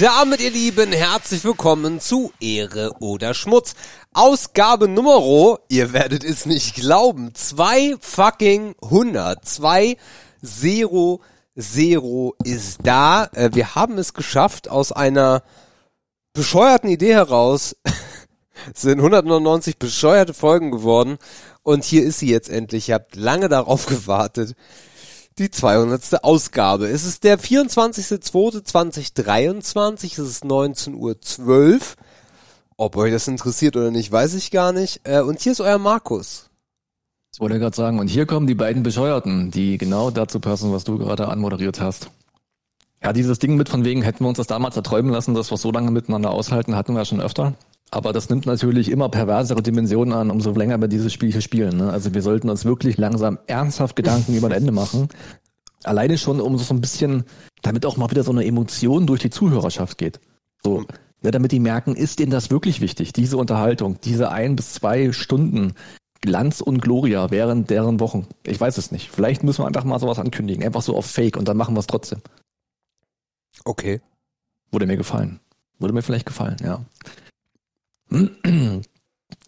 damit, 0.00 0.40
ihr 0.40 0.50
Lieben, 0.50 0.92
herzlich 0.92 1.44
willkommen 1.44 2.00
zu 2.00 2.32
Ehre 2.40 2.92
oder 3.00 3.34
Schmutz. 3.34 3.74
Ausgabe 4.12 4.88
Nummer, 4.88 5.58
ihr 5.68 5.92
werdet 5.92 6.24
es 6.24 6.46
nicht 6.46 6.74
glauben, 6.74 7.34
zwei 7.34 7.94
fucking 8.00 8.74
100, 8.82 9.44
zwei 9.44 9.96
Zero 10.42 11.20
Zero 11.58 12.34
ist 12.42 12.80
da. 12.82 13.26
Äh, 13.32 13.50
wir 13.52 13.74
haben 13.74 13.98
es 13.98 14.14
geschafft, 14.14 14.68
aus 14.68 14.90
einer 14.90 15.42
bescheuerten 16.32 16.88
Idee 16.90 17.14
heraus 17.14 17.76
sind 18.74 18.98
199 18.98 19.78
bescheuerte 19.78 20.34
Folgen 20.34 20.70
geworden 20.70 21.18
und 21.62 21.84
hier 21.84 22.02
ist 22.02 22.18
sie 22.18 22.30
jetzt 22.30 22.48
endlich. 22.48 22.88
Ihr 22.88 22.96
habt 22.96 23.14
lange 23.16 23.48
darauf 23.48 23.86
gewartet 23.86 24.56
die 25.38 25.50
200. 25.50 26.24
Ausgabe. 26.24 26.88
Es 26.88 27.04
ist 27.04 27.24
der 27.24 27.38
24.02.2023, 27.38 30.12
es 30.12 30.18
ist 30.18 30.44
19.12 30.44 30.96
Uhr. 30.96 31.16
Ob 32.76 32.96
euch 32.96 33.12
das 33.12 33.28
interessiert 33.28 33.76
oder 33.76 33.90
nicht, 33.90 34.10
weiß 34.10 34.34
ich 34.34 34.50
gar 34.50 34.72
nicht. 34.72 35.00
Äh, 35.04 35.20
und 35.20 35.40
hier 35.40 35.52
ist 35.52 35.60
euer 35.60 35.78
Markus. 35.78 36.50
Das 37.30 37.40
wollte 37.40 37.56
ich 37.56 37.60
gerade 37.60 37.76
sagen. 37.76 37.98
Und 37.98 38.08
hier 38.08 38.26
kommen 38.26 38.46
die 38.46 38.54
beiden 38.54 38.82
Bescheuerten, 38.82 39.50
die 39.50 39.78
genau 39.78 40.10
dazu 40.10 40.40
passen, 40.40 40.72
was 40.72 40.84
du 40.84 40.98
gerade 40.98 41.28
anmoderiert 41.28 41.80
hast. 41.80 42.10
Ja, 43.02 43.12
dieses 43.12 43.38
Ding 43.38 43.56
mit 43.56 43.68
von 43.68 43.84
wegen, 43.84 44.02
hätten 44.02 44.24
wir 44.24 44.28
uns 44.28 44.38
das 44.38 44.46
damals 44.46 44.76
erträumen 44.76 45.12
lassen, 45.12 45.34
dass 45.34 45.50
wir 45.50 45.56
so 45.56 45.70
lange 45.70 45.90
miteinander 45.90 46.30
aushalten, 46.30 46.74
hatten 46.74 46.94
wir 46.94 47.00
ja 47.00 47.04
schon 47.04 47.20
öfter. 47.20 47.54
Aber 47.94 48.12
das 48.12 48.28
nimmt 48.28 48.44
natürlich 48.44 48.90
immer 48.90 49.08
perversere 49.08 49.62
Dimensionen 49.62 50.12
an, 50.12 50.32
umso 50.32 50.50
länger 50.50 50.80
wir 50.80 50.88
dieses 50.88 51.12
Spiel 51.12 51.30
hier 51.30 51.40
spielen. 51.40 51.76
Ne? 51.76 51.90
Also 51.90 52.12
wir 52.12 52.22
sollten 52.22 52.50
uns 52.50 52.64
wirklich 52.64 52.98
langsam 52.98 53.38
ernsthaft 53.46 53.94
Gedanken 53.94 54.34
über 54.34 54.48
ein 54.48 54.52
Ende 54.52 54.72
machen. 54.72 55.08
Alleine 55.84 56.18
schon, 56.18 56.40
um 56.40 56.58
so 56.58 56.74
ein 56.74 56.80
bisschen, 56.80 57.22
damit 57.62 57.86
auch 57.86 57.96
mal 57.96 58.10
wieder 58.10 58.24
so 58.24 58.32
eine 58.32 58.44
Emotion 58.44 59.06
durch 59.06 59.20
die 59.20 59.30
Zuhörerschaft 59.30 59.96
geht. 59.96 60.18
So, 60.64 60.84
ne, 61.22 61.30
damit 61.30 61.52
die 61.52 61.60
merken, 61.60 61.94
ist 61.94 62.18
denen 62.18 62.32
das 62.32 62.50
wirklich 62.50 62.80
wichtig, 62.80 63.12
diese 63.12 63.36
Unterhaltung, 63.36 64.00
diese 64.02 64.32
ein 64.32 64.56
bis 64.56 64.72
zwei 64.72 65.12
Stunden 65.12 65.74
Glanz 66.20 66.60
und 66.60 66.82
Gloria 66.82 67.30
während 67.30 67.70
deren 67.70 68.00
Wochen. 68.00 68.26
Ich 68.42 68.60
weiß 68.60 68.76
es 68.76 68.90
nicht. 68.90 69.08
Vielleicht 69.08 69.44
müssen 69.44 69.62
wir 69.62 69.68
einfach 69.68 69.84
mal 69.84 70.00
sowas 70.00 70.18
ankündigen, 70.18 70.64
einfach 70.64 70.82
so 70.82 70.96
auf 70.96 71.06
Fake 71.06 71.36
und 71.36 71.46
dann 71.46 71.56
machen 71.56 71.76
wir 71.76 71.80
es 71.80 71.86
trotzdem. 71.86 72.22
Okay. 73.64 74.00
Wurde 74.72 74.86
mir 74.86 74.96
gefallen. 74.96 75.38
Würde 75.78 75.94
mir 75.94 76.02
vielleicht 76.02 76.26
gefallen, 76.26 76.56
ja. 76.60 76.84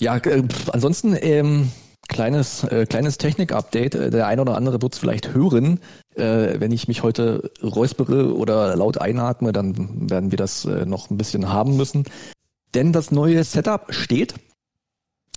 Ja, 0.00 0.17
äh, 0.17 0.42
ansonsten 0.72 1.17
ähm, 1.19 1.70
kleines 2.09 2.64
äh, 2.64 2.86
kleines 2.86 3.19
Technik-Update. 3.19 3.95
Äh, 3.95 4.11
der 4.11 4.27
eine 4.27 4.42
oder 4.42 4.56
andere 4.56 4.81
wird 4.83 4.95
es 4.95 4.98
vielleicht 4.98 5.34
hören. 5.34 5.81
Äh, 6.14 6.61
wenn 6.61 6.73
ich 6.73 6.89
mich 6.89 7.03
heute 7.03 7.50
räuspere 7.62 8.34
oder 8.34 8.77
laut 8.77 8.98
einatme, 8.98 9.53
dann 9.53 10.11
werden 10.11 10.31
wir 10.31 10.39
das 10.39 10.64
äh, 10.64 10.84
noch 10.86 11.11
ein 11.11 11.17
bisschen 11.17 11.48
haben 11.48 11.77
müssen. 11.77 12.05
Denn 12.75 12.92
das 12.92 13.11
neue 13.11 13.42
Setup 13.45 13.86
steht. 13.92 14.34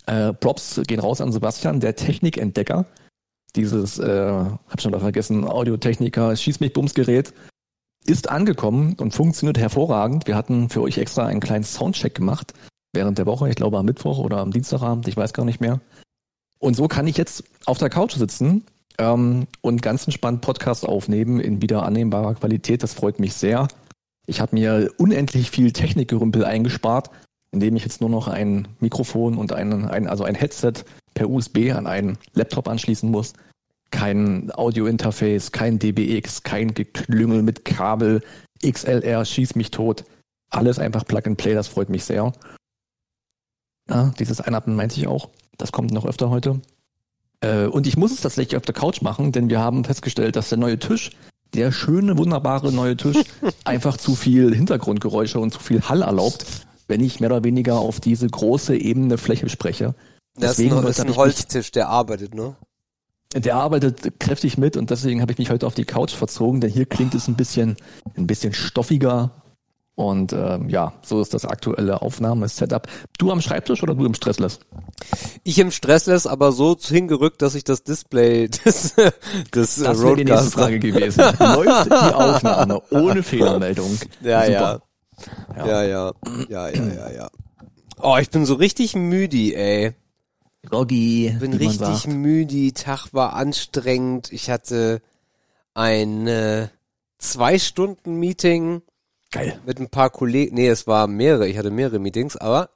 Äh, 0.08 0.34
Props 0.34 0.82
gehen 0.88 1.00
raus 1.00 1.22
an 1.22 1.32
Sebastian, 1.32 1.80
der 1.80 1.96
Technikentdecker. 1.96 2.86
Dieses, 3.56 3.98
äh, 4.00 4.32
hab 4.32 4.82
schon 4.82 4.92
mal 4.92 5.00
vergessen, 5.00 5.46
Audiotechniker, 5.46 6.36
Schieß 6.36 6.60
mich 6.60 6.74
Bumsgerät 6.74 7.34
ist 8.06 8.30
angekommen 8.30 8.96
und 8.98 9.14
funktioniert 9.14 9.58
hervorragend. 9.58 10.26
Wir 10.26 10.36
hatten 10.36 10.70
für 10.70 10.82
euch 10.82 10.98
extra 10.98 11.28
einen 11.28 11.42
kleinen 11.42 11.64
Soundcheck 11.64 12.16
gemacht 12.16 12.54
während 12.94 13.18
der 13.18 13.26
Woche, 13.26 13.50
ich 13.50 13.56
glaube 13.56 13.78
am 13.78 13.86
Mittwoch 13.86 14.18
oder 14.18 14.38
am 14.38 14.52
Dienstagabend, 14.52 15.08
ich 15.08 15.18
weiß 15.18 15.34
gar 15.34 15.46
nicht 15.46 15.62
mehr. 15.62 15.80
Und 16.60 16.76
so 16.76 16.88
kann 16.88 17.08
ich 17.08 17.18
jetzt 17.18 17.44
auf 17.66 17.78
der 17.78 17.90
Couch 17.90 18.16
sitzen 18.16 18.64
ähm, 18.98 19.48
und 19.62 19.82
ganz 19.82 20.06
entspannt 20.06 20.42
Podcast 20.42 20.86
aufnehmen 20.86 21.40
in 21.40 21.62
wieder 21.62 21.84
annehmbarer 21.84 22.36
Qualität. 22.36 22.84
Das 22.84 22.94
freut 22.94 23.20
mich 23.20 23.34
sehr. 23.34 23.68
Ich 24.28 24.42
habe 24.42 24.56
mir 24.56 24.92
unendlich 24.98 25.50
viel 25.50 25.72
Technikgerümpel 25.72 26.46
eingespart, 26.46 27.10
indem 27.52 27.76
ich 27.76 27.84
jetzt 27.84 28.02
nur 28.02 28.10
noch 28.10 28.28
ein 28.28 28.68
Mikrofon 28.80 29.38
und 29.38 29.54
ein, 29.54 29.86
ein, 29.86 30.08
also 30.08 30.24
ein 30.24 30.36
Headset 30.36 30.74
per 31.14 31.30
USB 31.30 31.72
an 31.74 31.88
einen 31.88 32.18
Laptop 32.34 32.68
anschließen 32.68 33.10
muss. 33.10 33.34
Kein 33.92 34.52
Audio-Interface, 34.54 35.52
kein 35.52 35.80
DBX, 35.80 36.44
kein 36.44 36.76
Geklüngel 36.76 37.42
mit 37.42 37.66
Kabel, 37.66 38.22
XLR, 38.64 39.26
schieß 39.26 39.56
mich 39.56 39.72
tot. 39.72 40.04
Alles 40.52 40.78
einfach 40.78 41.06
Plug 41.06 41.22
and 41.26 41.38
Play, 41.38 41.56
das 41.56 41.68
freut 41.68 41.90
mich 41.90 42.04
sehr. 42.04 42.34
Ja, 43.90 44.14
dieses 44.20 44.42
Einatmen 44.42 44.76
meinte 44.76 45.00
ich 45.00 45.08
auch. 45.08 45.30
Das 45.58 45.72
kommt 45.72 45.92
noch 45.92 46.06
öfter 46.06 46.30
heute. 46.30 46.62
Äh, 47.42 47.66
und 47.66 47.88
ich 47.88 47.98
muss 47.98 48.12
es 48.12 48.22
tatsächlich 48.22 48.58
auf 48.58 48.66
der 48.66 48.76
Couch 48.76 49.02
machen, 49.02 49.32
denn 49.32 49.50
wir 49.50 49.60
haben 49.60 49.84
festgestellt, 49.84 50.36
dass 50.36 50.50
der 50.50 50.58
neue 50.58 50.80
Tisch, 50.80 51.12
der 51.54 51.72
schöne, 51.72 52.18
wunderbare 52.18 52.72
neue 52.72 52.98
Tisch, 52.98 53.18
einfach 53.66 53.98
zu 53.98 54.16
viel 54.16 54.54
Hintergrundgeräusche 54.54 55.40
und 55.40 55.54
zu 55.54 55.60
viel 55.60 55.82
Hall 55.82 56.02
erlaubt, 56.02 56.46
wenn 56.88 57.02
ich 57.02 57.20
mehr 57.20 57.32
oder 57.32 57.44
weniger 57.44 57.80
auf 57.80 58.00
diese 58.00 58.28
große 58.28 58.76
ebene 58.76 59.18
Fläche 59.18 59.50
spreche. 59.50 59.96
Deswegen 60.38 60.70
das 60.70 60.80
ist 60.80 61.00
ein, 61.00 61.08
ist 61.08 61.14
ein 61.14 61.16
Holztisch, 61.16 61.72
der 61.72 61.90
arbeitet, 61.90 62.34
ne? 62.34 62.56
Der 63.36 63.56
arbeitet 63.58 64.20
kräftig 64.20 64.58
mit 64.58 64.76
und 64.76 64.90
deswegen 64.90 65.22
habe 65.22 65.32
ich 65.32 65.38
mich 65.38 65.52
heute 65.52 65.68
auf 65.68 65.76
die 65.76 65.86
Couch 65.86 66.14
verzogen, 66.14 66.62
denn 66.62 66.72
hier 66.72 66.88
klingt 66.88 67.14
es 67.14 67.28
ein 67.28 67.36
bisschen, 67.36 67.78
ein 68.18 68.26
bisschen 68.26 68.54
stoffiger, 68.54 69.44
und 70.00 70.32
ähm, 70.32 70.70
ja, 70.70 70.94
so 71.02 71.20
ist 71.20 71.34
das 71.34 71.44
aktuelle 71.44 72.02
Aufnahmesetup. 72.02 72.88
Du 73.18 73.34
am 73.34 73.42
Schreibtisch 73.42 73.84
oder 73.84 73.96
du 73.96 74.06
im 74.06 74.14
Stressless? 74.14 74.62
Ich 75.44 75.60
im 75.60 75.72
Stressless, 75.72 76.26
aber 76.26 76.54
so 76.54 76.78
hingerückt, 76.80 77.42
dass 77.42 77.54
ich 77.54 77.66
das 77.66 77.84
Display 77.84 78.48
des, 78.66 78.96
des 78.96 79.76
das 79.76 80.02
wäre 80.02 80.16
die 80.16 80.24
nächste 80.24 80.52
Frage 80.52 80.80
gewesen. 80.80 81.20
Läuft 81.40 81.88
die 81.88 82.14
Aufnahme 82.14 82.82
ohne 82.92 83.24
Fehlermeldung? 83.24 83.98
Ja, 84.22 84.46
ja. 84.46 84.80
Ja. 85.58 85.68
ja, 85.68 85.84
ja. 85.84 86.14
Ja, 86.48 86.70
ja, 86.70 86.94
ja, 86.94 87.12
ja. 87.12 87.30
Oh, 88.02 88.16
ich 88.22 88.30
bin 88.30 88.46
so 88.46 88.54
richtig 88.54 88.96
müde, 88.96 89.54
ey. 89.54 89.92
Roggi. 90.72 91.36
Bin 91.42 91.52
richtig 91.52 92.08
müde. 92.08 92.74
Tag 92.74 93.10
war 93.12 93.34
anstrengend. 93.34 94.32
Ich 94.32 94.50
hatte 94.50 95.02
ein 95.74 96.26
äh, 96.28 96.70
zwei 97.18 97.60
Stunden 97.60 98.16
Meeting 98.16 98.82
Geil. 99.32 99.60
Mit 99.66 99.80
ein 99.80 99.90
paar 99.90 100.10
Kollegen, 100.10 100.56
nee, 100.56 100.68
es 100.68 100.88
war 100.88 101.08
mehrere, 101.08 101.48
ich 101.48 101.58
hatte 101.58 101.70
mehrere 101.72 102.00
Meetings, 102.00 102.36
aber 102.36 102.70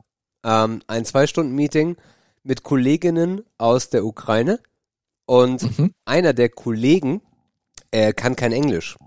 ähm, 0.43 0.81
ein 0.87 1.05
Zwei-Stunden-Meeting 1.05 1.97
mit 2.43 2.63
Kolleginnen 2.63 3.41
aus 3.57 3.89
der 3.89 4.05
Ukraine 4.05 4.59
und 5.25 5.77
mhm. 5.77 5.93
einer 6.05 6.33
der 6.33 6.49
Kollegen 6.49 7.21
äh, 7.91 8.13
kann 8.13 8.35
kein 8.35 8.51
Englisch. 8.51 8.97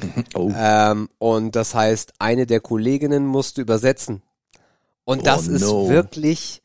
Mhm. 0.00 0.24
Oh. 0.34 0.52
Ähm, 0.54 1.08
und 1.18 1.56
das 1.56 1.74
heißt, 1.74 2.14
eine 2.18 2.46
der 2.46 2.60
Kolleginnen 2.60 3.26
musste 3.26 3.60
übersetzen. 3.62 4.22
Und 5.04 5.20
oh, 5.20 5.24
das 5.24 5.48
ist 5.48 5.62
no. 5.62 5.88
wirklich 5.88 6.62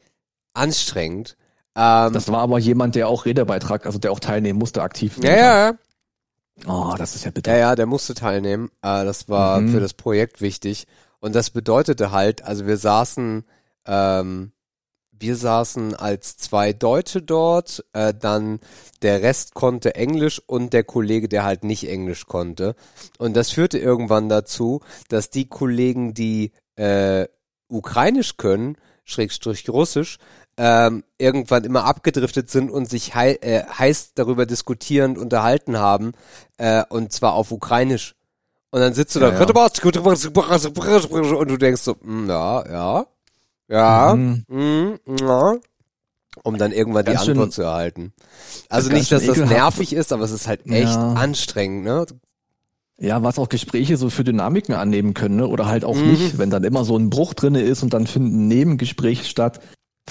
anstrengend. 0.54 1.38
Ähm, 1.76 2.14
das 2.14 2.28
war 2.28 2.40
aber 2.40 2.60
jemand, 2.60 2.96
der 2.96 3.08
auch 3.08 3.26
Redebeitrag, 3.26 3.86
also 3.86 4.00
der 4.00 4.12
auch 4.12 4.20
teilnehmen 4.20 4.60
musste, 4.60 4.82
aktiv. 4.82 5.18
Ja, 5.22 5.36
ja, 5.36 5.74
Oh, 6.68 6.94
das 6.98 7.16
ist 7.16 7.26
ja 7.26 7.32
bitter. 7.32 7.54
Ja, 7.54 7.58
ja, 7.58 7.76
der 7.76 7.86
musste 7.86 8.14
teilnehmen. 8.14 8.70
Äh, 8.82 9.06
das 9.06 9.30
war 9.30 9.62
mhm. 9.62 9.70
für 9.70 9.80
das 9.80 9.94
Projekt 9.94 10.42
wichtig. 10.42 10.88
Und 11.20 11.36
das 11.36 11.50
bedeutete 11.50 12.12
halt, 12.12 12.44
also 12.44 12.66
wir 12.66 12.78
saßen, 12.78 13.44
ähm, 13.86 14.52
wir 15.12 15.36
saßen 15.36 15.96
als 15.96 16.38
zwei 16.38 16.72
Deutsche 16.72 17.22
dort, 17.22 17.84
äh, 17.94 18.14
dann 18.14 18.60
der 19.02 19.22
Rest 19.22 19.54
konnte 19.54 19.96
Englisch 19.96 20.42
und 20.46 20.72
der 20.74 20.84
Kollege, 20.84 21.28
der 21.28 21.44
halt 21.44 21.64
nicht 21.64 21.90
Englisch 21.90 22.26
konnte. 22.26 22.76
Und 23.18 23.36
das 23.36 23.52
führte 23.52 23.78
irgendwann 23.78 24.30
dazu, 24.30 24.82
dass 25.10 25.30
die 25.30 25.48
Kollegen, 25.48 26.14
die 26.14 26.54
äh, 26.76 27.28
Ukrainisch 27.68 28.38
können, 28.38 28.78
Schrägstrich 29.04 29.70
Russisch, 29.70 30.20
ähm, 30.62 31.06
irgendwann 31.18 31.64
immer 31.64 31.86
abgedriftet 31.86 32.50
sind 32.50 32.70
und 32.70 32.90
sich 32.90 33.16
hei 33.16 33.36
äh, 33.42 33.64
heiß 33.64 34.12
darüber 34.14 34.46
diskutierend 34.46 35.18
unterhalten 35.18 35.80
haben, 35.80 36.12
äh, 36.58 36.84
und 36.90 37.14
zwar 37.14 37.34
auf 37.34 37.52
Ukrainisch. 37.54 38.16
Und 38.70 38.82
dann 38.82 38.94
sitzt 38.94 39.16
du 39.16 39.22
da 39.22 39.28
ja, 39.28 39.34
ja. 39.34 39.40
und 41.38 41.50
du 41.50 41.58
denkst 41.58 41.82
so, 41.82 41.96
mm, 42.02 42.30
ja, 42.30 42.70
ja, 42.70 43.06
ja, 43.70 44.16
mhm. 44.16 44.44
mm, 44.50 45.00
ja, 45.22 45.56
um 46.44 46.58
dann 46.58 46.74
irgendwann 46.74 47.06
ganz 47.06 47.24
die 47.24 47.30
Antwort 47.30 47.48
schön, 47.48 47.52
zu 47.54 47.62
erhalten. 47.62 48.14
Also 48.68 48.92
nicht, 48.92 49.14
dass 49.14 49.26
das 49.26 49.38
nervig 49.38 49.94
ist, 49.94 50.12
aber 50.12 50.26
es 50.26 50.32
ist 50.32 50.48
halt 50.48 50.66
echt 50.66 50.94
ja. 50.94 51.14
anstrengend, 51.14 51.86
ne? 51.86 52.06
Ja, 53.02 53.24
was 53.24 53.40
auch 53.40 53.48
Gespräche 53.48 53.96
so 53.96 54.10
für 54.10 54.26
Dynamiken 54.26 54.76
annehmen 54.76 55.14
können, 55.14 55.38
ne? 55.38 55.48
oder 55.48 55.68
halt 55.68 55.86
auch 55.86 55.96
mhm. 55.96 56.12
nicht, 56.12 56.38
wenn 56.38 56.50
dann 56.50 56.66
immer 56.66 56.84
so 56.84 56.98
ein 56.98 57.10
Bruch 57.10 57.34
drinne 57.34 57.62
ist 57.62 57.82
und 57.82 57.94
dann 57.94 58.08
finden 58.08 58.50
Nebengespräche 58.50 59.24
statt, 59.24 59.62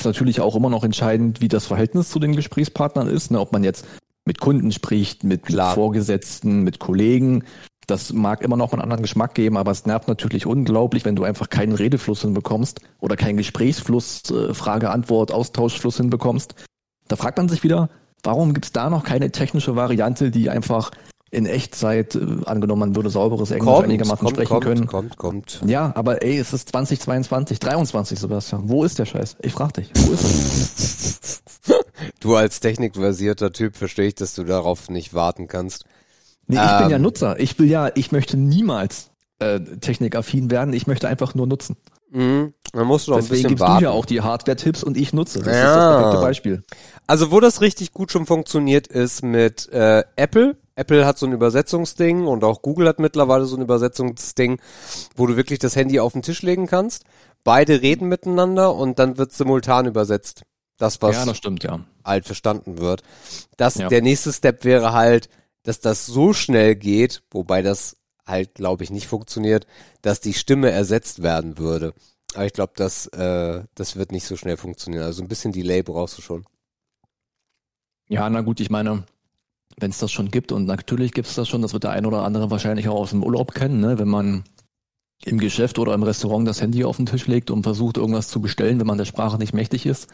ist 0.00 0.06
natürlich 0.06 0.40
auch 0.40 0.56
immer 0.56 0.70
noch 0.70 0.84
entscheidend, 0.84 1.40
wie 1.40 1.48
das 1.48 1.66
Verhältnis 1.66 2.08
zu 2.08 2.18
den 2.18 2.34
Gesprächspartnern 2.34 3.08
ist, 3.08 3.30
ne? 3.30 3.40
ob 3.40 3.52
man 3.52 3.64
jetzt 3.64 3.86
mit 4.24 4.40
Kunden 4.40 4.72
spricht, 4.72 5.24
mit 5.24 5.44
Klar. 5.44 5.74
Vorgesetzten, 5.74 6.62
mit 6.62 6.78
Kollegen. 6.78 7.44
Das 7.86 8.12
mag 8.12 8.42
immer 8.42 8.56
noch 8.56 8.72
einen 8.72 8.82
anderen 8.82 9.02
Geschmack 9.02 9.34
geben, 9.34 9.56
aber 9.56 9.70
es 9.70 9.86
nervt 9.86 10.08
natürlich 10.08 10.44
unglaublich, 10.44 11.06
wenn 11.06 11.16
du 11.16 11.24
einfach 11.24 11.48
keinen 11.48 11.72
Redefluss 11.72 12.20
hinbekommst 12.20 12.80
oder 13.00 13.16
keinen 13.16 13.38
Gesprächsfluss, 13.38 14.30
äh, 14.30 14.52
Frage, 14.52 14.90
Antwort, 14.90 15.32
Austauschfluss 15.32 15.96
hinbekommst. 15.96 16.54
Da 17.08 17.16
fragt 17.16 17.38
man 17.38 17.48
sich 17.48 17.64
wieder, 17.64 17.88
warum 18.22 18.52
gibt 18.52 18.66
es 18.66 18.72
da 18.72 18.90
noch 18.90 19.04
keine 19.04 19.32
technische 19.32 19.74
Variante, 19.74 20.30
die 20.30 20.50
einfach 20.50 20.90
in 21.30 21.46
Echtzeit, 21.46 22.14
äh, 22.14 22.20
angenommen, 22.46 22.80
man 22.80 22.96
würde 22.96 23.10
sauberes 23.10 23.50
Englisch 23.50 23.66
Kommt, 23.72 23.84
einigermaßen 23.84 24.18
kommt, 24.18 24.30
sprechen 24.36 24.48
kommt, 24.48 24.64
können. 24.64 24.86
kommt, 24.86 25.16
kommt. 25.16 25.60
Ja, 25.66 25.92
aber 25.94 26.22
ey, 26.22 26.38
es 26.38 26.52
ist 26.52 26.70
2022, 26.70 27.58
23, 27.60 28.18
Sebastian. 28.18 28.68
Wo 28.68 28.84
ist 28.84 28.98
der 28.98 29.04
Scheiß? 29.06 29.36
Ich 29.42 29.52
frag 29.52 29.74
dich, 29.74 29.90
wo 29.94 30.12
ist? 30.12 31.42
Du 32.20 32.34
als 32.36 32.60
technikversierter 32.60 33.52
Typ 33.52 33.76
verstehe 33.76 34.06
ich, 34.08 34.14
dass 34.14 34.34
du 34.34 34.44
darauf 34.44 34.88
nicht 34.88 35.14
warten 35.14 35.46
kannst. 35.48 35.84
Nee, 36.46 36.56
ich 36.56 36.78
bin 36.78 36.90
ja 36.90 36.96
Ähm. 36.96 37.02
Nutzer. 37.02 37.38
Ich 37.38 37.58
will 37.58 37.68
ja, 37.68 37.90
ich 37.94 38.10
möchte 38.12 38.36
niemals 38.36 39.10
äh, 39.38 39.60
technikaffin 39.60 40.50
werden. 40.50 40.72
Ich 40.74 40.86
möchte 40.86 41.08
einfach 41.08 41.34
nur 41.34 41.46
nutzen. 41.46 41.76
Mhm. 42.10 42.54
Man 42.72 42.86
muss 42.86 43.06
doch 43.06 43.14
ein 43.14 43.20
Deswegen 43.20 43.30
bisschen 43.34 43.48
gibst 43.50 43.60
warten. 43.62 43.78
du 43.78 43.84
ja 43.84 43.90
auch 43.90 44.04
die 44.06 44.20
Hardware-Tipps 44.22 44.82
und 44.82 44.96
ich 44.96 45.12
nutze. 45.12 45.40
Das 45.40 45.48
ist 45.48 45.54
Ja. 45.54 45.74
das 45.74 46.00
perfekte 46.02 46.20
Beispiel. 46.22 46.62
Also 47.06 47.30
wo 47.30 47.40
das 47.40 47.60
richtig 47.60 47.92
gut 47.92 48.10
schon 48.12 48.26
funktioniert, 48.26 48.86
ist 48.86 49.22
mit 49.22 49.68
äh, 49.72 50.02
Apple. 50.16 50.56
Apple 50.78 51.04
hat 51.04 51.18
so 51.18 51.26
ein 51.26 51.32
Übersetzungsding 51.32 52.26
und 52.26 52.44
auch 52.44 52.62
Google 52.62 52.86
hat 52.86 53.00
mittlerweile 53.00 53.46
so 53.46 53.56
ein 53.56 53.62
Übersetzungsding, 53.62 54.60
wo 55.16 55.26
du 55.26 55.36
wirklich 55.36 55.58
das 55.58 55.74
Handy 55.74 55.98
auf 55.98 56.12
den 56.12 56.22
Tisch 56.22 56.42
legen 56.42 56.66
kannst. 56.66 57.04
Beide 57.42 57.82
reden 57.82 58.08
miteinander 58.08 58.74
und 58.74 58.98
dann 58.98 59.18
wird 59.18 59.32
simultan 59.32 59.86
übersetzt. 59.86 60.42
Das, 60.76 61.02
was 61.02 61.16
ja, 61.16 61.26
das 61.26 61.36
stimmt, 61.36 61.64
ja. 61.64 61.80
halt 62.04 62.26
verstanden 62.26 62.78
wird. 62.78 63.02
Das, 63.56 63.74
Ja. 63.74 63.88
Der 63.88 64.02
nächste 64.02 64.32
Step 64.32 64.62
wäre 64.64 64.92
halt, 64.92 65.28
dass 65.64 65.80
das 65.80 66.06
so 66.06 66.32
schnell 66.32 66.76
geht, 66.76 67.22
wobei 67.32 67.62
das 67.62 67.96
halt, 68.24 68.54
glaube 68.54 68.84
ich, 68.84 68.90
nicht 68.90 69.08
funktioniert, 69.08 69.66
dass 70.02 70.20
die 70.20 70.34
Stimme 70.34 70.70
ersetzt 70.70 71.22
werden 71.22 71.58
würde. 71.58 71.94
Aber 72.34 72.46
ich 72.46 72.52
glaube, 72.52 72.74
das, 72.76 73.06
äh, 73.08 73.64
das 73.74 73.96
wird 73.96 74.12
nicht 74.12 74.26
so 74.26 74.36
schnell 74.36 74.56
funktionieren. 74.56 75.02
Also 75.02 75.22
ein 75.22 75.28
bisschen 75.28 75.50
Delay 75.50 75.82
brauchst 75.82 76.18
du 76.18 76.22
schon. 76.22 76.44
Ja, 78.08 78.30
na 78.30 78.42
gut, 78.42 78.60
ich 78.60 78.70
meine, 78.70 79.04
wenn 79.80 79.90
es 79.90 79.98
das 79.98 80.10
schon 80.10 80.30
gibt 80.30 80.52
und 80.52 80.66
natürlich 80.66 81.12
gibt 81.12 81.28
es 81.28 81.34
das 81.34 81.48
schon, 81.48 81.62
das 81.62 81.72
wird 81.72 81.84
der 81.84 81.90
ein 81.92 82.06
oder 82.06 82.22
andere 82.24 82.50
wahrscheinlich 82.50 82.88
auch 82.88 82.96
aus 82.96 83.10
dem 83.10 83.22
Urlaub 83.22 83.54
kennen, 83.54 83.80
ne? 83.80 83.98
wenn 83.98 84.08
man 84.08 84.44
im 85.24 85.38
Geschäft 85.38 85.78
oder 85.78 85.94
im 85.94 86.02
Restaurant 86.02 86.46
das 86.46 86.60
Handy 86.60 86.84
auf 86.84 86.96
den 86.96 87.06
Tisch 87.06 87.26
legt 87.26 87.50
und 87.50 87.62
versucht, 87.64 87.96
irgendwas 87.96 88.28
zu 88.28 88.40
bestellen, 88.40 88.78
wenn 88.78 88.86
man 88.86 88.98
der 88.98 89.04
Sprache 89.04 89.38
nicht 89.38 89.52
mächtig 89.52 89.86
ist. 89.86 90.08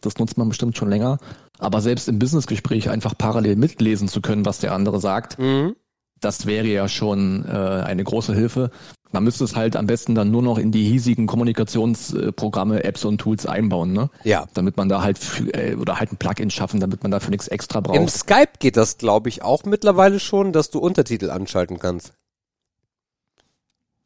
Das 0.00 0.18
nutzt 0.18 0.38
man 0.38 0.48
bestimmt 0.48 0.76
schon 0.76 0.88
länger. 0.88 1.18
Aber 1.58 1.80
selbst 1.80 2.08
im 2.08 2.18
Businessgespräch 2.18 2.88
einfach 2.88 3.16
parallel 3.16 3.56
mitlesen 3.56 4.08
zu 4.08 4.20
können, 4.20 4.46
was 4.46 4.58
der 4.58 4.72
andere 4.72 4.98
sagt, 4.98 5.38
Mhm. 5.38 5.76
das 6.20 6.46
wäre 6.46 6.66
ja 6.66 6.88
schon 6.88 7.44
äh, 7.46 7.50
eine 7.50 8.02
große 8.02 8.34
Hilfe. 8.34 8.70
Man 9.12 9.24
müsste 9.24 9.42
es 9.44 9.56
halt 9.56 9.74
am 9.74 9.86
besten 9.86 10.14
dann 10.14 10.30
nur 10.30 10.42
noch 10.42 10.56
in 10.56 10.70
die 10.70 10.84
hiesigen 10.84 11.26
Kommunikationsprogramme, 11.26 12.84
Apps 12.84 13.04
und 13.04 13.18
Tools 13.18 13.44
einbauen, 13.44 13.92
ne? 13.92 14.08
Ja. 14.22 14.46
Damit 14.54 14.76
man 14.76 14.88
da 14.88 15.02
halt 15.02 15.18
äh, 15.52 15.74
oder 15.74 15.98
halt 15.98 16.12
ein 16.12 16.16
Plugin 16.16 16.50
schaffen, 16.50 16.78
damit 16.78 17.02
man 17.02 17.10
dafür 17.10 17.30
nichts 17.30 17.48
extra 17.48 17.80
braucht. 17.80 17.96
Im 17.96 18.08
Skype 18.08 18.52
geht 18.60 18.76
das, 18.76 18.98
glaube 18.98 19.28
ich, 19.28 19.42
auch 19.42 19.64
mittlerweile 19.64 20.20
schon, 20.20 20.52
dass 20.52 20.70
du 20.70 20.78
Untertitel 20.78 21.30
anschalten 21.30 21.78
kannst. 21.78 22.12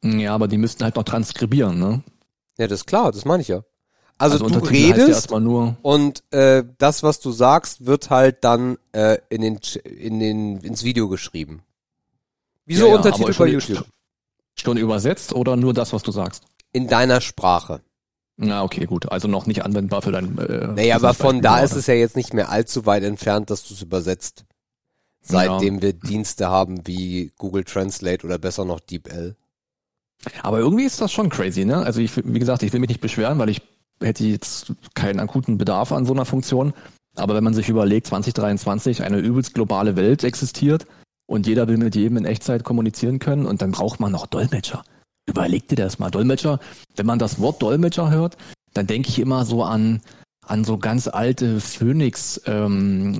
Ja, 0.02 0.34
aber 0.34 0.48
die 0.48 0.58
müssten 0.58 0.84
halt 0.84 0.96
noch 0.96 1.04
transkribieren, 1.04 1.78
ne? 1.78 2.02
Ja, 2.58 2.66
das 2.66 2.80
ist 2.80 2.86
klar, 2.86 3.12
das 3.12 3.24
meine 3.24 3.42
ich 3.42 3.48
ja. 3.48 3.62
Also, 4.16 4.38
du 4.38 4.44
heißt 4.44 4.54
ja 4.54 4.70
redest 4.70 5.30
nur. 5.32 5.76
und 5.82 6.22
äh, 6.30 6.62
das, 6.78 7.02
was 7.02 7.20
du 7.20 7.32
sagst, 7.32 7.84
wird 7.84 8.10
halt 8.10 8.44
dann 8.44 8.78
äh, 8.92 9.18
in 9.28 9.40
den, 9.42 9.58
in 9.84 10.20
den 10.20 10.58
ins 10.60 10.84
Video 10.84 11.08
geschrieben. 11.08 11.62
Wieso 12.64 12.86
Ja, 12.86 12.90
ja, 12.90 12.96
Untertitel 12.96 13.34
bei 13.36 13.46
YouTube? 13.48 13.84
Schon 14.54 14.76
übersetzt 14.76 15.32
oder 15.32 15.56
nur 15.56 15.74
das, 15.74 15.92
was 15.92 16.02
du 16.02 16.12
sagst? 16.12 16.44
In 16.72 16.88
deiner 16.88 17.20
Sprache. 17.20 17.80
Na, 18.36 18.62
okay, 18.64 18.84
gut. 18.86 19.10
Also 19.12 19.28
noch 19.28 19.46
nicht 19.46 19.64
anwendbar 19.64 20.02
für 20.02 20.12
dein. 20.12 20.36
Äh, 20.38 20.68
Naja, 20.68 20.96
aber 20.96 21.14
von 21.14 21.40
da 21.40 21.60
ist 21.60 21.74
es 21.74 21.86
ja 21.86 21.94
jetzt 21.94 22.16
nicht 22.16 22.34
mehr 22.34 22.50
allzu 22.50 22.84
weit 22.86 23.04
entfernt, 23.04 23.50
dass 23.50 23.66
du 23.66 23.74
es 23.74 23.82
übersetzt. 23.82 24.44
Seitdem 25.20 25.80
wir 25.80 25.92
Dienste 25.92 26.48
haben 26.48 26.86
wie 26.86 27.32
Google 27.38 27.64
Translate 27.64 28.26
oder 28.26 28.38
besser 28.38 28.64
noch 28.64 28.80
DeepL. 28.80 29.36
Aber 30.42 30.58
irgendwie 30.58 30.84
ist 30.84 31.00
das 31.00 31.12
schon 31.12 31.30
crazy, 31.30 31.64
ne? 31.64 31.78
Also 31.78 32.00
ich, 32.00 32.16
wie 32.16 32.38
gesagt, 32.38 32.62
ich 32.62 32.72
will 32.72 32.80
mich 32.80 32.88
nicht 32.88 33.00
beschweren, 33.00 33.38
weil 33.38 33.48
ich 33.48 33.62
hätte 34.00 34.24
jetzt 34.24 34.72
keinen 34.94 35.20
akuten 35.20 35.56
Bedarf 35.56 35.92
an 35.92 36.04
so 36.04 36.12
einer 36.12 36.24
Funktion. 36.24 36.74
Aber 37.14 37.34
wenn 37.34 37.44
man 37.44 37.54
sich 37.54 37.68
überlegt, 37.68 38.08
2023 38.08 39.02
eine 39.02 39.18
übelst 39.18 39.54
globale 39.54 39.96
Welt 39.96 40.24
existiert 40.24 40.86
und 41.26 41.46
jeder 41.46 41.68
will 41.68 41.76
mit 41.78 41.94
jedem 41.94 42.18
in 42.18 42.24
Echtzeit 42.24 42.64
kommunizieren 42.64 43.18
können 43.18 43.46
und 43.46 43.62
dann 43.62 43.72
braucht 43.72 44.00
man 44.00 44.12
noch 44.12 44.26
Dolmetscher. 44.26 44.84
Überleg 45.26 45.68
dir 45.68 45.76
das 45.76 45.98
mal. 45.98 46.10
Dolmetscher, 46.10 46.60
wenn 46.96 47.06
man 47.06 47.18
das 47.18 47.40
Wort 47.40 47.62
Dolmetscher 47.62 48.10
hört, 48.10 48.36
dann 48.74 48.86
denke 48.86 49.08
ich 49.08 49.18
immer 49.18 49.44
so 49.44 49.62
an 49.62 50.00
an 50.46 50.62
so 50.64 50.76
ganz 50.76 51.08
alte 51.08 51.58
Phoenix, 51.58 52.38
ähm, 52.44 53.18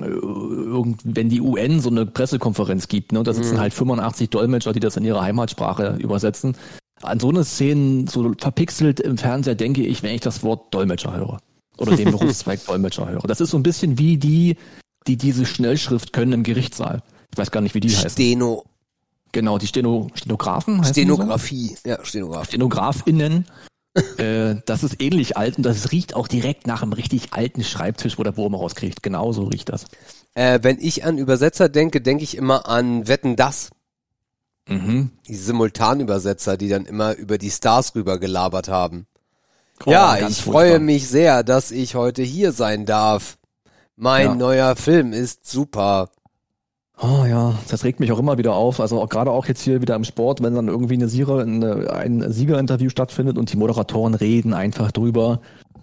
wenn 1.03 1.29
die 1.29 1.41
UN 1.41 1.79
so 1.79 1.89
eine 1.89 2.05
Pressekonferenz 2.05 2.87
gibt, 2.87 3.11
ne, 3.13 3.17
und 3.19 3.27
da 3.27 3.33
sitzen 3.33 3.55
Mhm. 3.55 3.59
halt 3.61 3.73
85 3.73 4.29
Dolmetscher, 4.29 4.73
die 4.73 4.79
das 4.79 4.95
in 4.95 5.05
ihre 5.05 5.21
Heimatsprache 5.21 5.97
übersetzen. 5.99 6.55
An 7.01 7.19
so 7.19 7.29
eine 7.29 7.43
Szenen, 7.43 8.05
so 8.05 8.33
verpixelt 8.37 8.99
im 8.99 9.17
Fernseher, 9.17 9.55
denke 9.55 9.83
ich, 9.83 10.03
wenn 10.03 10.13
ich 10.13 10.21
das 10.21 10.43
Wort 10.43 10.73
Dolmetscher 10.73 11.15
höre. 11.17 11.39
Oder 11.77 11.95
den 11.95 12.11
Berufszweig 12.11 12.63
Dolmetscher 12.65 13.09
höre. 13.09 13.21
Das 13.21 13.41
ist 13.41 13.49
so 13.49 13.57
ein 13.57 13.63
bisschen 13.63 13.97
wie 13.97 14.17
die, 14.17 14.55
die 15.07 15.17
diese 15.17 15.45
Schnellschrift 15.45 16.13
können 16.13 16.31
im 16.33 16.43
Gerichtssaal. 16.43 17.01
Ich 17.35 17.37
weiß 17.37 17.51
gar 17.51 17.59
nicht, 17.59 17.75
wie 17.75 17.81
die 17.81 17.89
heißen. 17.93 18.09
Steno, 18.09 18.63
Genau, 19.33 19.57
die 19.57 19.67
Steno, 19.67 20.07
Stenografen 20.13 20.77
die 20.77 20.87
so? 20.87 20.91
Stenografie. 20.93 21.75
Ja, 21.85 21.99
Stenografie. 22.05 22.45
StenografInnen. 22.47 23.45
äh, 24.17 24.55
das 24.65 24.83
ist 24.83 25.01
ähnlich 25.01 25.35
alt 25.35 25.57
und 25.57 25.63
das 25.63 25.91
riecht 25.91 26.15
auch 26.15 26.29
direkt 26.29 26.67
nach 26.67 26.81
einem 26.81 26.93
richtig 26.93 27.33
alten 27.33 27.61
Schreibtisch, 27.65 28.17
wo 28.17 28.23
der 28.23 28.37
Wurm 28.37 28.55
rauskriegt. 28.55 29.03
Genauso 29.03 29.43
riecht 29.43 29.67
das. 29.67 29.87
Äh, 30.35 30.59
wenn 30.61 30.77
ich 30.79 31.03
an 31.03 31.17
Übersetzer 31.17 31.67
denke, 31.67 31.99
denke 31.99 32.23
ich 32.23 32.37
immer 32.37 32.69
an 32.69 33.09
Wetten 33.09 33.35
das. 33.35 33.71
Mhm. 34.69 35.11
Die 35.27 35.35
Simultanübersetzer, 35.35 36.55
die 36.55 36.69
dann 36.69 36.85
immer 36.85 37.15
über 37.15 37.37
die 37.37 37.51
Stars 37.51 37.93
rüber 37.95 38.17
gelabert 38.19 38.69
haben. 38.69 39.05
Oh, 39.85 39.91
ja, 39.91 40.17
ich 40.29 40.41
freue 40.41 40.69
furchtbar. 40.69 40.79
mich 40.79 41.09
sehr, 41.09 41.43
dass 41.43 41.71
ich 41.71 41.95
heute 41.95 42.23
hier 42.23 42.53
sein 42.53 42.85
darf. 42.85 43.37
Mein 43.97 44.27
Ja. 44.27 44.35
neuer 44.35 44.75
Film 44.77 45.11
ist 45.11 45.45
super. 45.49 46.09
Oh 47.01 47.25
ja, 47.27 47.55
das 47.69 47.83
regt 47.83 47.99
mich 47.99 48.11
auch 48.13 48.19
immer 48.19 48.37
wieder 48.37 48.53
auf. 48.55 48.79
Also 48.79 49.01
auch, 49.01 49.09
gerade 49.09 49.31
auch 49.31 49.47
jetzt 49.47 49.61
hier 49.61 49.81
wieder 49.81 49.95
im 49.95 50.05
Sport, 50.05 50.41
wenn 50.41 50.55
dann 50.55 50.69
irgendwie 50.69 50.93
eine 50.93 51.09
Sieger, 51.09 51.39
eine, 51.39 51.91
ein 51.93 52.31
Siegerinterview 52.31 52.89
stattfindet 52.89 53.37
und 53.37 53.51
die 53.51 53.57
Moderatoren 53.57 54.13
reden 54.13 54.53
einfach 54.53 54.93
drüber, 54.93 55.41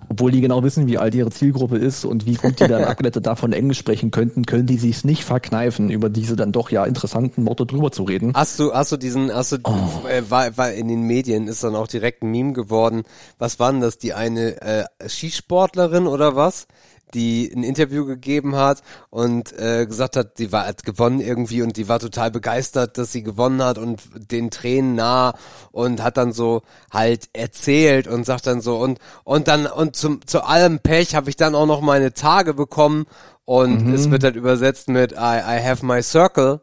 obwohl 0.08 0.30
die 0.30 0.40
genau 0.40 0.62
wissen, 0.62 0.86
wie 0.86 0.96
alt 0.96 1.14
ihre 1.14 1.30
Zielgruppe 1.30 1.76
ist 1.76 2.06
und 2.06 2.24
wie 2.24 2.34
gut 2.34 2.60
die 2.60 2.66
dann 2.66 2.84
abgeleitet 2.86 3.26
davon 3.26 3.52
Englisch 3.52 3.78
sprechen 3.78 4.10
könnten, 4.10 4.46
können 4.46 4.66
die 4.66 4.78
sich's 4.78 5.04
nicht 5.04 5.22
verkneifen, 5.24 5.90
über 5.90 6.08
diese 6.08 6.34
dann 6.34 6.50
doch 6.50 6.70
ja 6.70 6.84
interessanten 6.86 7.46
Worte 7.46 7.66
drüber 7.66 7.92
zu 7.92 8.04
reden. 8.04 8.32
Hast 8.34 8.58
du, 8.58 8.72
hast 8.72 8.92
du 8.92 8.96
diesen, 8.96 9.32
hast 9.34 9.52
du, 9.52 9.58
Oh. 9.64 10.06
äh, 10.08 10.22
war, 10.30 10.56
war 10.56 10.72
in 10.72 10.88
den 10.88 11.02
Medien 11.02 11.46
ist 11.46 11.62
dann 11.62 11.76
auch 11.76 11.88
direkt 11.88 12.22
ein 12.22 12.30
Meme 12.30 12.54
geworden. 12.54 13.02
Was 13.38 13.58
war 13.58 13.70
denn 13.70 13.82
das? 13.82 13.98
Die 13.98 14.14
eine 14.14 14.60
äh, 14.62 14.84
Skisportlerin 15.06 16.06
oder 16.06 16.36
was? 16.36 16.66
Die 17.14 17.52
ein 17.54 17.62
Interview 17.62 18.06
gegeben 18.06 18.56
hat 18.56 18.82
und 19.10 19.52
äh, 19.58 19.86
gesagt 19.86 20.16
hat, 20.16 20.38
die 20.38 20.50
war 20.52 20.66
hat 20.66 20.84
gewonnen 20.84 21.20
irgendwie 21.20 21.62
und 21.62 21.76
die 21.76 21.88
war 21.88 21.98
total 21.98 22.30
begeistert, 22.30 22.96
dass 22.98 23.12
sie 23.12 23.22
gewonnen 23.22 23.62
hat 23.62 23.78
und 23.78 24.00
den 24.30 24.50
Tränen 24.50 24.94
nah 24.94 25.34
und 25.70 26.02
hat 26.02 26.16
dann 26.16 26.32
so 26.32 26.62
halt 26.90 27.28
erzählt 27.32 28.06
und 28.08 28.24
sagt 28.24 28.46
dann 28.46 28.60
so 28.60 28.78
und 28.78 28.98
und 29.24 29.48
dann 29.48 29.66
und 29.66 29.96
zum 29.96 30.26
zu 30.26 30.42
allem 30.44 30.78
Pech 30.80 31.14
habe 31.14 31.28
ich 31.30 31.36
dann 31.36 31.54
auch 31.54 31.66
noch 31.66 31.80
meine 31.80 32.14
Tage 32.14 32.54
bekommen 32.54 33.06
und 33.44 33.86
Mhm. 33.86 33.92
es 33.94 34.10
wird 34.10 34.24
halt 34.24 34.36
übersetzt 34.36 34.88
mit 34.88 35.12
I, 35.12 35.16
I 35.16 35.60
have 35.62 35.84
my 35.84 36.02
circle 36.02 36.60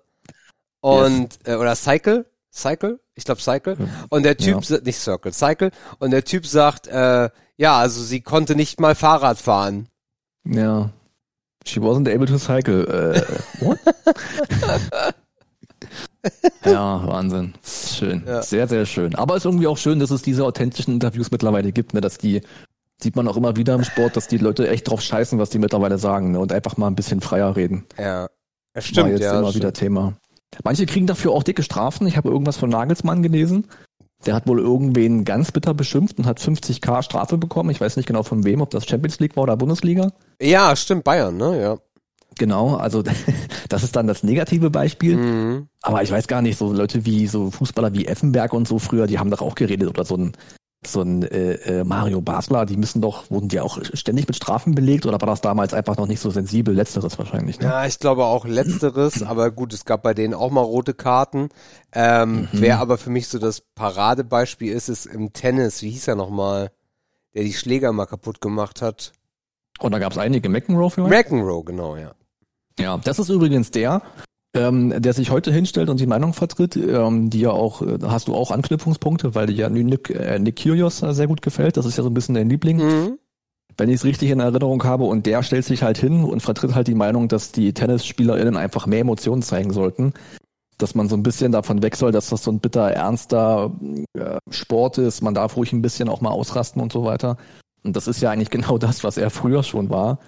und 0.81 1.39
äh, 1.45 1.55
oder 1.55 1.75
Cycle, 1.75 2.25
Cycle, 2.53 2.99
ich 3.15 3.25
glaube 3.25 3.41
Cycle. 3.41 3.77
Und 4.09 4.23
der 4.23 4.37
Typ, 4.37 4.63
Ja. 4.63 4.79
nicht 4.79 4.99
Circle, 4.99 5.33
Cycle. 5.33 5.71
Und 5.99 6.11
der 6.11 6.23
Typ 6.23 6.45
sagt, 6.47 6.87
äh, 6.87 7.29
ja, 7.57 7.77
also 7.77 8.01
sie 8.01 8.21
konnte 8.21 8.55
nicht 8.55 8.79
mal 8.79 8.95
Fahrrad 8.95 9.37
fahren. 9.37 9.89
Ja. 10.45 10.91
She 11.65 11.79
wasn't 11.81 12.13
able 12.13 12.25
to 12.25 12.37
cycle. 12.37 12.85
Äh, 12.87 13.21
what? 13.63 13.79
ja, 16.65 17.07
Wahnsinn. 17.07 17.53
Schön. 17.63 18.23
Ja. 18.25 18.41
Sehr, 18.41 18.67
sehr 18.67 18.85
schön. 18.85 19.15
Aber 19.15 19.35
es 19.35 19.41
ist 19.41 19.45
irgendwie 19.45 19.67
auch 19.67 19.77
schön, 19.77 19.99
dass 19.99 20.11
es 20.11 20.21
diese 20.21 20.45
authentischen 20.45 20.93
Interviews 20.93 21.31
mittlerweile 21.31 21.71
gibt, 21.71 21.93
ne? 21.93 22.01
dass 22.01 22.17
die, 22.17 22.41
sieht 23.01 23.15
man 23.15 23.27
auch 23.27 23.37
immer 23.37 23.55
wieder 23.55 23.75
im 23.75 23.83
Sport, 23.83 24.15
dass 24.15 24.27
die 24.27 24.37
Leute 24.37 24.69
echt 24.69 24.87
drauf 24.87 25.01
scheißen, 25.01 25.37
was 25.39 25.49
die 25.49 25.59
mittlerweile 25.59 25.97
sagen 25.97 26.31
ne? 26.31 26.39
und 26.39 26.51
einfach 26.51 26.77
mal 26.77 26.87
ein 26.87 26.95
bisschen 26.95 27.21
freier 27.21 27.55
reden. 27.55 27.85
Ja, 27.97 28.27
War 28.73 28.81
stimmt, 28.81 29.09
jetzt 29.09 29.21
ja. 29.21 29.39
immer 29.39 29.49
stimmt. 29.49 29.63
wieder 29.63 29.73
Thema. 29.73 30.13
Manche 30.63 30.85
kriegen 30.85 31.07
dafür 31.07 31.31
auch 31.31 31.43
dicke 31.43 31.63
Strafen. 31.63 32.07
Ich 32.07 32.17
habe 32.17 32.29
irgendwas 32.29 32.57
von 32.57 32.69
Nagelsmann 32.69 33.21
gelesen. 33.21 33.67
Der 34.25 34.35
hat 34.35 34.47
wohl 34.47 34.59
irgendwen 34.59 35.23
ganz 35.23 35.51
bitter 35.51 35.73
beschimpft 35.73 36.17
und 36.17 36.25
hat 36.25 36.39
50k 36.39 37.03
Strafe 37.03 37.37
bekommen. 37.37 37.69
Ich 37.69 37.79
weiß 37.79 37.95
nicht 37.95 38.05
genau 38.05 38.23
von 38.23 38.43
wem, 38.43 38.61
ob 38.61 38.69
das 38.69 38.85
Champions 38.85 39.19
League 39.19 39.35
war 39.37 39.43
oder 39.43 39.55
Bundesliga. 39.55 40.11
Ja, 40.41 40.75
stimmt, 40.75 41.05
Bayern, 41.05 41.37
ne? 41.37 41.61
Ja. 41.61 41.77
Genau, 42.37 42.75
also 42.75 43.01
das 43.69 43.83
ist 43.83 43.95
dann 43.95 44.07
das 44.07 44.23
negative 44.23 44.69
Beispiel. 44.69 45.15
Mhm. 45.17 45.67
Aber 45.81 46.03
ich 46.03 46.11
weiß 46.11 46.27
gar 46.27 46.41
nicht, 46.41 46.57
so 46.57 46.73
Leute 46.73 47.05
wie 47.05 47.27
so 47.27 47.51
Fußballer 47.51 47.93
wie 47.93 48.07
Effenberg 48.07 48.53
und 48.53 48.67
so 48.67 48.79
früher, 48.79 49.07
die 49.07 49.19
haben 49.19 49.31
doch 49.31 49.41
auch 49.41 49.55
geredet 49.55 49.89
oder 49.89 50.05
so 50.05 50.17
ein 50.17 50.33
so 50.85 51.01
ein 51.01 51.23
äh, 51.23 51.53
äh, 51.53 51.83
Mario 51.83 52.21
Basler, 52.21 52.65
die 52.65 52.77
müssen 52.77 53.01
doch, 53.01 53.29
wurden 53.29 53.49
die 53.49 53.59
auch 53.59 53.79
ständig 53.93 54.27
mit 54.27 54.37
Strafen 54.37 54.75
belegt 54.75 55.05
oder 55.05 55.19
war 55.19 55.27
das 55.27 55.41
damals 55.41 55.73
einfach 55.73 55.97
noch 55.97 56.07
nicht 56.07 56.21
so 56.21 56.29
sensibel? 56.29 56.73
Letzteres 56.73 57.17
wahrscheinlich. 57.19 57.59
Ne? 57.59 57.65
Ja, 57.65 57.85
ich 57.85 57.99
glaube 57.99 58.25
auch 58.25 58.45
letzteres, 58.45 59.21
aber 59.23 59.51
gut, 59.51 59.73
es 59.73 59.83
gab 59.83 60.03
bei 60.03 60.13
denen 60.13 60.33
auch 60.33 60.51
mal 60.51 60.61
rote 60.61 60.93
Karten. 60.93 61.49
Ähm, 61.91 62.41
mhm. 62.41 62.47
Wer 62.53 62.79
aber 62.79 62.97
für 62.97 63.09
mich 63.09 63.27
so 63.27 63.39
das 63.39 63.61
Paradebeispiel 63.61 64.71
ist, 64.71 64.87
ist 64.87 65.05
im 65.05 65.33
Tennis, 65.33 65.81
wie 65.81 65.89
hieß 65.89 66.07
er 66.07 66.15
nochmal, 66.15 66.71
der 67.33 67.43
die 67.43 67.53
Schläger 67.53 67.91
mal 67.91 68.05
kaputt 68.05 68.39
gemacht 68.39 68.81
hat. 68.81 69.11
Und 69.79 69.91
da 69.91 69.99
gab 69.99 70.13
es 70.13 70.17
einige, 70.17 70.49
McEnroe 70.49 70.89
vielleicht? 70.89 71.11
McEnroe, 71.11 71.63
genau, 71.63 71.97
ja. 71.97 72.13
Ja, 72.79 72.97
das 72.97 73.19
ist 73.19 73.29
übrigens 73.29 73.71
der, 73.71 74.01
ähm, 74.55 75.01
der 75.01 75.13
sich 75.13 75.29
heute 75.29 75.51
hinstellt 75.51 75.89
und 75.89 75.99
die 75.99 76.07
Meinung 76.07 76.33
vertritt, 76.33 76.75
ähm, 76.75 77.29
die 77.29 77.41
ja 77.41 77.51
auch, 77.51 77.81
äh, 77.81 77.99
hast 78.03 78.27
du 78.27 78.35
auch 78.35 78.51
Anknüpfungspunkte, 78.51 79.35
weil 79.35 79.47
dir 79.47 79.55
ja 79.55 79.69
Nick, 79.69 80.09
äh, 80.09 80.39
Nick 80.39 80.57
Kyrgios 80.57 80.97
sehr 80.97 81.27
gut 81.27 81.41
gefällt. 81.41 81.77
Das 81.77 81.85
ist 81.85 81.97
ja 81.97 82.03
so 82.03 82.09
ein 82.09 82.13
bisschen 82.13 82.35
dein 82.35 82.49
Liebling. 82.49 82.77
Mhm. 82.77 83.19
Wenn 83.77 83.89
ich 83.89 83.95
es 83.95 84.03
richtig 84.03 84.31
in 84.31 84.39
Erinnerung 84.39 84.83
habe 84.83 85.05
und 85.05 85.25
der 85.25 85.43
stellt 85.43 85.65
sich 85.65 85.83
halt 85.83 85.97
hin 85.97 86.23
und 86.23 86.41
vertritt 86.41 86.75
halt 86.75 86.87
die 86.87 86.95
Meinung, 86.95 87.27
dass 87.27 87.51
die 87.51 87.73
TennisspielerInnen 87.73 88.57
einfach 88.57 88.87
mehr 88.87 89.01
Emotionen 89.01 89.41
zeigen 89.41 89.71
sollten. 89.71 90.13
Dass 90.77 90.95
man 90.95 91.07
so 91.07 91.15
ein 91.15 91.23
bisschen 91.23 91.51
davon 91.51 91.83
weg 91.83 91.95
soll, 91.95 92.11
dass 92.11 92.29
das 92.29 92.43
so 92.43 92.51
ein 92.51 92.59
bitter 92.59 92.89
ernster 92.89 93.71
äh, 94.17 94.37
Sport 94.49 94.97
ist. 94.97 95.21
Man 95.21 95.33
darf 95.33 95.55
ruhig 95.55 95.71
ein 95.73 95.81
bisschen 95.81 96.09
auch 96.09 96.21
mal 96.21 96.31
ausrasten 96.31 96.81
und 96.81 96.91
so 96.91 97.05
weiter. 97.05 97.37
Und 97.83 97.95
das 97.95 98.07
ist 98.07 98.21
ja 98.21 98.31
eigentlich 98.31 98.49
genau 98.49 98.77
das, 98.77 99.03
was 99.03 99.17
er 99.17 99.29
früher 99.29 99.63
schon 99.63 99.89
war. 99.89 100.19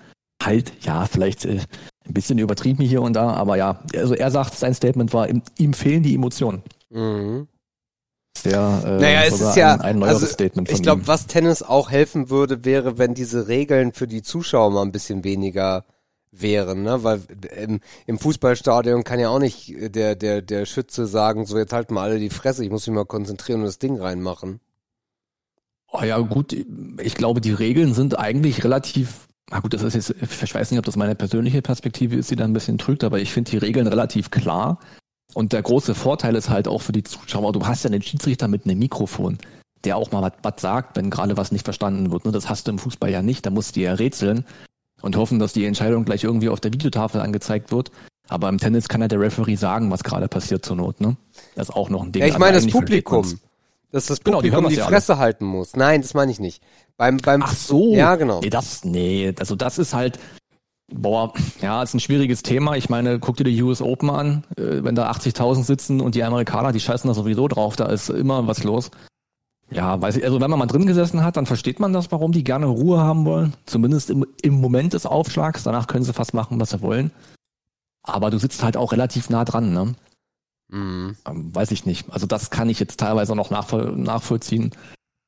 Halt, 0.41 0.73
ja, 0.81 1.05
vielleicht 1.05 1.45
äh, 1.45 1.59
ein 2.05 2.13
bisschen 2.13 2.38
übertrieben 2.39 2.84
hier 2.84 3.01
und 3.01 3.13
da, 3.13 3.31
aber 3.31 3.58
ja, 3.58 3.79
also 3.96 4.15
er 4.15 4.31
sagt, 4.31 4.55
sein 4.55 4.74
Statement 4.74 5.13
war, 5.13 5.27
ihm, 5.29 5.74
fehlen 5.74 6.03
die 6.03 6.15
Emotionen. 6.15 6.63
Mhm. 6.89 7.48
Sehr, 8.38 8.81
äh, 8.86 9.01
naja, 9.01 9.24
es 9.25 9.39
ist 9.39 9.55
ja 9.55 9.74
ein, 9.74 9.81
ein 9.81 10.00
neueres 10.00 10.24
also, 10.24 10.34
Statement 10.34 10.67
von 10.67 10.75
Ich 10.75 10.81
glaube, 10.81 11.08
was 11.08 11.27
Tennis 11.27 11.62
auch 11.62 11.91
helfen 11.91 12.29
würde, 12.29 12.65
wäre, 12.65 12.98
wenn 12.98 13.13
diese 13.13 13.48
Regeln 13.48 13.91
für 13.91 14.08
die 14.08 14.24
Zuschauer 14.24 14.72
mal 14.72 14.81
ein 14.81 14.91
bisschen 14.91 15.24
weniger 15.24 15.86
wären, 16.31 16.84
ne? 16.84 17.03
Weil 17.03 17.22
im, 17.58 17.81
im 18.08 18.17
Fußballstadion 18.17 19.03
kann 19.03 19.20
ja 19.20 19.29
auch 19.29 19.39
nicht 19.39 19.74
der, 19.96 20.15
der, 20.15 20.41
der 20.41 20.65
Schütze 20.65 21.05
sagen, 21.05 21.46
so 21.46 21.58
jetzt 21.58 21.74
halten 21.74 21.93
wir 21.93 22.01
alle 22.01 22.20
die 22.20 22.29
Fresse, 22.29 22.63
ich 22.63 22.72
muss 22.72 22.88
mich 22.88 22.96
mal 22.96 23.05
konzentrieren 23.05 23.60
und 23.60 23.65
das 23.65 23.79
Ding 23.79 24.00
reinmachen. 24.00 24.62
Oh 25.91 26.03
ja, 26.03 26.17
gut, 26.20 26.55
ich 27.01 27.15
glaube, 27.15 27.41
die 27.41 27.51
Regeln 27.51 27.93
sind 27.93 28.17
eigentlich 28.17 28.63
relativ 28.63 29.27
na 29.51 29.60
gut, 29.60 29.74
das 29.74 29.84
ist 29.84 29.93
jetzt, 29.93 30.15
ich 30.22 30.55
weiß 30.55 30.72
nicht, 30.72 30.79
ob 30.79 30.86
das 30.86 30.96
meine 30.96 31.13
persönliche 31.13 31.62
Perspektive 31.62 32.15
ist, 32.15 32.31
die 32.31 32.38
da 32.38 32.46
ein 32.46 32.53
bisschen 32.53 32.77
trügt, 32.77 33.03
aber 33.03 33.20
ich 33.20 33.31
finde 33.31 33.51
die 33.51 33.58
Regeln 33.58 33.88
relativ 33.88 34.31
klar. 34.31 34.79
Und 35.34 35.53
der 35.53 35.62
große 35.62 35.93
Vorteil 35.93 36.36
ist 36.36 36.50
halt 36.50 36.67
auch 36.67 36.81
für 36.81 36.93
die 36.93 37.03
Zuschauer, 37.03 37.51
du 37.51 37.65
hast 37.65 37.84
ja 37.84 37.89
einen 37.89 38.01
Schiedsrichter 38.01 38.48
mit 38.48 38.65
einem 38.65 38.79
Mikrofon, 38.79 39.38
der 39.84 39.98
auch 39.98 40.12
mal 40.12 40.31
was 40.41 40.62
sagt, 40.62 40.98
wenn 40.98 41.10
gerade 41.10 41.38
was 41.38 41.51
nicht 41.51 41.65
verstanden 41.65 42.12
wird. 42.12 42.25
Ne? 42.25 42.31
Das 42.31 42.50
hast 42.50 42.67
du 42.67 42.72
im 42.72 42.79
Fußball 42.79 43.12
ja 43.12 43.22
nicht, 43.22 43.46
da 43.46 43.50
musst 43.50 43.75
du 43.75 43.81
ja 43.81 43.93
rätseln 43.93 44.46
und 45.01 45.17
hoffen, 45.17 45.39
dass 45.39 45.53
die 45.53 45.65
Entscheidung 45.65 46.05
gleich 46.05 46.24
irgendwie 46.24 46.50
auf 46.50 46.62
der 46.62 46.74
Videotafel 46.74 47.22
angezeigt 47.22 47.72
wird. 47.72 47.91
Aber 48.29 48.48
im 48.48 48.58
Tennis 48.58 48.88
kann 48.88 49.01
ja 49.01 49.10
der 49.10 49.20
Referee 49.20 49.55
sagen, 49.55 49.91
was 49.91 50.03
gerade 50.03 50.29
passiert 50.29 50.65
zur 50.65 50.77
Not. 50.77 51.01
Ne? 51.01 51.17
Das 51.55 51.70
ist 51.70 51.75
auch 51.75 51.89
noch 51.89 52.03
ein 52.03 52.13
Ding. 52.13 52.22
Ja, 52.22 52.27
ich 52.29 52.38
meine 52.38 52.53
das 52.53 52.67
Publikum. 52.67 53.25
Dass 53.91 54.05
das 54.05 54.24
genau, 54.24 54.38
Publikum 54.38 54.69
die, 54.69 54.75
die 54.75 54.81
Fresse 54.81 55.13
alle. 55.13 55.21
halten 55.21 55.45
muss. 55.45 55.75
Nein, 55.75 56.01
das 56.01 56.13
meine 56.13 56.31
ich 56.31 56.39
nicht. 56.39 56.63
Beim, 56.98 57.17
beim, 57.17 57.43
Ach 57.43 57.53
so. 57.53 57.93
Ja, 57.93 58.15
genau. 58.15 58.39
Nee, 58.41 58.50
das, 58.50 58.86
nee, 58.86 59.33
also 59.38 59.55
das 59.55 59.77
ist 59.77 59.93
halt, 59.93 60.17
boah, 60.93 61.33
ja, 61.62 61.83
ist 61.83 61.93
ein 61.93 62.00
schwieriges 62.00 62.43
Thema. 62.43 62.75
Ich 62.77 62.89
meine, 62.89 63.19
guck 63.19 63.38
dir 63.38 63.43
die 63.43 63.62
US 63.62 63.81
Open 63.81 64.10
an, 64.10 64.43
äh, 64.55 64.83
wenn 64.83 64.95
da 64.95 65.12
80.000 65.12 65.63
sitzen 65.63 66.01
und 66.01 66.15
die 66.15 66.24
Amerikaner, 66.24 66.71
die 66.71 66.79
scheißen 66.79 67.07
da 67.07 67.13
sowieso 67.13 67.48
drauf, 67.48 67.75
da 67.75 67.88
ist 67.88 68.10
immer 68.10 68.48
was 68.48 68.63
los. 68.63 68.91
Ja, 69.71 70.01
weiß 70.01 70.17
ich, 70.17 70.24
also 70.25 70.41
wenn 70.41 70.50
man 70.50 70.60
mal 70.60 70.65
drin 70.65 70.86
gesessen 70.86 71.24
hat, 71.24 71.38
dann 71.38 71.45
versteht 71.45 71.79
man 71.79 71.93
das, 71.93 72.12
warum 72.12 72.33
die 72.33 72.43
gerne 72.43 72.65
Ruhe 72.65 73.00
haben 73.00 73.25
wollen. 73.25 73.53
Zumindest 73.65 74.10
im, 74.10 74.25
im 74.41 74.60
Moment 74.60 74.93
des 74.93 75.05
Aufschlags. 75.05 75.63
Danach 75.63 75.88
können 75.88 76.03
sie 76.03 76.13
fast 76.13 76.33
machen, 76.33 76.60
was 76.60 76.71
sie 76.71 76.81
wollen. 76.81 77.12
Aber 78.03 78.31
du 78.31 78.38
sitzt 78.38 78.63
halt 78.63 78.75
auch 78.75 78.91
relativ 78.91 79.29
nah 79.29 79.45
dran, 79.45 79.74
ne? 79.74 79.95
Mhm. 80.71 81.17
Ähm, 81.27 81.53
weiß 81.53 81.71
ich 81.71 81.85
nicht. 81.85 82.11
Also 82.11 82.25
das 82.25 82.49
kann 82.49 82.69
ich 82.69 82.79
jetzt 82.79 82.99
teilweise 82.99 83.35
noch 83.35 83.51
nachvoll 83.51 83.95
nachvollziehen. 83.95 84.71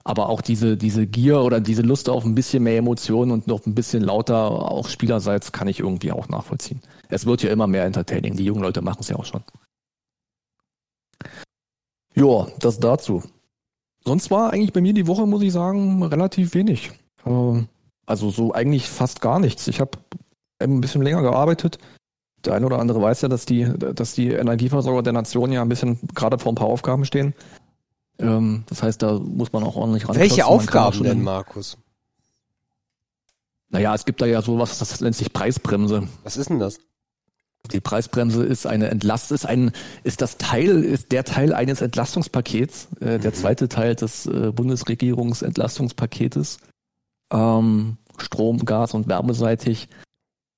Aber 0.06 0.28
auch 0.28 0.42
diese, 0.42 0.76
diese 0.76 1.08
Gier 1.08 1.42
oder 1.42 1.62
diese 1.62 1.82
Lust 1.82 2.10
auf 2.10 2.26
ein 2.26 2.36
bisschen 2.36 2.64
mehr 2.64 2.78
Emotionen 2.78 3.32
und 3.32 3.48
noch 3.48 3.66
ein 3.66 3.76
bisschen 3.76 4.04
lauter, 4.04 4.50
auch 4.50 4.90
spielerseits, 4.90 5.54
kann 5.54 5.70
ich 5.70 5.80
irgendwie 5.80 6.12
auch 6.12 6.28
nachvollziehen. 6.28 6.82
Es 7.08 7.26
wird 7.26 7.42
ja 7.42 7.52
immer 7.52 7.68
mehr 7.68 7.86
entertaining. 7.86 8.36
Die 8.36 8.44
jungen 8.44 8.64
Leute 8.64 8.82
machen 8.82 9.00
es 9.00 9.10
ja 9.10 9.16
auch 9.16 9.26
schon. 9.26 9.44
Ja, 12.16 12.48
das 12.60 12.80
dazu. 12.80 13.24
Sonst 14.04 14.30
war 14.30 14.52
eigentlich 14.52 14.74
bei 14.74 14.82
mir 14.82 14.94
die 14.94 15.08
Woche, 15.08 15.26
muss 15.26 15.42
ich 15.42 15.54
sagen, 15.54 16.04
relativ 16.04 16.54
wenig. 16.54 16.92
Ähm, 17.26 17.70
also 18.06 18.30
so 18.30 18.54
eigentlich 18.54 18.90
fast 18.90 19.22
gar 19.22 19.40
nichts. 19.40 19.68
Ich 19.70 19.80
habe 19.80 19.98
ein 20.60 20.82
bisschen 20.82 21.02
länger 21.02 21.22
gearbeitet 21.22 21.80
der 22.46 22.54
eine 22.54 22.66
oder 22.66 22.80
andere 22.80 23.02
weiß 23.02 23.22
ja, 23.22 23.30
dass 23.30 23.46
die, 23.46 23.72
dass 23.78 24.14
die 24.14 24.30
Energieversorger 24.30 25.04
der 25.04 25.14
Nation 25.14 25.52
ja 25.52 25.62
ein 25.62 25.70
bisschen 25.70 26.00
gerade 26.14 26.40
vor 26.40 26.52
ein 26.52 26.56
paar 26.56 26.68
Aufgaben 26.68 27.06
stehen. 27.06 27.34
Ähm, 28.20 28.64
das 28.68 28.84
heißt, 28.84 29.02
da 29.02 29.20
muss 29.20 29.54
man 29.54 29.64
auch 29.64 29.76
ordentlich 29.76 30.08
ran. 30.08 30.16
Welche 30.16 30.46
Aufgaben 30.46 31.04
denn, 31.04 31.22
Markus? 31.22 31.78
Naja, 33.70 33.96
es 33.96 34.06
gibt 34.06 34.22
da 34.22 34.26
ja 34.26 34.42
sowas, 34.42 34.78
das 34.78 35.02
nennt 35.02 35.16
sich 35.16 35.34
Preisbremse. 35.34 36.08
Was 36.24 36.38
ist 36.38 36.50
denn 36.50 36.60
das? 36.60 36.80
Die 37.72 37.80
Preisbremse 37.80 38.44
ist 38.44 38.68
eine 38.68 38.90
Entlast, 38.90 39.32
ist 39.32 39.46
ein, 39.46 39.72
ist 40.04 40.22
das 40.22 40.38
Teil, 40.38 40.84
ist 40.84 41.14
der 41.14 41.24
Teil 41.24 41.54
eines 41.54 41.82
Entlastungspakets, 41.82 42.90
äh, 43.00 43.20
der 43.20 43.32
mhm. 43.32 43.36
zweite 43.36 43.70
Teil 43.70 43.96
des 43.96 44.26
äh, 44.26 44.52
Bundesregierungsentlastungspaketes, 44.52 46.58
ähm, 47.32 47.98
Strom, 48.18 48.66
Gas 48.66 48.94
und 48.94 49.08
Wärmeseitig, 49.08 49.88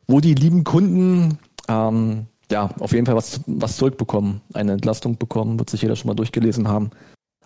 wo 0.08 0.20
die 0.20 0.34
lieben 0.34 0.64
Kunden 0.64 1.38
ähm, 1.68 2.28
ja, 2.52 2.70
auf 2.80 2.92
jeden 2.92 3.06
Fall 3.06 3.16
was, 3.16 3.42
was 3.48 3.78
zurückbekommen, 3.78 4.42
eine 4.54 4.74
Entlastung 4.74 5.18
bekommen, 5.18 5.58
wird 5.60 5.70
sich 5.70 5.82
jeder 5.82 5.96
schon 5.96 6.08
mal 6.08 6.16
durchgelesen 6.16 6.68
haben. 6.68 6.92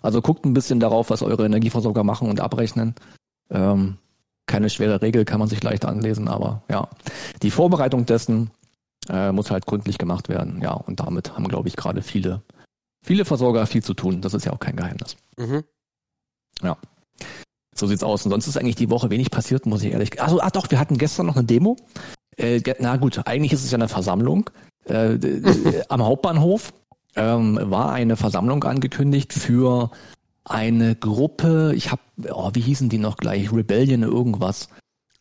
Also 0.01 0.21
guckt 0.21 0.45
ein 0.45 0.53
bisschen 0.53 0.79
darauf, 0.79 1.09
was 1.09 1.21
eure 1.21 1.45
Energieversorger 1.45 2.03
machen 2.03 2.29
und 2.29 2.39
abrechnen. 2.39 2.95
Ähm, 3.49 3.97
keine 4.45 4.69
schwere 4.69 5.01
Regel, 5.01 5.25
kann 5.25 5.39
man 5.39 5.47
sich 5.47 5.61
leicht 5.63 5.85
anlesen, 5.85 6.27
aber 6.27 6.63
ja, 6.69 6.87
die 7.43 7.51
Vorbereitung 7.51 8.05
dessen 8.05 8.49
äh, 9.07 9.31
muss 9.31 9.51
halt 9.51 9.65
gründlich 9.65 9.97
gemacht 9.97 10.29
werden. 10.29 10.61
Ja, 10.61 10.73
und 10.73 10.99
damit 10.99 11.33
haben, 11.33 11.47
glaube 11.47 11.67
ich, 11.67 11.75
gerade 11.75 12.01
viele, 12.01 12.41
viele 13.03 13.25
Versorger 13.25 13.65
viel 13.67 13.83
zu 13.83 13.93
tun. 13.93 14.21
Das 14.21 14.33
ist 14.33 14.45
ja 14.45 14.53
auch 14.53 14.59
kein 14.59 14.75
Geheimnis. 14.75 15.17
Mhm. 15.37 15.63
Ja. 16.61 16.77
So 17.75 17.87
sieht's 17.87 18.03
aus. 18.03 18.25
Und 18.25 18.31
sonst 18.31 18.47
ist 18.47 18.57
eigentlich 18.57 18.75
die 18.75 18.89
Woche 18.89 19.09
wenig 19.09 19.31
passiert, 19.31 19.65
muss 19.65 19.83
ich 19.83 19.93
ehrlich. 19.93 20.21
Also, 20.21 20.41
ah 20.41 20.49
doch, 20.49 20.69
wir 20.69 20.79
hatten 20.79 20.97
gestern 20.97 21.27
noch 21.27 21.37
eine 21.37 21.45
Demo. 21.45 21.77
Äh, 22.39 22.61
na 22.79 22.95
gut, 22.97 23.21
eigentlich 23.25 23.53
ist 23.53 23.63
es 23.63 23.71
ja 23.71 23.77
eine 23.77 23.89
Versammlung. 23.89 24.49
Äh, 24.85 25.19
am 25.89 26.03
Hauptbahnhof 26.03 26.73
ähm, 27.15 27.59
war 27.61 27.91
eine 27.91 28.15
Versammlung 28.15 28.63
angekündigt 28.63 29.33
für 29.33 29.91
eine 30.45 30.95
Gruppe, 30.95 31.73
ich 31.75 31.91
habe, 31.91 32.01
oh, 32.31 32.49
wie 32.53 32.61
hießen 32.61 32.89
die 32.89 32.97
noch 32.97 33.17
gleich? 33.17 33.51
Rebellion 33.51 34.03
irgendwas. 34.03 34.69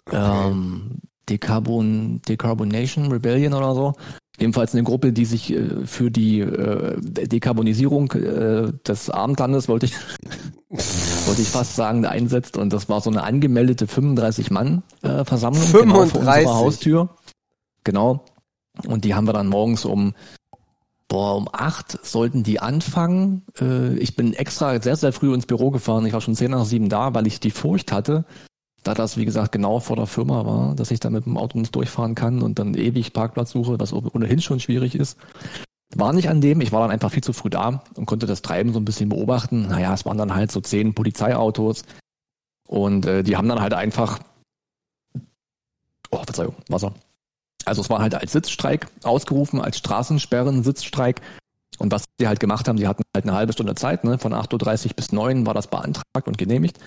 Okay. 0.06 0.48
Ähm, 0.48 0.98
Decarbon, 1.28 2.22
Decarbonation 2.26 3.12
Rebellion 3.12 3.52
oder 3.52 3.74
so. 3.74 3.92
Jedenfalls 4.38 4.72
eine 4.72 4.84
Gruppe, 4.84 5.12
die 5.12 5.24
sich 5.24 5.52
äh, 5.52 5.84
für 5.84 6.10
die 6.10 6.40
äh, 6.40 6.96
Dekarbonisierung 7.00 8.12
äh, 8.12 8.72
des 8.86 9.10
Abendlandes, 9.10 9.68
wollte 9.68 9.86
ich, 9.86 9.94
wollte 11.26 11.42
ich 11.42 11.48
fast 11.48 11.74
sagen, 11.74 12.06
einsetzt. 12.06 12.56
Und 12.56 12.72
das 12.72 12.88
war 12.88 13.00
so 13.00 13.10
eine 13.10 13.24
angemeldete 13.24 13.86
35-Mann-Versammlung 13.86 15.62
35. 15.62 15.72
Genau 15.72 15.94
vor 15.94 16.20
unserer 16.20 16.54
Haustür. 16.54 17.08
Genau. 17.82 18.24
Und 18.86 19.04
die 19.04 19.14
haben 19.14 19.26
wir 19.26 19.32
dann 19.32 19.48
morgens 19.48 19.84
um 19.84 20.14
Boah, 21.10 21.36
um 21.36 21.48
acht 21.50 22.04
sollten 22.04 22.42
die 22.42 22.60
anfangen. 22.60 23.46
Ich 23.98 24.14
bin 24.14 24.34
extra 24.34 24.78
sehr, 24.82 24.94
sehr 24.94 25.14
früh 25.14 25.32
ins 25.32 25.46
Büro 25.46 25.70
gefahren. 25.70 26.04
Ich 26.04 26.12
war 26.12 26.20
schon 26.20 26.34
zehn 26.34 26.50
nach 26.50 26.66
sieben 26.66 26.90
da, 26.90 27.14
weil 27.14 27.26
ich 27.26 27.40
die 27.40 27.50
Furcht 27.50 27.92
hatte, 27.92 28.26
da 28.88 28.94
das, 28.94 29.18
wie 29.18 29.26
gesagt, 29.26 29.52
genau 29.52 29.80
vor 29.80 29.96
der 29.96 30.06
Firma 30.06 30.46
war, 30.46 30.74
dass 30.74 30.90
ich 30.90 30.98
da 30.98 31.10
mit 31.10 31.26
dem 31.26 31.36
Auto 31.36 31.58
nicht 31.58 31.74
durchfahren 31.74 32.14
kann 32.14 32.40
und 32.40 32.58
dann 32.58 32.72
ewig 32.74 33.12
Parkplatz 33.12 33.50
suche, 33.50 33.78
was 33.78 33.92
ohnehin 33.92 34.40
schon 34.40 34.60
schwierig 34.60 34.94
ist. 34.94 35.18
War 35.94 36.14
nicht 36.14 36.30
an 36.30 36.40
dem, 36.40 36.62
ich 36.62 36.72
war 36.72 36.80
dann 36.80 36.90
einfach 36.90 37.10
viel 37.10 37.22
zu 37.22 37.34
früh 37.34 37.50
da 37.50 37.82
und 37.96 38.06
konnte 38.06 38.26
das 38.26 38.40
Treiben 38.40 38.72
so 38.72 38.80
ein 38.80 38.86
bisschen 38.86 39.10
beobachten. 39.10 39.68
Naja, 39.68 39.92
es 39.92 40.06
waren 40.06 40.16
dann 40.16 40.34
halt 40.34 40.50
so 40.50 40.62
zehn 40.62 40.94
Polizeiautos 40.94 41.84
und 42.66 43.04
äh, 43.04 43.22
die 43.22 43.36
haben 43.36 43.48
dann 43.48 43.60
halt 43.60 43.74
einfach, 43.74 44.20
oh, 46.10 46.22
Verzeihung, 46.24 46.54
Wasser. 46.68 46.94
Also 47.66 47.82
es 47.82 47.90
war 47.90 48.00
halt 48.00 48.14
als 48.14 48.32
Sitzstreik 48.32 48.86
ausgerufen, 49.02 49.60
als 49.60 49.76
Straßensperren, 49.76 50.64
Sitzstreik. 50.64 51.20
Und 51.78 51.92
was 51.92 52.04
die 52.18 52.26
halt 52.26 52.40
gemacht 52.40 52.68
haben, 52.68 52.76
die 52.76 52.88
hatten 52.88 53.02
halt 53.14 53.26
eine 53.26 53.34
halbe 53.34 53.52
Stunde 53.52 53.74
Zeit, 53.74 54.04
ne? 54.04 54.18
von 54.18 54.32
8.30 54.32 54.86
Uhr 54.86 54.92
bis 54.94 55.12
9 55.12 55.44
war 55.44 55.54
das 55.54 55.66
beantragt 55.66 56.26
und 56.26 56.38
genehmigt. 56.38 56.78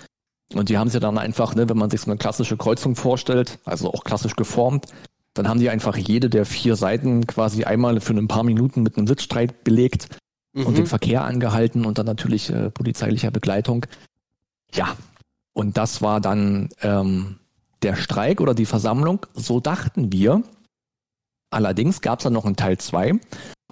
Und 0.54 0.70
die 0.70 0.78
haben 0.78 0.90
sie 0.90 1.00
dann 1.00 1.18
einfach, 1.18 1.56
ne, 1.56 1.70
wenn 1.70 1.78
man 1.78 1.90
sich 1.90 2.02
so 2.02 2.12
eine 2.12 2.18
klassische 2.18 2.58
Kreuzung 2.58 2.96
vorstellt, 2.96 3.60
also 3.66 3.94
auch 3.94 4.04
klassisch 4.04 4.36
geformt, 4.36 4.88
dann 5.34 5.48
haben 5.48 5.60
die 5.60 5.70
einfach 5.70 5.96
jede 5.96 6.30
der 6.30 6.46
vier 6.46 6.76
Seiten 6.76 7.26
quasi 7.26 7.64
einmal 7.64 8.02
für 8.02 8.14
ein 8.14 8.28
paar 8.28 8.44
Minuten 8.44 8.84
mit 8.84 8.98
einem 8.98 9.08
Sitzstreit 9.08 9.64
belegt 9.64 10.08
mhm. 10.54 10.66
und 10.66 10.78
den 10.78 10.88
Verkehr 10.88 11.24
angehalten 11.24 11.86
und 11.86 11.98
dann 11.98 12.06
natürlich 12.06 12.50
äh, 12.50 12.70
polizeilicher 12.70 13.32
Begleitung. 13.32 13.86
Ja, 14.74 14.96
und 15.54 15.78
das 15.78 16.02
war 16.02 16.20
dann 16.20 16.70
ähm, 16.82 17.38
der 17.82 17.96
Streik 17.96 18.42
oder 18.42 18.54
die 18.54 18.66
Versammlung, 18.66 19.26
so 19.34 19.60
dachten 19.60 20.12
wir. 20.12 20.44
Allerdings 21.50 22.02
gab 22.02 22.20
es 22.20 22.24
dann 22.24 22.34
noch 22.34 22.46
einen 22.46 22.56
Teil 22.56 22.78
2 22.78 23.20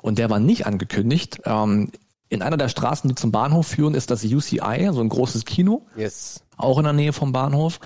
und 0.02 0.18
der 0.18 0.30
war 0.30 0.40
nicht 0.40 0.66
angekündigt. 0.66 1.42
Ähm, 1.46 1.92
in 2.30 2.42
einer 2.42 2.58
der 2.58 2.70
Straßen, 2.70 3.08
die 3.08 3.16
zum 3.16 3.32
Bahnhof 3.32 3.68
führen, 3.68 3.96
ist 3.96 4.12
das 4.12 4.24
UCI, 4.24 4.90
so 4.92 5.02
ein 5.02 5.10
großes 5.10 5.46
Kino. 5.46 5.88
Yes. 5.96 6.44
Auch 6.58 6.78
in 6.78 6.84
der 6.84 6.94
Nähe 6.94 7.14
vom 7.14 7.32
Bahnhof. 7.32 7.80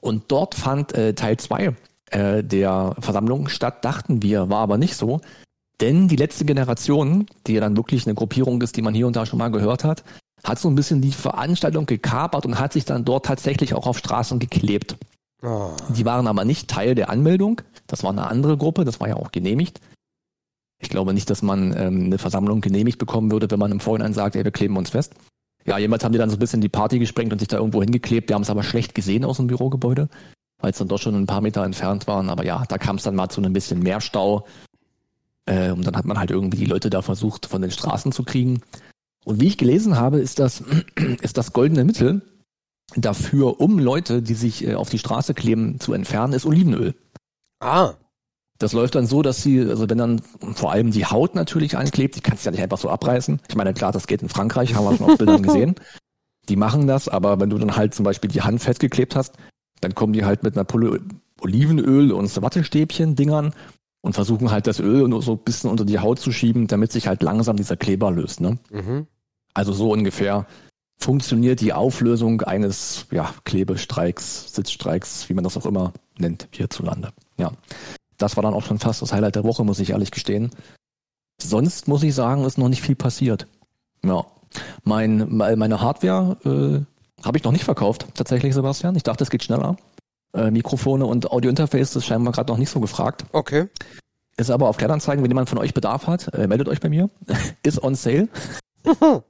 Und 0.00 0.24
dort 0.28 0.54
fand 0.54 0.94
äh, 0.94 1.14
Teil 1.14 1.36
2 1.36 1.74
äh, 2.10 2.44
der 2.44 2.94
Versammlung 3.00 3.48
statt, 3.48 3.84
dachten 3.84 4.22
wir, 4.22 4.48
war 4.48 4.60
aber 4.60 4.78
nicht 4.78 4.96
so. 4.96 5.20
Denn 5.80 6.08
die 6.08 6.16
letzte 6.16 6.44
Generation, 6.44 7.26
die 7.46 7.54
ja 7.54 7.60
dann 7.60 7.76
wirklich 7.76 8.06
eine 8.06 8.14
Gruppierung 8.14 8.60
ist, 8.62 8.76
die 8.76 8.82
man 8.82 8.94
hier 8.94 9.06
und 9.06 9.16
da 9.16 9.26
schon 9.26 9.38
mal 9.38 9.50
gehört 9.50 9.84
hat, 9.84 10.04
hat 10.44 10.58
so 10.58 10.68
ein 10.68 10.74
bisschen 10.74 11.00
die 11.00 11.12
Veranstaltung 11.12 11.86
gekapert 11.86 12.46
und 12.46 12.58
hat 12.58 12.72
sich 12.72 12.84
dann 12.84 13.04
dort 13.04 13.26
tatsächlich 13.26 13.74
auch 13.74 13.86
auf 13.86 13.98
Straßen 13.98 14.38
geklebt. 14.38 14.96
Oh. 15.42 15.70
Die 15.88 16.04
waren 16.04 16.26
aber 16.26 16.44
nicht 16.44 16.68
Teil 16.68 16.94
der 16.94 17.08
Anmeldung. 17.08 17.62
Das 17.86 18.02
war 18.02 18.10
eine 18.10 18.26
andere 18.26 18.56
Gruppe, 18.56 18.84
das 18.84 19.00
war 19.00 19.08
ja 19.08 19.16
auch 19.16 19.32
genehmigt. 19.32 19.80
Ich 20.80 20.88
glaube 20.88 21.14
nicht, 21.14 21.28
dass 21.30 21.42
man 21.42 21.74
ähm, 21.76 22.06
eine 22.06 22.18
Versammlung 22.18 22.60
genehmigt 22.62 22.98
bekommen 22.98 23.30
würde, 23.30 23.50
wenn 23.50 23.58
man 23.58 23.70
im 23.70 23.80
Vorhinein 23.80 24.14
sagt, 24.14 24.34
ey, 24.34 24.44
wir 24.44 24.50
kleben 24.50 24.76
uns 24.76 24.90
fest. 24.90 25.14
Ja, 25.66 25.78
jemals 25.78 26.02
haben 26.02 26.12
die 26.12 26.18
dann 26.18 26.30
so 26.30 26.36
ein 26.36 26.40
bisschen 26.40 26.62
die 26.62 26.70
Party 26.70 26.98
gesprengt 26.98 27.32
und 27.32 27.38
sich 27.38 27.48
da 27.48 27.58
irgendwo 27.58 27.82
hingeklebt. 27.82 28.30
Die 28.30 28.34
haben 28.34 28.42
es 28.42 28.50
aber 28.50 28.62
schlecht 28.62 28.94
gesehen 28.94 29.24
aus 29.24 29.36
dem 29.36 29.46
Bürogebäude, 29.46 30.08
weil 30.58 30.70
es 30.70 30.78
dann 30.78 30.88
doch 30.88 30.98
schon 30.98 31.14
ein 31.14 31.26
paar 31.26 31.42
Meter 31.42 31.64
entfernt 31.64 32.06
waren. 32.06 32.30
Aber 32.30 32.44
ja, 32.44 32.64
da 32.66 32.78
kam 32.78 32.96
es 32.96 33.02
dann 33.02 33.14
mal 33.14 33.28
zu 33.28 33.42
einem 33.42 33.52
bisschen 33.52 33.80
mehr 33.80 34.00
Stau. 34.00 34.46
Äh, 35.44 35.70
und 35.72 35.86
dann 35.86 35.96
hat 35.96 36.06
man 36.06 36.18
halt 36.18 36.30
irgendwie 36.30 36.58
die 36.58 36.64
Leute 36.64 36.88
da 36.88 37.02
versucht, 37.02 37.46
von 37.46 37.60
den 37.60 37.70
Straßen 37.70 38.10
zu 38.12 38.22
kriegen. 38.22 38.62
Und 39.24 39.40
wie 39.40 39.48
ich 39.48 39.58
gelesen 39.58 39.96
habe, 39.96 40.18
ist 40.18 40.38
das, 40.38 40.64
ist 41.20 41.36
das 41.36 41.52
goldene 41.52 41.84
Mittel 41.84 42.22
dafür, 42.96 43.60
um 43.60 43.78
Leute, 43.78 44.22
die 44.22 44.34
sich 44.34 44.66
äh, 44.66 44.74
auf 44.74 44.88
die 44.88 44.98
Straße 44.98 45.34
kleben, 45.34 45.78
zu 45.78 45.92
entfernen, 45.92 46.32
ist 46.32 46.46
Olivenöl. 46.46 46.94
Ah. 47.60 47.94
Das 48.60 48.74
läuft 48.74 48.94
dann 48.94 49.06
so, 49.06 49.22
dass 49.22 49.42
sie, 49.42 49.58
also 49.58 49.88
wenn 49.88 49.96
dann 49.96 50.20
vor 50.54 50.70
allem 50.70 50.90
die 50.90 51.06
Haut 51.06 51.34
natürlich 51.34 51.78
anklebt, 51.78 52.14
die 52.14 52.20
kannst 52.20 52.44
du 52.44 52.48
ja 52.48 52.50
nicht 52.52 52.62
einfach 52.62 52.76
so 52.76 52.90
abreißen. 52.90 53.40
Ich 53.48 53.56
meine, 53.56 53.72
klar, 53.72 53.90
das 53.90 54.06
geht 54.06 54.20
in 54.20 54.28
Frankreich, 54.28 54.74
haben 54.74 54.84
wir 54.84 54.96
schon 54.98 55.10
auf 55.10 55.16
Bildern 55.16 55.42
gesehen. 55.42 55.76
Die 56.50 56.56
machen 56.56 56.86
das, 56.86 57.08
aber 57.08 57.40
wenn 57.40 57.48
du 57.48 57.56
dann 57.56 57.76
halt 57.76 57.94
zum 57.94 58.04
Beispiel 58.04 58.30
die 58.30 58.42
Hand 58.42 58.60
festgeklebt 58.60 59.16
hast, 59.16 59.36
dann 59.80 59.94
kommen 59.94 60.12
die 60.12 60.26
halt 60.26 60.42
mit 60.42 60.56
einer 60.56 60.64
Pulle 60.64 61.00
Olivenöl 61.40 62.12
und 62.12 62.26
so 62.26 62.42
Wattestäbchen 62.42 63.16
Dingern 63.16 63.54
und 64.02 64.12
versuchen 64.12 64.50
halt 64.50 64.66
das 64.66 64.78
Öl 64.78 65.08
nur 65.08 65.22
so 65.22 65.32
ein 65.32 65.38
bisschen 65.38 65.70
unter 65.70 65.86
die 65.86 65.98
Haut 65.98 66.18
zu 66.18 66.30
schieben, 66.30 66.66
damit 66.66 66.92
sich 66.92 67.06
halt 67.06 67.22
langsam 67.22 67.56
dieser 67.56 67.78
Kleber 67.78 68.10
löst. 68.10 68.42
Ne? 68.42 68.58
Mhm. 68.70 69.06
Also 69.54 69.72
so 69.72 69.90
ungefähr 69.90 70.46
funktioniert 70.98 71.62
die 71.62 71.72
Auflösung 71.72 72.42
eines 72.42 73.06
ja, 73.10 73.32
Klebestreiks, 73.44 74.54
Sitzstreiks, 74.54 75.30
wie 75.30 75.34
man 75.34 75.44
das 75.44 75.56
auch 75.56 75.64
immer 75.64 75.94
nennt, 76.18 76.48
hierzulande. 76.52 77.08
Ja 77.38 77.52
das 78.20 78.36
war 78.36 78.42
dann 78.42 78.54
auch 78.54 78.64
schon 78.64 78.78
fast 78.78 79.02
das 79.02 79.12
Highlight 79.12 79.36
der 79.36 79.44
Woche, 79.44 79.64
muss 79.64 79.80
ich 79.80 79.90
ehrlich 79.90 80.10
gestehen. 80.10 80.50
Sonst 81.40 81.88
muss 81.88 82.02
ich 82.02 82.14
sagen, 82.14 82.44
ist 82.44 82.58
noch 82.58 82.68
nicht 82.68 82.82
viel 82.82 82.96
passiert. 82.96 83.46
Ja. 84.04 84.24
Mein, 84.84 85.36
meine 85.36 85.80
Hardware 85.80 86.36
äh, 86.44 87.24
habe 87.24 87.38
ich 87.38 87.44
noch 87.44 87.52
nicht 87.52 87.64
verkauft, 87.64 88.06
tatsächlich, 88.14 88.54
Sebastian. 88.54 88.96
Ich 88.96 89.04
dachte, 89.04 89.24
es 89.24 89.30
geht 89.30 89.44
schneller. 89.44 89.76
Äh, 90.34 90.50
Mikrofone 90.50 91.06
und 91.06 91.30
Audiointerface 91.30 91.96
ist 91.96 92.06
scheinbar 92.06 92.32
gerade 92.32 92.52
noch 92.52 92.58
nicht 92.58 92.70
so 92.70 92.80
gefragt. 92.80 93.24
Okay. 93.32 93.68
Ist 94.36 94.50
aber 94.50 94.68
auf 94.68 94.76
Kleinanzeigen, 94.76 95.22
wenn 95.22 95.30
jemand 95.30 95.48
von 95.48 95.58
euch 95.58 95.74
Bedarf 95.74 96.06
hat, 96.06 96.32
äh, 96.34 96.46
meldet 96.46 96.68
euch 96.68 96.80
bei 96.80 96.88
mir. 96.88 97.10
ist 97.62 97.82
on 97.82 97.94
sale. 97.94 98.28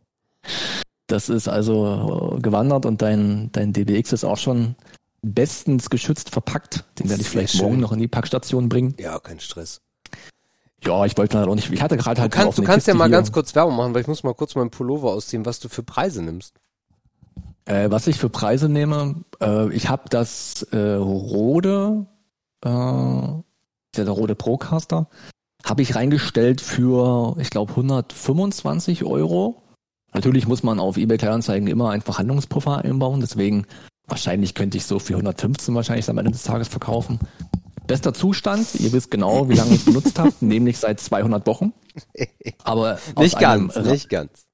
das 1.07 1.29
ist 1.29 1.49
also 1.49 2.37
äh, 2.37 2.41
gewandert 2.41 2.87
und 2.87 3.03
dein, 3.03 3.51
dein 3.53 3.73
DBX 3.73 4.13
ist 4.13 4.25
auch 4.25 4.39
schon 4.39 4.75
bestens 5.23 5.91
geschützt 5.91 6.31
verpackt. 6.31 6.85
Den 6.99 7.09
werde 7.09 7.23
ich 7.23 7.29
vielleicht 7.29 7.55
schön. 7.55 7.67
morgen 7.67 7.81
noch 7.81 7.93
in 7.93 7.99
die 7.99 8.09
Packstation 8.09 8.69
bringen. 8.69 8.95
Ja, 8.99 9.19
kein 9.19 9.41
Stress. 9.41 9.81
Ja, 10.85 11.05
ich 11.05 11.17
wollte 11.19 11.39
halt 11.39 11.49
auch 11.49 11.55
nicht. 11.55 11.71
Ich 11.71 11.83
hatte 11.83 11.97
gerade 11.97 12.23
halt. 12.23 12.33
Du 12.33 12.37
kannst, 12.37 12.59
du 12.59 12.63
kannst 12.63 12.87
ja 12.87 12.95
mal 12.95 13.05
hier. 13.05 13.17
ganz 13.17 13.33
kurz 13.33 13.55
Werbung 13.55 13.77
machen, 13.77 13.95
weil 13.95 14.01
ich 14.01 14.07
muss 14.07 14.23
mal 14.23 14.35
kurz 14.35 14.55
meinen 14.55 14.71
Pullover 14.71 15.11
ausziehen, 15.11 15.45
was 15.45 15.61
du 15.61 15.69
für 15.69 15.83
Preise 15.83 16.23
nimmst. 16.23 16.55
Äh, 17.67 17.91
was 17.91 18.07
ich 18.07 18.19
für 18.19 18.31
Preise 18.31 18.69
nehme, 18.69 19.25
äh, 19.41 19.71
ich 19.73 19.89
habe 19.89 20.05
das 20.09 20.63
äh, 20.73 20.95
Rode, 20.95 22.07
äh, 22.65 22.69
der, 22.71 23.45
der 23.95 24.11
Rode 24.11 24.35
Procaster, 24.35 25.09
habe 25.65 25.83
ich 25.83 25.95
reingestellt 25.95 26.63
für, 26.63 27.37
ich 27.39 27.51
glaube, 27.51 27.73
125 27.73 29.05
Euro. 29.05 29.63
Natürlich 30.15 30.49
muss 30.49 30.63
man 30.63 30.81
auf 30.81 30.97
eBay 30.97 31.19
Kleinanzeigen 31.19 31.69
immer 31.69 31.91
einen 31.91 32.03
Verhandlungspuffer 32.03 32.79
einbauen, 32.79 33.21
deswegen 33.21 33.67
Wahrscheinlich 34.11 34.55
könnte 34.55 34.77
ich 34.77 34.85
so 34.85 34.99
für 34.99 35.15
115 35.15 35.75
wahrscheinlich 35.75 36.09
am 36.11 36.19
Ende 36.19 36.33
des 36.33 36.43
Tages 36.43 36.69
verkaufen. 36.69 37.21
Bester 37.87 38.13
Zustand, 38.13 38.75
ihr 38.75 38.93
wisst 38.93 39.11
genau, 39.11 39.49
wie 39.49 39.55
lange 39.55 39.75
ich 39.75 39.85
benutzt 39.85 40.19
habe, 40.19 40.33
nämlich 40.41 40.79
seit 40.79 41.01
200 41.01 41.47
Wochen. 41.47 41.73
Aber 42.65 42.99
nicht 43.19 43.39
ganz, 43.39 43.77
nicht 43.77 44.09
ganz. 44.09 44.47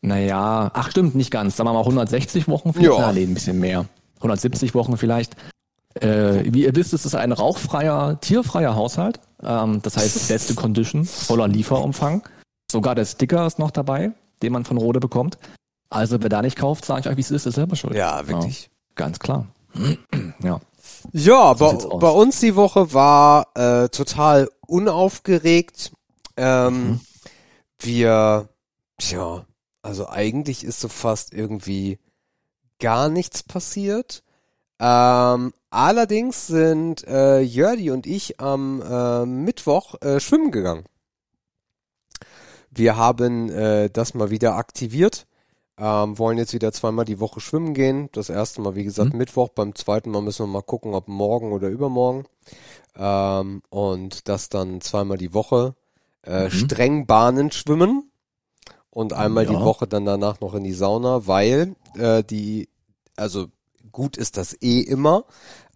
Naja, 0.00 0.70
ach 0.74 0.90
stimmt, 0.90 1.14
nicht 1.14 1.30
ganz. 1.30 1.56
Sagen 1.56 1.68
wir 1.68 1.74
mal 1.74 1.80
160 1.80 2.48
Wochen 2.48 2.72
vielleicht. 2.72 2.98
Ja. 2.98 3.12
nee, 3.12 3.22
ein 3.22 3.34
bisschen 3.34 3.60
mehr. 3.60 3.86
170 4.16 4.74
Wochen 4.74 4.96
vielleicht. 4.96 5.36
Äh, 5.94 6.52
wie 6.52 6.64
ihr 6.64 6.74
wisst, 6.74 6.92
ist 6.92 7.04
es 7.04 7.14
ein 7.14 7.32
rauchfreier, 7.32 8.18
tierfreier 8.20 8.74
Haushalt. 8.74 9.20
Ähm, 9.42 9.80
das 9.82 9.96
heißt, 9.96 10.28
beste 10.28 10.54
Condition, 10.54 11.04
voller 11.04 11.46
Lieferumfang. 11.46 12.22
Sogar 12.70 12.94
der 12.94 13.04
Sticker 13.04 13.46
ist 13.46 13.58
noch 13.58 13.70
dabei, 13.70 14.12
den 14.42 14.52
man 14.52 14.64
von 14.64 14.76
Rode 14.76 14.98
bekommt. 14.98 15.38
Also 15.90 16.22
wer 16.22 16.30
da 16.30 16.42
nicht 16.42 16.56
kauft, 16.56 16.84
sage 16.84 17.00
ich 17.00 17.08
euch, 17.08 17.16
wie 17.16 17.20
es 17.20 17.30
ist, 17.30 17.46
ist 17.46 17.54
selber 17.54 17.76
schuld. 17.76 17.94
Ja, 17.94 18.26
wirklich. 18.26 18.70
Ganz 18.94 19.18
klar. 19.18 19.46
ja. 20.42 20.60
Ja, 21.12 21.54
so 21.56 21.88
bei, 21.90 21.98
bei, 21.98 22.10
uns 22.10 22.40
die 22.40 22.54
Woche 22.56 22.92
war 22.92 23.48
äh, 23.54 23.88
total 23.88 24.48
unaufgeregt. 24.66 25.92
Ähm, 26.36 26.88
mhm. 26.88 27.00
Wir, 27.78 28.48
tja, 28.98 29.44
also 29.82 30.08
eigentlich 30.08 30.64
ist 30.64 30.80
so 30.80 30.88
fast 30.88 31.32
irgendwie 31.32 31.98
gar 32.78 33.08
nichts 33.08 33.42
passiert. 33.42 34.22
Ähm, 34.78 35.52
allerdings 35.70 36.46
sind 36.46 37.06
äh, 37.06 37.40
Jördi 37.40 37.90
und 37.90 38.06
ich 38.06 38.40
am 38.40 38.82
äh, 38.82 39.26
Mittwoch 39.26 40.00
äh, 40.00 40.20
schwimmen 40.20 40.50
gegangen. 40.50 40.84
Wir 42.70 42.96
haben 42.96 43.50
äh, 43.50 43.90
das 43.90 44.14
mal 44.14 44.30
wieder 44.30 44.56
aktiviert 44.56 45.26
ähm, 45.82 46.16
wollen 46.16 46.38
jetzt 46.38 46.54
wieder 46.54 46.70
zweimal 46.70 47.04
die 47.04 47.18
Woche 47.18 47.40
schwimmen 47.40 47.74
gehen. 47.74 48.08
Das 48.12 48.30
erste 48.30 48.60
Mal, 48.60 48.76
wie 48.76 48.84
gesagt, 48.84 49.12
mhm. 49.12 49.18
Mittwoch. 49.18 49.48
Beim 49.48 49.74
zweiten 49.74 50.12
Mal 50.12 50.22
müssen 50.22 50.46
wir 50.46 50.52
mal 50.52 50.62
gucken, 50.62 50.94
ob 50.94 51.08
morgen 51.08 51.50
oder 51.50 51.68
übermorgen. 51.68 52.24
Ähm, 52.96 53.62
und 53.68 54.28
das 54.28 54.48
dann 54.48 54.80
zweimal 54.80 55.18
die 55.18 55.34
Woche. 55.34 55.74
Äh, 56.24 56.44
mhm. 56.44 56.50
Streng 56.50 57.06
Bahnen 57.06 57.50
schwimmen. 57.50 58.12
Und 58.90 59.12
einmal 59.12 59.44
ja. 59.44 59.50
die 59.50 59.64
Woche 59.64 59.88
dann 59.88 60.04
danach 60.04 60.40
noch 60.40 60.54
in 60.54 60.62
die 60.62 60.72
Sauna, 60.72 61.26
weil 61.26 61.74
äh, 61.96 62.22
die, 62.22 62.68
also 63.16 63.48
gut 63.90 64.16
ist 64.16 64.36
das 64.36 64.56
eh 64.62 64.82
immer. 64.82 65.24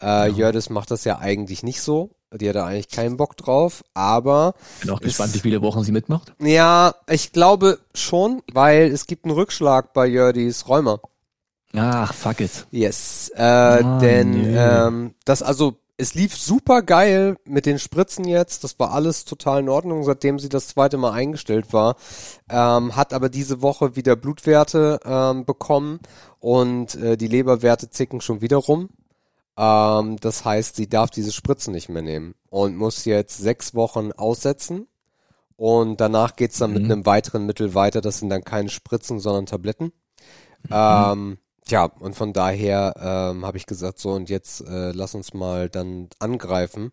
Äh, 0.00 0.06
ja. 0.06 0.26
Jördis 0.26 0.70
macht 0.70 0.92
das 0.92 1.02
ja 1.02 1.18
eigentlich 1.18 1.64
nicht 1.64 1.80
so. 1.82 2.10
Die 2.38 2.48
hat 2.48 2.56
da 2.56 2.66
eigentlich 2.66 2.88
keinen 2.88 3.16
Bock 3.16 3.36
drauf, 3.36 3.84
aber. 3.94 4.54
Bin 4.80 4.90
auch 4.90 5.00
gespannt, 5.00 5.34
wie 5.34 5.40
viele 5.40 5.62
Wochen 5.62 5.82
sie 5.84 5.92
mitmacht. 5.92 6.32
Ja, 6.40 6.94
ich 7.08 7.32
glaube 7.32 7.78
schon, 7.94 8.42
weil 8.52 8.90
es 8.90 9.06
gibt 9.06 9.24
einen 9.24 9.34
Rückschlag 9.34 9.92
bei 9.92 10.06
Jördis 10.06 10.68
Räumer. 10.68 11.00
Ach, 11.74 12.14
fuck 12.14 12.40
it. 12.40 12.66
Yes. 12.70 13.30
Äh, 13.34 13.42
ah, 13.42 13.98
denn 13.98 14.30
nee. 14.30 14.56
ähm, 14.56 15.14
das 15.24 15.42
also, 15.42 15.76
es 15.98 16.14
lief 16.14 16.36
super 16.36 16.82
geil 16.82 17.36
mit 17.46 17.64
den 17.64 17.78
Spritzen 17.78 18.26
jetzt. 18.26 18.64
Das 18.64 18.78
war 18.78 18.92
alles 18.92 19.24
total 19.24 19.60
in 19.60 19.68
Ordnung, 19.68 20.04
seitdem 20.04 20.38
sie 20.38 20.48
das 20.48 20.68
zweite 20.68 20.98
Mal 20.98 21.12
eingestellt 21.12 21.72
war. 21.72 21.96
Ähm, 22.50 22.96
hat 22.96 23.12
aber 23.14 23.28
diese 23.28 23.62
Woche 23.62 23.96
wieder 23.96 24.14
Blutwerte 24.14 25.00
ähm, 25.04 25.44
bekommen 25.44 26.00
und 26.38 26.94
äh, 26.96 27.16
die 27.16 27.28
Leberwerte 27.28 27.90
zicken 27.90 28.20
schon 28.20 28.42
wieder 28.42 28.58
rum. 28.58 28.90
Ähm, 29.56 30.16
das 30.20 30.44
heißt, 30.44 30.76
sie 30.76 30.88
darf 30.88 31.10
diese 31.10 31.32
Spritzen 31.32 31.72
nicht 31.72 31.88
mehr 31.88 32.02
nehmen 32.02 32.34
und 32.50 32.76
muss 32.76 33.04
jetzt 33.04 33.38
sechs 33.38 33.74
Wochen 33.74 34.12
aussetzen. 34.12 34.86
Und 35.56 36.00
danach 36.00 36.36
geht's 36.36 36.58
dann 36.58 36.70
mhm. 36.70 36.76
mit 36.76 36.84
einem 36.84 37.06
weiteren 37.06 37.46
Mittel 37.46 37.74
weiter. 37.74 38.00
Das 38.00 38.18
sind 38.18 38.28
dann 38.28 38.44
keine 38.44 38.68
Spritzen, 38.68 39.20
sondern 39.20 39.46
Tabletten. 39.46 39.92
Mhm. 40.64 40.70
Ähm, 40.70 41.38
tja, 41.64 41.84
und 41.84 42.14
von 42.14 42.32
daher 42.32 42.94
ähm, 42.98 43.46
habe 43.46 43.56
ich 43.56 43.66
gesagt, 43.66 43.98
so 43.98 44.12
und 44.12 44.28
jetzt 44.28 44.60
äh, 44.60 44.92
lass 44.92 45.14
uns 45.14 45.32
mal 45.32 45.70
dann 45.70 46.08
angreifen, 46.18 46.92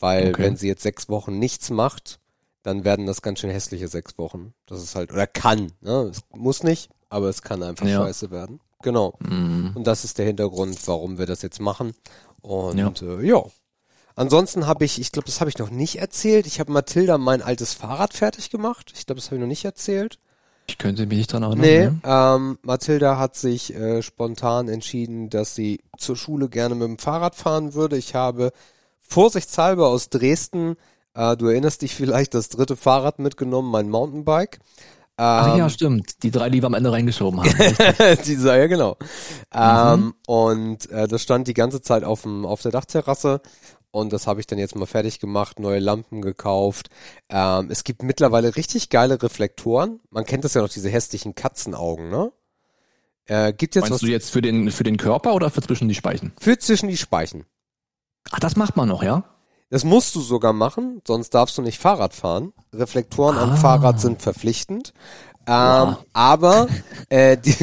weil 0.00 0.30
okay. 0.30 0.42
wenn 0.42 0.56
sie 0.56 0.66
jetzt 0.66 0.82
sechs 0.82 1.08
Wochen 1.08 1.38
nichts 1.38 1.70
macht, 1.70 2.18
dann 2.62 2.84
werden 2.84 3.06
das 3.06 3.22
ganz 3.22 3.38
schön 3.38 3.50
hässliche 3.50 3.88
sechs 3.88 4.18
Wochen. 4.18 4.52
Das 4.66 4.82
ist 4.82 4.94
halt, 4.94 5.12
oder 5.12 5.26
kann, 5.26 5.72
ne? 5.80 6.10
Es 6.10 6.22
muss 6.34 6.62
nicht, 6.62 6.90
aber 7.08 7.28
es 7.28 7.42
kann 7.42 7.62
einfach 7.62 7.86
ja. 7.86 8.02
scheiße 8.02 8.30
werden. 8.30 8.60
Genau. 8.82 9.14
Mhm. 9.20 9.72
Und 9.74 9.86
das 9.86 10.04
ist 10.04 10.18
der 10.18 10.26
Hintergrund, 10.26 10.78
warum 10.86 11.18
wir 11.18 11.26
das 11.26 11.42
jetzt 11.42 11.60
machen. 11.60 11.92
Und 12.40 12.78
ja. 12.78 12.92
Äh, 13.02 13.26
ja. 13.26 13.42
Ansonsten 14.16 14.66
habe 14.66 14.84
ich, 14.84 15.00
ich 15.00 15.12
glaube, 15.12 15.26
das 15.26 15.40
habe 15.40 15.50
ich 15.50 15.58
noch 15.58 15.70
nicht 15.70 15.98
erzählt. 15.98 16.46
Ich 16.46 16.60
habe 16.60 16.72
Mathilda 16.72 17.16
mein 17.18 17.42
altes 17.42 17.74
Fahrrad 17.74 18.12
fertig 18.12 18.50
gemacht. 18.50 18.92
Ich 18.94 19.06
glaube, 19.06 19.20
das 19.20 19.26
habe 19.26 19.36
ich 19.36 19.40
noch 19.40 19.46
nicht 19.46 19.64
erzählt. 19.64 20.18
Ich 20.66 20.78
könnte 20.78 21.06
mich 21.06 21.18
nicht 21.18 21.32
dran 21.32 21.42
erinnern. 21.42 21.60
Nee, 21.60 21.86
ne? 21.86 22.00
ähm, 22.04 22.58
Mathilda 22.62 23.18
hat 23.18 23.34
sich 23.34 23.74
äh, 23.74 24.02
spontan 24.02 24.68
entschieden, 24.68 25.30
dass 25.30 25.54
sie 25.54 25.80
zur 25.98 26.16
Schule 26.16 26.48
gerne 26.48 26.74
mit 26.74 26.86
dem 26.86 26.98
Fahrrad 26.98 27.34
fahren 27.34 27.74
würde. 27.74 27.96
Ich 27.96 28.14
habe 28.14 28.52
vorsichtshalber 29.00 29.88
aus 29.88 30.10
Dresden, 30.10 30.76
äh, 31.14 31.36
du 31.36 31.46
erinnerst 31.46 31.82
dich 31.82 31.94
vielleicht, 31.94 32.34
das 32.34 32.48
dritte 32.48 32.76
Fahrrad 32.76 33.18
mitgenommen, 33.18 33.70
mein 33.70 33.88
Mountainbike. 33.90 34.60
Ach 35.20 35.56
ja, 35.56 35.64
Ähm, 35.64 35.70
stimmt. 35.70 36.22
Die 36.22 36.30
drei, 36.30 36.48
die 36.48 36.62
wir 36.62 36.66
am 36.66 36.74
Ende 36.74 36.90
reingeschoben 36.90 37.40
haben. 37.40 38.16
Dieser, 38.26 38.56
ja 38.58 38.66
genau. 38.68 38.96
Ähm, 39.52 40.14
und 40.26 40.90
äh, 40.90 41.06
das 41.08 41.22
stand 41.22 41.46
die 41.46 41.54
ganze 41.54 41.82
Zeit 41.82 42.04
auf, 42.04 42.22
dem, 42.22 42.46
auf 42.46 42.62
der 42.62 42.70
Dachterrasse 42.70 43.42
und 43.90 44.12
das 44.12 44.26
habe 44.26 44.40
ich 44.40 44.46
dann 44.46 44.58
jetzt 44.58 44.76
mal 44.76 44.86
fertig 44.86 45.18
gemacht, 45.18 45.58
neue 45.58 45.78
Lampen 45.78 46.22
gekauft. 46.22 46.88
Ähm, 47.28 47.68
es 47.70 47.84
gibt 47.84 48.02
mittlerweile 48.02 48.56
richtig 48.56 48.88
geile 48.88 49.22
Reflektoren. 49.22 50.00
Man 50.10 50.24
kennt 50.24 50.44
das 50.44 50.54
ja 50.54 50.62
noch, 50.62 50.68
diese 50.68 50.88
hässlichen 50.88 51.34
Katzenaugen, 51.34 52.08
ne? 52.08 52.32
Äh, 53.26 53.52
gibt 53.52 53.74
jetzt 53.74 53.82
Meinst 53.82 53.94
was 53.94 54.00
du 54.00 54.06
jetzt 54.06 54.30
für 54.30 54.40
den, 54.40 54.70
für 54.70 54.84
den 54.84 54.96
Körper 54.96 55.34
oder 55.34 55.50
für 55.50 55.60
zwischen 55.60 55.88
die 55.88 55.94
Speichen? 55.94 56.32
für 56.40 56.58
zwischen 56.58 56.88
die 56.88 56.96
Speichen. 56.96 57.44
Ach, 58.30 58.40
das 58.40 58.56
macht 58.56 58.76
man 58.76 58.88
noch, 58.88 59.02
ja? 59.02 59.24
Das 59.70 59.84
musst 59.84 60.14
du 60.16 60.20
sogar 60.20 60.52
machen, 60.52 61.00
sonst 61.06 61.30
darfst 61.30 61.56
du 61.56 61.62
nicht 61.62 61.78
Fahrrad 61.78 62.12
fahren. 62.14 62.52
Reflektoren 62.74 63.38
am 63.38 63.52
Ah. 63.52 63.56
Fahrrad 63.56 64.00
sind 64.00 64.20
verpflichtend. 64.20 64.92
Ähm, 65.46 65.52
Wow. 65.96 65.96
Aber 66.12 66.68
äh, 67.08 67.36
die, 67.38 67.54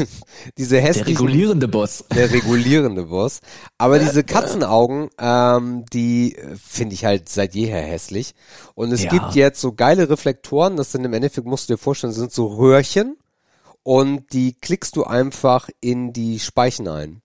diese 0.57 0.75
Der 0.75 0.83
hässlichen 0.83 1.17
regulierende 1.27 1.67
Boss. 1.67 2.03
der 2.13 2.31
regulierende 2.31 3.03
Boss. 3.03 3.41
Aber 3.77 3.99
diese 3.99 4.23
Katzenaugen, 4.35 5.09
ähm, 5.19 5.85
die 5.93 6.35
äh, 6.35 6.55
finde 6.55 6.95
ich 6.95 7.05
halt 7.05 7.29
seit 7.29 7.53
jeher 7.55 7.81
hässlich. 7.81 8.33
Und 8.73 8.91
es 8.93 9.03
Ja. 9.03 9.09
gibt 9.09 9.35
jetzt 9.35 9.61
so 9.61 9.73
geile 9.73 10.09
Reflektoren, 10.09 10.75
das 10.77 10.91
sind 10.91 11.05
im 11.05 11.13
Endeffekt, 11.13 11.45
musst 11.47 11.69
du 11.69 11.73
dir 11.73 11.77
vorstellen, 11.77 12.13
sind 12.13 12.31
so 12.31 12.47
Röhrchen 12.47 13.17
und 13.83 14.33
die 14.33 14.53
klickst 14.53 14.95
du 14.95 15.03
einfach 15.03 15.69
in 15.79 16.13
die 16.13 16.39
Speichen 16.39 16.87
ein. 16.87 17.21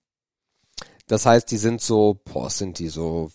Das 1.07 1.25
heißt, 1.27 1.51
die 1.51 1.57
sind 1.57 1.81
so, 1.81 2.21
boah, 2.25 2.51
sind 2.51 2.79
die 2.79 2.89
so 2.89 3.31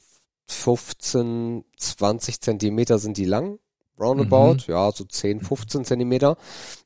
15, 0.47 1.63
20 1.77 2.41
Zentimeter 2.41 2.99
sind 2.99 3.17
die 3.17 3.25
lang, 3.25 3.59
roundabout, 3.99 4.57
ja, 4.67 4.91
so 4.91 5.03
10, 5.05 5.41
15 5.41 5.83
Zentimeter. 5.85 6.37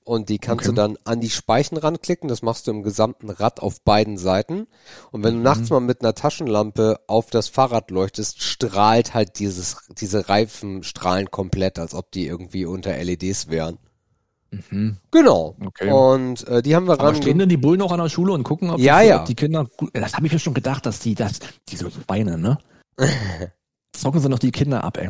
Und 0.04 0.30
die 0.30 0.40
kannst 0.40 0.66
Okay. 0.66 0.70
du 0.76 0.82
dann 0.82 0.98
an 1.04 1.20
die 1.20 1.30
Speichen 1.30 1.78
ranklicken. 1.78 2.28
Das 2.30 2.42
machst 2.42 2.68
du 2.68 2.72
im 2.72 2.84
gesamten 2.84 3.30
Rad 3.30 3.60
auf 3.60 3.82
beiden 3.82 4.18
Seiten. 4.18 4.68
Und 5.12 5.24
wenn 5.24 5.36
du 5.36 5.42
nachts 5.42 5.70
mal 5.70 5.80
mit 5.82 6.02
einer 6.02 6.16
Taschenlampe 6.16 7.00
auf 7.08 7.30
das 7.30 7.50
Fahrrad 7.50 7.92
leuchtest, 7.92 8.42
strahlt 8.42 9.14
halt 9.14 9.40
dieses, 9.40 9.78
diese 10.00 10.30
Reifen 10.30 10.84
strahlen 10.84 11.30
komplett, 11.30 11.80
als 11.80 11.94
ob 11.94 12.12
die 12.12 12.26
irgendwie 12.28 12.66
unter 12.66 12.92
LEDs 12.98 13.50
wären. 13.50 13.78
Mhm. 14.70 14.98
Genau. 15.12 15.56
Okay. 15.66 15.92
Und 15.92 16.46
äh, 16.48 16.62
die 16.62 16.76
haben 16.76 16.88
wir 16.88 17.00
ran. 17.00 17.16
stehen 17.16 17.40
denn 17.40 17.48
die 17.50 17.58
Bullen 17.58 17.80
noch 17.80 17.92
an 17.92 18.00
der 18.02 18.10
Schule 18.10 18.34
und 18.34 18.44
gucken, 18.44 18.70
ob, 18.70 18.80
Ja, 18.80 19.02
die, 19.02 19.08
ja. 19.08 19.20
ob 19.22 19.26
die 19.26 19.36
Kinder 19.36 19.66
das 19.94 20.14
habe 20.16 20.28
ich 20.28 20.34
mir 20.34 20.40
schon 20.40 20.54
gedacht, 20.54 20.86
dass 20.86 21.00
die 21.00 21.16
das, 21.16 21.40
diese 21.70 21.90
Beine, 22.08 22.38
ne? 22.38 22.58
Zocken 23.94 24.20
sie 24.22 24.30
noch 24.30 24.40
die 24.40 24.52
Kinder 24.52 24.84
ab, 24.84 24.98
ey. 24.98 25.10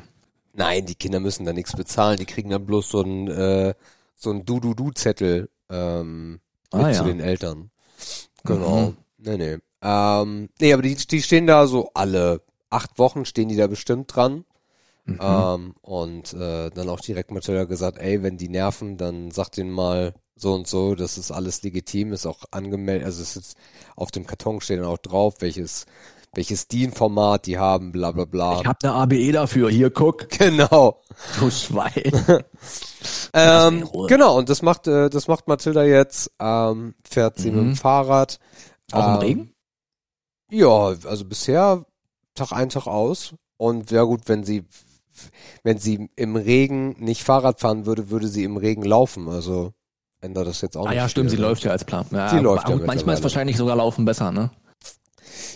Nein, 0.54 0.86
die 0.86 0.95
Kinder 0.95 1.19
müssen 1.19 1.45
da 1.45 1.54
nichts 1.54 1.73
bezahlen. 1.73 2.17
Die 2.17 2.25
kriegen 2.25 2.49
dann 2.49 2.65
bloß 2.65 2.89
so 2.89 3.01
ein 3.01 3.27
äh, 3.27 3.73
so 4.15 4.32
ein 4.32 4.45
Du-Du-Du-Zettel 4.45 5.49
ähm, 5.69 6.39
mit 6.73 6.84
Ah, 6.84 6.91
zu 6.91 6.99
ja. 6.99 7.04
den 7.04 7.19
Eltern. 7.19 7.71
Genau. 8.43 8.88
Mhm. 8.88 8.97
Nee, 9.17 9.38
nee. 9.38 9.58
Ähm, 9.82 10.49
nee, 10.60 10.73
aber 10.73 10.82
die, 10.84 10.95
die 10.95 11.21
stehen 11.21 11.47
da 11.47 11.67
so 11.67 11.91
alle 11.93 12.41
acht 12.69 12.97
Wochen 12.99 13.25
stehen 13.25 13.49
die 13.49 13.56
da 13.56 13.67
bestimmt 13.67 14.15
dran. 14.15 14.45
Mhm. 15.06 15.19
Ähm, 15.21 15.73
und 15.82 16.34
äh, 16.34 16.69
dann 16.69 16.89
auch 16.89 16.99
direkt 16.99 17.32
Matilda 17.32 17.63
gesagt, 17.65 17.97
ey, 17.97 18.21
wenn 18.21 18.38
die 18.38 18.49
nerven, 18.49 18.97
dann 18.97 19.32
sagt 19.32 19.58
denen 19.58 19.71
mal 19.71 20.13
so 20.36 20.54
und 20.54 20.67
so, 20.67 20.95
das 20.95 21.17
ist 21.17 21.32
alles 21.32 21.63
legitim, 21.63 22.13
ist 22.13 22.25
auch 22.25 22.45
angemeldet, 22.51 23.06
also 23.06 23.21
es 23.21 23.36
ist 23.36 23.58
auf 23.95 24.10
dem 24.12 24.25
Karton 24.25 24.60
steht 24.62 24.80
dann 24.80 24.86
auch 24.88 24.97
drauf, 24.97 25.36
welches 25.39 25.86
welches 26.34 26.67
DIN-Format 26.67 27.46
die 27.46 27.58
haben, 27.58 27.91
bla 27.91 28.12
bla 28.12 28.26
bla. 28.26 28.60
Ich 28.62 28.65
hab 28.67 28.84
eine 28.84 28.94
ABE 28.94 29.32
dafür, 29.32 29.70
hier 29.70 29.89
guck, 29.89 30.30
Genau. 30.38 31.02
du 31.39 31.50
Schwein. 31.50 32.12
Ähm, 33.34 33.89
genau, 34.08 34.38
und 34.38 34.50
das 34.50 34.62
macht, 34.62 34.88
äh, 34.88 35.10
das 35.10 35.28
macht 35.28 35.48
Mathilda 35.48 35.84
jetzt, 35.84 36.32
ähm, 36.39 36.94
fährt 37.10 37.38
sie 37.39 37.50
mit 37.50 37.60
dem 37.60 37.67
Mhm. 37.70 37.76
Fahrrad. 37.76 38.39
Auch 38.91 39.08
im 39.08 39.13
ähm, 39.13 39.20
Regen? 39.20 39.54
Ja, 40.52 40.94
also 41.06 41.26
bisher 41.26 41.86
Tag 42.36 42.52
ein, 42.52 42.70
Tag 42.70 42.86
aus. 42.88 43.34
Und 43.58 43.89
ja 43.89 44.04
gut, 44.04 44.22
wenn 44.28 44.44
sie, 44.44 44.65
wenn 45.63 45.78
sie 45.80 46.10
im 46.15 46.36
Regen 46.36 46.96
nicht 47.00 47.24
Fahrrad 47.24 47.60
fahren 47.60 47.86
würde, 47.86 48.10
würde 48.10 48.28
sie 48.28 48.44
im 48.44 48.58
Regen 48.58 48.84
laufen. 48.84 49.30
Also 49.30 49.72
ändert 50.20 50.48
das 50.48 50.62
jetzt 50.62 50.78
auch 50.78 50.86
Ah 50.86 50.89
nicht. 50.89 50.98
ja, 50.98 51.10
stimmt, 51.10 51.30
viel, 51.32 51.38
sie 51.39 51.44
läuft 51.44 51.63
ja 51.63 51.72
als 51.72 51.86
Plan. 51.86 52.06
Ja, 52.12 52.30
Sie 52.30 52.39
läuft 52.39 52.70
ja 52.70 52.76
manchmal 52.76 53.15
ist 53.15 53.24
wahrscheinlich 53.24 53.58
sogar 53.58 53.76
Laufen 53.78 54.06
besser, 54.06 54.32
ne? 54.32 54.52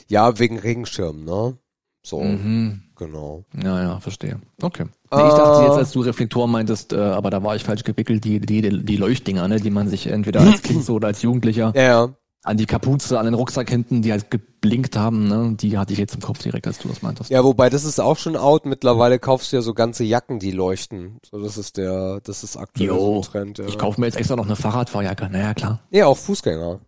Ja, 0.08 0.38
wegen 0.40 0.60
Regenschirm, 0.60 1.24
ne? 1.24 1.58
So, 2.04 2.20
Mhm. 2.22 2.84
genau. 2.96 3.46
Ja, 3.64 3.82
ja, 3.82 4.00
verstehe. 4.00 4.40
Okay. 4.62 4.84
Nee, 5.12 5.28
ich 5.28 5.34
dachte 5.34 5.62
Äh, 5.62 5.66
jetzt, 5.66 5.78
als 5.78 5.92
du 5.92 6.02
Reflektoren 6.02 6.52
meintest, 6.52 6.94
äh, 6.94 6.98
aber 7.00 7.30
da 7.32 7.42
war 7.44 7.56
ich 7.56 7.64
falsch 7.64 7.84
gewickelt, 7.84 8.24
die, 8.26 8.40
die, 8.40 8.62
die 8.84 8.98
Leuchtdinger, 8.98 9.48
ne, 9.48 9.60
die 9.60 9.72
man 9.72 9.88
sich 9.90 10.08
entweder 10.08 10.42
als 10.42 10.62
Kind 10.62 10.84
so 10.86 10.96
oder 10.96 11.08
als 11.08 11.22
Jugendlicher 11.24 11.72
Ja, 11.76 11.82
ja. 11.82 12.10
an 12.44 12.58
die 12.58 12.68
Kapuze, 12.68 13.18
an 13.18 13.26
den 13.26 13.34
Rucksack 13.34 13.70
hinten, 13.70 14.04
die 14.04 14.12
halt 14.12 14.30
geblinkt 14.30 14.98
haben, 14.98 15.28
ne, 15.28 15.56
die 15.60 15.78
hatte 15.80 15.94
ich 15.94 16.00
jetzt 16.00 16.14
im 16.14 16.22
Kopf 16.22 16.40
direkt, 16.44 16.68
als 16.68 16.78
du 16.78 16.90
das 16.90 17.02
meintest. 17.02 17.32
Ja, 17.32 17.44
wobei 17.44 17.70
das 17.72 17.86
ist 17.86 18.00
auch 18.00 18.18
schon 18.18 18.36
out. 18.36 18.66
Mittlerweile 18.68 19.18
kaufst 19.18 19.52
du 19.52 19.56
ja 19.56 19.62
so 19.64 19.74
ganze 19.74 20.04
Jacken, 20.04 20.38
die 20.38 20.52
leuchten. 20.52 21.18
So, 21.28 21.40
das 21.42 21.58
ist 21.58 21.78
der, 21.78 22.20
das 22.24 22.44
ist 22.44 22.56
aktuell 22.58 22.90
so 22.90 23.16
ein 23.16 23.22
Trend. 23.24 23.58
Ja. 23.58 23.66
Ich 23.66 23.80
kaufe 23.80 24.00
mir 24.00 24.06
jetzt 24.08 24.18
extra 24.18 24.36
noch 24.36 24.46
eine 24.46 24.56
Fahrradfahrjacke, 24.56 25.28
naja, 25.32 25.56
klar. 25.56 25.80
Nee, 25.90 26.04
auch 26.04 26.18
Fußgänger. 26.18 26.82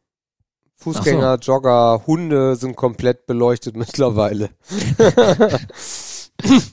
Fußgänger, 0.78 1.40
Jogger, 1.42 2.04
Hunde 2.06 2.56
sind 2.56 2.76
komplett 2.76 3.26
beleuchtet 3.26 3.76
mittlerweile. 3.78 4.50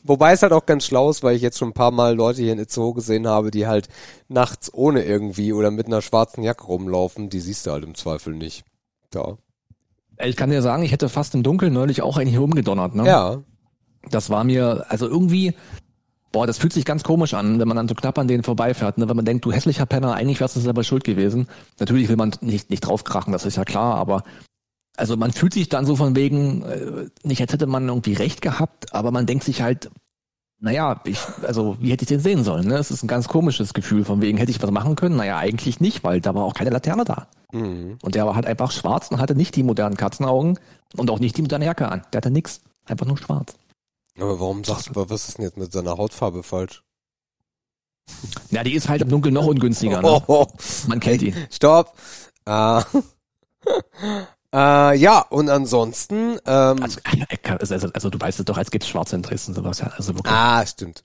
Wobei 0.04 0.32
es 0.32 0.42
halt 0.42 0.52
auch 0.52 0.66
ganz 0.66 0.84
schlau 0.84 1.08
ist, 1.08 1.22
weil 1.22 1.36
ich 1.36 1.42
jetzt 1.42 1.58
schon 1.58 1.70
ein 1.70 1.74
paar 1.74 1.90
Mal 1.90 2.14
Leute 2.14 2.42
hier 2.42 2.52
in 2.52 2.58
Itzehoe 2.58 2.92
gesehen 2.92 3.26
habe, 3.26 3.50
die 3.50 3.66
halt 3.66 3.88
nachts 4.28 4.72
ohne 4.72 5.04
irgendwie 5.04 5.54
oder 5.54 5.70
mit 5.70 5.86
einer 5.86 6.02
schwarzen 6.02 6.42
Jacke 6.42 6.64
rumlaufen. 6.64 7.30
Die 7.30 7.40
siehst 7.40 7.66
du 7.66 7.70
halt 7.70 7.82
im 7.82 7.94
Zweifel 7.94 8.34
nicht. 8.34 8.64
Ja. 9.14 9.38
Ich 10.22 10.36
kann 10.36 10.50
dir 10.50 10.60
sagen, 10.60 10.82
ich 10.82 10.92
hätte 10.92 11.08
fast 11.08 11.34
im 11.34 11.42
Dunkeln 11.42 11.72
neulich 11.72 12.02
auch 12.02 12.18
einen 12.18 12.30
hier 12.30 12.42
umgedonnert, 12.42 12.94
ne? 12.94 13.06
Ja. 13.06 13.42
Das 14.10 14.28
war 14.28 14.44
mir, 14.44 14.84
also 14.90 15.08
irgendwie, 15.08 15.54
boah, 16.34 16.48
das 16.48 16.58
fühlt 16.58 16.72
sich 16.72 16.84
ganz 16.84 17.04
komisch 17.04 17.32
an, 17.32 17.60
wenn 17.60 17.68
man 17.68 17.76
dann 17.76 17.86
so 17.86 17.94
knapp 17.94 18.18
an 18.18 18.26
denen 18.26 18.42
vorbeifährt, 18.42 18.98
ne? 18.98 19.08
wenn 19.08 19.14
man 19.14 19.24
denkt, 19.24 19.44
du 19.44 19.52
hässlicher 19.52 19.86
Penner, 19.86 20.14
eigentlich 20.14 20.40
wärst 20.40 20.56
du 20.56 20.60
selber 20.60 20.82
schuld 20.82 21.04
gewesen. 21.04 21.46
Natürlich 21.78 22.08
will 22.08 22.16
man 22.16 22.34
nicht, 22.40 22.70
nicht 22.70 22.80
draufkrachen, 22.80 23.32
das 23.32 23.46
ist 23.46 23.56
ja 23.56 23.64
klar, 23.64 23.94
aber 23.94 24.24
also 24.96 25.16
man 25.16 25.30
fühlt 25.30 25.54
sich 25.54 25.68
dann 25.68 25.86
so 25.86 25.94
von 25.94 26.16
wegen, 26.16 26.62
äh, 26.62 27.06
nicht 27.22 27.40
als 27.40 27.52
hätte 27.52 27.68
man 27.68 27.86
irgendwie 27.88 28.14
recht 28.14 28.42
gehabt, 28.42 28.92
aber 28.92 29.12
man 29.12 29.26
denkt 29.26 29.44
sich 29.44 29.62
halt, 29.62 29.90
naja, 30.58 31.00
ich, 31.04 31.20
also 31.46 31.76
wie 31.78 31.92
hätte 31.92 32.02
ich 32.02 32.08
den 32.08 32.20
sehen 32.20 32.42
sollen? 32.42 32.66
Ne? 32.66 32.78
Es 32.78 32.90
ist 32.90 33.04
ein 33.04 33.08
ganz 33.08 33.28
komisches 33.28 33.72
Gefühl, 33.72 34.04
von 34.04 34.20
wegen 34.20 34.36
hätte 34.36 34.50
ich 34.50 34.60
was 34.60 34.70
machen 34.72 34.96
können? 34.96 35.16
Naja, 35.16 35.38
eigentlich 35.38 35.78
nicht, 35.78 36.02
weil 36.02 36.20
da 36.20 36.34
war 36.34 36.42
auch 36.42 36.54
keine 36.54 36.70
Laterne 36.70 37.04
da. 37.04 37.28
Mhm. 37.52 37.98
Und 38.02 38.16
der 38.16 38.26
war 38.26 38.34
halt 38.34 38.46
einfach 38.46 38.72
schwarz 38.72 39.08
und 39.12 39.20
hatte 39.20 39.36
nicht 39.36 39.54
die 39.54 39.62
modernen 39.62 39.96
Katzenaugen 39.96 40.58
und 40.96 41.10
auch 41.10 41.20
nicht 41.20 41.36
die 41.36 41.42
moderne 41.42 41.66
Jacke 41.66 41.88
an. 41.88 42.02
Der 42.12 42.18
hatte 42.18 42.30
nix, 42.30 42.60
einfach 42.86 43.06
nur 43.06 43.18
schwarz. 43.18 43.56
Aber 44.18 44.38
warum 44.40 44.64
sagst 44.64 44.88
du, 44.88 44.92
was 44.94 45.28
ist 45.28 45.38
denn 45.38 45.44
jetzt 45.44 45.56
mit 45.56 45.72
seiner 45.72 45.96
Hautfarbe 45.96 46.42
falsch? 46.42 46.82
Ja, 48.50 48.62
die 48.62 48.74
ist 48.74 48.88
halt 48.88 49.02
im 49.02 49.08
Dunkeln 49.08 49.34
noch 49.34 49.46
ungünstiger. 49.46 50.02
Ne? 50.02 50.08
Oh, 50.08 50.22
oh. 50.26 50.46
Man 50.86 51.00
kennt 51.00 51.22
die. 51.22 51.34
Stopp. 51.50 51.96
Äh, 52.46 52.82
äh, 54.52 54.96
ja, 54.98 55.20
und 55.30 55.48
ansonsten, 55.48 56.38
ähm, 56.46 56.82
Also, 56.82 57.00
also, 57.74 57.88
also 57.92 58.10
du 58.10 58.20
weißt 58.20 58.38
es 58.38 58.44
doch, 58.44 58.58
als 58.58 58.70
gibt's 58.70 58.88
Schwarze 58.88 59.16
in 59.16 59.22
Dresden, 59.22 59.54
sowas. 59.54 59.80
Ja, 59.80 59.88
also 59.88 60.14
wirklich. 60.14 60.32
ah, 60.32 60.64
stimmt. 60.66 61.04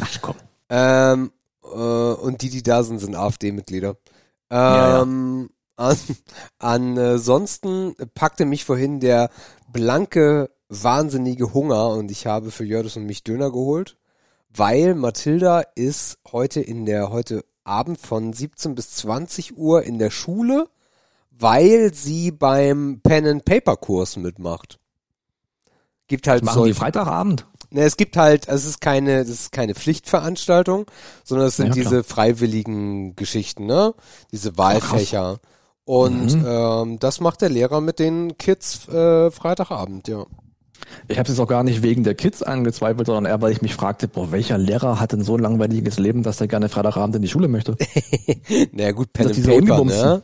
Ach 0.00 0.18
komm. 0.20 0.36
Ähm, 0.68 1.32
äh, 1.64 1.76
und 1.76 2.42
die, 2.42 2.50
die 2.50 2.62
da 2.62 2.82
sind, 2.82 2.98
sind 2.98 3.14
AfD-Mitglieder. 3.14 3.96
Ja, 4.50 4.96
ja. 4.98 5.02
Ähm, 5.02 5.50
an, 5.76 6.98
ansonsten 6.98 7.94
packte 8.14 8.44
mich 8.44 8.64
vorhin 8.64 9.00
der 9.00 9.30
blanke, 9.72 10.50
wahnsinnige 10.72 11.52
Hunger 11.52 11.90
und 11.90 12.10
ich 12.10 12.26
habe 12.26 12.50
für 12.50 12.64
Jördis 12.64 12.96
und 12.96 13.04
mich 13.04 13.22
Döner 13.24 13.50
geholt, 13.50 13.96
weil 14.54 14.94
Mathilda 14.94 15.60
ist 15.74 16.18
heute 16.32 16.60
in 16.60 16.86
der, 16.86 17.10
heute 17.10 17.44
Abend 17.64 18.00
von 18.00 18.32
17 18.32 18.74
bis 18.74 18.90
20 18.96 19.56
Uhr 19.56 19.82
in 19.82 19.98
der 19.98 20.10
Schule, 20.10 20.68
weil 21.30 21.92
sie 21.94 22.30
beim 22.30 23.00
Pen 23.02 23.26
and 23.26 23.44
Paper 23.44 23.76
Kurs 23.76 24.16
mitmacht. 24.16 24.78
Gibt 26.08 26.26
halt 26.26 26.44
Machen 26.44 26.64
die 26.64 26.74
Freitagabend? 26.74 27.46
Ne, 27.70 27.82
es 27.84 27.96
gibt 27.96 28.16
halt, 28.16 28.48
es 28.48 28.64
ist 28.66 28.80
keine, 28.80 29.20
das 29.20 29.28
ist 29.30 29.52
keine 29.52 29.74
Pflichtveranstaltung, 29.74 30.86
sondern 31.24 31.48
es 31.48 31.56
sind 31.56 31.68
Ja, 31.68 31.72
diese 31.72 32.04
freiwilligen 32.04 33.16
Geschichten, 33.16 33.64
ne? 33.66 33.94
Diese 34.30 34.58
Wahlfächer. 34.58 35.40
Und 35.84 36.34
Mhm. 36.38 36.44
ähm, 36.46 36.98
das 36.98 37.20
macht 37.20 37.40
der 37.40 37.48
Lehrer 37.48 37.80
mit 37.80 37.98
den 37.98 38.36
Kids 38.36 38.86
äh, 38.88 39.30
Freitagabend, 39.30 40.06
ja. 40.08 40.26
Ich 41.08 41.18
habe 41.18 41.30
es 41.30 41.38
auch 41.38 41.46
gar 41.48 41.64
nicht 41.64 41.82
wegen 41.82 42.04
der 42.04 42.14
Kids 42.14 42.42
angezweifelt, 42.42 43.06
sondern 43.06 43.26
eher, 43.26 43.40
weil 43.40 43.52
ich 43.52 43.62
mich 43.62 43.74
fragte, 43.74 44.08
boah, 44.08 44.32
welcher 44.32 44.58
Lehrer 44.58 45.00
hat 45.00 45.12
denn 45.12 45.22
so 45.22 45.36
ein 45.36 45.40
langweiliges 45.40 45.98
Leben, 45.98 46.22
dass 46.22 46.40
er 46.40 46.48
gerne 46.48 46.68
Freitagabend 46.68 47.16
in 47.16 47.22
die 47.22 47.28
Schule 47.28 47.48
möchte? 47.48 47.76
naja 48.72 48.92
gut, 48.92 49.12
Pen 49.12 49.28
and 49.28 49.44
Paper, 49.44 49.84
ne? 49.84 50.22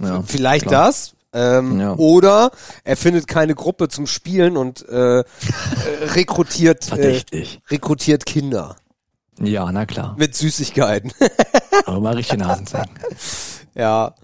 Ja, 0.00 0.22
Vielleicht 0.22 0.66
klar. 0.66 0.86
das, 0.86 1.14
ähm, 1.32 1.80
ja. 1.80 1.94
Oder 1.96 2.50
er 2.84 2.96
findet 2.96 3.26
keine 3.26 3.54
Gruppe 3.54 3.88
zum 3.88 4.06
Spielen 4.06 4.56
und 4.56 4.88
äh, 4.88 5.20
äh 5.20 5.24
rekrutiert, 6.14 6.90
äh, 6.92 7.22
rekrutiert 7.68 8.24
Kinder. 8.24 8.76
Ja, 9.40 9.70
na 9.70 9.86
klar. 9.86 10.16
Mit 10.18 10.34
Süßigkeiten. 10.34 11.12
Aber 11.84 12.00
mal 12.00 12.14
richtig 12.14 12.38
Nasen 12.38 12.66
zeigen. 12.66 12.94
Ja. 13.74 14.14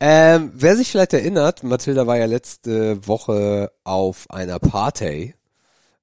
Ähm, 0.00 0.52
wer 0.54 0.76
sich 0.76 0.90
vielleicht 0.90 1.12
erinnert, 1.12 1.62
Mathilda 1.62 2.06
war 2.06 2.16
ja 2.16 2.26
letzte 2.26 3.06
Woche 3.06 3.72
auf 3.84 4.30
einer 4.30 4.58
Party. 4.58 5.34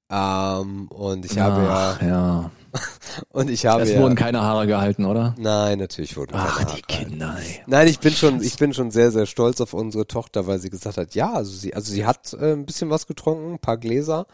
Ähm, 0.09 0.87
und 0.87 1.25
ich 1.25 1.37
habe 1.37 1.67
Ach, 1.69 2.01
ja, 2.01 2.07
ja. 2.07 2.51
Und 3.29 3.49
ich 3.49 3.65
habe 3.65 3.83
es 3.83 3.91
ja, 3.91 3.99
wurden 3.99 4.15
keine 4.15 4.41
Haare 4.41 4.67
gehalten, 4.67 5.05
oder? 5.05 5.35
Nein, 5.37 5.79
natürlich 5.79 6.15
wurden 6.17 6.35
Ach, 6.35 6.57
keine 6.57 6.69
Haare 6.69 6.75
die 6.75 6.81
Kinder. 6.81 7.35
Ey. 7.39 7.61
Nein, 7.65 7.87
ich 7.87 7.99
bin 7.99 8.13
schon, 8.13 8.41
ich 8.41 8.57
bin 8.57 8.73
schon 8.73 8.91
sehr, 8.91 9.11
sehr 9.11 9.25
stolz 9.25 9.61
auf 9.61 9.73
unsere 9.73 10.07
Tochter, 10.07 10.47
weil 10.47 10.59
sie 10.59 10.69
gesagt 10.69 10.97
hat, 10.97 11.15
ja, 11.15 11.33
also 11.33 11.51
sie, 11.51 11.73
also 11.73 11.91
sie 11.91 12.05
hat 12.05 12.33
äh, 12.33 12.53
ein 12.53 12.65
bisschen 12.65 12.89
was 12.89 13.07
getrunken, 13.07 13.53
ein 13.53 13.59
paar 13.59 13.77
Gläser. 13.77 14.27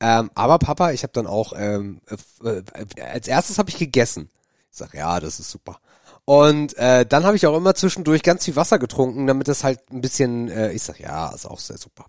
Ähm, 0.00 0.30
aber 0.34 0.58
Papa, 0.58 0.92
ich 0.92 1.02
habe 1.02 1.12
dann 1.12 1.26
auch 1.26 1.52
ähm, 1.56 2.00
äh, 2.42 2.48
äh, 2.48 3.02
als 3.02 3.28
erstes 3.28 3.58
habe 3.58 3.70
ich 3.70 3.78
gegessen. 3.78 4.30
Ich 4.70 4.78
sag, 4.78 4.94
ja, 4.94 5.20
das 5.20 5.38
ist 5.38 5.50
super. 5.50 5.78
Und 6.24 6.76
äh, 6.76 7.04
dann 7.04 7.24
habe 7.24 7.36
ich 7.36 7.46
auch 7.46 7.56
immer 7.56 7.74
zwischendurch 7.74 8.22
ganz 8.22 8.44
viel 8.44 8.54
Wasser 8.54 8.78
getrunken, 8.78 9.26
damit 9.26 9.48
das 9.48 9.64
halt 9.64 9.80
ein 9.90 10.00
bisschen, 10.00 10.48
äh, 10.48 10.72
ich 10.72 10.82
sag, 10.82 11.00
ja, 11.00 11.30
ist 11.30 11.46
auch 11.46 11.58
sehr 11.58 11.78
super. 11.78 12.06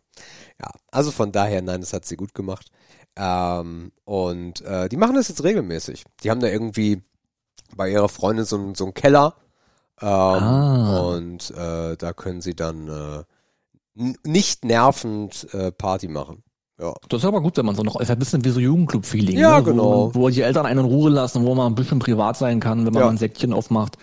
Ja, 0.61 0.69
also 0.91 1.11
von 1.11 1.31
daher, 1.31 1.61
nein, 1.61 1.81
das 1.81 1.93
hat 1.93 2.05
sie 2.05 2.15
gut 2.15 2.33
gemacht. 2.35 2.69
Ähm, 3.15 3.91
und 4.05 4.61
äh, 4.61 4.87
die 4.89 4.97
machen 4.97 5.15
das 5.15 5.29
jetzt 5.29 5.43
regelmäßig. 5.43 6.03
Die 6.23 6.29
haben 6.29 6.41
da 6.41 6.47
irgendwie 6.47 7.01
bei 7.75 7.89
ihrer 7.89 8.09
Freundin 8.09 8.45
so, 8.45 8.73
so 8.75 8.83
einen 8.85 8.93
Keller. 8.93 9.35
Ähm, 9.99 10.07
ah. 10.07 10.99
Und 10.99 11.51
äh, 11.51 11.97
da 11.97 12.13
können 12.13 12.41
sie 12.41 12.55
dann 12.55 12.87
äh, 12.87 14.13
nicht 14.23 14.65
nervend 14.65 15.47
äh, 15.53 15.71
Party 15.71 16.07
machen. 16.07 16.43
Ja. 16.79 16.93
Das 17.07 17.21
ist 17.21 17.25
aber 17.25 17.41
gut, 17.41 17.57
wenn 17.57 17.65
man 17.65 17.75
so 17.75 17.83
noch, 17.83 17.99
ist 17.99 18.09
ein 18.09 18.19
bisschen 18.19 18.43
wie 18.43 18.49
so 18.49 18.59
Jugendclub-Feeling. 18.59 19.37
Ja, 19.37 19.57
ne? 19.57 19.63
genau. 19.63 20.13
Wo, 20.13 20.21
wo, 20.21 20.29
die 20.29 20.41
Eltern 20.41 20.65
einen 20.65 20.79
in 20.79 20.85
Ruhe 20.85 21.11
lassen, 21.11 21.45
wo 21.45 21.53
man 21.53 21.71
ein 21.71 21.75
bisschen 21.75 21.99
privat 21.99 22.37
sein 22.37 22.59
kann, 22.59 22.85
wenn 22.85 22.93
man 22.93 23.03
ja. 23.03 23.09
ein 23.09 23.17
Säckchen 23.17 23.53
aufmacht. 23.53 23.97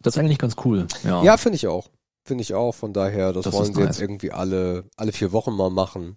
Das 0.00 0.14
ist 0.14 0.20
eigentlich 0.20 0.38
ganz 0.38 0.56
cool. 0.64 0.86
Ja, 1.04 1.22
ja 1.22 1.36
finde 1.36 1.56
ich 1.56 1.66
auch. 1.66 1.88
Finde 2.24 2.42
ich 2.42 2.54
auch. 2.54 2.74
Von 2.74 2.92
daher, 2.92 3.32
das, 3.32 3.44
das 3.44 3.54
wollen 3.54 3.72
sie 3.72 3.80
nice. 3.80 3.96
jetzt 3.96 4.00
irgendwie 4.00 4.30
alle, 4.30 4.84
alle 4.96 5.12
vier 5.12 5.32
Wochen 5.32 5.52
mal 5.54 5.70
machen. 5.70 6.16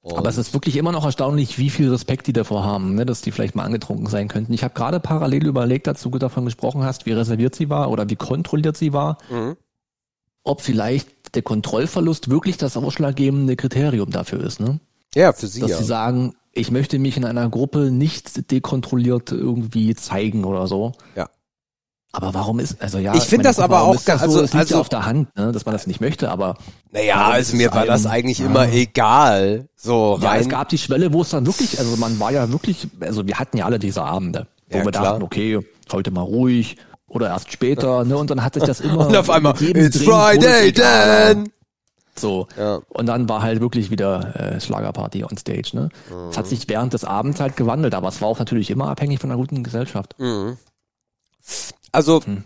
Und 0.00 0.18
Aber 0.18 0.28
es 0.28 0.38
ist 0.38 0.52
wirklich 0.52 0.76
immer 0.76 0.90
noch 0.90 1.04
erstaunlich, 1.04 1.58
wie 1.58 1.70
viel 1.70 1.88
Respekt 1.88 2.26
die 2.26 2.32
davor 2.32 2.64
haben, 2.64 2.96
ne, 2.96 3.06
dass 3.06 3.20
die 3.20 3.30
vielleicht 3.30 3.54
mal 3.54 3.64
angetrunken 3.64 4.08
sein 4.08 4.26
könnten. 4.26 4.52
Ich 4.52 4.64
habe 4.64 4.74
gerade 4.74 4.98
parallel 4.98 5.46
überlegt, 5.46 5.86
dazu 5.86 6.10
du 6.10 6.18
davon 6.18 6.44
gesprochen 6.44 6.82
hast, 6.82 7.06
wie 7.06 7.12
reserviert 7.12 7.54
sie 7.54 7.70
war 7.70 7.88
oder 7.88 8.10
wie 8.10 8.16
kontrolliert 8.16 8.76
sie 8.76 8.92
war, 8.92 9.18
mhm. 9.30 9.56
ob 10.42 10.60
vielleicht 10.60 11.36
der 11.36 11.42
Kontrollverlust 11.42 12.30
wirklich 12.30 12.56
das 12.56 12.76
ausschlaggebende 12.76 13.54
Kriterium 13.54 14.10
dafür 14.10 14.40
ist. 14.40 14.58
Ne? 14.58 14.80
Ja, 15.14 15.32
für 15.32 15.46
sie. 15.46 15.60
Dass 15.60 15.70
ja. 15.70 15.78
sie 15.78 15.84
sagen, 15.84 16.34
ich 16.52 16.70
möchte 16.70 16.98
mich 16.98 17.16
in 17.16 17.24
einer 17.24 17.48
Gruppe 17.48 17.90
nicht 17.90 18.50
dekontrolliert 18.50 19.32
irgendwie 19.32 19.94
zeigen 19.94 20.44
oder 20.44 20.66
so. 20.66 20.92
Ja. 21.16 21.28
Aber 22.14 22.34
warum 22.34 22.58
ist, 22.60 22.82
also 22.82 22.98
ja. 22.98 23.14
Ich 23.14 23.22
finde 23.22 23.44
das 23.44 23.58
aber 23.58 23.82
auch, 23.82 23.96
das 23.96 24.20
also, 24.20 24.38
so, 24.38 24.44
es 24.44 24.52
liegt 24.52 24.64
also, 24.66 24.80
auf 24.80 24.90
der 24.90 25.06
Hand, 25.06 25.34
ne, 25.34 25.50
dass 25.50 25.64
man 25.64 25.72
das 25.72 25.86
nicht 25.86 26.02
möchte, 26.02 26.30
aber. 26.30 26.58
Naja, 26.90 27.28
also 27.28 27.56
mir 27.56 27.72
war 27.72 27.86
das 27.86 28.04
eigentlich 28.04 28.40
ja. 28.40 28.46
immer 28.46 28.70
egal. 28.70 29.68
So 29.76 30.14
rein. 30.14 30.22
Ja, 30.22 30.36
es 30.36 30.48
gab 30.50 30.68
die 30.68 30.76
Schwelle, 30.76 31.14
wo 31.14 31.22
es 31.22 31.30
dann 31.30 31.46
wirklich, 31.46 31.78
also 31.78 31.96
man 31.96 32.20
war 32.20 32.30
ja 32.30 32.52
wirklich, 32.52 32.86
also 33.00 33.26
wir 33.26 33.38
hatten 33.38 33.56
ja 33.56 33.64
alle 33.64 33.78
diese 33.78 34.02
Abende, 34.02 34.46
wo 34.68 34.78
ja, 34.78 34.84
wir 34.84 34.92
klar. 34.92 35.04
dachten, 35.04 35.22
okay, 35.22 35.60
heute 35.90 36.10
mal 36.10 36.20
ruhig 36.20 36.76
oder 37.08 37.28
erst 37.28 37.50
später, 37.50 38.04
ne, 38.04 38.18
und 38.18 38.30
dann 38.30 38.44
hat 38.44 38.54
sich 38.54 38.64
das 38.64 38.80
immer. 38.82 39.06
und 39.06 39.16
auf 39.16 39.30
einmal, 39.30 39.54
it's 39.62 40.02
Friday 40.02 40.70
then! 40.70 41.50
So. 42.14 42.46
Ja. 42.56 42.80
Und 42.88 43.06
dann 43.06 43.28
war 43.28 43.42
halt 43.42 43.60
wirklich 43.60 43.90
wieder 43.90 44.36
äh, 44.36 44.60
Schlagerparty 44.60 45.24
on 45.24 45.36
Stage, 45.36 45.70
ne? 45.72 45.88
Mhm. 46.10 46.28
Es 46.30 46.38
hat 46.38 46.46
sich 46.46 46.68
während 46.68 46.92
des 46.92 47.04
Abends 47.04 47.40
halt 47.40 47.56
gewandelt, 47.56 47.94
aber 47.94 48.08
es 48.08 48.20
war 48.20 48.28
auch 48.28 48.38
natürlich 48.38 48.70
immer 48.70 48.88
abhängig 48.88 49.20
von 49.20 49.30
einer 49.30 49.38
guten 49.38 49.62
Gesellschaft. 49.62 50.14
Mhm. 50.18 50.58
Also, 51.90 52.24
hm. 52.24 52.44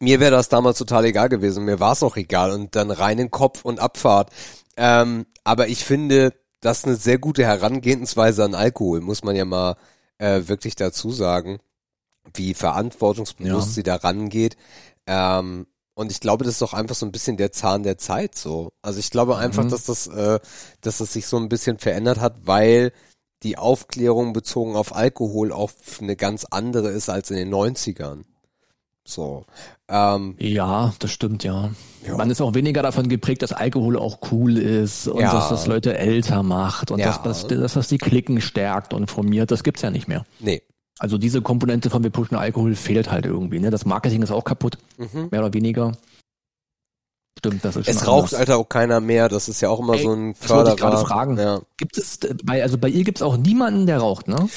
mir 0.00 0.20
wäre 0.20 0.30
das 0.30 0.48
damals 0.48 0.78
total 0.78 1.04
egal 1.04 1.28
gewesen. 1.28 1.64
Mir 1.64 1.80
war 1.80 1.92
es 1.92 2.02
auch 2.02 2.16
egal. 2.16 2.50
Und 2.50 2.74
dann 2.74 2.90
rein 2.90 3.18
in 3.18 3.30
Kopf 3.30 3.64
und 3.64 3.80
Abfahrt. 3.80 4.30
Ähm, 4.76 5.26
aber 5.44 5.68
ich 5.68 5.84
finde, 5.84 6.34
das 6.60 6.78
ist 6.78 6.84
eine 6.86 6.96
sehr 6.96 7.18
gute 7.18 7.44
Herangehensweise 7.44 8.44
an 8.44 8.54
Alkohol, 8.54 9.00
muss 9.00 9.22
man 9.22 9.36
ja 9.36 9.44
mal 9.44 9.76
äh, 10.18 10.42
wirklich 10.46 10.74
dazu 10.74 11.10
sagen, 11.10 11.58
wie 12.34 12.54
verantwortungsbewusst 12.54 13.68
ja. 13.68 13.74
sie 13.74 13.82
da 13.82 13.96
rangeht. 13.96 14.56
Ähm, 15.06 15.66
und 15.96 16.12
ich 16.12 16.20
glaube, 16.20 16.44
das 16.44 16.54
ist 16.54 16.62
doch 16.62 16.74
einfach 16.74 16.94
so 16.94 17.06
ein 17.06 17.10
bisschen 17.10 17.38
der 17.38 17.52
Zahn 17.52 17.82
der 17.82 17.96
Zeit 17.96 18.36
so. 18.36 18.72
Also 18.82 19.00
ich 19.00 19.10
glaube 19.10 19.38
einfach, 19.38 19.64
mhm. 19.64 19.70
dass 19.70 19.86
das, 19.86 20.06
äh, 20.06 20.38
dass 20.82 20.98
das 20.98 21.14
sich 21.14 21.26
so 21.26 21.38
ein 21.38 21.48
bisschen 21.48 21.78
verändert 21.78 22.20
hat, 22.20 22.34
weil 22.44 22.92
die 23.42 23.56
Aufklärung 23.56 24.34
bezogen 24.34 24.76
auf 24.76 24.94
Alkohol 24.94 25.52
auch 25.52 25.70
eine 26.00 26.14
ganz 26.14 26.44
andere 26.50 26.90
ist 26.90 27.08
als 27.08 27.30
in 27.30 27.36
den 27.36 27.52
90ern. 27.52 28.24
So. 29.06 29.46
Ähm, 29.88 30.34
ja, 30.38 30.92
das 30.98 31.12
stimmt, 31.12 31.44
ja. 31.44 31.70
ja. 32.06 32.16
Man 32.16 32.28
ist 32.28 32.42
auch 32.42 32.52
weniger 32.52 32.82
davon 32.82 33.08
geprägt, 33.08 33.40
dass 33.40 33.52
Alkohol 33.52 33.96
auch 33.96 34.18
cool 34.30 34.58
ist 34.58 35.08
und 35.08 35.20
ja. 35.20 35.32
dass 35.32 35.48
das 35.48 35.66
Leute 35.66 35.96
älter 35.96 36.42
macht 36.42 36.90
und 36.90 36.98
ja. 36.98 37.06
dass, 37.06 37.22
dass, 37.22 37.46
dass 37.46 37.72
das 37.72 37.88
die 37.88 37.98
Klicken 37.98 38.42
stärkt 38.42 38.92
und 38.92 39.10
formiert. 39.10 39.50
Das 39.50 39.64
gibt's 39.64 39.80
ja 39.80 39.90
nicht 39.90 40.08
mehr. 40.08 40.26
Nee. 40.40 40.60
Also 40.98 41.18
diese 41.18 41.42
Komponente 41.42 41.90
von 41.90 42.02
wir 42.02 42.10
pushen 42.10 42.36
Alkohol 42.36 42.74
fehlt 42.74 43.10
halt 43.10 43.26
irgendwie. 43.26 43.58
Ne? 43.58 43.70
Das 43.70 43.84
Marketing 43.84 44.22
ist 44.22 44.30
auch 44.30 44.44
kaputt, 44.44 44.78
mhm. 44.96 45.28
mehr 45.30 45.40
oder 45.40 45.52
weniger. 45.52 45.92
Stimmt, 47.38 47.64
das 47.64 47.76
ist 47.76 47.86
schon 47.86 47.94
Es 47.94 48.06
raucht, 48.06 48.34
Alter, 48.34 48.56
auch 48.56 48.68
keiner 48.68 49.00
mehr. 49.00 49.28
Das 49.28 49.48
ist 49.48 49.60
ja 49.60 49.68
auch 49.68 49.80
immer 49.80 49.94
Ey, 49.94 50.02
so 50.02 50.12
ein 50.12 50.34
Förderer. 50.34 50.74
Ich 50.74 50.80
gerade 50.80 50.98
fragen. 50.98 51.38
Ja. 51.38 51.60
Gibt 51.76 51.98
es, 51.98 52.18
bei, 52.42 52.62
also 52.62 52.78
bei 52.78 52.88
ihr 52.88 53.04
gibt's 53.04 53.20
auch 53.20 53.36
niemanden, 53.36 53.86
der 53.86 53.98
raucht, 53.98 54.26
ne? 54.26 54.48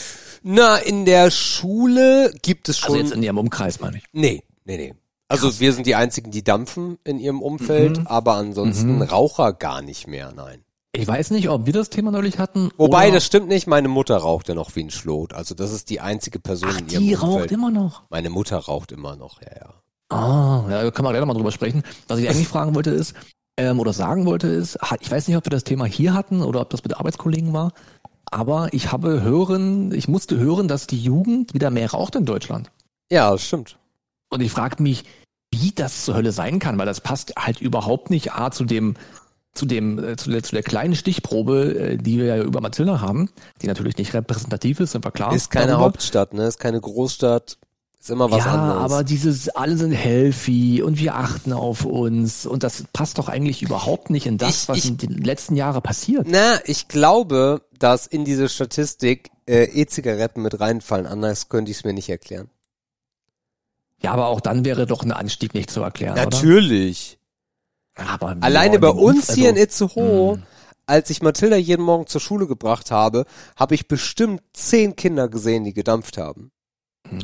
Na, 0.44 0.78
in 0.78 1.04
der 1.04 1.30
Schule 1.30 2.34
gibt 2.42 2.70
es 2.70 2.78
also 2.78 2.86
schon. 2.86 2.96
Also 2.96 3.06
jetzt 3.08 3.16
in 3.18 3.24
ihrem 3.24 3.38
Umkreis, 3.38 3.82
meine 3.82 3.98
ich. 3.98 4.04
Nee, 4.14 4.44
nee, 4.64 4.78
nee. 4.78 4.94
Also 5.28 5.48
Krass. 5.48 5.60
wir 5.60 5.74
sind 5.74 5.86
die 5.86 5.96
einzigen, 5.96 6.32
die 6.32 6.44
dampfen 6.44 6.98
in 7.04 7.20
ihrem 7.20 7.42
Umfeld, 7.42 8.00
mhm. 8.00 8.08
aber 8.08 8.36
ansonsten 8.36 8.96
mhm. 8.96 9.02
Raucher 9.02 9.52
gar 9.54 9.82
nicht 9.82 10.08
mehr, 10.08 10.32
nein. 10.34 10.64
Ich 10.92 11.08
weiß 11.08 11.32
nicht, 11.32 11.50
ob 11.50 11.66
wir 11.66 11.74
das 11.74 11.90
Thema 11.90 12.12
neulich 12.12 12.40
hatten. 12.40 12.72
Wobei, 12.78 13.06
oder? 13.06 13.16
das 13.16 13.26
stimmt 13.26 13.48
nicht. 13.48 13.68
Meine 13.68 13.88
Mutter 13.88 14.18
raucht 14.18 14.50
ja 14.50 14.56
noch 14.56 14.76
wie 14.76 14.84
ein 14.84 14.90
Schlot. 14.90 15.34
Also 15.34 15.54
das 15.54 15.72
ist 15.72 15.90
die 15.90 16.00
einzige 16.00 16.40
Person 16.40 16.70
Ach, 16.74 16.80
in 16.80 16.90
ihrem 16.90 17.04
die 17.04 17.16
Umfeld. 17.16 17.42
raucht 17.42 17.52
immer 17.52 17.70
noch? 17.70 18.04
Meine 18.10 18.30
Mutter 18.30 18.58
raucht 18.58 18.92
immer 18.92 19.16
noch, 19.16 19.42
ja, 19.42 19.50
ja. 19.56 19.74
Ah, 20.10 20.66
ja, 20.70 20.84
da 20.84 20.92
kann 20.92 21.04
man 21.06 21.14
gleich 21.14 21.24
mal 21.24 21.36
drüber 21.36 21.52
sprechen. 21.52 21.84
Was 22.08 22.18
ich 22.18 22.28
eigentlich 22.28 22.48
fragen 22.48 22.74
wollte 22.74 22.90
ist, 22.90 23.14
ähm, 23.58 23.80
oder 23.80 23.94
sagen 23.94 24.26
wollte 24.26 24.48
ist, 24.48 24.80
ich 25.00 25.12
weiß 25.12 25.28
nicht, 25.28 25.38
ob 25.38 25.46
wir 25.46 25.52
das 25.52 25.64
Thema 25.64 25.86
hier 25.86 26.16
hatten 26.16 26.42
oder 26.42 26.62
ob 26.62 26.72
das 26.72 26.84
mit 26.84 26.98
Arbeitskollegen 26.98 27.54
war, 27.54 27.74
aber 28.32 28.74
ich 28.74 28.92
habe 28.92 29.22
hören, 29.22 29.92
ich 29.92 30.08
musste 30.08 30.38
hören, 30.38 30.68
dass 30.68 30.88
die 30.88 31.02
Jugend 31.02 31.54
wieder 31.54 31.70
mehr 31.70 31.92
raucht 31.92 32.16
in 32.16 32.26
Deutschland. 32.26 32.72
Ja, 33.12 33.32
das 33.32 33.46
stimmt. 33.46 33.78
Und 34.30 34.42
ich 34.42 34.52
frage 34.52 34.82
mich, 34.82 35.04
wie 35.52 35.72
das 35.72 36.06
zur 36.06 36.16
Hölle 36.16 36.32
sein 36.32 36.60
kann, 36.60 36.78
weil 36.78 36.86
das 36.86 37.02
passt 37.02 37.34
halt 37.38 37.60
überhaupt 37.60 38.10
nicht 38.10 38.34
A 38.34 38.52
zu 38.52 38.66
dem 38.66 38.96
zu 39.54 39.66
dem 39.66 40.04
äh, 40.04 40.16
zu, 40.16 40.30
der, 40.30 40.44
zu 40.44 40.54
der 40.54 40.64
kleinen 40.64 40.96
Stichprobe, 40.96 41.76
äh, 41.76 41.98
die 41.98 42.18
wir 42.18 42.26
ja 42.26 42.44
über 42.44 42.62
Marzilla 42.62 43.02
haben, 43.02 43.30
die 43.62 43.68
natürlich 43.68 43.98
nicht 43.98 44.14
repräsentativ 44.14 44.80
ist, 44.80 44.92
sind 44.92 45.06
wir 45.06 45.12
klar. 45.12 45.34
Ist 45.34 45.52
keine 45.52 45.68
darüber. 45.68 45.86
Hauptstadt, 45.86 46.34
ne? 46.34 46.48
Ist 46.48 46.60
keine 46.60 46.80
Großstadt. 46.80 47.58
Ist 48.00 48.10
immer 48.10 48.32
was 48.32 48.46
ja, 48.46 48.54
anderes. 48.54 48.76
Ja, 48.76 48.86
aber 48.86 49.04
dieses, 49.04 49.50
alle 49.50 49.76
sind 49.76 49.92
healthy 49.92 50.82
und 50.82 51.00
wir 51.00 51.16
achten 51.16 51.52
auf 51.52 51.84
uns 51.84 52.46
und 52.46 52.64
das 52.64 52.86
passt 52.94 53.18
doch 53.18 53.28
eigentlich 53.28 53.62
überhaupt 53.62 54.10
nicht 54.10 54.26
in 54.26 54.38
das, 54.38 54.64
ich, 54.64 54.70
was 54.70 54.78
ich, 54.78 54.90
in 54.90 54.98
den 54.98 55.18
letzten 55.18 55.58
Jahren 55.58 55.82
passiert. 55.82 56.26
Na, 56.30 56.60
ich 56.64 56.88
glaube, 56.88 57.62
dass 57.78 58.08
in 58.08 58.24
diese 58.24 58.48
Statistik 58.48 59.32
äh, 59.48 59.66
E-Zigaretten 59.66 60.42
mit 60.42 60.62
reinfallen, 60.62 61.08
anders 61.08 61.50
könnte 61.50 61.72
ich 61.72 61.80
es 61.80 61.84
mir 61.84 61.92
nicht 61.94 62.08
erklären. 62.08 62.50
Ja, 64.02 64.12
aber 64.14 64.28
auch 64.28 64.40
dann 64.40 64.64
wäre 64.64 64.86
doch 64.86 65.04
ein 65.04 65.12
Anstieg 65.12 65.54
nicht 65.54 65.70
zu 65.70 65.82
erklären, 65.82 66.16
Natürlich. 66.16 67.12
Oder? 67.12 67.19
Aber 68.08 68.38
Alleine 68.42 68.80
bei 68.80 68.90
uns 68.90 69.30
also, 69.30 69.42
hier 69.42 69.50
in 69.50 69.58
Itzehoe, 69.58 70.38
mh. 70.38 70.44
als 70.86 71.10
ich 71.10 71.22
Mathilda 71.22 71.56
jeden 71.56 71.84
Morgen 71.84 72.08
zur 72.08 72.22
Schule 72.22 72.48
gebracht 72.48 72.92
habe, 72.92 73.26
habe 73.56 73.76
ich 73.76 73.88
bestimmt 73.88 74.42
zehn 74.54 74.96
Kinder 74.96 75.30
gesehen, 75.30 75.64
die 75.64 75.74
gedampft 75.74 76.18
haben. 76.18 76.52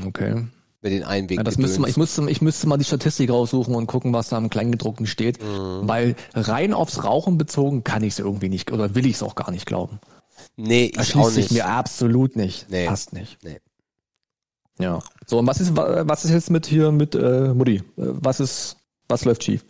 Okay 0.05 0.45
mit 0.85 0.93
den 0.93 1.03
Einweg. 1.03 1.37
Ja, 1.37 1.43
das 1.43 1.57
müsste 1.57 1.81
man, 1.81 1.89
ich, 1.89 1.97
müsste, 1.97 2.29
ich 2.29 2.41
müsste 2.41 2.67
mal 2.67 2.77
die 2.77 2.85
Statistik 2.85 3.31
raussuchen 3.31 3.73
und 3.73 3.87
gucken, 3.87 4.13
was 4.13 4.29
da 4.29 4.37
im 4.37 4.51
Kleingedruckten 4.51 5.07
steht. 5.07 5.41
Mhm. 5.41 5.87
Weil 5.87 6.15
rein 6.35 6.73
aufs 6.73 7.03
Rauchen 7.03 7.39
bezogen 7.39 7.83
kann 7.83 8.03
ich 8.03 8.13
es 8.13 8.19
irgendwie 8.19 8.49
nicht 8.49 8.71
oder 8.71 8.93
will 8.93 9.07
ich 9.07 9.15
es 9.15 9.23
auch 9.23 9.33
gar 9.33 9.49
nicht 9.49 9.65
glauben. 9.65 9.99
Nee, 10.55 10.85
ich 10.85 10.97
Erschließt 10.97 11.25
auch 11.25 11.35
nicht. 11.35 11.51
mir 11.51 11.65
absolut 11.65 12.35
nicht. 12.35 12.69
Nee. 12.69 12.85
Passt 12.85 13.13
nicht. 13.13 13.39
Nee. 13.43 13.59
Ja. 14.77 14.99
So, 15.25 15.39
und 15.39 15.47
was 15.47 15.59
ist, 15.59 15.75
was 15.75 16.23
ist 16.23 16.31
jetzt 16.31 16.51
mit 16.51 16.67
hier 16.67 16.91
mit 16.91 17.15
äh, 17.15 17.53
Mutti? 17.55 17.81
Was 17.95 18.39
ist, 18.39 18.77
was 19.09 19.25
läuft 19.25 19.43
schief? 19.43 19.65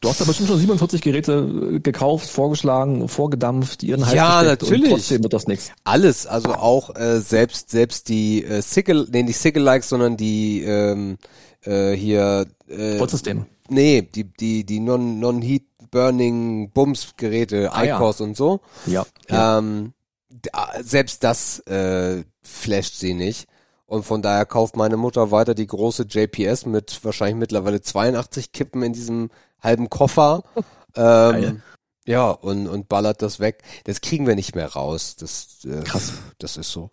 Du 0.00 0.08
hast 0.08 0.22
aber 0.22 0.32
schon 0.32 0.46
schon 0.46 0.58
47 0.58 1.00
Geräte 1.00 1.72
äh, 1.74 1.80
gekauft, 1.80 2.28
vorgeschlagen, 2.30 3.08
vorgedampft, 3.08 3.82
ihren 3.82 4.04
Hals 4.06 4.14
Ja, 4.14 4.42
natürlich. 4.42 4.90
Trotzdem 4.90 5.22
wird 5.24 5.32
das 5.32 5.46
nichts. 5.46 5.72
Alles, 5.84 6.26
also 6.26 6.54
auch 6.54 6.94
äh, 6.96 7.20
selbst 7.20 7.70
selbst 7.70 8.08
die 8.08 8.44
äh, 8.44 8.62
Sickle, 8.62 9.06
nee, 9.10 9.22
nicht 9.24 9.38
Sickle-Likes, 9.38 9.88
sondern 9.88 10.16
die 10.16 10.62
ähm, 10.62 11.18
äh, 11.64 11.92
hier 11.92 12.46
äh, 12.68 12.96
Vollsystem. 12.98 13.46
nee, 13.68 14.02
die 14.02 14.24
die 14.24 14.64
die 14.64 14.80
non 14.80 15.18
non 15.18 15.42
Heat 15.42 15.62
Burning 15.90 16.70
Bums 16.70 17.14
Geräte, 17.16 17.72
Ah, 17.72 17.82
ja. 17.84 17.96
iCores 17.96 18.20
und 18.20 18.36
so. 18.36 18.60
Ja. 18.86 19.06
Ähm, 19.28 19.94
da- 20.30 20.68
selbst 20.82 21.24
das 21.24 21.60
äh, 21.60 22.22
flasht 22.42 22.94
sie 22.96 23.14
nicht. 23.14 23.48
Und 23.86 24.04
von 24.04 24.20
daher 24.20 24.44
kauft 24.44 24.76
meine 24.76 24.98
Mutter 24.98 25.30
weiter 25.30 25.54
die 25.54 25.66
große 25.66 26.02
JPS 26.10 26.66
mit 26.66 27.00
wahrscheinlich 27.04 27.36
mittlerweile 27.38 27.80
82 27.80 28.52
Kippen 28.52 28.82
in 28.82 28.92
diesem 28.92 29.30
halben 29.60 29.88
Koffer. 29.90 30.42
ähm, 30.96 31.62
ja, 32.06 32.30
und, 32.30 32.66
und 32.68 32.88
ballert 32.88 33.20
das 33.22 33.38
weg. 33.40 33.62
Das 33.84 34.00
kriegen 34.00 34.26
wir 34.26 34.34
nicht 34.34 34.54
mehr 34.54 34.72
raus. 34.72 35.16
Das, 35.16 35.58
äh, 35.64 35.82
Krass. 35.84 36.12
das 36.38 36.56
ist 36.56 36.70
so. 36.72 36.90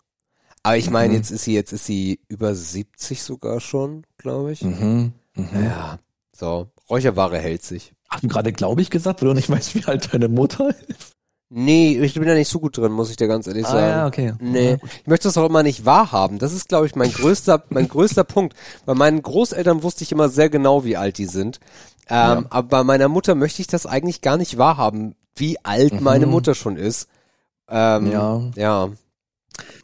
Aber 0.62 0.76
ich 0.76 0.90
meine, 0.90 1.10
Mhm. 1.10 1.18
jetzt 1.18 1.30
ist 1.30 1.44
sie, 1.44 1.54
jetzt 1.54 1.72
ist 1.72 1.86
sie 1.86 2.20
über 2.28 2.54
70 2.54 3.22
sogar 3.22 3.60
schon, 3.60 4.04
glaube 4.18 4.52
ich. 4.52 4.62
Mhm. 4.62 5.12
Mhm. 5.34 5.64
Ja. 5.64 5.98
So. 6.36 6.68
Räucherware 6.90 7.38
hält 7.38 7.62
sich. 7.62 7.92
Hast 8.08 8.24
du 8.24 8.28
gerade 8.28 8.52
glaube 8.52 8.82
ich 8.82 8.90
gesagt, 8.90 9.22
weil 9.22 9.28
du 9.28 9.34
nicht 9.34 9.50
weißt, 9.50 9.74
wie 9.74 9.84
alt 9.86 10.12
deine 10.12 10.28
Mutter 10.28 10.70
ist? 10.88 11.12
Nee, 11.48 11.98
ich 12.00 12.14
bin 12.14 12.24
da 12.26 12.34
nicht 12.34 12.48
so 12.48 12.58
gut 12.58 12.76
drin, 12.76 12.90
muss 12.90 13.08
ich 13.10 13.16
dir 13.16 13.28
ganz 13.28 13.46
ehrlich 13.46 13.66
sagen. 13.66 13.78
Ah, 13.78 13.88
ja, 13.98 14.06
okay. 14.08 14.34
Nee, 14.40 14.78
ich 15.00 15.06
möchte 15.06 15.28
das 15.28 15.38
auch 15.38 15.48
immer 15.48 15.62
nicht 15.62 15.84
wahrhaben. 15.84 16.40
Das 16.40 16.52
ist, 16.52 16.68
glaube 16.68 16.86
ich, 16.86 16.96
mein 16.96 17.12
größter, 17.12 17.62
mein 17.68 17.86
größter 17.86 18.24
Punkt. 18.24 18.56
Bei 18.84 18.94
meinen 18.94 19.22
Großeltern 19.22 19.84
wusste 19.84 20.02
ich 20.02 20.10
immer 20.10 20.28
sehr 20.28 20.50
genau, 20.50 20.84
wie 20.84 20.96
alt 20.96 21.18
die 21.18 21.26
sind. 21.26 21.60
Ähm, 22.08 22.16
Ja. 22.42 22.44
Aber 22.50 22.68
bei 22.68 22.84
meiner 22.84 23.08
Mutter 23.08 23.34
möchte 23.34 23.60
ich 23.62 23.68
das 23.68 23.86
eigentlich 23.86 24.20
gar 24.20 24.36
nicht 24.36 24.58
wahrhaben, 24.58 25.14
wie 25.34 25.58
alt 25.64 26.00
meine 26.00 26.26
Mhm. 26.26 26.32
Mutter 26.32 26.54
schon 26.54 26.76
ist. 26.76 27.08
Ähm, 27.68 28.10
Ja. 28.10 28.40
Ja. 28.54 28.88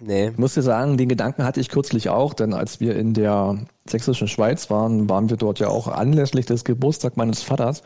Nee. 0.01 0.29
Ich 0.29 0.39
muss 0.39 0.55
dir 0.55 0.63
sagen, 0.63 0.97
den 0.99 1.09
Gedanken 1.09 1.45
hatte 1.45 1.61
ich 1.61 1.69
kürzlich 1.71 2.11
auch, 2.11 2.35
denn 2.35 2.53
als 2.53 2.81
wir 2.81 2.95
in 2.97 3.15
der 3.15 3.59
sächsischen 3.89 4.29
Schweiz 4.29 4.69
waren, 4.71 5.09
waren 5.09 5.31
wir 5.31 5.37
dort 5.37 5.59
ja 5.61 5.69
auch 5.69 5.89
anlässlich 5.89 6.47
des 6.47 6.65
Geburtstags 6.65 7.17
meines 7.17 7.43
Vaters. 7.43 7.83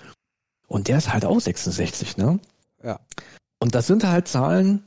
Und 0.68 0.88
der 0.88 0.99
ist 0.99 1.12
halt 1.12 1.25
auch 1.25 1.40
66, 1.40 2.16
ne? 2.16 2.40
Ja. 2.83 2.99
Und 3.61 3.75
das 3.77 3.87
sind 3.87 4.05
halt 4.05 4.27
Zahlen, 4.29 4.83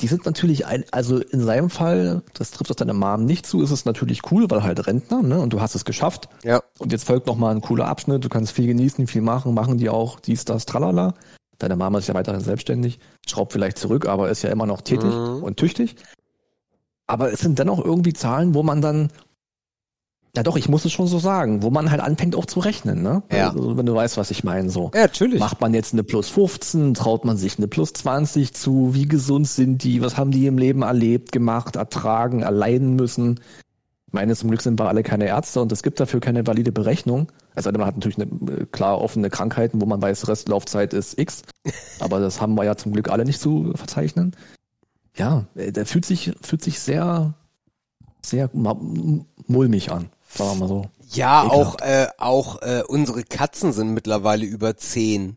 die 0.00 0.06
sind 0.08 0.26
natürlich, 0.26 0.66
ein, 0.66 0.84
also 0.90 1.18
in 1.18 1.40
seinem 1.40 1.70
Fall, 1.70 2.22
das 2.34 2.50
trifft 2.50 2.70
auf 2.70 2.76
deine 2.76 2.94
Mom 2.94 3.24
nicht 3.24 3.46
zu, 3.46 3.62
ist 3.62 3.70
es 3.70 3.84
natürlich 3.84 4.30
cool, 4.30 4.50
weil 4.50 4.62
halt 4.62 4.86
Rentner, 4.86 5.22
ne? 5.22 5.40
Und 5.40 5.52
du 5.52 5.60
hast 5.60 5.74
es 5.74 5.84
geschafft. 5.84 6.28
Ja. 6.44 6.60
Und 6.78 6.92
jetzt 6.92 7.04
folgt 7.04 7.26
noch 7.26 7.36
mal 7.36 7.54
ein 7.54 7.60
cooler 7.60 7.88
Abschnitt, 7.88 8.24
du 8.24 8.28
kannst 8.28 8.52
viel 8.52 8.66
genießen, 8.66 9.06
viel 9.06 9.22
machen, 9.22 9.54
machen 9.54 9.78
die 9.78 9.88
auch 9.88 10.20
dies, 10.20 10.44
das, 10.44 10.66
tralala. 10.66 11.14
Deine 11.58 11.76
Mama 11.76 11.98
ist 11.98 12.08
ja 12.08 12.14
weiterhin 12.14 12.42
selbstständig, 12.42 12.98
schraubt 13.26 13.52
vielleicht 13.52 13.78
zurück, 13.78 14.06
aber 14.06 14.28
ist 14.28 14.42
ja 14.42 14.50
immer 14.50 14.66
noch 14.66 14.82
tätig 14.82 15.10
Mhm. 15.10 15.42
und 15.42 15.56
tüchtig. 15.56 15.96
Aber 17.06 17.32
es 17.32 17.40
sind 17.40 17.58
dennoch 17.58 17.82
irgendwie 17.82 18.12
Zahlen, 18.12 18.54
wo 18.54 18.62
man 18.62 18.82
dann, 18.82 19.10
ja 20.36 20.42
doch, 20.42 20.56
ich 20.56 20.68
muss 20.68 20.84
es 20.84 20.92
schon 20.92 21.06
so 21.06 21.18
sagen, 21.18 21.62
wo 21.62 21.70
man 21.70 21.90
halt 21.90 22.00
anfängt 22.00 22.36
auch 22.36 22.44
zu 22.44 22.60
rechnen, 22.60 23.02
ne? 23.02 23.22
Ja. 23.32 23.50
Also, 23.50 23.76
wenn 23.76 23.86
du 23.86 23.94
weißt, 23.94 24.16
was 24.18 24.30
ich 24.30 24.44
meine, 24.44 24.70
so. 24.70 24.90
Ja, 24.94 25.02
natürlich. 25.02 25.40
Macht 25.40 25.60
man 25.60 25.74
jetzt 25.74 25.94
eine 25.94 26.04
plus 26.04 26.28
15, 26.28 26.94
traut 26.94 27.24
man 27.24 27.36
sich 27.36 27.58
eine 27.58 27.68
plus 27.68 27.94
20 27.94 28.54
zu, 28.54 28.94
wie 28.94 29.08
gesund 29.08 29.48
sind 29.48 29.82
die, 29.82 30.02
was 30.02 30.16
haben 30.18 30.30
die 30.30 30.46
im 30.46 30.58
Leben 30.58 30.82
erlebt, 30.82 31.32
gemacht, 31.32 31.76
ertragen, 31.76 32.42
erleiden 32.42 32.94
müssen. 32.94 33.40
Ich 34.06 34.12
meine, 34.12 34.36
zum 34.36 34.50
Glück 34.50 34.62
sind 34.62 34.78
wir 34.78 34.88
alle 34.88 35.02
keine 35.02 35.26
Ärzte 35.26 35.60
und 35.60 35.72
es 35.72 35.82
gibt 35.82 35.98
dafür 35.98 36.20
keine 36.20 36.46
valide 36.46 36.70
Berechnung. 36.70 37.32
Also 37.54 37.72
man 37.72 37.86
hat 37.86 37.96
natürlich 37.96 38.18
eine, 38.18 38.26
äh, 38.52 38.66
klar 38.66 39.00
offene 39.00 39.30
Krankheiten, 39.30 39.80
wo 39.80 39.86
man 39.86 40.00
weiß, 40.00 40.28
Restlaufzeit 40.28 40.92
ist 40.92 41.18
X. 41.18 41.42
Aber 42.00 42.20
das 42.20 42.40
haben 42.40 42.54
wir 42.54 42.64
ja 42.64 42.76
zum 42.76 42.92
Glück 42.92 43.08
alle 43.08 43.24
nicht 43.24 43.40
zu 43.40 43.72
verzeichnen. 43.74 44.36
Ja, 45.16 45.46
äh, 45.54 45.72
der 45.72 45.86
fühlt 45.86 46.04
sich, 46.04 46.32
fühlt 46.42 46.62
sich 46.62 46.78
sehr, 46.78 47.34
sehr 48.22 48.50
mulmig 48.52 49.90
an, 49.90 50.10
sagen 50.38 50.50
wir 50.52 50.56
mal 50.60 50.68
so. 50.68 50.84
ja, 51.12 51.44
ekelhaft. 51.46 51.82
auch, 51.82 51.86
äh, 51.86 52.06
auch 52.18 52.62
äh, 52.62 52.82
unsere 52.86 53.22
Katzen 53.24 53.72
sind 53.72 53.94
mittlerweile 53.94 54.44
über 54.46 54.76
10. 54.76 55.36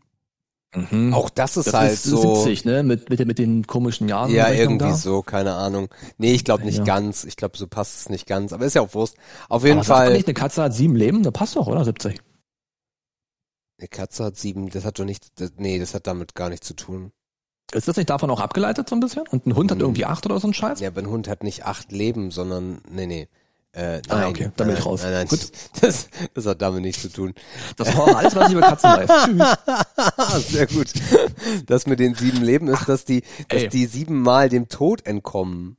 Mhm. 0.72 1.12
Auch 1.14 1.30
das 1.30 1.56
ist 1.56 1.66
das 1.66 1.74
halt 1.74 1.92
ist 1.94 2.04
so. 2.04 2.36
70, 2.44 2.64
ne? 2.64 2.82
Mit, 2.84 3.10
mit, 3.10 3.26
mit 3.26 3.38
den 3.40 3.66
komischen 3.66 4.08
Jahren. 4.08 4.30
Ja, 4.30 4.50
irgendwie 4.52 4.84
da. 4.86 4.94
so, 4.94 5.20
keine 5.22 5.54
Ahnung. 5.54 5.88
Nee, 6.16 6.32
ich 6.32 6.44
glaube 6.44 6.64
nicht 6.64 6.78
Ja. 6.78 6.84
ganz. 6.84 7.24
Ich 7.24 7.34
glaube, 7.36 7.58
so 7.58 7.66
passt 7.66 7.98
es 8.02 8.08
nicht 8.08 8.26
ganz. 8.28 8.52
Aber 8.52 8.64
ist 8.64 8.74
ja 8.74 8.82
auch 8.82 8.94
Wurst. 8.94 9.16
Auf 9.48 9.64
jeden 9.64 9.78
Aber 9.78 9.84
Fall. 9.84 10.12
nicht, 10.12 10.28
eine 10.28 10.34
Katze 10.34 10.62
hat 10.62 10.72
sieben 10.74 10.94
Leben, 10.94 11.24
da 11.24 11.32
passt 11.32 11.56
doch, 11.56 11.66
oder? 11.66 11.84
70. 11.84 12.20
Eine 13.78 13.88
Katze 13.88 14.24
hat 14.24 14.36
sieben, 14.36 14.68
das 14.68 14.84
hat 14.84 14.98
doch 14.98 15.04
nichts, 15.04 15.32
nee, 15.56 15.78
das 15.78 15.94
hat 15.94 16.06
damit 16.06 16.34
gar 16.34 16.50
nichts 16.50 16.66
zu 16.66 16.74
tun. 16.74 17.12
Ist 17.72 17.88
das 17.88 17.96
nicht 17.96 18.10
davon 18.10 18.30
auch 18.30 18.40
abgeleitet 18.40 18.88
so 18.88 18.94
ein 18.96 19.00
bisschen? 19.00 19.26
Und 19.28 19.46
ein 19.46 19.56
Hund 19.56 19.70
hat 19.70 19.78
Hm. 19.78 19.82
irgendwie 19.86 20.04
acht 20.04 20.26
oder 20.26 20.38
so 20.38 20.48
ein 20.48 20.54
Scheiß? 20.54 20.80
Ja, 20.80 20.88
aber 20.88 21.00
ein 21.00 21.08
Hund 21.08 21.28
hat 21.28 21.42
nicht 21.44 21.64
acht 21.64 21.90
Leben, 21.92 22.30
sondern, 22.30 22.80
nee, 22.90 23.06
nee. 23.06 23.28
Äh, 23.72 24.02
Ah, 24.08 24.16
nein, 24.16 24.28
okay, 24.30 24.50
da 24.56 24.64
bin 24.64 24.72
ich 24.74 24.80
nein, 24.80 24.88
raus. 24.88 25.02
Nein, 25.04 25.12
nein, 25.12 25.28
Gut. 25.28 25.40
Das, 25.80 26.08
das 26.34 26.46
hat 26.46 26.60
damit 26.60 26.82
nichts 26.82 27.02
zu 27.02 27.08
tun. 27.12 27.34
Das 27.76 27.96
war 27.96 28.16
alles, 28.16 28.34
was 28.34 28.48
ich 28.48 28.56
über 28.56 28.66
Katzen 28.66 28.90
weiß. 28.90 29.56
Tschüss. 30.36 30.48
Sehr 30.48 30.66
gut. 30.66 30.86
Das 31.66 31.86
mit 31.86 32.00
den 32.00 32.14
sieben 32.14 32.42
Leben 32.42 32.66
ist, 32.68 32.88
dass 32.88 33.04
die, 33.04 33.22
dass 33.48 33.62
ey. 33.62 33.68
die 33.68 33.86
siebenmal 33.86 34.48
dem 34.48 34.68
Tod 34.68 35.06
entkommen. 35.06 35.76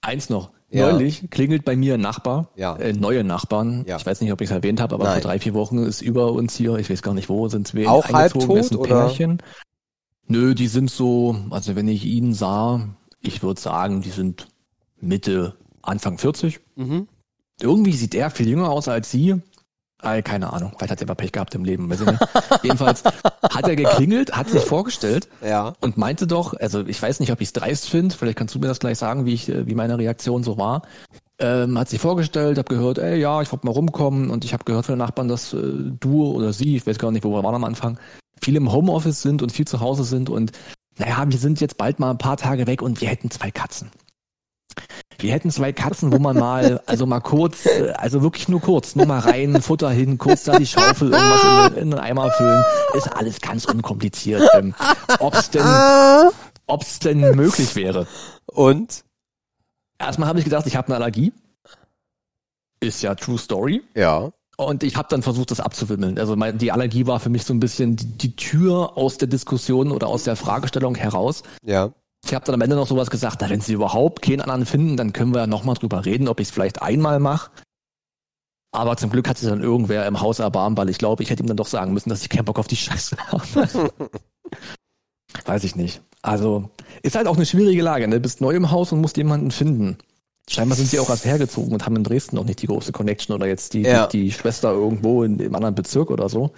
Eins 0.00 0.30
noch. 0.30 0.50
Ja. 0.70 0.90
Neulich 0.92 1.28
klingelt 1.30 1.64
bei 1.64 1.76
mir 1.76 1.94
ein 1.94 2.00
Nachbar, 2.00 2.50
Ja. 2.56 2.76
äh, 2.76 2.92
neue 2.92 3.22
Nachbarn. 3.24 3.84
Ja. 3.86 3.96
Ich 3.96 4.06
weiß 4.06 4.20
nicht, 4.20 4.32
ob 4.32 4.40
ich 4.40 4.50
es 4.50 4.54
erwähnt 4.54 4.80
habe, 4.80 4.94
aber 4.94 5.04
Nein. 5.04 5.14
vor 5.14 5.30
drei, 5.30 5.38
vier 5.38 5.54
Wochen 5.54 5.78
ist 5.78 6.02
über 6.02 6.32
uns 6.32 6.56
hier, 6.56 6.76
ich 6.76 6.90
weiß 6.90 7.02
gar 7.02 7.14
nicht 7.14 7.28
wo, 7.28 7.48
sind 7.48 7.74
wir 7.74 7.90
Auch 7.90 8.04
eingezogen, 8.06 8.48
halbtot, 8.48 8.58
ist 8.58 8.72
ein 8.72 8.76
oder? 8.78 9.06
Pärchen. 9.06 9.42
Nö, 10.26 10.54
die 10.54 10.66
sind 10.68 10.90
so, 10.90 11.36
also 11.50 11.76
wenn 11.76 11.86
ich 11.86 12.04
ihn 12.04 12.32
sah, 12.32 12.88
ich 13.20 13.42
würde 13.42 13.60
sagen, 13.60 14.00
die 14.02 14.10
sind 14.10 14.48
Mitte, 15.00 15.54
Anfang 15.82 16.18
40. 16.18 16.60
Mhm. 16.76 17.06
Irgendwie 17.60 17.92
sieht 17.92 18.14
er 18.14 18.30
viel 18.30 18.48
jünger 18.48 18.70
aus 18.70 18.88
als 18.88 19.10
sie. 19.10 19.40
Äh, 20.02 20.22
keine 20.22 20.52
Ahnung, 20.52 20.72
vielleicht 20.76 20.90
hat 20.92 21.00
er 21.00 21.06
aber 21.06 21.14
Pech 21.14 21.32
gehabt 21.32 21.54
im 21.54 21.64
Leben. 21.64 21.90
Jedenfalls 22.62 23.04
hat 23.04 23.68
er 23.68 23.76
geklingelt, 23.76 24.36
hat 24.36 24.50
sich 24.50 24.62
vorgestellt 24.62 25.28
Ja. 25.42 25.74
und 25.80 25.96
meinte 25.96 26.26
doch, 26.26 26.52
also 26.54 26.84
ich 26.86 27.00
weiß 27.00 27.20
nicht, 27.20 27.32
ob 27.32 27.40
ich 27.40 27.48
es 27.48 27.52
dreist 27.52 27.88
finde, 27.88 28.14
vielleicht 28.14 28.36
kannst 28.36 28.54
du 28.54 28.58
mir 28.58 28.66
das 28.66 28.80
gleich 28.80 28.98
sagen, 28.98 29.24
wie 29.24 29.32
ich, 29.34 29.48
äh, 29.48 29.66
wie 29.66 29.74
meine 29.74 29.96
Reaktion 29.98 30.42
so 30.42 30.58
war. 30.58 30.82
Ähm, 31.38 31.78
hat 31.78 31.88
sich 31.88 32.00
vorgestellt, 32.00 32.58
habe 32.58 32.68
gehört, 32.74 32.98
ey, 32.98 33.18
ja, 33.18 33.40
ich 33.42 33.50
wollte 33.50 33.66
mal 33.66 33.72
rumkommen 33.72 34.30
und 34.30 34.44
ich 34.44 34.52
habe 34.52 34.64
gehört 34.64 34.86
von 34.86 34.94
den 34.94 34.98
Nachbarn, 35.00 35.28
dass 35.28 35.52
äh, 35.52 35.58
du 35.98 36.26
oder 36.26 36.52
sie, 36.52 36.76
ich 36.76 36.86
weiß 36.86 36.98
gar 36.98 37.10
nicht, 37.10 37.24
wo 37.24 37.30
wir 37.30 37.42
waren 37.42 37.54
am 37.56 37.64
Anfang, 37.64 37.98
viel 38.40 38.56
im 38.56 38.70
Homeoffice 38.70 39.22
sind 39.22 39.42
und 39.42 39.50
viel 39.52 39.66
zu 39.66 39.80
Hause 39.80 40.04
sind 40.04 40.28
und 40.28 40.52
naja, 40.98 41.24
wir 41.26 41.38
sind 41.38 41.60
jetzt 41.60 41.76
bald 41.78 41.98
mal 41.98 42.10
ein 42.10 42.18
paar 42.18 42.36
Tage 42.36 42.66
weg 42.68 42.82
und 42.82 43.00
wir 43.00 43.08
hätten 43.08 43.30
zwei 43.30 43.50
Katzen. 43.50 43.90
Wir 45.18 45.32
hätten 45.32 45.50
zwei 45.50 45.72
Katzen, 45.72 46.12
wo 46.12 46.18
man 46.18 46.38
mal, 46.38 46.80
also 46.86 47.06
mal 47.06 47.20
kurz, 47.20 47.66
äh, 47.66 47.92
also 47.96 48.22
wirklich 48.22 48.48
nur 48.48 48.60
kurz, 48.60 48.96
nur 48.96 49.06
mal 49.06 49.20
rein, 49.20 49.60
Futter 49.62 49.90
hin, 49.90 50.18
kurz 50.18 50.44
da 50.44 50.58
die 50.58 50.66
Schaufel, 50.66 51.12
irgendwas 51.12 51.72
in, 51.72 51.82
in 51.82 51.90
den 51.90 52.00
Eimer 52.00 52.30
füllen. 52.32 52.64
Ist 52.94 53.08
alles 53.08 53.40
ganz 53.40 53.64
unkompliziert. 53.64 54.42
Ähm, 54.54 54.74
ob's 55.18 55.50
denn, 55.50 55.66
ob's 56.66 56.98
denn 56.98 57.20
möglich 57.36 57.74
wäre. 57.76 58.06
Und? 58.46 59.04
Erstmal 59.98 60.28
habe 60.28 60.38
ich 60.38 60.44
gedacht, 60.44 60.66
ich 60.66 60.76
habe 60.76 60.88
eine 60.88 60.96
Allergie. 60.96 61.32
Ist 62.80 63.02
ja 63.02 63.14
True 63.14 63.38
Story. 63.38 63.82
Ja. 63.94 64.32
Und 64.56 64.82
ich 64.82 64.96
habe 64.96 65.08
dann 65.10 65.22
versucht, 65.22 65.50
das 65.50 65.60
abzuwimmeln. 65.60 66.18
Also 66.18 66.36
mein, 66.36 66.58
die 66.58 66.70
Allergie 66.70 67.06
war 67.06 67.18
für 67.18 67.30
mich 67.30 67.44
so 67.44 67.52
ein 67.52 67.60
bisschen 67.60 67.96
die, 67.96 68.06
die 68.06 68.36
Tür 68.36 68.96
aus 68.96 69.18
der 69.18 69.26
Diskussion 69.28 69.90
oder 69.90 70.06
aus 70.06 70.24
der 70.24 70.36
Fragestellung 70.36 70.94
heraus. 70.94 71.42
Ja. 71.64 71.90
Ich 72.24 72.34
habe 72.34 72.44
dann 72.44 72.54
am 72.54 72.60
Ende 72.60 72.76
noch 72.76 72.86
sowas 72.86 73.10
gesagt, 73.10 73.38
na, 73.40 73.50
wenn 73.50 73.60
sie 73.60 73.74
überhaupt 73.74 74.22
keinen 74.22 74.40
anderen 74.40 74.66
finden, 74.66 74.96
dann 74.96 75.12
können 75.12 75.34
wir 75.34 75.40
ja 75.42 75.46
nochmal 75.46 75.74
drüber 75.74 76.04
reden, 76.04 76.28
ob 76.28 76.40
ich 76.40 76.48
es 76.48 76.54
vielleicht 76.54 76.82
einmal 76.82 77.20
mache. 77.20 77.50
Aber 78.72 78.96
zum 78.96 79.10
Glück 79.10 79.28
hat 79.28 79.38
sich 79.38 79.48
dann 79.48 79.62
irgendwer 79.62 80.06
im 80.06 80.20
Haus 80.20 80.40
erbarmt, 80.40 80.76
weil 80.76 80.88
ich 80.88 80.98
glaube, 80.98 81.22
ich 81.22 81.30
hätte 81.30 81.42
ihm 81.42 81.46
dann 81.46 81.56
doch 81.56 81.66
sagen 81.66 81.92
müssen, 81.92 82.08
dass 82.08 82.22
ich 82.22 82.28
keinen 82.28 82.44
Bock 82.44 82.58
auf 82.58 82.66
die 82.66 82.76
Scheiße 82.76 83.16
habe. 83.28 83.90
Weiß 85.44 85.64
ich 85.64 85.76
nicht. 85.76 86.00
Also, 86.22 86.70
ist 87.02 87.16
halt 87.16 87.26
auch 87.26 87.36
eine 87.36 87.46
schwierige 87.46 87.82
Lage, 87.82 88.08
ne? 88.08 88.16
Du 88.16 88.20
bist 88.22 88.40
neu 88.40 88.54
im 88.54 88.70
Haus 88.70 88.90
und 88.92 89.00
musst 89.00 89.16
jemanden 89.16 89.50
finden. 89.50 89.98
Scheinbar 90.48 90.76
sind 90.76 90.88
sie 90.88 90.98
auch 90.98 91.08
erst 91.08 91.24
hergezogen 91.24 91.72
und 91.72 91.86
haben 91.86 91.96
in 91.96 92.04
Dresden 92.04 92.36
noch 92.36 92.44
nicht 92.44 92.60
die 92.62 92.66
große 92.66 92.92
Connection 92.92 93.34
oder 93.34 93.46
jetzt 93.46 93.74
die, 93.74 93.82
Ja. 93.82 94.06
die, 94.06 94.24
die 94.24 94.32
Schwester 94.32 94.72
irgendwo 94.72 95.22
in, 95.22 95.38
im 95.38 95.54
anderen 95.54 95.74
Bezirk 95.74 96.10
oder 96.10 96.28
so. 96.28 96.52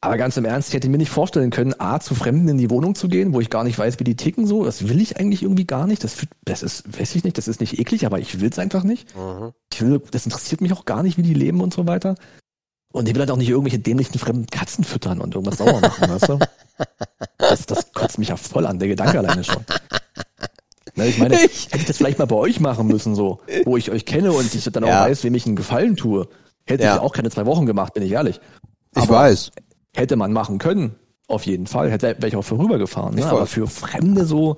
Aber 0.00 0.16
ganz 0.16 0.36
im 0.36 0.44
Ernst, 0.44 0.68
ich 0.68 0.74
hätte 0.74 0.88
mir 0.88 0.98
nicht 0.98 1.10
vorstellen 1.10 1.50
können, 1.50 1.74
A, 1.80 1.98
zu 1.98 2.14
Fremden 2.14 2.48
in 2.48 2.56
die 2.58 2.70
Wohnung 2.70 2.94
zu 2.94 3.08
gehen, 3.08 3.32
wo 3.32 3.40
ich 3.40 3.50
gar 3.50 3.64
nicht 3.64 3.76
weiß, 3.78 3.98
wie 3.98 4.04
die 4.04 4.14
ticken 4.14 4.46
so. 4.46 4.64
Das 4.64 4.88
will 4.88 5.00
ich 5.00 5.16
eigentlich 5.18 5.42
irgendwie 5.42 5.66
gar 5.66 5.88
nicht. 5.88 6.04
Das, 6.04 6.18
das 6.44 6.62
ist, 6.62 6.98
weiß 7.00 7.16
ich 7.16 7.24
nicht, 7.24 7.36
das 7.36 7.48
ist 7.48 7.60
nicht 7.60 7.80
eklig, 7.80 8.06
aber 8.06 8.20
ich 8.20 8.40
will 8.40 8.48
es 8.48 8.60
einfach 8.60 8.84
nicht. 8.84 9.16
Mhm. 9.16 9.52
Ich 9.72 9.82
will, 9.82 10.00
das 10.12 10.24
interessiert 10.24 10.60
mich 10.60 10.72
auch 10.72 10.84
gar 10.84 11.02
nicht, 11.02 11.18
wie 11.18 11.22
die 11.22 11.34
leben 11.34 11.60
und 11.60 11.74
so 11.74 11.86
weiter. 11.88 12.14
Und 12.92 13.08
ich 13.08 13.14
will 13.14 13.20
halt 13.20 13.30
auch 13.32 13.36
nicht 13.36 13.48
irgendwelche 13.50 13.80
dämlichen 13.80 14.18
fremden 14.20 14.46
Katzen 14.46 14.84
füttern 14.84 15.20
und 15.20 15.34
irgendwas 15.34 15.58
sauer 15.58 15.80
machen, 15.80 16.08
weißt 16.08 16.28
du? 16.28 16.38
Das, 17.38 17.66
das 17.66 17.92
kotzt 17.92 18.18
mich 18.18 18.28
ja 18.28 18.36
voll 18.36 18.66
an, 18.66 18.78
der 18.78 18.88
Gedanke 18.88 19.18
alleine 19.18 19.42
schon. 19.42 19.64
Ne, 20.94 21.08
ich 21.08 21.18
meine, 21.18 21.34
Ich- 21.44 21.66
hätte 21.66 21.78
ich 21.78 21.84
das 21.86 21.96
vielleicht 21.96 22.18
mal 22.20 22.24
bei 22.26 22.36
euch 22.36 22.60
machen 22.60 22.86
müssen, 22.86 23.14
so, 23.16 23.40
wo 23.64 23.76
ich 23.76 23.90
euch 23.90 24.06
kenne 24.06 24.30
und 24.32 24.54
ich 24.54 24.64
dann 24.64 24.84
auch 24.84 24.88
Ja. 24.88 25.04
weiß, 25.04 25.24
wem 25.24 25.34
ich 25.34 25.44
einen 25.46 25.56
Gefallen 25.56 25.96
tue, 25.96 26.28
hätte 26.66 26.84
Ja. 26.84 26.94
ich 26.96 27.00
auch 27.00 27.12
keine 27.12 27.30
zwei 27.30 27.46
Wochen 27.46 27.66
gemacht, 27.66 27.94
bin 27.94 28.02
ich 28.04 28.12
ehrlich. 28.12 28.40
Ich 28.96 29.02
Aber- 29.02 29.16
weiß. 29.16 29.50
Hätte 29.98 30.16
man 30.16 30.32
machen 30.32 30.58
können. 30.58 30.94
Auf 31.26 31.44
jeden 31.44 31.66
Fall. 31.66 31.90
Hätte 31.90 32.16
wäre 32.16 32.28
ich 32.28 32.36
auch 32.36 32.42
vorübergefahren. 32.42 33.14
Ne? 33.14 33.26
Aber 33.26 33.46
für 33.46 33.66
Fremde 33.66 34.24
so, 34.24 34.56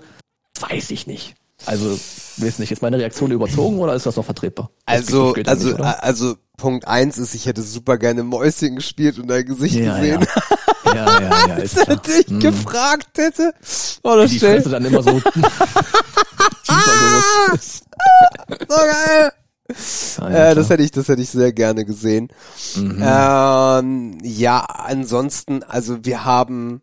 weiß 0.61 0.91
ich 0.91 1.07
nicht. 1.07 1.35
Also, 1.67 1.91
weiß 1.91 2.59
nicht, 2.59 2.73
ist 2.73 2.81
meine 2.81 2.99
Reaktion 2.99 3.31
überzogen 3.33 3.79
oder 3.81 3.95
ist 3.95 4.07
das 4.07 4.17
noch 4.17 4.25
vertretbar? 4.25 4.71
Also, 4.87 5.35
also, 5.47 5.69
nicht, 5.69 5.81
also, 5.81 6.37
Punkt 6.57 6.89
eins 6.89 7.19
ist, 7.19 7.35
ich 7.35 7.45
hätte 7.47 7.63
super 7.63 7.99
gerne 7.99 8.23
Mäuschen 8.23 8.77
gespielt 8.77 9.19
und 9.19 9.29
dein 9.29 9.45
Gesicht 9.45 9.75
ja, 9.75 9.97
gesehen. 9.97 10.27
Ja, 10.85 10.95
ja, 10.95 11.21
ja, 11.21 11.49
ja 11.49 11.55
ist 11.63 11.87
Als 11.87 12.09
ich 12.09 12.29
hm. 12.29 12.41
gefragt 12.41 13.19
hätte. 13.19 13.53
Oh, 14.03 14.17
das 14.17 14.31
die 14.31 14.39
Fresse 14.39 14.71
dann 14.71 14.85
immer 14.85 15.03
so 15.03 15.11
so 17.61 18.77
geil. 18.77 19.33
Ja, 20.19 20.51
äh, 20.51 20.55
das 20.55 20.71
hätte 20.71 20.83
ich, 20.83 20.91
das 20.91 21.09
hätte 21.09 21.23
ich 21.23 21.31
sehr 21.31 21.53
gerne 21.53 21.85
gesehen. 21.85 22.29
Mhm. 22.77 23.03
Ähm, 23.03 24.19
ja, 24.23 24.61
ansonsten, 24.61 25.63
also 25.63 26.05
wir 26.05 26.25
haben 26.25 26.83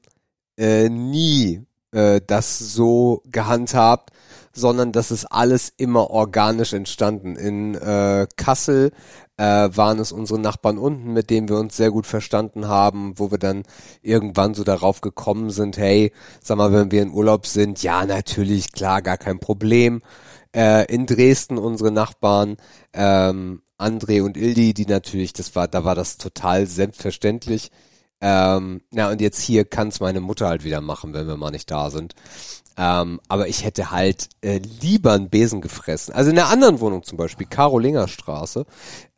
äh, 0.58 0.90
nie 0.90 1.62
äh, 1.92 2.22
das 2.26 2.60
so 2.60 3.22
gehandhabt, 3.26 4.12
sondern 4.54 4.92
das 4.92 5.12
ist 5.12 5.26
alles 5.26 5.72
immer 5.78 6.10
organisch 6.10 6.74
entstanden. 6.74 7.36
In 7.36 7.76
äh, 7.76 8.28
Kassel 8.38 8.92
äh, 9.38 9.70
waren 9.72 10.00
es 10.00 10.12
unsere 10.12 10.40
Nachbarn 10.40 10.80
unten, 10.80 11.14
mit 11.14 11.30
denen 11.30 11.48
wir 11.48 11.58
uns 11.58 11.78
sehr 11.78 11.92
gut 11.92 12.08
verstanden 12.08 12.68
haben, 12.68 13.14
wo 13.18 13.30
wir 13.30 13.38
dann 13.38 13.64
irgendwann 14.02 14.56
so 14.56 14.64
darauf 14.64 15.02
gekommen 15.02 15.52
sind, 15.52 15.78
hey, 15.78 16.12
sag 16.42 16.58
mal, 16.58 16.74
wenn 16.74 16.92
wir 16.92 17.04
in 17.04 17.12
Urlaub 17.12 17.46
sind, 17.46 17.84
ja, 17.84 18.06
natürlich, 18.06 18.72
klar, 18.72 19.02
gar 19.02 19.18
kein 19.18 19.40
Problem. 19.40 20.02
Äh, 20.58 20.92
in 20.92 21.06
Dresden 21.06 21.60
unsere 21.60 21.92
Nachbarn, 21.92 22.58
ähm, 22.92 23.62
André 23.78 24.24
und 24.24 24.38
Ildi, 24.38 24.74
die 24.74 24.88
natürlich, 24.88 25.32
das 25.32 25.56
war, 25.56 25.68
da 25.68 25.84
war 25.84 25.94
das 25.94 26.18
total 26.18 26.66
selbstverständlich. 26.66 27.70
Ähm, 28.22 28.82
na 28.90 29.12
und 29.12 29.22
jetzt 29.22 29.40
hier 29.40 29.66
kann 29.66 29.90
es 29.90 30.00
meine 30.00 30.20
Mutter 30.20 30.48
halt 30.48 30.64
wieder 30.64 30.82
machen, 30.82 31.14
wenn 31.14 31.28
wir 31.28 31.38
mal 31.38 31.52
nicht 31.52 31.70
da 31.70 31.92
sind. 31.92 32.16
Ähm, 32.76 33.20
aber 33.28 33.48
ich 33.48 33.64
hätte 33.64 33.92
halt 33.92 34.30
äh, 34.42 34.60
lieber 34.82 35.14
einen 35.14 35.30
Besen 35.30 35.62
gefressen. 35.62 36.16
Also 36.16 36.32
in 36.32 36.36
der 36.36 36.50
anderen 36.50 36.80
Wohnung 36.80 37.04
zum 37.04 37.20
Beispiel, 37.20 37.46
Karolinger 37.46 38.08
Straße, 38.08 38.66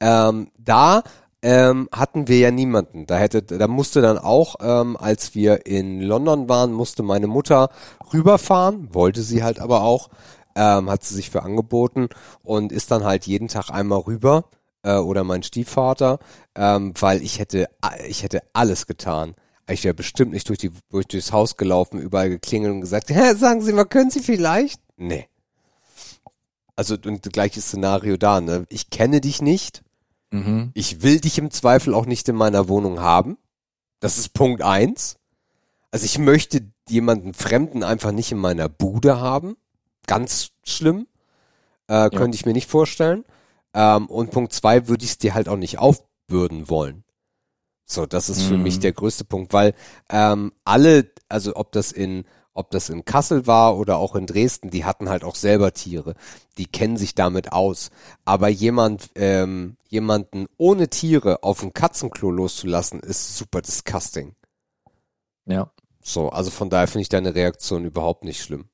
ähm, 0.02 0.52
da 0.58 1.04
ähm, 1.42 1.88
hatten 1.94 2.28
wir 2.28 2.38
ja 2.40 2.52
niemanden. 2.52 3.06
Da 3.06 3.18
hätte, 3.18 3.42
da 3.44 3.68
musste 3.70 4.02
dann 4.02 4.18
auch, 4.18 4.56
ähm, 4.62 4.98
als 4.98 5.36
wir 5.36 5.66
in 5.66 6.02
London 6.02 6.50
waren, 6.50 6.74
musste 6.74 7.02
meine 7.02 7.28
Mutter 7.28 7.70
rüberfahren, 8.12 8.94
wollte 8.94 9.22
sie 9.22 9.42
halt 9.42 9.62
aber 9.62 9.84
auch, 9.84 10.10
ähm, 10.56 10.90
hat 10.90 11.04
sie 11.04 11.16
sich 11.16 11.30
für 11.30 11.44
angeboten 11.44 12.10
und 12.44 12.72
ist 12.72 12.92
dann 12.92 13.04
halt 13.04 13.26
jeden 13.28 13.48
Tag 13.48 13.70
einmal 13.70 14.00
rüber 14.00 14.46
äh, 14.84 14.96
oder 14.96 15.24
mein 15.24 15.44
Stiefvater, 15.44 16.20
ähm, 16.56 16.94
weil 17.00 17.22
ich 17.22 17.40
hätte, 17.40 17.70
ich 18.08 18.24
hätte 18.24 18.42
alles 18.54 18.88
getan 18.88 19.36
ich 19.72 19.84
wäre 19.84 19.94
bestimmt 19.94 20.32
nicht 20.32 20.48
durch 20.50 20.60
die 20.60 20.72
durch 20.90 21.08
durchs 21.08 21.32
Haus 21.32 21.58
gelaufen, 21.58 22.00
überall 22.00 22.30
geklingelt 22.30 22.74
und 22.74 22.82
gesagt, 22.82 23.10
Hä, 23.10 23.34
sagen 23.36 23.62
Sie 23.62 23.74
mal, 23.74 23.86
können 23.86 24.12
Sie 24.12 24.22
vielleicht? 24.22 24.82
Nee. 24.98 25.28
Also 26.76 26.96
und 27.06 27.32
gleiches 27.32 27.68
Szenario 27.68 28.18
da, 28.18 28.42
ne? 28.42 28.66
Ich 28.70 28.90
kenne 28.90 29.22
dich 29.22 29.42
nicht. 29.42 29.84
Mhm. 30.32 30.72
Ich 30.74 31.02
will 31.02 31.20
dich 31.20 31.38
im 31.38 31.52
Zweifel 31.52 31.94
auch 31.94 32.06
nicht 32.06 32.28
in 32.30 32.36
meiner 32.36 32.68
Wohnung 32.68 33.00
haben. 33.00 33.38
Das 34.00 34.18
ist 34.18 34.34
Punkt 34.34 34.62
eins. 34.62 35.18
Also 35.92 36.06
ich 36.06 36.20
möchte 36.20 36.62
jemanden 36.88 37.34
Fremden 37.34 37.84
einfach 37.84 38.12
nicht 38.12 38.32
in 38.32 38.38
meiner 38.38 38.70
Bude 38.70 39.20
haben. 39.20 39.58
Ganz 40.08 40.50
schlimm. 40.64 41.08
Äh, 41.88 41.94
ja. 41.94 42.10
Könnte 42.10 42.36
ich 42.36 42.46
mir 42.46 42.54
nicht 42.54 42.70
vorstellen. 42.70 43.26
Ähm, 43.74 44.08
und 44.08 44.32
Punkt 44.32 44.54
zwei 44.54 44.88
würde 44.88 45.04
ich 45.04 45.12
es 45.12 45.18
dir 45.18 45.34
halt 45.34 45.50
auch 45.50 45.58
nicht 45.58 45.80
aufbürden 45.80 46.70
wollen. 46.70 47.04
So, 47.86 48.06
das 48.06 48.30
ist 48.30 48.44
für 48.44 48.58
mhm. 48.58 48.64
mich 48.64 48.80
der 48.80 48.94
größte 48.94 49.26
Punkt, 49.26 49.52
weil 49.52 49.74
ähm, 50.10 50.52
alle, 50.64 51.12
also 51.28 51.56
ob 51.56 51.72
das 51.72 51.92
in 51.92 52.26
ob 52.54 52.72
das 52.72 52.90
in 52.90 53.06
Kassel 53.06 53.48
war 53.48 53.78
oder 53.78 53.98
auch 53.98 54.16
in 54.16 54.26
Dresden, 54.26 54.70
die 54.70 54.84
hatten 54.84 55.08
halt 55.08 55.24
auch 55.24 55.36
selber 55.36 55.74
Tiere. 55.74 56.16
Die 56.58 56.66
kennen 56.66 56.98
sich 56.98 57.16
damit 57.16 57.54
aus. 57.54 57.90
Aber 58.26 58.50
jemand, 58.50 59.12
ähm, 59.16 59.78
jemanden 59.88 60.48
ohne 60.58 60.90
Tiere 60.90 61.44
auf 61.44 61.64
ein 61.64 61.74
Katzenklo 61.74 62.32
loszulassen, 62.32 63.00
ist 63.00 63.38
super 63.38 63.62
disgusting. 63.62 64.36
Ja. 65.46 65.72
So, 66.02 66.30
also 66.30 66.52
von 66.52 66.70
daher 66.70 66.88
finde 66.88 67.04
ich 67.04 67.10
deine 67.10 67.34
Reaktion 67.34 67.86
überhaupt 67.86 68.26
nicht 68.26 68.42
schlimm. 68.42 68.69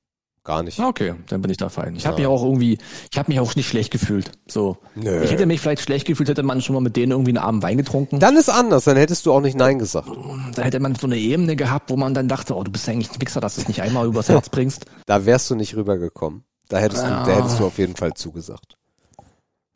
Gar 0.45 0.61
nicht. 0.61 0.79
Okay, 0.79 1.15
dann 1.27 1.41
bin 1.41 1.49
ich 1.49 1.57
da 1.57 1.69
fein. 1.69 1.95
Ich 1.95 2.03
ja. 2.03 2.11
habe 2.11 2.19
mich 2.21 2.27
auch 2.27 2.43
irgendwie, 2.43 2.77
ich 3.11 3.17
habe 3.17 3.31
mich 3.31 3.39
auch 3.39 3.55
nicht 3.55 3.67
schlecht 3.67 3.89
gefühlt. 3.89 4.31
So, 4.47 4.77
Nö. 4.93 5.23
ich 5.23 5.31
hätte 5.31 5.47
mich 5.47 5.59
vielleicht 5.59 5.81
schlecht 5.81 6.05
gefühlt, 6.05 6.29
hätte 6.29 6.43
man 6.43 6.61
schon 6.61 6.75
mal 6.75 6.81
mit 6.81 6.95
denen 6.95 7.13
irgendwie 7.13 7.31
einen 7.31 7.39
Abend 7.39 7.63
Wein 7.63 7.77
getrunken. 7.77 8.19
Dann 8.19 8.37
ist 8.37 8.49
anders, 8.49 8.83
dann 8.83 8.95
hättest 8.95 9.25
du 9.25 9.33
auch 9.33 9.41
nicht 9.41 9.57
Nein 9.57 9.79
gesagt. 9.79 10.07
Da 10.53 10.61
hätte 10.61 10.79
man 10.79 10.93
so 10.93 11.07
eine 11.07 11.17
Ebene 11.17 11.55
gehabt, 11.55 11.89
wo 11.89 11.97
man 11.97 12.13
dann 12.13 12.27
dachte, 12.27 12.55
oh, 12.55 12.63
du 12.63 12.71
bist 12.71 12.87
eigentlich 12.87 13.11
ein 13.11 13.19
Wichser, 13.19 13.41
dass 13.41 13.55
du 13.55 13.61
es 13.61 13.67
nicht 13.67 13.81
einmal 13.81 14.05
übers 14.05 14.29
Herz 14.29 14.49
bringst. 14.51 14.85
Da 15.07 15.25
wärst 15.25 15.49
du 15.49 15.55
nicht 15.55 15.75
rübergekommen. 15.75 16.43
Da 16.69 16.77
hättest 16.77 17.01
ja. 17.01 17.23
du, 17.23 17.31
da 17.31 17.37
hättest 17.37 17.59
du 17.59 17.65
auf 17.65 17.79
jeden 17.79 17.95
Fall 17.95 18.13
zugesagt. 18.13 18.77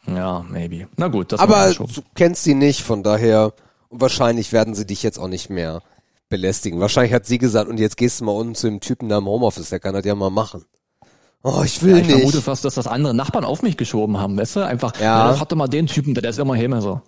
Ja, 0.06 0.46
maybe. 0.48 0.88
Na 0.98 1.08
gut, 1.08 1.32
das 1.32 1.40
Aber 1.40 1.74
du 1.74 1.88
kennst 2.14 2.44
sie 2.44 2.54
nicht, 2.54 2.84
von 2.84 3.02
daher 3.02 3.54
und 3.90 4.02
wahrscheinlich 4.02 4.54
werden 4.54 4.76
sie 4.76 4.86
dich 4.86 5.02
jetzt 5.02 5.18
auch 5.18 5.28
nicht 5.28 5.50
mehr 5.50 5.82
belästigen. 6.30 6.80
Wahrscheinlich 6.80 7.14
hat 7.14 7.26
sie 7.26 7.38
gesagt, 7.38 7.70
und 7.70 7.80
jetzt 7.80 7.98
gehst 7.98 8.22
du 8.22 8.26
mal 8.26 8.32
unten 8.32 8.56
zu 8.56 8.68
dem 8.68 8.80
Typen 8.80 9.10
da 9.10 9.18
im 9.18 9.26
Homeoffice, 9.26 9.70
der 9.70 9.80
kann 9.80 9.94
das 9.94 10.06
ja 10.06 10.16
mal 10.16 10.30
machen. 10.30 10.66
Oh, 11.42 11.62
ich 11.64 11.82
will 11.82 11.92
ja, 11.92 11.98
ich 11.98 12.04
nicht. 12.04 12.16
Ich 12.16 12.22
vermute 12.22 12.42
fast, 12.42 12.66
dass 12.66 12.76
das 12.76 12.88
andere 12.88 13.14
Nachbarn 13.14 13.46
auf 13.46 13.62
mich 13.62 13.78
geschoben 13.78 14.18
haben, 14.18 14.38
weißt 14.38 14.58
du? 14.58 14.66
Einfach, 14.66 14.96
ja, 15.00 15.04
ja 15.04 15.28
das 15.30 15.40
hatte 15.40 15.56
mal 15.56 15.68
den 15.68 15.88
Typen, 15.88 16.14
der 16.14 16.30
ist 16.30 16.40
immer 16.40 16.56
Häme 16.56 16.82
so. 16.82 17.02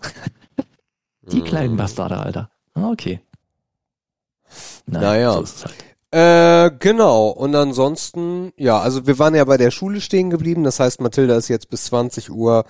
Die 1.31 1.41
mm. 1.41 1.43
kleinen 1.43 1.77
Bastarde, 1.77 2.17
Alter. 2.17 2.49
Ah, 2.73 2.89
okay. 2.89 3.21
Naja. 4.85 5.07
naja. 5.07 5.43
So 5.45 5.65
halt. 5.65 5.75
Äh, 6.11 6.71
genau. 6.79 7.27
Und 7.29 7.55
ansonsten, 7.55 8.51
ja, 8.57 8.79
also 8.79 9.07
wir 9.07 9.17
waren 9.17 9.33
ja 9.33 9.45
bei 9.45 9.57
der 9.57 9.71
Schule 9.71 10.01
stehen 10.01 10.29
geblieben. 10.29 10.63
Das 10.63 10.79
heißt, 10.79 10.99
Mathilda 10.99 11.37
ist 11.37 11.47
jetzt 11.47 11.69
bis 11.69 11.85
20 11.85 12.31
Uhr 12.31 12.65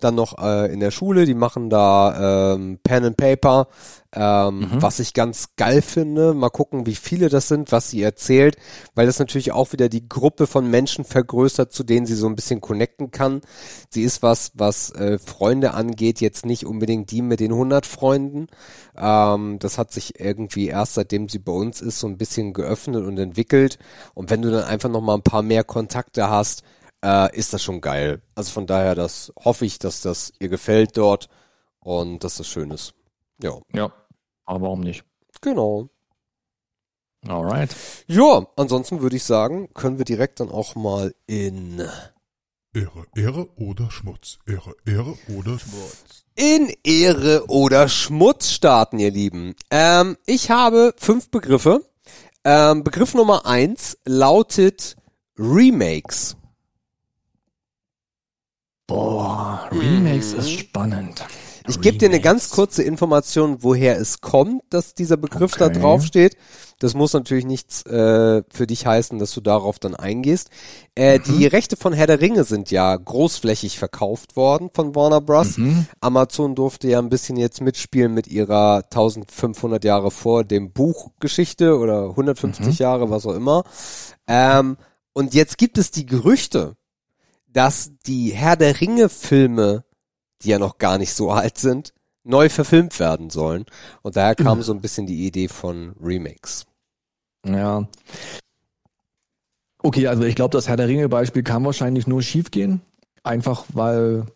dann 0.00 0.14
noch 0.14 0.38
äh, 0.38 0.72
in 0.72 0.80
der 0.80 0.90
Schule. 0.90 1.26
Die 1.26 1.34
machen 1.34 1.70
da 1.70 2.54
ähm, 2.54 2.78
Pen 2.82 3.04
and 3.04 3.16
Paper 3.16 3.68
ähm, 4.16 4.60
mhm. 4.60 4.82
was 4.82 4.98
ich 4.98 5.12
ganz 5.12 5.50
geil 5.56 5.82
finde. 5.82 6.32
Mal 6.32 6.48
gucken, 6.48 6.86
wie 6.86 6.94
viele 6.94 7.28
das 7.28 7.48
sind, 7.48 7.70
was 7.70 7.90
sie 7.90 8.02
erzählt, 8.02 8.56
weil 8.94 9.06
das 9.06 9.18
natürlich 9.18 9.52
auch 9.52 9.72
wieder 9.72 9.88
die 9.88 10.08
Gruppe 10.08 10.46
von 10.46 10.68
Menschen 10.68 11.04
vergrößert, 11.04 11.72
zu 11.72 11.84
denen 11.84 12.06
sie 12.06 12.14
so 12.14 12.26
ein 12.26 12.34
bisschen 12.34 12.62
connecten 12.62 13.10
kann. 13.10 13.42
Sie 13.90 14.02
ist 14.02 14.22
was, 14.22 14.52
was 14.54 14.90
äh, 14.92 15.18
Freunde 15.18 15.74
angeht, 15.74 16.20
jetzt 16.20 16.46
nicht 16.46 16.64
unbedingt 16.64 17.10
die 17.10 17.20
mit 17.20 17.40
den 17.40 17.52
100 17.52 17.84
Freunden. 17.84 18.46
Ähm, 18.96 19.58
das 19.58 19.76
hat 19.76 19.92
sich 19.92 20.18
irgendwie 20.18 20.68
erst 20.68 20.94
seitdem 20.94 21.28
sie 21.28 21.38
bei 21.38 21.52
uns 21.52 21.82
ist 21.82 22.00
so 22.00 22.06
ein 22.06 22.16
bisschen 22.16 22.54
geöffnet 22.54 23.04
und 23.04 23.18
entwickelt. 23.18 23.78
Und 24.14 24.30
wenn 24.30 24.40
du 24.40 24.50
dann 24.50 24.64
einfach 24.64 24.88
noch 24.88 25.02
mal 25.02 25.14
ein 25.14 25.22
paar 25.22 25.42
mehr 25.42 25.62
Kontakte 25.62 26.30
hast, 26.30 26.62
äh, 27.04 27.36
ist 27.36 27.52
das 27.52 27.62
schon 27.62 27.80
geil. 27.80 28.22
Also 28.34 28.52
von 28.52 28.66
daher, 28.66 28.94
das 28.94 29.32
hoffe 29.42 29.64
ich, 29.64 29.78
dass 29.78 30.00
das 30.00 30.32
ihr 30.38 30.48
gefällt 30.48 30.96
dort 30.96 31.28
und 31.80 32.24
dass 32.24 32.36
das 32.36 32.48
schön 32.48 32.70
ist. 32.70 32.94
Ja. 33.42 33.58
Ja, 33.72 33.92
aber 34.44 34.62
warum 34.62 34.80
nicht? 34.80 35.04
Genau. 35.40 35.88
Alright. 37.28 37.74
Ja, 38.06 38.46
ansonsten 38.56 39.00
würde 39.00 39.16
ich 39.16 39.24
sagen, 39.24 39.72
können 39.74 39.98
wir 39.98 40.04
direkt 40.04 40.40
dann 40.40 40.50
auch 40.50 40.74
mal 40.74 41.14
in 41.26 41.82
Ehre, 42.72 43.06
Ehre 43.16 43.48
oder 43.56 43.90
Schmutz. 43.90 44.38
Ehre, 44.46 44.74
Ehre 44.84 45.14
oder 45.28 45.58
Schmutz. 45.58 46.24
In 46.34 46.72
Ehre 46.84 47.46
oder 47.48 47.88
Schmutz 47.88 48.50
starten, 48.50 48.98
ihr 48.98 49.10
Lieben. 49.10 49.54
Ähm, 49.70 50.16
ich 50.26 50.50
habe 50.50 50.94
fünf 50.98 51.30
Begriffe. 51.30 51.80
Ähm, 52.44 52.84
Begriff 52.84 53.14
Nummer 53.14 53.46
eins 53.46 53.96
lautet 54.04 54.96
Remakes. 55.38 56.36
Boah, 58.86 59.68
Remakes 59.72 60.32
mhm. 60.32 60.38
ist 60.38 60.50
spannend. 60.50 61.24
Ich 61.68 61.80
gebe 61.80 61.98
dir 61.98 62.08
eine 62.08 62.20
ganz 62.20 62.50
kurze 62.50 62.84
Information, 62.84 63.58
woher 63.62 63.98
es 63.98 64.20
kommt, 64.20 64.62
dass 64.70 64.94
dieser 64.94 65.16
Begriff 65.16 65.54
okay. 65.54 65.72
da 65.72 65.80
drauf 65.80 66.04
steht. 66.04 66.36
Das 66.78 66.94
muss 66.94 67.12
natürlich 67.12 67.46
nichts 67.46 67.84
äh, 67.86 68.42
für 68.50 68.66
dich 68.66 68.86
heißen, 68.86 69.18
dass 69.18 69.32
du 69.32 69.40
darauf 69.40 69.78
dann 69.78 69.94
eingehst. 69.94 70.50
Äh, 70.94 71.18
mhm. 71.18 71.22
Die 71.24 71.46
Rechte 71.46 71.76
von 71.76 71.92
Herr 71.92 72.06
der 72.06 72.20
Ringe 72.20 72.44
sind 72.44 72.70
ja 72.70 72.94
großflächig 72.94 73.78
verkauft 73.78 74.36
worden 74.36 74.70
von 74.72 74.94
Warner 74.94 75.20
Bros. 75.20 75.56
Mhm. 75.56 75.86
Amazon 76.00 76.54
durfte 76.54 76.88
ja 76.88 76.98
ein 76.98 77.08
bisschen 77.08 77.36
jetzt 77.36 77.60
mitspielen 77.60 78.12
mit 78.12 78.28
ihrer 78.28 78.84
1500 78.84 79.84
Jahre 79.84 80.10
vor 80.10 80.44
dem 80.44 80.72
Buch 80.72 81.10
Geschichte 81.18 81.78
oder 81.78 82.10
150 82.10 82.66
mhm. 82.66 82.72
Jahre, 82.72 83.10
was 83.10 83.26
auch 83.26 83.34
immer. 83.34 83.64
Ähm, 84.28 84.76
und 85.14 85.34
jetzt 85.34 85.56
gibt 85.56 85.78
es 85.78 85.90
die 85.90 86.04
Gerüchte, 86.04 86.76
dass 87.56 87.92
die 88.06 88.30
Herr 88.30 88.56
der 88.56 88.80
Ringe 88.80 89.08
Filme 89.08 89.86
die 90.42 90.50
ja 90.50 90.58
noch 90.58 90.78
gar 90.78 90.98
nicht 90.98 91.12
so 91.12 91.30
alt 91.30 91.58
sind, 91.58 91.92
neu 92.24 92.48
verfilmt 92.48 92.98
werden 92.98 93.30
sollen. 93.30 93.64
Und 94.02 94.16
daher 94.16 94.34
kam 94.34 94.62
so 94.62 94.72
ein 94.72 94.80
bisschen 94.80 95.06
die 95.06 95.26
Idee 95.26 95.48
von 95.48 95.94
Remakes. 96.00 96.66
Ja. 97.46 97.86
Okay, 99.82 100.08
also 100.08 100.24
ich 100.24 100.34
glaube, 100.34 100.52
das 100.52 100.68
Herr 100.68 100.76
der 100.76 100.88
Ringe 100.88 101.08
Beispiel 101.08 101.42
kann 101.42 101.64
wahrscheinlich 101.64 102.06
nur 102.06 102.22
schiefgehen. 102.22 102.80
Einfach 103.22 103.64
weil 103.72 104.26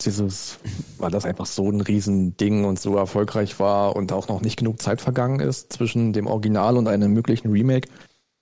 dieses, 0.00 0.58
weil 0.98 1.10
das 1.10 1.24
einfach 1.24 1.46
so 1.46 1.68
ein 1.68 1.80
Riesending 1.80 2.64
und 2.64 2.78
so 2.78 2.96
erfolgreich 2.96 3.58
war 3.58 3.96
und 3.96 4.12
auch 4.12 4.28
noch 4.28 4.40
nicht 4.40 4.58
genug 4.58 4.80
Zeit 4.80 5.00
vergangen 5.00 5.40
ist 5.40 5.72
zwischen 5.72 6.12
dem 6.12 6.26
Original 6.26 6.76
und 6.76 6.86
einem 6.88 7.12
möglichen 7.12 7.50
Remake. 7.50 7.88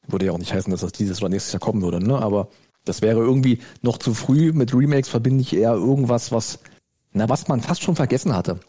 Würde 0.06 0.26
ja 0.26 0.32
auch 0.32 0.38
nicht 0.38 0.52
heißen, 0.52 0.70
dass 0.70 0.82
das 0.82 0.92
dieses 0.92 1.20
oder 1.20 1.30
nächstes 1.30 1.52
Jahr 1.52 1.60
kommen 1.60 1.82
würde, 1.82 1.98
ne? 1.98 2.20
Aber 2.20 2.48
das 2.86 3.02
wäre 3.02 3.20
irgendwie 3.20 3.58
noch 3.82 3.98
zu 3.98 4.14
früh. 4.14 4.52
Mit 4.52 4.72
Remakes 4.72 5.08
verbinde 5.08 5.42
ich 5.42 5.54
eher 5.54 5.74
irgendwas, 5.74 6.32
was, 6.32 6.60
na, 7.12 7.28
was 7.28 7.48
man 7.48 7.60
fast 7.60 7.82
schon 7.82 7.96
vergessen 7.96 8.34
hatte. 8.34 8.60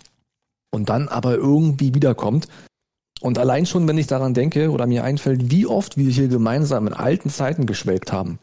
Und 0.72 0.89
dann 0.89 1.07
aber 1.07 1.36
irgendwie 1.36 1.95
wiederkommt. 1.95 2.47
Und 3.22 3.38
allein 3.38 3.65
schon, 3.65 3.88
wenn 3.88 3.97
ich 3.97 4.07
daran 4.07 4.34
denke 4.34 4.72
oder 4.72 4.86
mir 4.86 5.03
einfällt, 5.03 5.49
wie 5.49 5.65
oft 5.65 5.97
wir 5.97 6.11
hier 6.11 6.28
gemeinsam 6.28 6.88
in 6.88 6.93
alten 6.93 7.30
Zeiten 7.30 7.65
geschwelgt 7.65 8.11
haben 8.11 8.39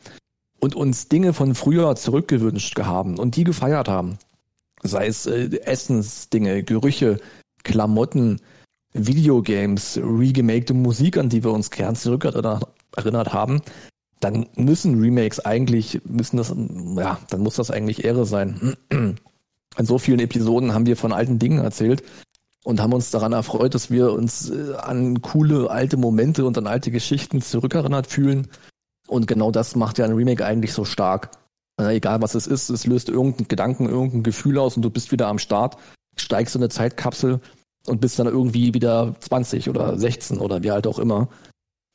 und 0.58 0.74
uns 0.74 1.08
Dinge 1.08 1.32
von 1.32 1.54
früher 1.54 1.94
zurückgewünscht 1.96 2.78
haben 2.80 3.18
und 3.18 3.36
die 3.36 3.44
gefeiert 3.44 3.88
haben. 3.88 4.18
Sei 4.82 5.06
es 5.06 5.26
äh, 5.26 5.48
Essensdinge, 5.64 6.62
Gerüche, 6.62 7.20
Klamotten, 7.62 8.40
Videogames, 8.92 9.98
regemakte 9.98 10.72
Musik, 10.72 11.18
an 11.18 11.28
die 11.28 11.42
wir 11.42 11.50
uns 11.50 11.70
gern 11.70 11.96
zurückerinnert 11.96 13.32
haben, 13.32 13.60
dann 14.24 14.46
müssen 14.56 15.00
Remakes 15.00 15.38
eigentlich, 15.38 16.00
müssen 16.06 16.38
das, 16.38 16.54
ja, 16.96 17.18
dann 17.28 17.40
muss 17.40 17.56
das 17.56 17.70
eigentlich 17.70 18.04
Ehre 18.04 18.24
sein. 18.24 18.74
In 18.90 19.86
so 19.86 19.98
vielen 19.98 20.20
Episoden 20.20 20.72
haben 20.72 20.86
wir 20.86 20.96
von 20.96 21.12
alten 21.12 21.38
Dingen 21.38 21.58
erzählt 21.58 22.02
und 22.64 22.80
haben 22.80 22.94
uns 22.94 23.10
daran 23.10 23.34
erfreut, 23.34 23.74
dass 23.74 23.90
wir 23.90 24.12
uns 24.12 24.48
äh, 24.48 24.76
an 24.76 25.20
coole 25.20 25.70
alte 25.70 25.98
Momente 25.98 26.46
und 26.46 26.56
an 26.56 26.66
alte 26.66 26.90
Geschichten 26.90 27.42
zurückerinnert 27.42 28.06
fühlen. 28.06 28.48
Und 29.08 29.26
genau 29.26 29.50
das 29.50 29.76
macht 29.76 29.98
ja 29.98 30.06
ein 30.06 30.12
Remake 30.12 30.46
eigentlich 30.46 30.72
so 30.72 30.86
stark. 30.86 31.30
egal 31.78 32.22
was 32.22 32.34
es 32.34 32.46
ist, 32.46 32.70
es 32.70 32.86
löst 32.86 33.10
irgendeinen 33.10 33.48
Gedanken, 33.48 33.90
irgendein 33.90 34.22
Gefühl 34.22 34.58
aus 34.58 34.76
und 34.76 34.82
du 34.82 34.88
bist 34.88 35.12
wieder 35.12 35.26
am 35.26 35.38
Start, 35.38 35.76
steigst 36.16 36.54
in 36.54 36.62
eine 36.62 36.70
Zeitkapsel 36.70 37.40
und 37.86 38.00
bist 38.00 38.18
dann 38.18 38.28
irgendwie 38.28 38.72
wieder 38.72 39.16
20 39.20 39.68
oder 39.68 39.98
16 39.98 40.38
oder 40.38 40.62
wie 40.62 40.70
alt 40.70 40.86
auch 40.86 40.98
immer. 40.98 41.28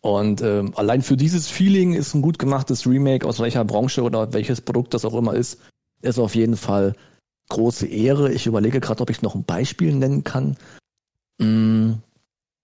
Und 0.02 0.42
ähm, 0.42 0.74
allein 0.76 1.02
für 1.02 1.18
dieses 1.18 1.48
Feeling 1.50 1.94
ist 1.94 2.14
ein 2.14 2.22
gut 2.22 2.40
gemachtes 2.40 2.88
Remake, 2.88 3.28
aus 3.28 3.40
welcher 3.40 3.66
Branche 3.66 4.02
oder 4.02 4.32
welches 4.34 4.62
Produkt 4.62 4.94
das 4.94 5.04
auch 5.04 5.14
immer 5.14 5.34
ist, 5.34 5.60
ist 6.02 6.20
auf 6.20 6.36
jeden 6.36 6.56
Fall 6.56 6.96
große 7.50 7.88
Ehre. 7.88 8.32
Ich 8.32 8.46
überlege 8.46 8.80
gerade, 8.80 9.02
ob 9.02 9.10
ich 9.10 9.22
noch 9.22 9.36
ein 9.36 9.44
Beispiel 9.44 9.94
nennen 9.94 10.24
kann. 10.24 10.56
Mm, 11.40 11.94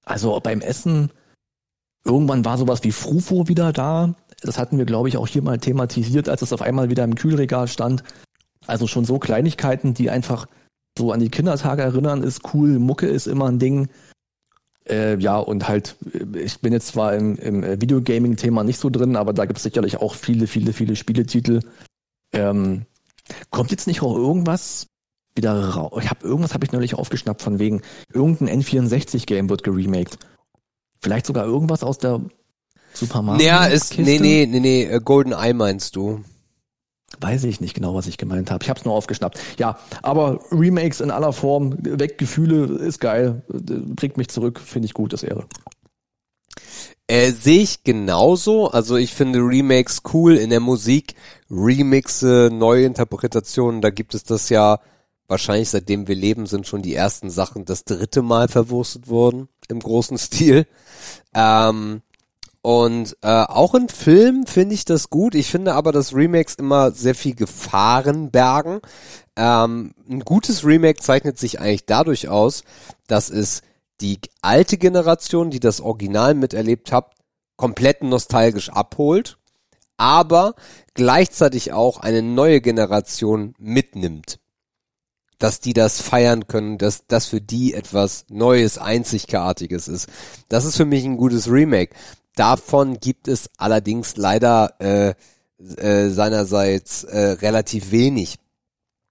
also 0.06 0.40
beim 0.40 0.62
Essen, 0.62 1.12
irgendwann 2.06 2.46
war 2.46 2.58
sowas 2.58 2.84
wie 2.84 2.92
Frufo 2.92 3.50
wieder 3.50 3.74
da. 3.74 4.16
Das 4.42 4.58
hatten 4.58 4.78
wir, 4.78 4.86
glaube 4.86 5.10
ich, 5.10 5.18
auch 5.18 5.28
hier 5.28 5.42
mal 5.42 5.58
thematisiert, 5.58 6.30
als 6.30 6.42
es 6.42 6.54
auf 6.54 6.62
einmal 6.62 6.90
wieder 6.90 7.04
im 7.04 7.16
Kühlregal 7.16 7.68
stand. 7.68 8.04
Also 8.68 8.88
schon 8.88 9.06
so 9.06 9.20
Kleinigkeiten, 9.20 9.94
die 9.94 10.10
einfach 10.10 10.48
so 10.98 11.12
an 11.12 11.20
die 11.20 11.30
Kindertage 11.30 11.82
erinnern, 11.82 12.24
ist 12.24 12.54
cool. 12.54 12.80
Mucke 12.80 13.08
ist 13.08 13.28
immer 13.28 13.48
ein 13.48 13.60
Ding. 13.60 13.90
Äh, 14.88 15.18
ja, 15.18 15.38
und 15.38 15.68
halt, 15.68 15.96
ich 16.34 16.60
bin 16.60 16.74
jetzt 16.74 16.88
zwar 16.88 17.16
im, 17.16 17.38
im 17.38 17.82
Videogaming-Thema 17.82 18.64
nicht 18.64 18.80
so 18.80 18.90
drin, 18.90 19.16
aber 19.16 19.34
da 19.34 19.46
gibt 19.46 19.58
es 19.58 19.64
sicherlich 19.64 19.98
auch 19.98 20.14
viele, 20.14 20.48
viele, 20.48 20.74
viele 20.74 20.96
Spieletitel. 20.96 21.62
Ähm, 22.34 22.86
kommt 23.50 23.72
jetzt 23.72 23.88
nicht 23.88 24.02
auch 24.02 24.16
irgendwas 24.16 24.88
wieder 25.36 25.70
raus? 25.70 26.00
Ich 26.04 26.10
habe 26.10 26.26
irgendwas 26.26 26.54
habe 26.54 26.66
ich 26.66 26.72
neulich 26.72 26.96
aufgeschnappt 26.96 27.42
von 27.42 27.60
wegen 27.60 27.82
irgendein 28.14 28.62
N64-Game 28.62 29.50
wird 29.50 29.64
geremaked. 29.64 30.20
Vielleicht 31.02 31.26
sogar 31.26 31.46
irgendwas 31.46 31.84
aus 31.84 31.98
der 31.98 32.22
Super 32.94 33.22
Mario. 33.22 33.46
Ja, 33.46 33.66
ist 33.66 33.98
nee, 33.98 34.20
nee, 34.20 34.48
nee, 34.50 34.60
nee, 34.60 34.84
äh, 34.84 35.02
Golden 35.04 35.34
Eye 35.34 35.54
meinst 35.54 35.96
du? 35.96 36.24
Weiß 37.20 37.44
ich 37.46 37.62
nicht 37.62 37.74
genau, 37.74 37.96
was 37.96 38.08
ich 38.08 38.18
gemeint 38.18 38.52
habe. 38.52 38.64
Ich 38.64 38.70
habe 38.70 38.80
es 38.80 38.86
nur 38.86 38.94
aufgeschnappt. 38.94 39.40
Ja, 39.58 39.78
aber 40.02 40.40
Remakes 40.52 41.02
in 41.02 41.12
aller 41.12 41.34
Form, 41.34 41.78
weg 41.80 42.18
Gefühle, 42.18 42.66
ist 42.78 43.00
geil, 43.00 43.44
bringt 43.48 44.18
mich 44.18 44.30
zurück, 44.30 44.60
finde 44.60 44.88
ich 44.88 44.94
gut, 44.94 45.14
das 45.14 45.24
Ehre. 45.24 45.46
Äh, 47.08 47.32
Sehe 47.32 47.62
ich 47.62 47.84
genauso. 47.84 48.70
Also 48.70 48.96
ich 48.96 49.14
finde 49.14 49.40
Remakes 49.40 50.02
cool 50.14 50.36
in 50.36 50.50
der 50.50 50.60
Musik. 50.60 51.16
Remixe, 51.52 52.50
Neuinterpretationen, 52.52 53.82
da 53.82 53.92
gibt 53.92 54.16
es 54.16 54.24
das 54.24 54.50
ja 54.50 54.80
wahrscheinlich 55.28 55.70
seitdem 55.70 56.08
wir 56.08 56.16
leben, 56.16 56.46
sind 56.46 56.68
schon 56.68 56.82
die 56.82 56.94
ersten 56.94 57.30
Sachen 57.30 57.66
das 57.66 57.84
dritte 57.84 58.22
Mal 58.22 58.48
verwurstet 58.48 59.08
worden 59.08 59.50
im 59.68 59.80
großen 59.80 60.18
Stil. 60.20 60.68
Ähm, 61.34 62.02
und 62.66 63.16
äh, 63.22 63.28
auch 63.28 63.76
in 63.76 63.90
Filmen 63.90 64.48
finde 64.48 64.74
ich 64.74 64.86
das 64.86 65.12
gut. 65.12 65.36
Ich 65.36 65.52
finde 65.52 65.76
aber, 65.76 65.92
dass 65.92 66.16
Remakes 66.16 66.56
immer 66.56 66.90
sehr 66.90 67.14
viel 67.14 67.36
Gefahren 67.36 68.32
bergen. 68.32 68.82
Ähm, 69.36 69.94
ein 70.10 70.22
gutes 70.22 70.66
Remake 70.66 71.00
zeichnet 71.00 71.38
sich 71.38 71.60
eigentlich 71.60 71.86
dadurch 71.86 72.28
aus, 72.28 72.64
dass 73.06 73.30
es 73.30 73.62
die 74.02 74.18
alte 74.42 74.80
Generation, 74.80 75.52
die 75.52 75.60
das 75.60 75.80
Original 75.80 76.34
miterlebt 76.34 76.92
hat, 76.92 77.12
komplett 77.56 78.02
nostalgisch 78.02 78.72
abholt, 78.72 79.38
aber 79.98 80.56
gleichzeitig 80.96 81.72
auch 81.72 82.00
eine 82.00 82.24
neue 82.24 82.62
Generation 82.62 83.54
mitnimmt. 83.60 84.40
Dass 85.38 85.60
die 85.60 85.74
das 85.74 86.02
feiern 86.02 86.48
können, 86.48 86.80
dass 86.80 87.06
das 87.06 87.28
für 87.28 87.42
die 87.42 87.76
etwas 87.76 88.26
Neues, 88.30 88.80
Einzigartiges 88.80 89.88
ist. 89.88 90.10
Das 90.50 90.66
ist 90.66 90.78
für 90.78 90.86
mich 90.86 91.06
ein 91.06 91.18
gutes 91.18 91.48
Remake. 91.48 91.94
Davon 92.36 93.00
gibt 93.00 93.28
es 93.28 93.50
allerdings 93.58 94.18
leider 94.18 94.76
äh, 94.80 95.14
äh, 95.78 96.10
seinerseits 96.10 97.04
äh, 97.04 97.32
relativ 97.42 97.92
wenig. 97.92 98.38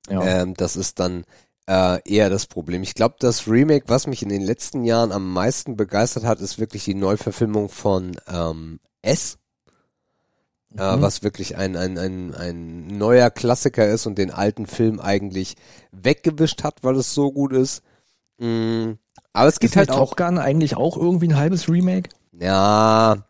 Ja. 0.08 0.22
Ähm, 0.22 0.54
das 0.54 0.76
ist 0.76 1.00
dann 1.00 1.24
äh, 1.66 2.00
eher 2.04 2.28
das 2.28 2.46
Problem. 2.46 2.82
Ich 2.82 2.94
glaube, 2.94 3.16
das 3.18 3.48
Remake, 3.48 3.84
was 3.88 4.06
mich 4.06 4.22
in 4.22 4.28
den 4.28 4.42
letzten 4.42 4.84
Jahren 4.84 5.12
am 5.12 5.32
meisten 5.32 5.76
begeistert 5.76 6.24
hat, 6.24 6.40
ist 6.40 6.58
wirklich 6.58 6.84
die 6.84 6.94
Neuverfilmung 6.94 7.68
von 7.70 8.16
ähm, 8.28 8.80
S. 9.00 9.38
Äh, 10.76 10.82
mhm. 10.96 10.98
Äh, 10.98 11.02
was 11.02 11.22
wirklich 11.22 11.56
ein, 11.56 11.76
ein, 11.76 11.96
ein, 11.98 12.34
ein 12.34 12.86
neuer 12.86 13.30
Klassiker 13.30 13.88
ist 13.88 14.06
und 14.06 14.18
den 14.18 14.30
alten 14.30 14.66
Film 14.66 15.00
eigentlich 15.00 15.56
weggewischt 15.92 16.62
hat, 16.64 16.82
weil 16.82 16.96
es 16.96 17.14
so 17.14 17.32
gut 17.32 17.52
ist. 17.52 17.82
Mhm. 18.38 18.98
Aber 19.32 19.48
es 19.48 19.58
gibt 19.58 19.72
ist 19.72 19.76
halt 19.76 19.90
auch 19.90 20.10
Top 20.10 20.16
Gun 20.18 20.38
eigentlich 20.38 20.76
auch 20.76 20.96
irgendwie 20.96 21.28
ein 21.28 21.36
halbes 21.36 21.68
Remake. 21.68 22.10
Ja. 22.40 23.24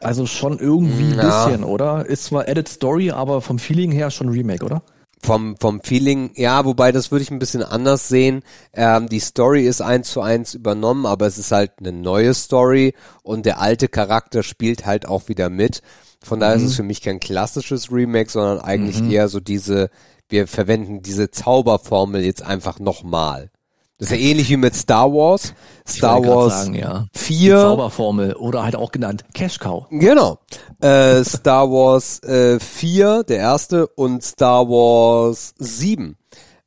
Also 0.00 0.26
schon 0.26 0.58
irgendwie 0.58 1.12
ein 1.12 1.18
ja. 1.18 1.46
bisschen, 1.46 1.64
oder? 1.64 2.06
Ist 2.06 2.24
zwar 2.24 2.48
Edit 2.48 2.68
Story, 2.68 3.10
aber 3.10 3.40
vom 3.40 3.58
Feeling 3.58 3.90
her 3.90 4.10
schon 4.10 4.28
Remake, 4.28 4.64
oder? 4.64 4.82
Vom, 5.20 5.56
vom 5.56 5.80
Feeling, 5.82 6.30
ja, 6.36 6.64
wobei 6.64 6.92
das 6.92 7.10
würde 7.10 7.24
ich 7.24 7.30
ein 7.32 7.40
bisschen 7.40 7.64
anders 7.64 8.08
sehen. 8.08 8.42
Ähm, 8.72 9.08
die 9.08 9.18
Story 9.18 9.66
ist 9.66 9.80
eins 9.80 10.12
zu 10.12 10.20
eins 10.20 10.54
übernommen, 10.54 11.06
aber 11.06 11.26
es 11.26 11.38
ist 11.38 11.50
halt 11.50 11.72
eine 11.80 11.90
neue 11.90 12.34
Story 12.34 12.94
und 13.24 13.44
der 13.44 13.60
alte 13.60 13.88
Charakter 13.88 14.44
spielt 14.44 14.86
halt 14.86 15.06
auch 15.06 15.28
wieder 15.28 15.50
mit. 15.50 15.82
Von 16.22 16.38
daher 16.38 16.56
mhm. 16.56 16.64
ist 16.64 16.70
es 16.70 16.76
für 16.76 16.84
mich 16.84 17.02
kein 17.02 17.18
klassisches 17.18 17.90
Remake, 17.90 18.30
sondern 18.30 18.60
eigentlich 18.60 19.02
mhm. 19.02 19.10
eher 19.10 19.28
so 19.28 19.40
diese, 19.40 19.90
wir 20.28 20.46
verwenden 20.46 21.02
diese 21.02 21.30
Zauberformel 21.32 22.24
jetzt 22.24 22.42
einfach 22.42 22.78
nochmal. 22.78 23.50
Das 23.98 24.12
ist 24.12 24.16
ja 24.16 24.22
ähnlich 24.22 24.48
wie 24.48 24.56
mit 24.56 24.76
Star 24.76 25.12
Wars. 25.12 25.54
Star 25.86 26.24
Wars 26.24 26.62
sagen, 26.62 26.74
ja. 26.74 27.06
4. 27.14 27.56
Die 27.56 27.62
Zauberformel 27.62 28.34
oder 28.34 28.62
halt 28.62 28.76
auch 28.76 28.92
genannt 28.92 29.24
Cash 29.34 29.58
Cow. 29.58 29.86
Genau. 29.90 30.38
Äh, 30.80 31.24
Star 31.24 31.68
Wars 31.68 32.22
äh, 32.22 32.60
4, 32.60 33.24
der 33.24 33.38
erste, 33.38 33.88
und 33.88 34.22
Star 34.22 34.68
Wars 34.68 35.52
7 35.58 36.16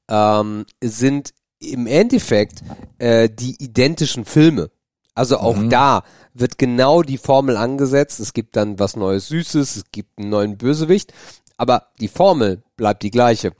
ähm, 0.09 0.65
sind 0.83 1.33
im 1.59 1.87
Endeffekt 1.87 2.63
äh, 2.97 3.29
die 3.29 3.55
identischen 3.63 4.25
Filme. 4.25 4.69
Also 5.15 5.37
auch 5.37 5.55
mhm. 5.55 5.69
da 5.69 6.03
wird 6.33 6.57
genau 6.57 7.01
die 7.01 7.17
Formel 7.17 7.55
angesetzt. 7.55 8.19
Es 8.19 8.33
gibt 8.33 8.57
dann 8.57 8.77
was 8.77 8.97
Neues 8.97 9.27
Süßes, 9.27 9.75
es 9.77 9.83
gibt 9.91 10.19
einen 10.19 10.29
neuen 10.29 10.57
Bösewicht, 10.57 11.13
aber 11.55 11.87
die 12.01 12.07
Formel 12.09 12.61
bleibt 12.75 13.03
die 13.03 13.11
gleiche. 13.11 13.53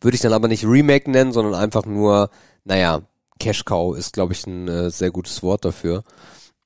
Würde 0.00 0.14
ich 0.14 0.20
dann 0.20 0.32
aber 0.32 0.48
nicht 0.48 0.66
Remake 0.66 1.10
nennen, 1.10 1.32
sondern 1.32 1.54
einfach 1.54 1.86
nur 1.86 2.28
naja, 2.64 3.02
Cash 3.38 3.64
Cow 3.64 3.96
ist, 3.96 4.12
glaube 4.12 4.32
ich, 4.32 4.46
ein 4.46 4.68
äh, 4.68 4.90
sehr 4.90 5.10
gutes 5.10 5.42
Wort 5.42 5.64
dafür. 5.64 6.04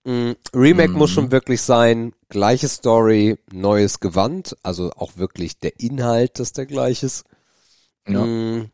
Mm, 0.04 0.32
Remake 0.54 0.92
mm. 0.92 0.96
muss 0.96 1.10
schon 1.10 1.32
wirklich 1.32 1.62
sein, 1.62 2.12
gleiche 2.28 2.68
Story, 2.68 3.38
neues 3.50 4.00
Gewand, 4.00 4.56
also 4.62 4.90
auch 4.96 5.16
wirklich 5.16 5.58
der 5.58 5.80
Inhalt, 5.80 6.38
dass 6.38 6.52
der 6.52 6.66
gleich 6.66 7.02
ist. 7.02 7.24
Ja. 8.06 8.24
Mm, 8.24 8.70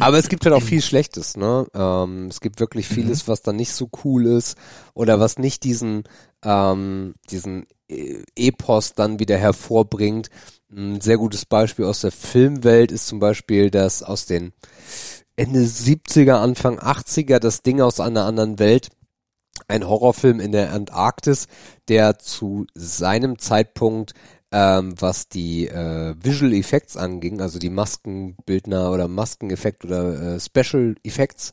aber 0.00 0.18
es 0.18 0.28
gibt 0.28 0.44
halt 0.44 0.54
auch 0.54 0.62
viel 0.62 0.82
Schlechtes, 0.82 1.36
ne? 1.36 1.66
Ähm, 1.74 2.26
es 2.26 2.40
gibt 2.40 2.60
wirklich 2.60 2.90
mhm. 2.90 2.94
vieles, 2.94 3.28
was 3.28 3.42
dann 3.42 3.56
nicht 3.56 3.72
so 3.72 3.88
cool 4.04 4.26
ist 4.26 4.56
oder 4.94 5.20
was 5.20 5.38
nicht 5.38 5.64
diesen, 5.64 6.04
ähm, 6.42 7.14
diesen 7.30 7.66
e-, 7.88 8.22
Epos 8.34 8.94
dann 8.94 9.18
wieder 9.18 9.36
hervorbringt. 9.36 10.30
Ein 10.72 11.00
sehr 11.00 11.18
gutes 11.18 11.44
Beispiel 11.44 11.84
aus 11.84 12.00
der 12.00 12.10
Filmwelt 12.10 12.90
ist 12.90 13.06
zum 13.06 13.20
Beispiel 13.20 13.70
das 13.70 14.02
aus 14.02 14.26
den 14.26 14.52
Ende 15.36 15.60
70er, 15.60 16.34
Anfang 16.34 16.78
80er 16.78 17.38
das 17.38 17.62
Ding 17.62 17.80
aus 17.80 18.00
einer 18.00 18.24
anderen 18.24 18.58
Welt. 18.58 18.88
Ein 19.68 19.86
Horrorfilm 19.88 20.40
in 20.40 20.52
der 20.52 20.72
Antarktis, 20.72 21.46
der 21.88 22.18
zu 22.18 22.66
seinem 22.74 23.38
Zeitpunkt 23.38 24.14
ähm, 24.54 24.94
was 25.00 25.28
die 25.28 25.66
äh, 25.66 26.14
Visual 26.22 26.52
Effects 26.52 26.96
anging, 26.96 27.40
also 27.40 27.58
die 27.58 27.70
Maskenbildner 27.70 28.92
oder 28.92 29.08
Maskeneffekt 29.08 29.84
oder 29.84 30.36
äh, 30.36 30.40
Special 30.40 30.94
Effects, 31.02 31.52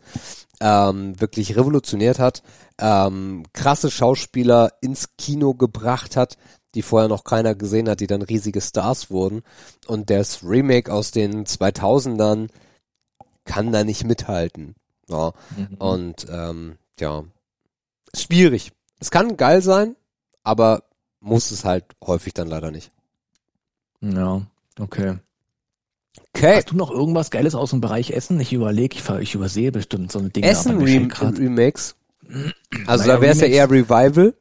ähm, 0.60 1.20
wirklich 1.20 1.56
revolutioniert 1.56 2.20
hat, 2.20 2.44
ähm, 2.80 3.42
krasse 3.54 3.90
Schauspieler 3.90 4.74
ins 4.82 5.18
Kino 5.18 5.56
gebracht 5.56 6.16
hat, 6.16 6.38
die 6.76 6.84
vorher 6.84 7.10
noch 7.10 7.24
keiner 7.24 7.56
gesehen 7.56 7.90
hat, 7.90 8.02
die 8.02 8.08
dann 8.08 8.22
riesige 8.22 8.62
Stars 8.62 9.10
wurden. 9.10 9.42
Und 9.88 10.12
das 10.12 10.44
Remake 10.44 10.94
aus 10.94 11.10
den 11.10 11.46
2000ern 11.46 12.50
kann 13.52 13.74
da 13.74 13.84
nicht 13.84 14.06
mithalten. 14.06 14.76
Ja. 15.10 15.34
Mhm. 15.58 15.76
Und 15.78 16.26
ähm, 16.32 16.78
ja, 17.02 17.26
schwierig. 18.16 18.72
Es 19.00 19.12
kann 19.12 19.36
geil 19.36 19.62
sein, 19.62 19.98
aber 20.44 20.84
muss 21.20 21.52
es 21.52 21.66
halt 21.66 21.84
häufig 22.02 22.34
dann 22.34 22.48
leider 22.48 22.72
nicht. 22.72 22.92
Ja, 24.00 24.44
okay. 24.80 25.18
Okay. 26.34 26.56
Hast 26.56 26.72
du 26.72 26.78
noch 26.78 26.92
irgendwas 26.92 27.30
Geiles 27.30 27.54
aus 27.54 27.72
dem 27.72 27.82
Bereich 27.82 28.12
Essen? 28.12 28.40
Ich 28.40 28.54
überlege, 28.54 28.96
ich, 28.96 29.10
ich 29.10 29.36
übersehe 29.36 29.74
bestimmt 29.74 30.14
so 30.14 30.20
ein 30.20 30.32
Ding. 30.32 30.44
Essen 30.44 30.82
Rem 30.82 31.12
Remakes? 31.12 31.96
Also 32.88 33.04
naja, 33.04 33.16
da 33.16 33.22
wäre 33.22 33.34
es 33.34 33.42
ja 33.42 33.48
eher 33.48 33.70
Revival. 33.70 34.34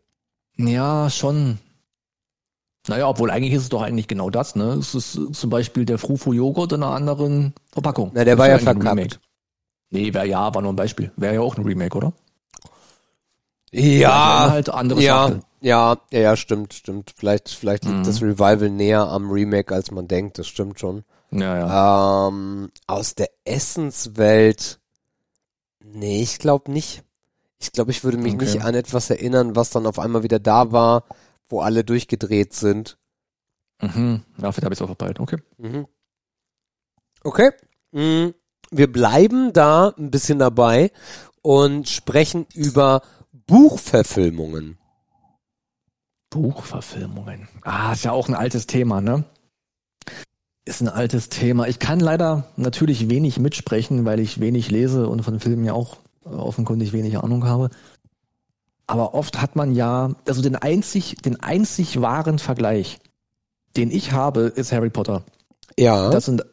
Ja, 0.57 1.11
schon. 1.11 1.59
Naja, 2.89 3.09
obwohl 3.09 3.31
eigentlich 3.31 3.53
ist 3.53 3.65
es 3.65 3.69
doch 3.69 3.83
eigentlich 3.83 4.09
genau 4.09 4.31
das, 4.31 4.57
ne? 4.57 4.73
Es 4.73 4.95
ist 4.95 5.19
zum 5.33 5.51
Beispiel 5.51 5.85
der 5.85 5.99
Frufu 5.99 6.33
Joghurt 6.33 6.73
in 6.73 6.83
einer 6.83 6.95
anderen 6.95 7.55
Verpackung. 7.73 8.11
Na, 8.15 8.25
der 8.25 8.39
war 8.39 8.49
ja 8.49 8.59
verkackt. 8.59 9.21
Nee, 9.91 10.15
wäre 10.15 10.27
ja, 10.27 10.55
war 10.55 10.63
nur 10.63 10.73
ein 10.73 10.77
Beispiel. 10.77 11.13
Wäre 11.17 11.35
ja 11.35 11.41
auch 11.41 11.57
ein 11.57 11.65
Remake, 11.65 11.97
oder? 11.97 12.13
Ja, 13.73 14.51
halt 14.51 14.69
andere 14.69 15.01
ja, 15.01 15.31
ja, 15.61 15.99
ja, 16.11 16.21
ja, 16.21 16.37
stimmt, 16.37 16.75
stimmt. 16.75 17.13
Vielleicht, 17.17 17.51
vielleicht 17.51 17.85
liegt 17.85 17.99
mhm. 17.99 18.05
das 18.05 18.23
Revival 18.23 18.71
näher 18.71 19.07
am 19.09 19.31
Remake, 19.31 19.75
als 19.75 19.91
man 19.91 20.09
denkt. 20.09 20.39
Das 20.39 20.49
stimmt 20.49 20.81
schon. 20.81 21.05
Ja, 21.31 21.59
ja. 21.59 22.29
Ähm, 22.29 22.71
aus 22.87 23.15
der 23.15 23.31
Essenswelt, 23.45 24.81
nee, 25.85 26.23
ich 26.23 26.39
glaube 26.39 26.73
nicht. 26.73 27.05
Ich 27.59 27.73
glaube, 27.73 27.91
ich 27.91 28.03
würde 28.05 28.17
mich 28.17 28.35
okay. 28.35 28.45
nicht 28.47 28.63
an 28.63 28.75
etwas 28.75 29.11
erinnern, 29.11 29.55
was 29.55 29.71
dann 29.71 29.87
auf 29.87 29.99
einmal 29.99 30.23
wieder 30.23 30.39
da 30.39 30.73
war, 30.73 31.05
wo 31.51 31.61
alle 31.61 31.85
durchgedreht 31.85 32.55
sind. 32.55 32.97
Mhm. 33.83 34.23
Ja, 34.39 34.53
vielleicht 34.53 34.65
habe 34.65 34.73
ich 34.73 34.79
es 34.79 34.83
auch 34.83 34.87
verpeilt. 34.87 35.21
Okay. 35.21 35.37
Mhm. 35.59 35.87
Okay. 37.23 37.51
Mhm. 37.93 38.35
Wir 38.71 38.91
bleiben 38.91 39.53
da 39.53 39.93
ein 39.99 40.11
bisschen 40.11 40.39
dabei 40.39 40.93
und 41.43 41.89
sprechen 41.89 42.47
über 42.55 43.03
Buchverfilmungen. 43.47 44.79
Buchverfilmungen. 46.31 47.49
Ah, 47.63 47.93
ist 47.93 48.05
ja 48.05 48.13
auch 48.13 48.29
ein 48.29 48.35
altes 48.35 48.67
Thema, 48.67 49.01
ne? 49.01 49.25
Ist 50.65 50.81
ein 50.81 50.89
altes 50.89 51.31
Thema. 51.31 51.67
Ich 51.67 51.81
kann 51.81 51.99
leider 51.99 52.45
natürlich 52.57 53.11
wenig 53.11 53.41
mitsprechen, 53.41 54.05
weil 54.05 54.21
ich 54.21 54.39
wenig 54.39 54.71
lese 54.71 55.09
und 55.09 55.23
von 55.25 55.41
Filmen 55.41 55.65
ja 55.65 55.73
auch 55.73 55.97
offenkundig 56.25 56.93
wenig 56.93 57.19
Ahnung 57.19 57.45
habe. 57.45 57.71
Aber 58.91 59.15
oft 59.15 59.41
hat 59.41 59.55
man 59.55 59.73
ja, 59.73 60.17
also 60.27 60.43
den 60.43 60.57
einzig, 60.57 61.15
den 61.25 61.41
einzig 61.41 62.01
wahren 62.01 62.41
Vergleich, 62.41 62.99
den 63.77 63.89
ich 63.93 64.11
habe, 64.11 64.41
ist 64.41 64.73
Harry 64.73 64.91
Potter. 64.91 65.23
Ja. 65.79 66.11
Das 66.11 66.25
sind, 66.25 66.45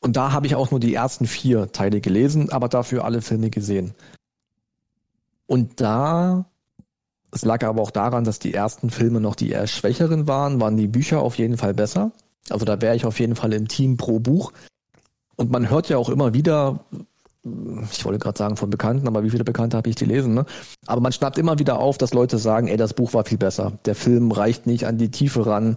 und 0.00 0.16
da 0.16 0.32
habe 0.32 0.48
ich 0.48 0.56
auch 0.56 0.72
nur 0.72 0.80
die 0.80 0.92
ersten 0.92 1.28
vier 1.28 1.70
Teile 1.70 2.00
gelesen, 2.00 2.50
aber 2.50 2.68
dafür 2.68 3.04
alle 3.04 3.22
Filme 3.22 3.48
gesehen. 3.48 3.94
Und 5.46 5.80
da, 5.80 6.46
es 7.30 7.44
lag 7.44 7.62
aber 7.62 7.80
auch 7.80 7.92
daran, 7.92 8.24
dass 8.24 8.40
die 8.40 8.54
ersten 8.54 8.90
Filme 8.90 9.20
noch 9.20 9.36
die 9.36 9.50
eher 9.50 9.68
schwächeren 9.68 10.26
waren, 10.26 10.60
waren 10.60 10.76
die 10.76 10.88
Bücher 10.88 11.20
auf 11.20 11.38
jeden 11.38 11.58
Fall 11.58 11.74
besser. 11.74 12.10
Also 12.50 12.64
da 12.64 12.80
wäre 12.80 12.96
ich 12.96 13.06
auf 13.06 13.20
jeden 13.20 13.36
Fall 13.36 13.52
im 13.52 13.68
Team 13.68 13.98
pro 13.98 14.18
Buch. 14.18 14.52
Und 15.36 15.52
man 15.52 15.70
hört 15.70 15.88
ja 15.88 15.96
auch 15.96 16.08
immer 16.08 16.34
wieder, 16.34 16.80
ich 17.92 18.04
wollte 18.04 18.18
gerade 18.18 18.38
sagen 18.38 18.56
von 18.56 18.70
Bekannten, 18.70 19.06
aber 19.06 19.22
wie 19.22 19.30
viele 19.30 19.44
Bekannte 19.44 19.76
habe 19.76 19.90
ich 19.90 19.96
die 19.96 20.06
lesen, 20.06 20.32
ne? 20.34 20.46
Aber 20.86 21.00
man 21.00 21.12
schnappt 21.12 21.38
immer 21.38 21.58
wieder 21.58 21.78
auf, 21.78 21.98
dass 21.98 22.14
Leute 22.14 22.38
sagen, 22.38 22.68
ey, 22.68 22.76
das 22.76 22.94
Buch 22.94 23.12
war 23.12 23.24
viel 23.24 23.38
besser. 23.38 23.72
Der 23.84 23.94
Film 23.94 24.32
reicht 24.32 24.66
nicht 24.66 24.86
an 24.86 24.96
die 24.96 25.10
Tiefe 25.10 25.46
ran. 25.46 25.76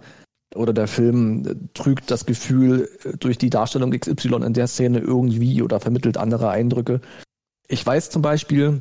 Oder 0.54 0.72
der 0.72 0.88
Film 0.88 1.68
trügt 1.74 2.10
das 2.10 2.24
Gefühl 2.24 2.88
durch 3.20 3.36
die 3.36 3.50
Darstellung 3.50 3.90
XY 3.90 4.36
in 4.46 4.54
der 4.54 4.66
Szene 4.66 4.98
irgendwie 4.98 5.60
oder 5.60 5.78
vermittelt 5.78 6.16
andere 6.16 6.48
Eindrücke. 6.48 7.02
Ich 7.68 7.84
weiß 7.84 8.08
zum 8.08 8.22
Beispiel, 8.22 8.80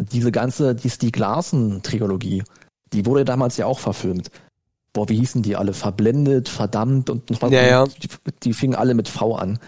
diese 0.00 0.32
ganze, 0.32 0.74
die 0.74 0.90
Stieg 0.90 1.16
Larsen-Trilogie, 1.16 2.42
die 2.92 3.06
wurde 3.06 3.24
damals 3.24 3.56
ja 3.56 3.66
auch 3.66 3.78
verfilmt. 3.78 4.32
Boah, 4.92 5.08
wie 5.08 5.16
hießen 5.16 5.42
die 5.42 5.54
alle? 5.54 5.74
Verblendet, 5.74 6.48
verdammt 6.48 7.08
und 7.08 7.30
noch 7.30 7.50
ja, 7.52 7.62
ja. 7.62 7.84
Die, 7.84 8.08
die 8.42 8.52
fingen 8.52 8.74
alle 8.74 8.94
mit 8.94 9.08
V 9.08 9.36
an. 9.36 9.60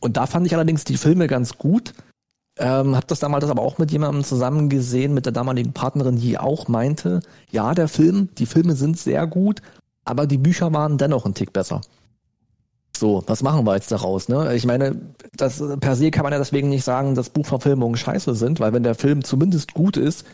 Und 0.00 0.16
da 0.16 0.26
fand 0.26 0.46
ich 0.46 0.54
allerdings 0.54 0.84
die 0.84 0.96
Filme 0.96 1.26
ganz 1.26 1.58
gut. 1.58 1.92
Ähm, 2.58 2.96
hab 2.96 3.06
das 3.08 3.20
damals 3.20 3.44
aber 3.44 3.62
auch 3.62 3.78
mit 3.78 3.90
jemandem 3.90 4.24
zusammen 4.24 4.68
gesehen, 4.68 5.14
mit 5.14 5.24
der 5.24 5.32
damaligen 5.32 5.72
Partnerin, 5.72 6.16
die 6.16 6.36
auch 6.38 6.68
meinte, 6.68 7.20
ja, 7.50 7.74
der 7.74 7.88
Film, 7.88 8.28
die 8.36 8.46
Filme 8.46 8.74
sind 8.74 8.98
sehr 8.98 9.26
gut, 9.26 9.62
aber 10.04 10.26
die 10.26 10.38
Bücher 10.38 10.72
waren 10.72 10.98
dennoch 10.98 11.24
ein 11.24 11.34
Tick 11.34 11.52
besser. 11.52 11.80
So, 12.96 13.22
was 13.26 13.42
machen 13.42 13.64
wir 13.64 13.76
jetzt 13.76 13.92
daraus? 13.92 14.28
Ne? 14.28 14.54
Ich 14.54 14.66
meine, 14.66 15.00
das 15.34 15.62
per 15.80 15.96
se 15.96 16.10
kann 16.10 16.24
man 16.24 16.32
ja 16.32 16.38
deswegen 16.38 16.68
nicht 16.68 16.84
sagen, 16.84 17.14
dass 17.14 17.30
Buchverfilmungen 17.30 17.96
scheiße 17.96 18.34
sind, 18.34 18.60
weil 18.60 18.74
wenn 18.74 18.82
der 18.82 18.94
Film 18.94 19.24
zumindest 19.24 19.72
gut 19.72 19.96
ist, 19.96 20.26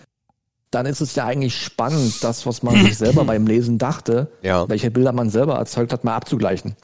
dann 0.72 0.86
ist 0.86 1.00
es 1.00 1.14
ja 1.14 1.26
eigentlich 1.26 1.56
spannend, 1.56 2.24
das, 2.24 2.44
was 2.44 2.64
man 2.64 2.74
sich 2.82 2.98
selber 2.98 3.24
beim 3.26 3.46
Lesen 3.46 3.78
dachte, 3.78 4.32
ja. 4.42 4.68
welche 4.68 4.90
Bilder 4.90 5.12
man 5.12 5.30
selber 5.30 5.54
erzeugt 5.54 5.92
hat, 5.92 6.02
mal 6.02 6.16
abzugleichen. 6.16 6.74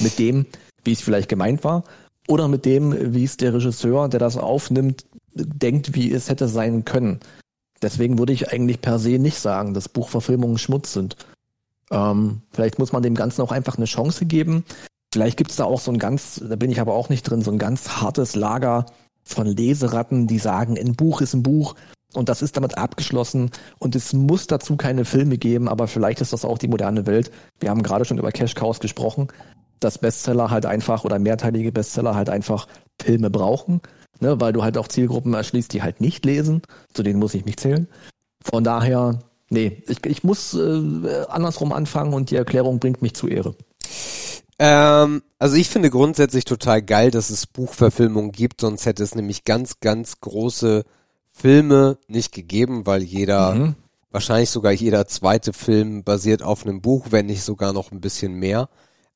Mit 0.00 0.18
dem, 0.18 0.44
wie 0.84 0.92
es 0.92 1.00
vielleicht 1.00 1.28
gemeint 1.28 1.64
war, 1.64 1.84
oder 2.28 2.48
mit 2.48 2.64
dem, 2.64 3.14
wie 3.14 3.24
es 3.24 3.36
der 3.36 3.54
Regisseur, 3.54 4.08
der 4.08 4.20
das 4.20 4.36
aufnimmt, 4.36 5.06
denkt, 5.34 5.94
wie 5.94 6.12
es 6.12 6.28
hätte 6.28 6.48
sein 6.48 6.84
können. 6.84 7.20
Deswegen 7.80 8.18
würde 8.18 8.32
ich 8.32 8.52
eigentlich 8.52 8.80
per 8.80 8.98
se 8.98 9.18
nicht 9.18 9.38
sagen, 9.38 9.72
dass 9.72 9.88
Buchverfilmungen 9.88 10.58
Schmutz 10.58 10.92
sind. 10.92 11.16
Ähm, 11.90 12.42
vielleicht 12.50 12.78
muss 12.78 12.92
man 12.92 13.02
dem 13.02 13.14
Ganzen 13.14 13.42
auch 13.42 13.52
einfach 13.52 13.76
eine 13.76 13.86
Chance 13.86 14.26
geben. 14.26 14.64
Vielleicht 15.12 15.36
gibt 15.36 15.50
es 15.50 15.56
da 15.56 15.64
auch 15.64 15.80
so 15.80 15.90
ein 15.90 15.98
ganz, 15.98 16.42
da 16.46 16.56
bin 16.56 16.70
ich 16.70 16.80
aber 16.80 16.94
auch 16.94 17.08
nicht 17.08 17.22
drin, 17.22 17.40
so 17.40 17.50
ein 17.50 17.58
ganz 17.58 17.88
hartes 18.00 18.36
Lager 18.36 18.86
von 19.22 19.46
Leseratten, 19.46 20.26
die 20.26 20.38
sagen, 20.38 20.76
ein 20.78 20.94
Buch 20.94 21.20
ist 21.20 21.34
ein 21.34 21.42
Buch 21.42 21.76
und 22.14 22.28
das 22.28 22.42
ist 22.42 22.56
damit 22.56 22.76
abgeschlossen 22.76 23.50
und 23.78 23.94
es 23.94 24.12
muss 24.12 24.46
dazu 24.46 24.76
keine 24.76 25.04
Filme 25.04 25.38
geben, 25.38 25.68
aber 25.68 25.86
vielleicht 25.86 26.20
ist 26.20 26.32
das 26.32 26.44
auch 26.44 26.58
die 26.58 26.68
moderne 26.68 27.06
Welt. 27.06 27.30
Wir 27.60 27.70
haben 27.70 27.82
gerade 27.82 28.04
schon 28.04 28.18
über 28.18 28.32
Cash 28.32 28.54
Cows 28.54 28.80
gesprochen, 28.80 29.28
dass 29.80 29.98
Bestseller 29.98 30.50
halt 30.50 30.66
einfach 30.66 31.04
oder 31.04 31.18
mehrteilige 31.18 31.72
Bestseller 31.72 32.14
halt 32.14 32.28
einfach 32.28 32.66
Filme 33.00 33.30
brauchen, 33.30 33.80
ne, 34.20 34.40
weil 34.40 34.52
du 34.52 34.62
halt 34.62 34.78
auch 34.78 34.88
Zielgruppen 34.88 35.34
erschließt, 35.34 35.72
die 35.72 35.82
halt 35.82 36.00
nicht 36.00 36.24
lesen, 36.24 36.62
zu 36.92 37.02
denen 37.02 37.18
muss 37.18 37.34
ich 37.34 37.44
mich 37.44 37.56
zählen. 37.56 37.88
Von 38.42 38.64
daher, 38.64 39.18
nee, 39.50 39.82
ich, 39.88 40.04
ich 40.06 40.24
muss 40.24 40.54
äh, 40.54 41.24
andersrum 41.28 41.72
anfangen 41.72 42.14
und 42.14 42.30
die 42.30 42.36
Erklärung 42.36 42.78
bringt 42.78 43.02
mich 43.02 43.14
zu 43.14 43.28
Ehre. 43.28 43.54
Ähm, 44.58 45.22
also 45.38 45.56
ich 45.56 45.68
finde 45.68 45.90
grundsätzlich 45.90 46.44
total 46.44 46.82
geil, 46.82 47.10
dass 47.10 47.30
es 47.30 47.46
Buchverfilmungen 47.46 48.32
gibt, 48.32 48.60
sonst 48.60 48.86
hätte 48.86 49.02
es 49.02 49.14
nämlich 49.14 49.44
ganz, 49.44 49.80
ganz 49.80 50.20
große 50.20 50.84
Filme 51.30 51.98
nicht 52.08 52.32
gegeben, 52.32 52.84
weil 52.86 53.02
jeder, 53.02 53.54
mhm. 53.54 53.74
wahrscheinlich 54.10 54.50
sogar 54.50 54.72
jeder 54.72 55.06
zweite 55.06 55.52
Film 55.52 56.02
basiert 56.02 56.42
auf 56.42 56.66
einem 56.66 56.80
Buch, 56.80 57.06
wenn 57.10 57.26
nicht 57.26 57.42
sogar 57.42 57.72
noch 57.72 57.92
ein 57.92 58.00
bisschen 58.00 58.34
mehr. 58.34 58.68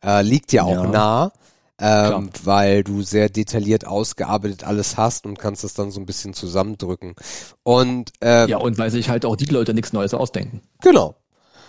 Äh, 0.04 0.22
liegt 0.22 0.52
ja 0.52 0.64
auch 0.64 0.84
ja. 0.84 0.86
nah, 0.86 1.32
ähm, 1.78 2.30
weil 2.44 2.84
du 2.84 3.02
sehr 3.02 3.28
detailliert 3.28 3.86
ausgearbeitet 3.86 4.64
alles 4.64 4.96
hast 4.96 5.26
und 5.26 5.38
kannst 5.38 5.64
es 5.64 5.74
dann 5.74 5.90
so 5.90 6.00
ein 6.00 6.06
bisschen 6.06 6.34
zusammendrücken. 6.34 7.14
Und 7.62 8.12
äh, 8.22 8.48
ja, 8.48 8.58
und 8.58 8.78
weil 8.78 8.90
sich 8.90 9.08
halt 9.08 9.24
auch 9.24 9.36
die 9.36 9.46
Leute 9.46 9.74
nichts 9.74 9.92
Neues 9.92 10.14
ausdenken. 10.14 10.62
Genau. 10.80 11.16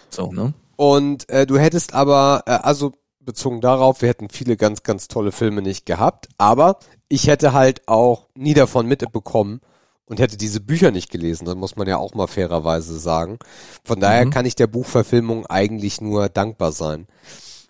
So, 0.09 0.31
ne? 0.31 0.53
Und 0.75 1.29
äh, 1.29 1.45
du 1.45 1.57
hättest 1.57 1.93
aber, 1.93 2.43
äh, 2.45 2.51
also 2.51 2.93
bezogen 3.19 3.61
darauf, 3.61 4.01
wir 4.01 4.09
hätten 4.09 4.29
viele 4.29 4.57
ganz, 4.57 4.83
ganz 4.83 5.07
tolle 5.07 5.31
Filme 5.31 5.61
nicht 5.61 5.85
gehabt, 5.85 6.27
aber 6.37 6.79
ich 7.07 7.27
hätte 7.27 7.53
halt 7.53 7.87
auch 7.87 8.27
nie 8.35 8.53
davon 8.53 8.85
mitbekommen 8.87 9.61
und 10.05 10.19
hätte 10.19 10.37
diese 10.37 10.59
Bücher 10.59 10.91
nicht 10.91 11.09
gelesen, 11.09 11.45
das 11.45 11.55
muss 11.55 11.75
man 11.75 11.87
ja 11.87 11.97
auch 11.97 12.13
mal 12.13 12.27
fairerweise 12.27 12.99
sagen. 12.99 13.39
Von 13.83 13.99
daher 13.99 14.25
mhm. 14.25 14.29
kann 14.31 14.45
ich 14.45 14.55
der 14.55 14.67
Buchverfilmung 14.67 15.45
eigentlich 15.45 16.01
nur 16.01 16.29
dankbar 16.29 16.71
sein. 16.71 17.07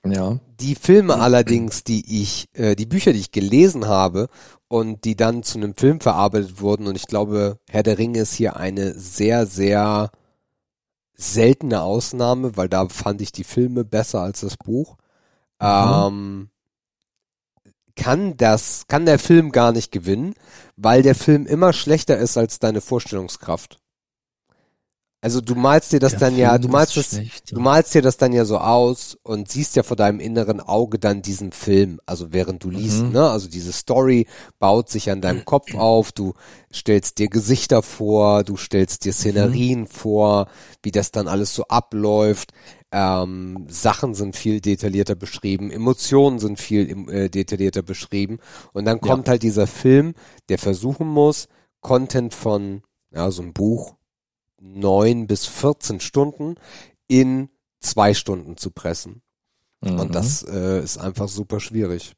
Ja. 0.06 0.40
Die 0.60 0.76
Filme 0.76 1.20
allerdings, 1.20 1.84
die 1.84 2.22
ich, 2.22 2.50
äh, 2.54 2.76
die 2.76 2.86
Bücher, 2.86 3.14
die 3.14 3.20
ich 3.20 3.32
gelesen 3.32 3.88
habe 3.88 4.28
und 4.68 5.06
die 5.06 5.16
dann 5.16 5.44
zu 5.44 5.58
einem 5.58 5.76
Film 5.76 6.02
verarbeitet 6.02 6.60
wurden, 6.60 6.88
und 6.88 6.96
ich 6.96 7.08
glaube, 7.08 7.60
Herr 7.70 7.84
der 7.84 7.98
Ringe 7.98 8.20
ist 8.20 8.34
hier 8.34 8.58
eine 8.58 8.94
sehr, 8.94 9.46
sehr 9.46 10.12
seltene 11.16 11.82
Ausnahme, 11.82 12.58
weil 12.58 12.70
da 12.70 12.88
fand 12.90 13.22
ich 13.22 13.32
die 13.32 13.44
Filme 13.44 13.86
besser 13.86 14.22
als 14.22 14.42
das 14.42 14.58
Buch. 14.58 14.98
Mhm. 15.62 15.68
Ähm, 15.68 16.50
kann 17.96 18.36
das, 18.38 18.88
kann 18.88 19.06
der 19.06 19.20
Film 19.20 19.52
gar 19.52 19.72
nicht 19.72 19.92
gewinnen, 19.92 20.34
weil 20.76 21.04
der 21.04 21.16
Film 21.16 21.46
immer 21.46 21.74
schlechter 21.74 22.18
ist 22.18 22.38
als 22.38 22.60
deine 22.60 22.82
Vorstellungskraft. 22.82 23.80
Also 25.24 25.40
du 25.40 25.56
malst 25.56 25.94
dir 25.94 26.00
das 26.02 26.12
Der 26.12 26.20
dann 26.20 26.36
ja, 26.36 26.50
Film 26.50 26.62
du 26.64 26.68
malst 26.68 26.98
das, 26.98 27.08
schlecht, 27.12 27.52
du 27.54 27.56
ja. 27.56 27.62
malst 27.62 27.96
dir 27.96 28.02
das 28.02 28.18
dann 28.18 28.34
ja 28.34 28.44
so 28.44 28.58
aus 28.58 29.18
und 29.24 29.50
siehst 29.50 29.78
ja 29.78 29.84
vor 29.84 29.96
deinem 29.96 30.20
inneren 30.20 30.60
Auge 30.60 31.00
dann 31.00 31.22
diesen 31.22 31.54
Film, 31.54 32.02
also 32.06 32.34
während 32.34 32.62
du 32.66 32.70
liest, 32.70 33.06
Mhm. 33.06 33.12
ne? 33.14 33.30
Also 33.30 33.48
diese 33.48 33.72
Story 33.72 34.28
baut 34.60 34.90
sich 34.90 35.10
an 35.10 35.22
deinem 35.22 35.46
Kopf 35.46 35.76
auf, 35.76 36.12
du 36.12 36.34
stellst 36.74 37.20
dir 37.20 37.30
Gesichter 37.30 37.82
vor, 37.84 38.44
du 38.44 38.58
stellst 38.58 39.06
dir 39.06 39.14
Szenerien 39.14 39.82
Mhm. 39.82 39.88
vor, 39.88 40.48
wie 40.84 40.92
das 40.92 41.12
dann 41.12 41.30
alles 41.30 41.56
so 41.56 41.64
abläuft. 41.70 42.52
Ähm, 42.92 43.66
Sachen 43.70 44.16
sind 44.16 44.36
viel 44.36 44.60
detaillierter 44.60 45.16
beschrieben, 45.16 45.72
Emotionen 45.72 46.38
sind 46.40 46.60
viel 46.60 47.10
äh, 47.10 47.30
detaillierter 47.30 47.82
beschrieben 47.82 48.40
und 48.74 48.84
dann 48.84 49.00
kommt 49.00 49.30
halt 49.30 49.42
dieser 49.42 49.68
Film, 49.68 50.16
der 50.50 50.58
versuchen 50.60 51.08
muss, 51.08 51.48
Content 51.80 52.34
von 52.34 52.84
ja, 53.16 53.32
so 53.32 53.42
einem 53.42 53.54
Buch 53.54 53.96
neun 54.64 55.28
bis 55.28 55.46
14 55.46 56.00
Stunden 56.00 56.56
in 57.08 57.50
zwei 57.80 58.14
Stunden 58.14 58.58
zu 58.58 58.72
pressen. 58.72 59.22
Mhm. 59.82 60.00
Und 60.00 60.16
das 60.16 60.44
äh, 60.44 60.82
ist 60.82 60.98
einfach 60.98 61.28
super 61.28 61.60
schwierig. 61.60 62.14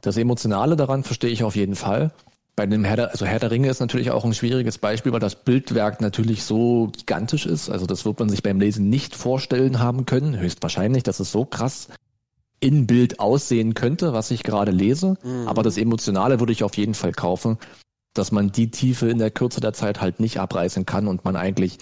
Das 0.00 0.16
Emotionale 0.16 0.76
daran 0.76 1.04
verstehe 1.04 1.30
ich 1.30 1.44
auf 1.44 1.54
jeden 1.56 1.76
Fall. 1.76 2.12
Bei 2.56 2.66
dem 2.66 2.84
Herr 2.84 2.96
der, 2.96 3.10
also 3.10 3.26
Herr 3.26 3.38
der 3.38 3.50
Ringe 3.50 3.68
ist 3.68 3.80
natürlich 3.80 4.10
auch 4.10 4.24
ein 4.24 4.32
schwieriges 4.32 4.78
Beispiel, 4.78 5.12
weil 5.12 5.20
das 5.20 5.44
Bildwerk 5.44 6.00
natürlich 6.00 6.42
so 6.42 6.90
gigantisch 6.96 7.44
ist. 7.44 7.68
Also 7.68 7.86
das 7.86 8.06
wird 8.06 8.18
man 8.18 8.30
sich 8.30 8.42
beim 8.42 8.58
Lesen 8.58 8.88
nicht 8.88 9.14
vorstellen 9.14 9.78
haben 9.78 10.06
können. 10.06 10.38
Höchstwahrscheinlich, 10.38 11.02
dass 11.02 11.20
es 11.20 11.30
so 11.30 11.44
krass 11.44 11.88
in 12.58 12.86
Bild 12.86 13.20
aussehen 13.20 13.74
könnte, 13.74 14.14
was 14.14 14.30
ich 14.30 14.42
gerade 14.42 14.72
lese. 14.72 15.18
Mhm. 15.22 15.46
Aber 15.46 15.62
das 15.62 15.76
Emotionale 15.76 16.40
würde 16.40 16.52
ich 16.52 16.64
auf 16.64 16.76
jeden 16.78 16.94
Fall 16.94 17.12
kaufen, 17.12 17.58
dass 18.18 18.32
man 18.32 18.52
die 18.52 18.70
Tiefe 18.70 19.08
in 19.08 19.18
der 19.18 19.30
Kürze 19.30 19.60
der 19.60 19.72
Zeit 19.72 20.00
halt 20.00 20.20
nicht 20.20 20.38
abreißen 20.38 20.86
kann 20.86 21.08
und 21.08 21.24
man 21.24 21.36
eigentlich 21.36 21.78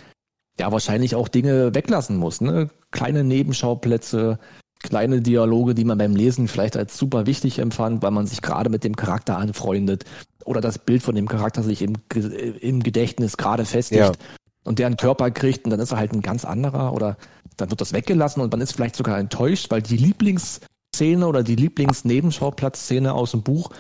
ja 0.58 0.70
wahrscheinlich 0.72 1.14
auch 1.14 1.28
Dinge 1.28 1.74
weglassen 1.74 2.16
muss. 2.16 2.40
Ne? 2.40 2.70
Kleine 2.90 3.24
Nebenschauplätze, 3.24 4.38
kleine 4.82 5.20
Dialoge, 5.20 5.74
die 5.74 5.84
man 5.84 5.98
beim 5.98 6.14
Lesen 6.14 6.46
vielleicht 6.48 6.76
als 6.76 6.96
super 6.96 7.26
wichtig 7.26 7.58
empfand, 7.58 8.02
weil 8.02 8.10
man 8.10 8.26
sich 8.26 8.42
gerade 8.42 8.70
mit 8.70 8.84
dem 8.84 8.96
Charakter 8.96 9.36
anfreundet 9.38 10.04
oder 10.44 10.60
das 10.60 10.78
Bild 10.78 11.02
von 11.02 11.14
dem 11.14 11.26
Charakter 11.26 11.62
sich 11.62 11.82
im, 11.82 11.94
im 12.60 12.82
Gedächtnis 12.82 13.36
gerade 13.36 13.64
festigt 13.64 14.00
Ja. 14.00 14.12
und 14.64 14.78
der 14.78 14.86
einen 14.86 14.96
Körper 14.96 15.30
kriegt 15.30 15.64
und 15.64 15.70
dann 15.70 15.80
ist 15.80 15.92
er 15.92 15.98
halt 15.98 16.12
ein 16.12 16.20
ganz 16.22 16.44
anderer 16.44 16.92
oder 16.92 17.16
dann 17.56 17.70
wird 17.70 17.80
das 17.80 17.92
weggelassen 17.92 18.42
und 18.42 18.52
man 18.52 18.60
ist 18.60 18.72
vielleicht 18.72 18.96
sogar 18.96 19.18
enttäuscht, 19.18 19.70
weil 19.70 19.80
die 19.82 19.96
Lieblingsszene 19.96 21.26
oder 21.26 21.42
die 21.42 21.56
Lieblingsnebenschauplatzszene 21.56 23.12
aus 23.12 23.30
dem 23.30 23.42
Buch 23.42 23.70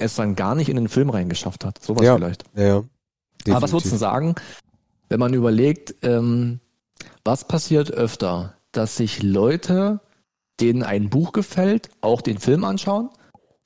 es 0.00 0.14
dann 0.16 0.34
gar 0.36 0.54
nicht 0.54 0.68
in 0.68 0.76
den 0.76 0.88
Film 0.88 1.10
reingeschafft 1.10 1.64
hat. 1.64 1.82
Sowas 1.82 2.04
Ja. 2.04 2.16
vielleicht. 2.16 2.44
Ja, 2.54 2.64
ja. 2.66 2.84
Aber 3.50 3.62
was 3.62 3.72
würdest 3.72 3.92
du 3.92 3.96
sagen, 3.96 4.34
wenn 5.08 5.20
man 5.20 5.34
überlegt, 5.34 5.94
ähm, 6.02 6.60
was 7.24 7.46
passiert 7.46 7.90
öfter, 7.90 8.54
dass 8.72 8.96
sich 8.96 9.22
Leute, 9.22 10.00
denen 10.60 10.82
ein 10.82 11.08
Buch 11.10 11.32
gefällt, 11.32 11.88
auch 12.00 12.20
den 12.20 12.38
Film 12.38 12.64
anschauen 12.64 13.10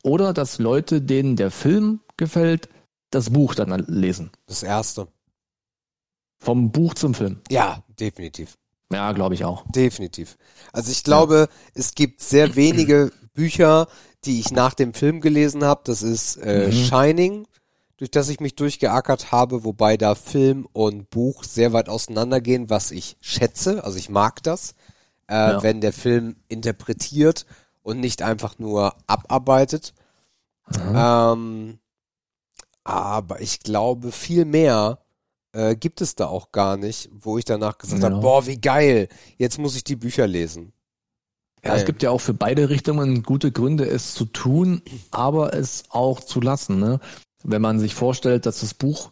oder 0.03 0.33
dass 0.33 0.59
Leute, 0.59 1.03
denen 1.03 1.37
der 1.37 1.51
Film 1.51 2.01
gefällt, 2.17 2.69
das 3.11 3.31
Buch 3.31 3.55
dann 3.55 3.71
lesen? 3.89 4.31
Das 4.47 4.63
erste. 4.63 5.09
Vom 6.39 6.71
Buch 6.73 6.95
zum 6.95 7.15
Film. 7.15 7.41
Ja, 7.51 7.83
definitiv. 7.99 8.55
Ja, 8.93 9.13
glaube 9.13 9.35
ich 9.35 9.45
auch. 9.45 9.65
Definitiv. 9.75 10.37
Also 10.73 10.93
ich 10.93 11.03
glaube, 11.05 11.49
es 11.75 11.95
gibt 11.95 12.21
sehr 12.21 12.55
wenige 12.55 13.13
Bücher, 13.33 13.89
die 14.27 14.41
ich 14.41 14.51
nach 14.51 14.75
dem 14.75 14.95
Film 14.95 15.21
gelesen 15.21 15.65
habe. 15.65 15.83
Das 15.85 16.03
ist 16.03 16.37
äh, 16.37 16.67
Mhm. 16.69 16.73
Shining, 16.73 17.47
durch 17.97 18.11
das 18.11 18.29
ich 18.29 18.41
mich 18.41 18.57
durchgeackert 18.57 19.31
habe, 19.33 19.65
wobei 19.65 19.97
da 19.97 20.15
Film 20.15 20.67
und 20.73 21.11
Buch 21.11 21.45
sehr 21.45 21.73
weit 21.73 21.89
auseinandergehen, 21.89 22.69
was 22.71 22.91
ich 22.91 23.17
schätze. 23.21 23.85
Also 23.85 23.99
ich 23.99 24.09
mag 24.11 24.43
das, 24.43 24.75
äh, 25.29 25.35
Ja. 25.35 25.63
wenn 25.63 25.81
der 25.81 25.93
Film 25.93 26.37
interpretiert 26.49 27.47
und 27.83 28.01
nicht 28.01 28.23
einfach 28.23 28.59
nur 28.59 28.95
abarbeitet. 29.07 29.95
Ähm, 30.95 31.79
aber 32.85 33.41
ich 33.41 33.61
glaube, 33.61 34.13
viel 34.13 34.45
mehr 34.45 34.99
äh, 35.53 35.77
gibt 35.77 36.01
es 36.01 36.17
da 36.17 36.27
auch 36.27 36.51
gar 36.53 36.77
nicht, 36.77 37.09
wo 37.13 37.39
ich 37.39 37.45
danach 37.45 37.79
gesagt 37.79 38.03
Ja. 38.03 38.11
habe, 38.11 38.21
boah, 38.21 38.47
wie 38.47 38.61
geil, 38.61 39.09
jetzt 39.39 39.59
muss 39.59 39.77
ich 39.77 39.85
die 39.85 39.97
Bücher 39.97 40.27
lesen. 40.27 40.73
Ja, 41.65 41.75
es 41.75 41.85
gibt 41.85 42.03
ja 42.03 42.11
auch 42.11 42.21
für 42.21 42.35
beide 42.35 42.69
Richtungen 42.69 43.23
gute 43.23 43.51
Gründe, 43.51 43.87
es 43.89 44.15
zu 44.15 44.27
tun, 44.27 44.83
aber 45.11 45.55
es 45.55 45.85
auch 45.89 46.21
zu 46.21 46.41
lassen. 46.41 46.79
Ne? 46.79 47.01
Wenn 47.43 47.63
man 47.63 47.79
sich 47.79 47.95
vorstellt, 47.95 48.47
dass 48.47 48.61
das 48.61 48.75
Buch, 48.75 49.11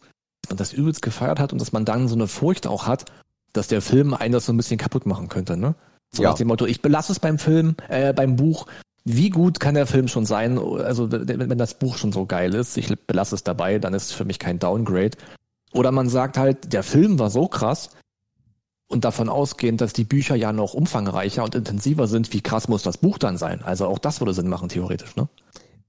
das 0.48 0.72
übelst 0.72 1.03
gefeiert 1.03 1.38
hat 1.38 1.53
und 1.53 1.61
dass 1.61 1.72
man 1.72 1.84
dann 1.84 2.09
so 2.09 2.14
eine 2.14 2.28
Furcht 2.28 2.66
auch 2.66 2.86
hat, 2.86 3.07
dass 3.53 3.68
der 3.68 3.80
Film 3.82 4.14
einen 4.14 4.32
das 4.32 4.46
so 4.46 4.53
ein 4.53 4.57
bisschen 4.57 4.78
kaputt 4.78 5.07
machen 5.07 5.28
könnte. 5.28 5.57
Ne? 5.57 5.74
So 6.14 6.22
Ja. 6.22 6.30
nach 6.30 6.36
dem 6.36 6.48
Motto, 6.48 6.66
ich 6.66 6.82
belasse 6.82 7.12
es 7.12 7.20
beim 7.20 7.38
Film, 7.38 7.76
äh, 7.88 8.12
beim 8.12 8.36
Buch. 8.36 8.66
Wie 9.05 9.30
gut 9.30 9.59
kann 9.59 9.74
der 9.74 9.86
Film 9.86 10.09
schon 10.09 10.26
sein? 10.26 10.59
Also 10.59 11.11
wenn, 11.11 11.50
wenn 11.50 11.59
das 11.59 11.74
Buch 11.74 11.96
schon 11.96 12.12
so 12.12 12.26
geil 12.26 12.55
ist, 12.55 12.76
ich 12.76 12.94
belasse 13.07 13.34
es 13.34 13.42
dabei, 13.42 13.78
dann 13.78 13.94
ist 13.94 14.07
es 14.07 14.12
für 14.12 14.24
mich 14.24 14.38
kein 14.38 14.59
Downgrade. 14.59 15.16
Oder 15.72 15.90
man 15.90 16.09
sagt 16.09 16.36
halt, 16.38 16.72
der 16.72 16.82
Film 16.82 17.18
war 17.18 17.30
so 17.30 17.48
krass, 17.48 17.90
und 18.93 19.05
davon 19.05 19.28
ausgehend, 19.28 19.80
dass 19.80 19.93
die 19.93 20.05
Bücher 20.05 20.36
ja 20.36 20.53
noch 20.53 20.74
umfangreicher 20.74 21.43
und 21.43 21.55
intensiver 21.55 22.07
sind, 22.07 22.32
wie 22.32 22.43
krass 22.43 22.68
muss 22.68 22.82
das 22.82 22.99
Buch 22.99 23.18
dann 23.18 23.38
sein? 23.38 23.62
Also 23.62 23.86
auch 23.86 23.99
das 23.99 24.20
würde 24.20 24.34
Sinn 24.34 24.49
machen, 24.49 24.68
theoretisch, 24.68 25.16
ne? 25.16 25.28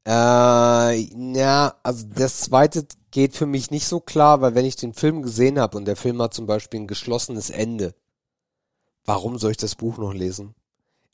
Äh, 0.06 1.00
ja, 1.36 1.76
also 1.84 2.06
das 2.16 2.42
zweite 2.42 2.86
geht 3.12 3.36
für 3.36 3.46
mich 3.46 3.72
nicht 3.72 3.88
so 3.88 4.00
klar, 4.00 4.42
weil 4.42 4.56
wenn 4.56 4.66
ich 4.66 4.76
den 4.76 4.94
Film 4.94 5.22
gesehen 5.22 5.60
habe 5.60 5.78
und 5.78 5.86
der 5.86 5.96
Film 5.96 6.22
hat 6.22 6.34
zum 6.34 6.46
Beispiel 6.46 6.82
ein 6.82 6.88
geschlossenes 6.88 7.50
Ende, 7.50 7.94
warum 9.06 9.38
soll 9.38 9.52
ich 9.52 9.58
das 9.58 9.76
Buch 9.76 9.98
noch 9.98 10.14
lesen? 10.14 10.56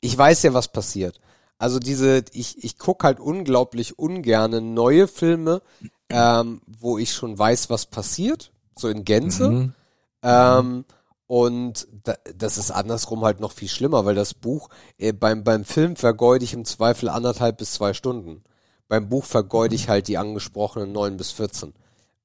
Ich 0.00 0.16
weiß 0.16 0.42
ja, 0.44 0.54
was 0.54 0.68
passiert. 0.68 1.20
Also 1.58 1.78
diese, 1.78 2.24
ich, 2.32 2.64
ich 2.64 2.78
guck 2.78 3.04
halt 3.04 3.20
unglaublich 3.20 3.98
ungerne 3.98 4.60
neue 4.60 5.06
Filme, 5.08 5.60
ähm, 6.08 6.62
wo 6.66 6.98
ich 6.98 7.12
schon 7.12 7.38
weiß, 7.38 7.68
was 7.68 7.86
passiert, 7.86 8.50
so 8.76 8.88
in 8.88 9.04
Gänze. 9.04 9.50
Mhm. 9.50 9.74
Ähm, 10.22 10.84
und 11.30 11.86
da, 12.02 12.16
das 12.34 12.58
ist 12.58 12.72
andersrum 12.72 13.24
halt 13.24 13.38
noch 13.38 13.52
viel 13.52 13.68
schlimmer, 13.68 14.04
weil 14.04 14.16
das 14.16 14.34
Buch, 14.34 14.68
äh, 14.98 15.12
beim, 15.12 15.44
beim 15.44 15.64
Film 15.64 15.94
vergeude 15.94 16.44
ich 16.44 16.54
im 16.54 16.64
Zweifel 16.64 17.08
anderthalb 17.08 17.58
bis 17.58 17.74
zwei 17.74 17.92
Stunden. 17.92 18.42
Beim 18.88 19.08
Buch 19.08 19.24
vergeude 19.24 19.76
ich 19.76 19.88
halt 19.88 20.08
die 20.08 20.18
angesprochenen 20.18 20.90
neun 20.90 21.16
bis 21.16 21.30
vierzehn. 21.30 21.72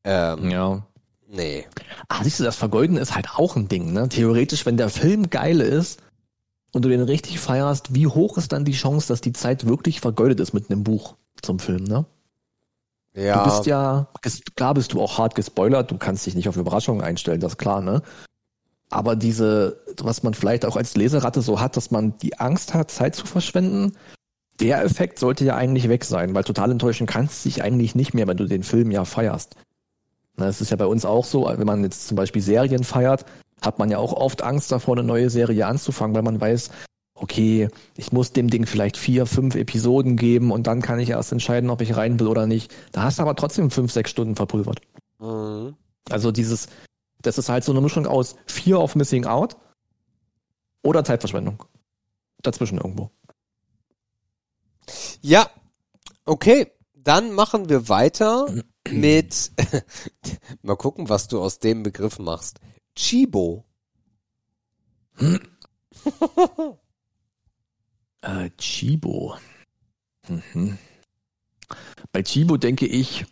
Ähm, 0.04 0.50
Ja. 0.50 0.88
Nee. 1.28 1.68
Ah, 2.08 2.24
siehst 2.24 2.40
du, 2.40 2.44
das 2.44 2.56
Vergeuden 2.56 2.98
ist 2.98 3.14
halt 3.14 3.30
auch 3.36 3.56
ein 3.56 3.68
Ding, 3.68 3.94
ne? 3.94 4.10
Theoretisch, 4.10 4.66
wenn 4.66 4.76
der 4.76 4.90
Film 4.90 5.30
geil 5.30 5.62
ist 5.62 6.02
und 6.74 6.84
du 6.84 6.90
den 6.90 7.04
richtig 7.04 7.40
feierst, 7.40 7.94
wie 7.94 8.08
hoch 8.08 8.40
ist 8.40 8.54
dann 8.54 8.66
die 8.66 8.72
Chance, 8.72 9.08
dass 9.10 9.22
die 9.22 9.34
Zeit 9.34 9.68
wirklich 9.68 10.02
vergeudet 10.02 10.40
ist 10.40 10.54
mit 10.54 10.72
einem 10.72 10.84
Buch 10.84 11.14
zum 11.44 11.60
Film, 11.60 11.84
ne? 11.84 12.08
Ja. 13.14 13.44
Du 13.44 13.52
bist 13.52 13.68
ja, 13.68 14.08
klar 14.56 14.74
bist 14.74 14.94
du 14.94 15.02
auch 15.02 15.20
hart 15.20 15.36
gespoilert, 15.36 15.92
du 15.92 16.00
kannst 16.00 16.26
dich 16.26 16.34
nicht 16.34 16.50
auf 16.50 16.58
Überraschungen 16.58 17.04
einstellen, 17.04 17.40
das 17.40 17.52
ist 17.52 17.58
klar, 17.60 17.82
ne? 17.82 18.02
Aber 18.96 19.18
diese, 19.18 19.82
was 19.98 20.24
man 20.24 20.34
vielleicht 20.34 20.64
auch 20.64 20.78
als 20.78 20.96
Leseratte 20.96 21.42
so 21.42 21.60
hat, 21.60 21.76
dass 21.76 21.92
man 21.92 22.18
die 22.20 22.40
Angst 22.40 22.74
hat, 22.74 22.90
Zeit 22.90 23.14
zu 23.14 23.26
verschwenden, 23.26 23.92
der 24.62 24.86
Effekt 24.86 25.20
sollte 25.20 25.44
ja 25.44 25.58
eigentlich 25.58 25.90
weg 25.90 26.06
sein, 26.06 26.34
weil 26.34 26.46
total 26.46 26.72
enttäuschen 26.72 27.06
kannst 27.06 27.44
du 27.44 27.50
dich 27.50 27.62
eigentlich 27.62 27.94
nicht 27.94 28.14
mehr, 28.14 28.26
wenn 28.26 28.38
du 28.38 28.46
den 28.46 28.64
Film 28.64 28.92
ja 28.92 29.04
feierst. 29.04 29.58
Es 30.38 30.62
ist 30.62 30.70
ja 30.70 30.78
bei 30.78 30.86
uns 30.86 31.04
auch 31.04 31.26
so, 31.26 31.44
wenn 31.46 31.68
man 31.68 31.84
jetzt 31.84 32.08
zum 32.08 32.16
Beispiel 32.16 32.42
Serien 32.42 32.86
feiert, 32.86 33.26
hat 33.62 33.80
man 33.80 33.92
ja 33.92 33.98
auch 33.98 34.14
oft 34.14 34.44
Angst 34.44 34.72
davor, 34.72 34.96
eine 34.98 35.06
neue 35.06 35.30
Serie 35.30 35.68
anzufangen, 35.68 36.16
weil 36.16 36.24
man 36.24 36.40
weiß, 36.40 36.70
okay, 37.16 37.68
ich 37.98 38.14
muss 38.14 38.32
dem 38.32 38.50
Ding 38.50 38.66
vielleicht 38.66 38.96
vier, 38.96 39.26
fünf 39.26 39.56
Episoden 39.56 40.16
geben 40.16 40.52
und 40.52 40.68
dann 40.68 40.82
kann 40.82 41.00
ich 41.00 41.10
erst 41.10 41.34
entscheiden, 41.34 41.70
ob 41.70 41.82
ich 41.82 41.98
rein 41.98 42.18
will 42.22 42.28
oder 42.28 42.48
nicht. 42.48 42.74
Da 42.94 43.04
hast 43.04 43.20
du 43.20 43.24
aber 43.24 43.36
trotzdem 43.36 43.72
fünf, 43.72 43.92
sechs 43.92 44.12
Stunden 44.12 44.38
verpulvert. 44.38 44.80
Mhm. 45.20 45.76
Also 46.10 46.32
dieses, 46.32 46.70
das 47.26 47.38
ist 47.38 47.50
halt 47.50 47.64
so 47.64 47.72
eine 47.72 47.82
Mischung 47.82 48.06
aus 48.08 48.36
Fear 48.46 48.82
of 48.82 48.96
Missing 48.96 49.26
Out 49.26 49.58
oder 50.84 51.04
Zeitverschwendung. 51.04 51.64
Dazwischen 52.42 52.78
irgendwo. 52.78 53.10
Ja. 55.22 55.50
Okay. 56.26 56.72
Dann 56.94 57.34
machen 57.34 57.70
wir 57.70 57.88
weiter 57.88 58.48
mit, 58.90 59.52
mal 60.64 60.76
gucken, 60.76 61.10
was 61.10 61.28
du 61.28 61.42
aus 61.42 61.60
dem 61.60 61.84
Begriff 61.84 62.20
machst. 62.20 62.60
Chibo. 62.96 63.66
Äh, 68.22 68.50
Chibo. 68.58 69.36
Mhm. 70.28 70.80
Bei 72.12 72.24
Chibo 72.24 72.58
denke 72.58 72.88
ich 72.88 73.26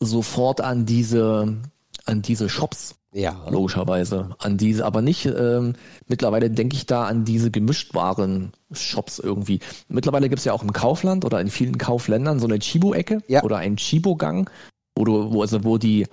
sofort 0.00 0.60
an 0.60 0.86
diese, 0.86 1.62
an 2.10 2.22
diese 2.22 2.48
Shops, 2.48 2.96
Ja. 3.12 3.36
logischerweise. 3.48 4.30
An 4.38 4.56
diese, 4.56 4.84
aber 4.84 5.02
nicht, 5.02 5.26
ähm, 5.26 5.74
mittlerweile 6.08 6.50
denke 6.50 6.76
ich 6.76 6.86
da 6.86 7.04
an 7.06 7.24
diese 7.24 7.50
Gemischtwaren-Shops 7.50 9.18
irgendwie. 9.20 9.60
Mittlerweile 9.88 10.28
gibt's 10.28 10.44
ja 10.44 10.52
auch 10.52 10.62
im 10.62 10.72
Kaufland 10.72 11.24
oder 11.24 11.40
in 11.40 11.50
vielen 11.50 11.78
Kaufländern 11.78 12.38
so 12.40 12.46
eine 12.46 12.58
Chibo-Ecke 12.58 13.22
Ja. 13.28 13.42
oder 13.42 13.58
einen 13.58 13.76
Chibo-Gang, 13.76 14.50
wo 14.96 15.04
du, 15.04 15.32
wo, 15.32 15.42
also 15.42 15.64
wo 15.64 15.78
die, 15.78 16.06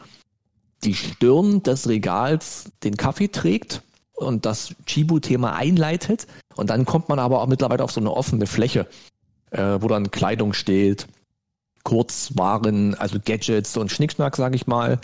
die 0.84 0.94
Stirn 0.94 1.64
des 1.64 1.88
Regals 1.90 2.72
den 2.84 2.98
Kaffee 2.98 3.28
trägt 3.30 3.82
und 4.16 4.46
das 4.46 4.74
Chibu-Thema 4.86 5.56
einleitet. 5.56 6.28
Und 6.56 6.70
dann 6.70 6.86
kommt 6.86 7.10
man 7.10 7.20
aber 7.20 7.42
auch 7.42 7.48
mittlerweile 7.48 7.84
auf 7.84 7.92
so 7.92 8.00
eine 8.00 8.12
offene 8.12 8.48
Fläche, 8.48 8.88
äh, 9.52 9.78
wo 9.80 9.88
dann 9.88 10.10
Kleidung 10.12 10.54
steht, 10.54 11.08
Kurzwaren, 11.84 12.96
also 12.96 13.18
Gadgets 13.24 13.78
und 13.78 13.92
Schnickschnack, 13.92 14.36
sage 14.36 14.56
ich 14.56 14.68
mal. 14.68 15.00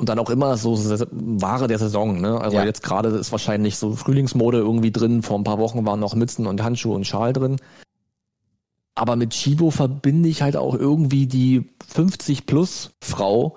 Und 0.00 0.08
dann 0.08 0.18
auch 0.18 0.30
immer 0.30 0.56
so 0.56 0.78
Ware 1.10 1.68
der 1.68 1.78
Saison. 1.78 2.22
Ne? 2.22 2.40
Also 2.40 2.56
Ja. 2.56 2.64
jetzt 2.64 2.82
gerade 2.82 3.10
ist 3.10 3.32
wahrscheinlich 3.32 3.76
so 3.76 3.94
Frühlingsmode 3.94 4.56
irgendwie 4.56 4.90
drin. 4.90 5.22
Vor 5.22 5.38
ein 5.38 5.44
paar 5.44 5.58
Wochen 5.58 5.84
waren 5.84 6.00
noch 6.00 6.14
Mützen 6.14 6.46
und 6.46 6.62
Handschuhe 6.62 6.94
und 6.94 7.06
Schal 7.06 7.34
drin. 7.34 7.56
Aber 8.94 9.14
mit 9.16 9.30
Chibo 9.34 9.70
verbinde 9.70 10.30
ich 10.30 10.40
halt 10.40 10.56
auch 10.56 10.74
irgendwie 10.74 11.26
die 11.26 11.68
50 11.86 12.46
plus 12.46 12.92
Frau, 13.02 13.56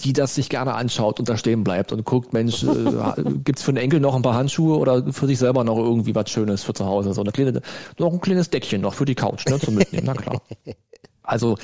die 0.00 0.12
das 0.12 0.36
sich 0.36 0.48
gerne 0.48 0.74
anschaut 0.74 1.18
und 1.18 1.28
da 1.28 1.36
stehen 1.36 1.64
bleibt 1.64 1.90
und 1.90 2.04
guckt, 2.04 2.32
Mensch, 2.32 2.62
äh, 2.62 3.12
gibt's 3.44 3.64
für 3.64 3.72
den 3.72 3.82
Enkel 3.82 3.98
noch 3.98 4.14
ein 4.14 4.22
paar 4.22 4.34
Handschuhe 4.34 4.78
oder 4.78 5.12
für 5.12 5.26
sich 5.26 5.38
selber 5.38 5.64
noch 5.64 5.76
irgendwie 5.76 6.14
was 6.14 6.30
Schönes 6.30 6.62
für 6.62 6.72
zu 6.72 6.86
Hause? 6.86 7.14
So 7.14 7.22
eine 7.22 7.32
kleine, 7.32 7.62
noch 7.98 8.12
ein 8.12 8.20
kleines 8.20 8.48
Deckchen 8.50 8.80
noch 8.80 8.94
für 8.94 9.06
die 9.06 9.16
Couch, 9.16 9.44
ne, 9.46 9.58
zum 9.58 9.74
Mitnehmen, 9.74 10.06
na 10.06 10.14
klar. 10.14 10.40
Also 11.24 11.58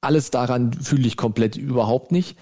alles 0.00 0.30
daran 0.30 0.72
fühle 0.72 1.06
ich 1.06 1.16
komplett 1.18 1.56
überhaupt 1.56 2.10
nicht. 2.12 2.38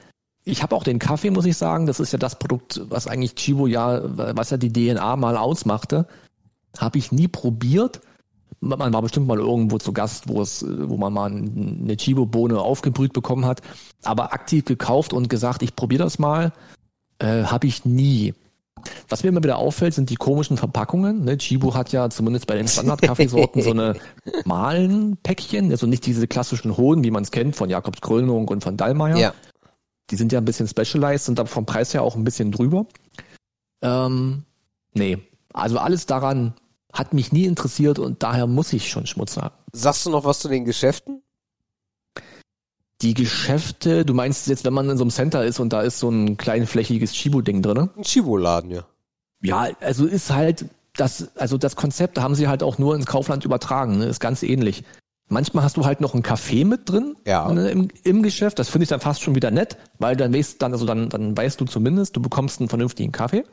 Ich 0.48 0.62
habe 0.62 0.76
auch 0.76 0.84
den 0.84 1.00
Kaffee, 1.00 1.30
muss 1.30 1.44
ich 1.44 1.56
sagen. 1.56 1.86
Das 1.86 1.98
ist 1.98 2.12
ja 2.12 2.20
das 2.20 2.38
Produkt, 2.38 2.80
was 2.88 3.08
eigentlich 3.08 3.34
Chibo 3.34 3.66
ja, 3.66 4.00
was 4.04 4.50
ja 4.50 4.56
die 4.56 4.72
DNA 4.72 5.16
mal 5.16 5.36
ausmachte. 5.36 6.06
Habe 6.78 6.98
ich 6.98 7.10
nie 7.10 7.26
probiert. 7.26 8.00
Man 8.60 8.92
war 8.92 9.02
bestimmt 9.02 9.26
mal 9.26 9.40
irgendwo 9.40 9.78
zu 9.78 9.92
Gast, 9.92 10.28
wo 10.28 10.40
es, 10.40 10.64
wo 10.64 10.96
man 10.96 11.12
mal 11.12 11.32
eine 11.32 11.96
Chibo-Bohne 11.96 12.60
aufgebrüht 12.60 13.12
bekommen 13.12 13.44
hat. 13.44 13.60
Aber 14.04 14.32
aktiv 14.32 14.64
gekauft 14.64 15.12
und 15.12 15.28
gesagt, 15.28 15.62
ich 15.62 15.74
probiere 15.74 16.04
das 16.04 16.20
mal, 16.20 16.52
äh, 17.18 17.42
habe 17.42 17.66
ich 17.66 17.84
nie. 17.84 18.32
Was 19.08 19.24
mir 19.24 19.30
immer 19.30 19.42
wieder 19.42 19.58
auffällt, 19.58 19.94
sind 19.94 20.10
die 20.10 20.14
komischen 20.14 20.56
Verpackungen. 20.56 21.24
Ne? 21.24 21.38
Chibo 21.38 21.74
hat 21.74 21.90
ja 21.90 22.08
zumindest 22.08 22.46
bei 22.46 22.54
den 22.54 22.68
Standard-Kaffeesorten 22.68 23.62
so 23.62 23.72
eine 23.72 23.96
Malenpäckchen, 24.44 25.72
also 25.72 25.88
nicht 25.88 26.06
diese 26.06 26.28
klassischen 26.28 26.76
hohen, 26.76 27.02
wie 27.02 27.10
man 27.10 27.24
es 27.24 27.32
kennt 27.32 27.56
von 27.56 27.68
Jakobs 27.68 28.00
Krönung 28.00 28.46
und 28.46 28.62
von 28.62 28.76
Dallmayr. 28.76 29.16
Ja. 29.16 29.34
Die 30.10 30.16
sind 30.16 30.32
ja 30.32 30.38
ein 30.38 30.44
bisschen 30.44 30.68
specialized, 30.68 31.26
sind 31.26 31.40
aber 31.40 31.48
vom 31.48 31.66
Preis 31.66 31.92
her 31.94 32.02
auch 32.02 32.14
ein 32.16 32.24
bisschen 32.24 32.52
drüber. 32.52 32.86
Ähm, 33.82 34.44
nee, 34.94 35.18
also 35.52 35.78
alles 35.78 36.06
daran 36.06 36.54
hat 36.92 37.12
mich 37.12 37.32
nie 37.32 37.44
interessiert 37.44 37.98
und 37.98 38.22
daher 38.22 38.46
muss 38.46 38.72
ich 38.72 38.90
schon 38.90 39.06
Schmutz 39.06 39.36
haben. 39.36 39.54
Sagst 39.72 40.06
du 40.06 40.10
noch 40.10 40.24
was 40.24 40.40
zu 40.40 40.48
den 40.48 40.64
Geschäften? 40.64 41.22
Die 43.02 43.12
Geschäfte, 43.12 44.06
du 44.06 44.14
meinst 44.14 44.46
jetzt, 44.46 44.64
wenn 44.64 44.72
man 44.72 44.88
in 44.88 44.96
so 44.96 45.04
einem 45.04 45.10
Center 45.10 45.44
ist 45.44 45.60
und 45.60 45.72
da 45.72 45.82
ist 45.82 45.98
so 45.98 46.08
ein 46.08 46.38
kleinflächiges 46.38 47.12
Chibo-Ding 47.12 47.60
drin? 47.60 47.90
Ein 47.94 48.02
Chibo-Laden, 48.02 48.70
ja. 48.70 48.86
Ja, 49.42 49.68
also 49.80 50.06
ist 50.06 50.32
halt 50.32 50.64
das, 50.94 51.36
also 51.36 51.58
das 51.58 51.76
Konzept 51.76 52.18
haben 52.18 52.34
sie 52.34 52.48
halt 52.48 52.62
auch 52.62 52.78
nur 52.78 52.94
ins 52.94 53.04
Kaufland 53.04 53.44
übertragen, 53.44 53.98
ne? 53.98 54.06
ist 54.06 54.20
ganz 54.20 54.42
ähnlich. 54.42 54.82
Manchmal 55.28 55.64
hast 55.64 55.76
du 55.76 55.84
halt 55.84 56.00
noch 56.00 56.14
ein 56.14 56.22
Café 56.22 56.64
mit 56.64 56.88
drin 56.88 57.16
Ja. 57.26 57.50
ne, 57.52 57.70
im, 57.70 57.88
im 58.04 58.22
Geschäft. 58.22 58.58
Das 58.58 58.68
finde 58.68 58.84
ich 58.84 58.88
dann 58.88 59.00
fast 59.00 59.22
schon 59.22 59.34
wieder 59.34 59.50
nett, 59.50 59.76
weil 59.98 60.16
dann 60.16 60.32
weißt 60.32 60.62
dann, 60.62 60.72
also 60.72 60.86
dann, 60.86 61.08
dann 61.08 61.36
weißt 61.36 61.60
du 61.60 61.64
zumindest, 61.64 62.16
du 62.16 62.22
bekommst 62.22 62.60
einen 62.60 62.68
vernünftigen 62.68 63.10
Kaffee. 63.12 63.44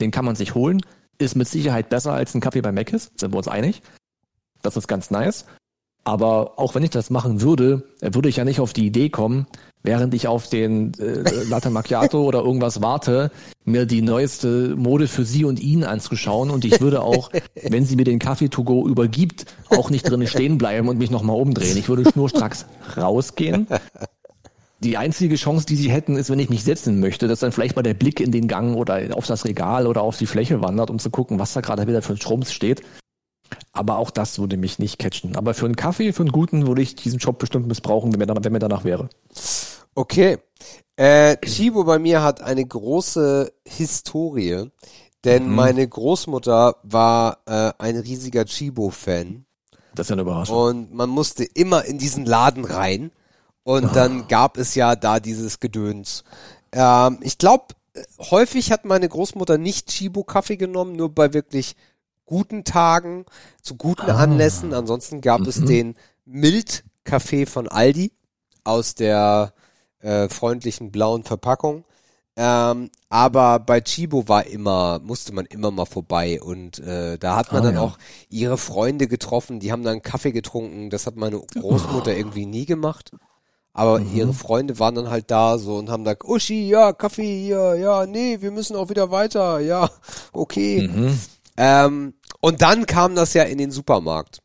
Den 0.00 0.10
kann 0.10 0.24
man 0.24 0.36
sich 0.36 0.54
holen. 0.54 0.82
Ist 1.18 1.34
mit 1.36 1.48
Sicherheit 1.48 1.88
besser 1.88 2.12
als 2.12 2.34
ein 2.34 2.40
Kaffee 2.40 2.60
bei 2.60 2.72
Mc's, 2.72 3.12
sind 3.16 3.32
wir 3.32 3.38
uns 3.38 3.48
einig. 3.48 3.82
Das 4.62 4.76
ist 4.76 4.88
ganz 4.88 5.10
nice. 5.10 5.46
Aber 6.04 6.58
auch 6.58 6.74
wenn 6.74 6.82
ich 6.82 6.90
das 6.90 7.10
machen 7.10 7.42
würde, 7.42 7.84
äh, 8.00 8.14
würde 8.14 8.28
ich 8.28 8.36
ja 8.36 8.44
nicht 8.44 8.60
auf 8.60 8.72
die 8.72 8.86
Idee 8.86 9.08
kommen, 9.08 9.46
während 9.82 10.14
ich 10.14 10.26
auf 10.26 10.48
den 10.48 10.92
äh, 10.98 11.22
Latte 11.48 11.70
Macchiato 11.70 12.22
oder 12.22 12.40
irgendwas 12.40 12.82
warte, 12.82 13.30
mir 13.64 13.86
die 13.86 14.02
neueste 14.02 14.74
Mode 14.76 15.06
für 15.06 15.24
sie 15.24 15.44
und 15.44 15.60
ihn 15.60 15.84
anzuschauen. 15.84 16.50
Und 16.50 16.64
ich 16.64 16.80
würde 16.80 17.02
auch, 17.02 17.30
wenn 17.62 17.84
sie 17.84 17.96
mir 17.96 18.04
den 18.04 18.18
Kaffee 18.18 18.48
to 18.48 18.64
go 18.64 18.88
übergibt, 18.88 19.46
auch 19.70 19.90
nicht 19.90 20.08
drinnen 20.08 20.26
stehen 20.26 20.58
bleiben 20.58 20.88
und 20.88 20.98
mich 20.98 21.10
nochmal 21.10 21.40
umdrehen. 21.40 21.76
Ich 21.76 21.88
würde 21.88 22.10
schnurstracks 22.10 22.66
rausgehen. 22.96 23.68
Die 24.80 24.96
einzige 24.96 25.36
Chance, 25.36 25.64
die 25.64 25.76
sie 25.76 25.92
hätten, 25.92 26.16
ist, 26.16 26.28
wenn 26.28 26.40
ich 26.40 26.50
mich 26.50 26.64
setzen 26.64 26.98
möchte, 26.98 27.28
dass 27.28 27.38
dann 27.38 27.52
vielleicht 27.52 27.76
mal 27.76 27.82
der 27.82 27.94
Blick 27.94 28.18
in 28.18 28.32
den 28.32 28.48
Gang 28.48 28.76
oder 28.76 29.00
auf 29.12 29.26
das 29.28 29.44
Regal 29.44 29.86
oder 29.86 30.02
auf 30.02 30.18
die 30.18 30.26
Fläche 30.26 30.60
wandert, 30.60 30.90
um 30.90 30.98
zu 30.98 31.10
gucken, 31.10 31.38
was 31.38 31.52
da 31.52 31.60
gerade 31.60 31.86
wieder 31.86 32.02
für 32.02 32.14
ein 32.14 32.20
Schrums 32.20 32.52
steht. 32.52 32.82
Aber 33.72 33.98
auch 33.98 34.10
das 34.10 34.38
würde 34.38 34.56
mich 34.56 34.78
nicht 34.78 34.98
catchen. 34.98 35.36
Aber 35.36 35.54
für 35.54 35.66
einen 35.66 35.76
Kaffee, 35.76 36.12
für 36.12 36.22
einen 36.22 36.32
guten, 36.32 36.66
würde 36.66 36.82
ich 36.82 36.94
diesen 36.94 37.18
Job 37.18 37.38
bestimmt 37.38 37.66
missbrauchen, 37.66 38.12
wenn 38.12 38.18
mir, 38.18 38.26
danach, 38.26 38.44
wenn 38.44 38.52
mir 38.52 38.58
danach 38.58 38.84
wäre. 38.84 39.08
Okay. 39.94 40.38
Äh, 40.96 41.36
Chibo 41.38 41.84
bei 41.84 41.98
mir 41.98 42.22
hat 42.22 42.42
eine 42.42 42.64
große 42.64 43.52
Historie, 43.66 44.70
denn 45.24 45.48
Mhm. 45.48 45.54
meine 45.54 45.88
Großmutter 45.88 46.76
war 46.82 47.38
äh, 47.46 47.72
ein 47.78 47.96
riesiger 47.96 48.44
Chibo-Fan 48.44 49.44
Das 49.94 50.06
ist 50.06 50.10
ja 50.10 50.14
eine 50.14 50.22
Überraschung. 50.22 50.56
und 50.56 50.94
man 50.94 51.08
musste 51.10 51.44
immer 51.44 51.84
in 51.84 51.98
diesen 51.98 52.26
Laden 52.26 52.64
rein 52.64 53.10
und 53.64 53.94
dann 53.96 54.28
gab 54.28 54.58
es 54.58 54.74
ja 54.74 54.96
da 54.96 55.18
dieses 55.20 55.60
Gedöns. 55.60 56.24
Ähm, 56.72 57.18
ich 57.22 57.38
glaube, 57.38 57.66
häufig 58.18 58.70
hat 58.72 58.84
meine 58.84 59.08
Großmutter 59.08 59.58
nicht 59.58 59.88
Chibo-Kaffee 59.88 60.56
genommen, 60.56 60.94
nur 60.96 61.10
bei 61.14 61.32
wirklich 61.32 61.74
guten 62.32 62.64
Tagen, 62.64 63.26
zu 63.60 63.76
guten 63.76 64.08
Ah. 64.10 64.16
Anlässen. 64.16 64.72
Ansonsten 64.72 65.20
gab 65.20 65.42
es 65.46 65.58
Mhm. 65.58 65.66
den 65.66 65.94
Mild-Kaffee 66.24 67.46
von 67.46 67.68
Aldi 67.68 68.12
aus 68.64 68.94
der 68.94 69.52
äh, 70.00 70.28
freundlichen 70.28 70.90
blauen 70.90 71.22
Verpackung. 71.24 71.84
Ähm, 72.34 72.90
aber 73.10 73.58
bei 73.58 73.80
Chibo 73.82 74.26
war 74.28 74.46
immer, 74.46 74.98
musste 75.04 75.32
man 75.34 75.44
immer 75.46 75.70
mal 75.70 75.84
vorbei 75.84 76.40
und 76.42 76.78
äh, 76.78 77.18
da 77.18 77.36
hat 77.36 77.52
man 77.52 77.60
Ah, 77.62 77.66
dann 77.66 77.74
ja. 77.74 77.80
auch 77.82 77.98
ihre 78.30 78.56
Freunde 78.56 79.06
getroffen, 79.06 79.60
die 79.60 79.70
haben 79.70 79.82
dann 79.84 80.00
Kaffee 80.02 80.32
getrunken. 80.32 80.88
Das 80.90 81.06
hat 81.06 81.16
meine 81.16 81.38
Großmutter 81.40 82.16
irgendwie 82.16 82.46
nie 82.46 82.64
gemacht. 82.64 83.10
Aber 83.74 84.00
Mhm. 84.00 84.16
ihre 84.16 84.32
Freunde 84.34 84.78
waren 84.78 84.94
dann 84.94 85.10
halt 85.10 85.30
da 85.30 85.58
so 85.58 85.76
und 85.76 85.90
haben 85.90 86.04
gesagt, 86.04 86.24
Uschi, 86.24 86.68
ja, 86.68 86.92
Kaffee, 86.94 87.48
ja, 87.48 87.74
ja, 87.74 88.06
nee, 88.06 88.38
wir 88.40 88.50
müssen 88.50 88.76
auch 88.76 88.88
wieder 88.88 89.10
weiter, 89.10 89.60
ja, 89.60 89.88
okay. 90.32 90.88
Mhm. 90.88 91.18
Ähm, 91.56 92.14
und 92.42 92.60
dann 92.60 92.84
kam 92.84 93.14
das 93.14 93.32
ja 93.32 93.44
in 93.44 93.56
den 93.56 93.70
Supermarkt. 93.70 94.40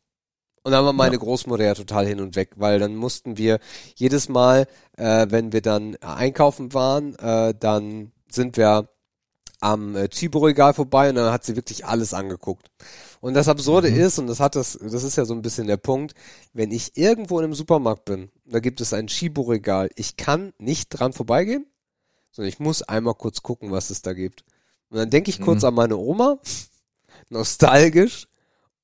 Und 0.63 0.71
dann 0.73 0.85
war 0.85 0.93
meine 0.93 1.17
Großmutter 1.17 1.63
ja 1.63 1.73
total 1.73 2.05
hin 2.05 2.19
und 2.19 2.35
weg, 2.35 2.51
weil 2.57 2.77
dann 2.77 2.95
mussten 2.95 3.37
wir 3.37 3.59
jedes 3.95 4.27
Mal, 4.29 4.67
äh, 4.97 5.27
wenn 5.29 5.53
wir 5.53 5.61
dann 5.61 5.95
einkaufen 5.97 6.73
waren, 6.73 7.15
äh, 7.15 7.53
dann 7.57 8.11
sind 8.29 8.57
wir 8.57 8.89
am 9.61 9.95
äh, 9.95 10.09
Chibo-Regal 10.09 10.73
vorbei 10.73 11.09
und 11.09 11.15
dann 11.15 11.31
hat 11.31 11.43
sie 11.45 11.55
wirklich 11.55 11.85
alles 11.85 12.13
angeguckt. 12.13 12.69
Und 13.21 13.33
das 13.33 13.47
Absurde 13.47 13.87
ist, 13.87 14.19
und 14.19 14.27
das 14.27 14.39
hat 14.41 14.55
das, 14.55 14.77
das 14.81 15.03
ist 15.03 15.15
ja 15.15 15.25
so 15.25 15.33
ein 15.33 15.41
bisschen 15.41 15.67
der 15.67 15.77
Punkt, 15.77 16.13
wenn 16.53 16.71
ich 16.71 16.97
irgendwo 16.97 17.39
in 17.39 17.45
einem 17.45 17.53
Supermarkt 17.55 18.05
bin, 18.05 18.29
da 18.45 18.59
gibt 18.59 18.81
es 18.81 18.93
ein 18.93 19.07
Chibo-Regal, 19.07 19.89
ich 19.95 20.17
kann 20.17 20.53
nicht 20.59 20.89
dran 20.89 21.13
vorbeigehen, 21.13 21.65
sondern 22.31 22.49
ich 22.49 22.59
muss 22.59 22.83
einmal 22.83 23.15
kurz 23.15 23.41
gucken, 23.41 23.71
was 23.71 23.89
es 23.89 24.01
da 24.01 24.13
gibt. 24.13 24.43
Und 24.89 24.97
dann 24.97 25.09
denke 25.09 25.29
ich 25.29 25.41
kurz 25.41 25.61
Mhm. 25.63 25.69
an 25.69 25.73
meine 25.73 25.97
Oma, 25.97 26.39
nostalgisch, 27.29 28.27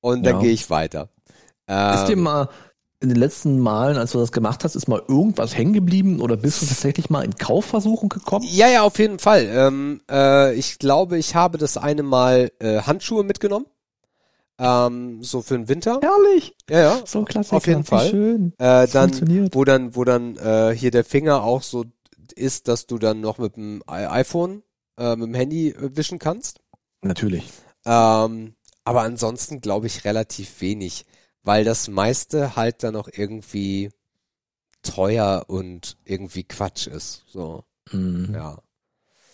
und 0.00 0.24
dann 0.24 0.36
Ja. 0.36 0.40
gehe 0.42 0.52
ich 0.52 0.68
weiter. 0.70 1.08
Ist 1.66 2.04
dir 2.08 2.12
Ähm, 2.12 2.22
mal 2.22 2.48
in 3.00 3.08
den 3.08 3.18
letzten 3.18 3.58
Malen, 3.58 3.96
als 3.96 4.12
du 4.12 4.18
das 4.18 4.32
gemacht 4.32 4.64
hast, 4.64 4.74
ist 4.76 4.88
mal 4.88 5.02
irgendwas 5.08 5.56
hängen 5.56 5.72
geblieben 5.72 6.20
oder 6.20 6.36
bist 6.36 6.62
du 6.62 6.66
tatsächlich 6.66 7.10
mal 7.10 7.22
in 7.24 7.36
Kaufversuchen 7.36 8.08
gekommen? 8.08 8.46
ja, 8.50 8.68
ja, 8.68 8.82
auf 8.82 8.98
jeden 8.98 9.18
Fall. 9.18 9.46
Ähm, 9.50 10.00
äh, 10.10 10.54
ich 10.54 10.78
glaube, 10.78 11.18
ich 11.18 11.34
habe 11.34 11.58
das 11.58 11.76
eine 11.76 12.02
Mal 12.02 12.50
äh, 12.60 12.80
Handschuhe 12.82 13.24
mitgenommen. 13.24 13.66
Ähm, 14.58 15.22
so 15.22 15.42
für 15.42 15.54
den 15.56 15.68
Winter. 15.68 16.00
Herrlich! 16.00 16.54
Ja, 16.70 16.80
ja. 16.80 17.02
So 17.04 17.24
klasse. 17.24 17.56
Auf 17.56 17.66
jeden 17.66 17.84
Fall. 17.84 18.08
Schön. 18.08 18.52
Äh, 18.58 18.86
dann, 18.88 19.10
funktioniert. 19.10 19.54
wo 19.54 19.64
dann, 19.64 19.96
wo 19.96 20.04
dann 20.04 20.36
äh, 20.36 20.74
hier 20.76 20.90
der 20.90 21.04
Finger 21.04 21.42
auch 21.42 21.62
so 21.62 21.84
ist, 22.36 22.68
dass 22.68 22.86
du 22.86 22.98
dann 22.98 23.20
noch 23.20 23.38
mit 23.38 23.56
dem 23.56 23.82
iPhone, 23.86 24.62
äh, 24.96 25.16
mit 25.16 25.26
dem 25.28 25.34
Handy 25.34 25.70
äh, 25.70 25.96
wischen 25.96 26.18
kannst. 26.18 26.60
Natürlich. 27.02 27.44
Ähm, 27.86 28.54
aber 28.84 29.02
ansonsten 29.02 29.60
glaube 29.60 29.86
ich 29.86 30.04
relativ 30.04 30.60
wenig, 30.60 31.04
weil 31.42 31.64
das 31.64 31.88
meiste 31.88 32.56
halt 32.56 32.82
dann 32.82 32.96
auch 32.96 33.08
irgendwie 33.12 33.90
teuer 34.82 35.44
und 35.48 35.96
irgendwie 36.04 36.44
Quatsch 36.44 36.86
ist. 36.86 37.24
So, 37.28 37.64
Mhm. 37.92 38.34
ja. 38.34 38.58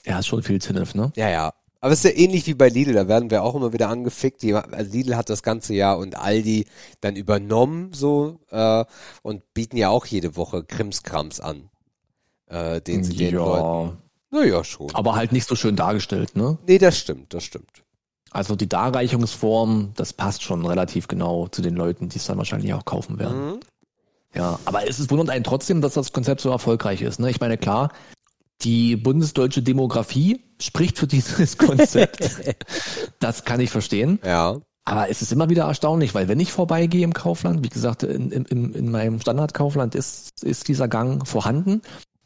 Ja, 0.07 0.18
ist 0.18 0.28
schon 0.28 0.42
viel 0.42 0.61
Zinnef, 0.61 0.94
ne? 0.94 1.12
Ja, 1.16 1.28
ja. 1.28 1.53
Aber 1.82 1.92
es 1.92 2.05
ist 2.05 2.12
ja 2.12 2.18
ähnlich 2.18 2.46
wie 2.46 2.55
bei 2.55 2.68
Lidl, 2.68 2.92
da 2.92 3.09
werden 3.09 3.30
wir 3.30 3.42
auch 3.42 3.55
immer 3.55 3.72
wieder 3.72 3.88
angefickt. 3.88 4.42
Die, 4.42 4.55
also 4.55 4.92
Lidl 4.92 5.16
hat 5.16 5.30
das 5.30 5.42
ganze 5.42 5.72
Jahr 5.74 5.98
und 5.98 6.16
Aldi 6.16 6.66
dann 7.01 7.16
übernommen 7.16 7.92
so 7.92 8.40
äh, 8.51 8.84
und 9.22 9.55
bieten 9.55 9.76
ja 9.76 9.88
auch 9.88 10.05
jede 10.07 10.36
Woche 10.36 10.62
Krimskrams 10.62 11.40
an, 11.40 11.70
äh, 12.46 12.80
den 12.82 13.03
sie 13.05 13.16
den 13.16 13.34
Leuten. 13.34 13.98
Naja, 14.30 14.62
schon. 14.62 14.94
Aber 14.94 15.14
halt 15.16 15.32
nicht 15.32 15.48
so 15.48 15.55
schön 15.57 15.74
dargestellt, 15.74 16.36
ne? 16.36 16.59
Nee, 16.66 16.78
das 16.78 16.98
stimmt, 16.98 17.32
das 17.34 17.44
stimmt. 17.44 17.82
Also 18.33 18.57
die 18.57 18.68
Darreichungsform, 18.68 19.93
das 19.97 20.12
passt 20.12 20.43
schon 20.43 20.64
relativ 20.64 21.09
genau 21.09 21.49
zu 21.49 21.62
den 21.62 21.74
Leuten, 21.76 22.09
die 22.09 22.18
es 22.18 22.26
dann 22.26 22.39
wahrscheinlich 22.39 22.72
auch 22.74 22.85
kaufen 22.85 23.18
werden. 23.18 23.47
Mhm. 23.55 23.61
Ja, 24.35 24.61
aber 24.64 24.89
es 24.89 25.01
ist 25.01 25.11
wundert 25.11 25.31
einen 25.31 25.43
trotzdem, 25.45 25.81
dass 25.81 25.95
das 25.95 26.12
Konzept 26.12 26.41
so 26.41 26.51
erfolgreich 26.51 27.03
ist. 27.03 27.18
Ne? 27.18 27.31
Ich 27.31 27.41
meine, 27.41 27.59
klar, 27.59 27.91
Die 28.62 28.95
bundesdeutsche 28.97 29.62
Demografie 29.62 30.45
spricht 30.61 30.99
für 30.99 31.07
dieses 31.07 31.57
Konzept. 31.59 32.20
das 33.18 33.45
kann 33.45 33.59
ich 33.61 33.70
verstehen. 33.70 34.18
Ja. 34.24 34.61
Aber 34.85 35.09
es 35.09 35.22
ist 35.22 35.33
immer 35.33 35.49
wieder 35.49 35.64
erstaunlich, 35.64 36.14
weil 36.14 36.28
wenn 36.28 36.41
ich 36.41 36.53
vorbeigehe 36.53 37.05
im 37.05 37.12
Kaufland, 37.14 37.64
wie 37.64 37.68
gesagt, 37.70 38.03
in, 38.03 38.31
in, 38.31 38.74
in 38.74 38.91
meinem 38.91 39.20
Standardkaufland 39.20 39.95
ist, 39.95 40.43
ist 40.45 40.68
dieser 40.68 40.89
Gang 40.89 41.26
vorhanden, 41.26 41.81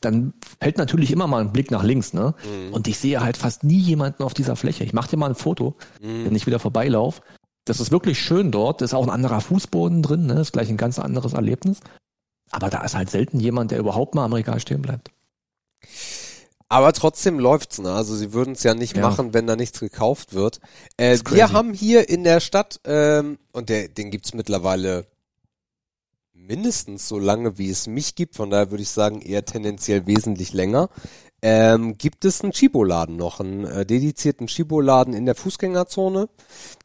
dann 0.04 0.34
fällt 0.60 0.78
natürlich 0.78 1.10
immer 1.10 1.26
mal 1.26 1.40
ein 1.40 1.52
Blick 1.52 1.70
nach 1.70 1.82
links, 1.82 2.12
ne? 2.12 2.34
Mhm. 2.44 2.72
Und 2.72 2.88
ich 2.88 2.98
sehe 2.98 3.20
halt 3.20 3.36
fast 3.36 3.64
nie 3.64 3.78
jemanden 3.78 4.22
auf 4.22 4.34
dieser 4.34 4.56
Fläche. 4.56 4.84
Ich 4.84 4.92
mache 4.92 5.10
dir 5.10 5.16
mal 5.16 5.30
ein 5.30 5.34
Foto, 5.34 5.76
mhm. 6.02 6.26
wenn 6.26 6.34
ich 6.34 6.46
wieder 6.46 6.58
vorbeilaufe. 6.58 7.22
Das 7.64 7.80
ist 7.80 7.90
wirklich 7.90 8.18
schön 8.18 8.50
dort. 8.50 8.80
Da 8.80 8.84
ist 8.84 8.94
auch 8.94 9.04
ein 9.04 9.10
anderer 9.10 9.40
Fußboden 9.40 10.02
drin, 10.02 10.26
ne? 10.26 10.40
Ist 10.40 10.52
gleich 10.52 10.68
ein 10.68 10.76
ganz 10.76 10.98
anderes 10.98 11.32
Erlebnis. 11.32 11.80
Aber 12.50 12.70
da 12.70 12.82
ist 12.82 12.94
halt 12.94 13.10
selten 13.10 13.40
jemand, 13.40 13.70
der 13.70 13.78
überhaupt 13.78 14.14
mal 14.14 14.24
am 14.24 14.32
Regal 14.32 14.60
stehen 14.60 14.82
bleibt. 14.82 15.10
Aber 16.68 16.92
trotzdem 16.92 17.38
läuft's, 17.38 17.78
ne? 17.80 17.92
Also 17.92 18.16
sie 18.16 18.32
würden 18.32 18.52
es 18.52 18.62
ja 18.62 18.74
nicht 18.74 18.96
ja. 18.96 19.02
machen, 19.02 19.34
wenn 19.34 19.46
da 19.46 19.56
nichts 19.56 19.80
gekauft 19.80 20.34
wird. 20.34 20.60
Äh, 20.96 21.18
wir 21.30 21.52
haben 21.52 21.72
hier 21.72 22.08
in 22.08 22.24
der 22.24 22.40
Stadt, 22.40 22.80
ähm, 22.84 23.38
und 23.52 23.68
der, 23.68 23.88
den 23.88 24.10
gibt's 24.10 24.34
mittlerweile 24.34 25.06
mindestens 26.46 27.08
so 27.08 27.18
lange, 27.18 27.58
wie 27.58 27.70
es 27.70 27.86
mich 27.86 28.14
gibt, 28.14 28.36
von 28.36 28.50
daher 28.50 28.70
würde 28.70 28.82
ich 28.82 28.90
sagen 28.90 29.20
eher 29.20 29.44
tendenziell 29.44 30.06
wesentlich 30.06 30.52
länger, 30.52 30.88
ähm, 31.42 31.98
gibt 31.98 32.24
es 32.24 32.40
einen 32.40 32.52
Chibo-Laden 32.52 33.16
noch, 33.16 33.40
einen 33.40 33.64
äh, 33.64 33.84
dedizierten 33.84 34.46
Chibo-Laden 34.46 35.12
in 35.12 35.26
der 35.26 35.34
Fußgängerzone. 35.34 36.28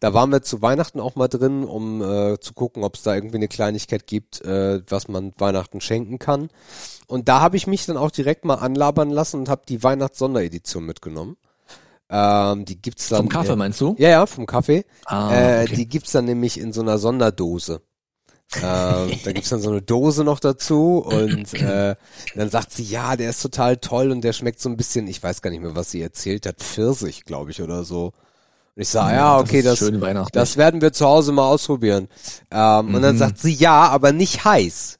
Da 0.02 0.14
waren 0.14 0.32
wir 0.32 0.42
zu 0.42 0.62
Weihnachten 0.62 1.00
auch 1.00 1.16
mal 1.16 1.30
drin, 1.30 1.64
um 1.64 2.02
äh, 2.02 2.40
zu 2.40 2.54
gucken, 2.54 2.84
ob 2.84 2.96
es 2.96 3.04
da 3.04 3.16
irgendwie 3.16 3.38
eine 3.38 3.48
Kleinigkeit 3.48 4.06
gibt, 4.06 4.42
äh, 4.42 4.82
was 4.90 5.08
man 5.08 5.32
Weihnachten 5.38 5.80
schenken 5.80 6.20
kann. 6.20 6.50
Und 7.08 7.30
da 7.30 7.40
habe 7.40 7.56
ich 7.56 7.68
mich 7.68 7.86
dann 7.86 7.96
auch 7.96 8.12
direkt 8.12 8.44
mal 8.44 8.56
anlabern 8.56 9.12
lassen 9.12 9.40
und 9.40 9.50
habe 9.50 9.62
die 9.68 9.82
Weihnachts-Sonderedition 9.82 10.86
mitgenommen. 10.86 11.38
Ähm, 12.10 12.66
die 12.66 12.82
gibt's 12.82 13.08
dann. 13.08 13.20
Vom 13.20 13.30
Kaffee 13.30 13.56
meinst 13.56 13.80
du? 13.80 13.96
Ja, 13.98 14.10
ja, 14.10 14.26
vom 14.26 14.46
Kaffee. 14.46 14.84
Ah, 15.06 15.32
äh, 15.32 15.64
okay. 15.64 15.76
Die 15.76 15.88
gibt's 15.88 16.12
dann 16.12 16.26
nämlich 16.26 16.60
in 16.60 16.74
so 16.74 16.82
einer 16.82 16.98
Sonderdose 16.98 17.82
ähm, 18.56 19.12
da 19.24 19.32
gibt's 19.32 19.50
dann 19.50 19.62
so 19.62 19.70
eine 19.70 19.82
Dose 19.82 20.24
noch 20.24 20.40
dazu 20.40 20.98
und 21.06 21.54
äh, 21.62 21.96
dann 22.36 22.50
sagt 22.50 22.72
sie, 22.72 22.84
ja, 22.84 23.16
der 23.16 23.30
ist 23.30 23.42
total 23.42 23.78
toll 23.78 24.12
und 24.12 24.22
der 24.22 24.34
schmeckt 24.34 24.60
so 24.60 24.70
ein 24.70 24.78
bisschen, 24.78 25.08
ich 25.08 25.22
weiß 25.22 25.42
gar 25.42 25.50
nicht 25.50 25.62
mehr, 25.62 25.76
was 25.76 25.92
sie 25.92 26.02
erzählt 26.02 26.46
hat, 26.46 26.58
Pfirsich, 26.58 27.26
glaube 27.26 27.52
ich, 27.52 27.62
oder 27.62 27.84
so. 27.84 28.14
Und 28.76 28.82
ich 28.82 28.90
sage, 28.90 29.16
ja, 29.16 29.38
okay, 29.40 29.62
das, 29.62 29.80
das, 29.80 30.28
das, 30.32 30.58
werden 30.58 30.82
wir 30.82 30.94
zu 30.94 31.06
Hause 31.06 31.32
mal 31.32 31.48
ausprobieren. 31.48 32.08
Ähm, 32.50 32.88
mhm. 32.88 32.96
Und 32.96 33.02
dann 33.02 33.16
mhm. 33.16 33.20
sagt 33.20 33.40
sie, 33.40 33.54
ja, 33.54 33.88
aber 33.90 34.12
nicht 34.12 34.46
heiß. 34.46 35.00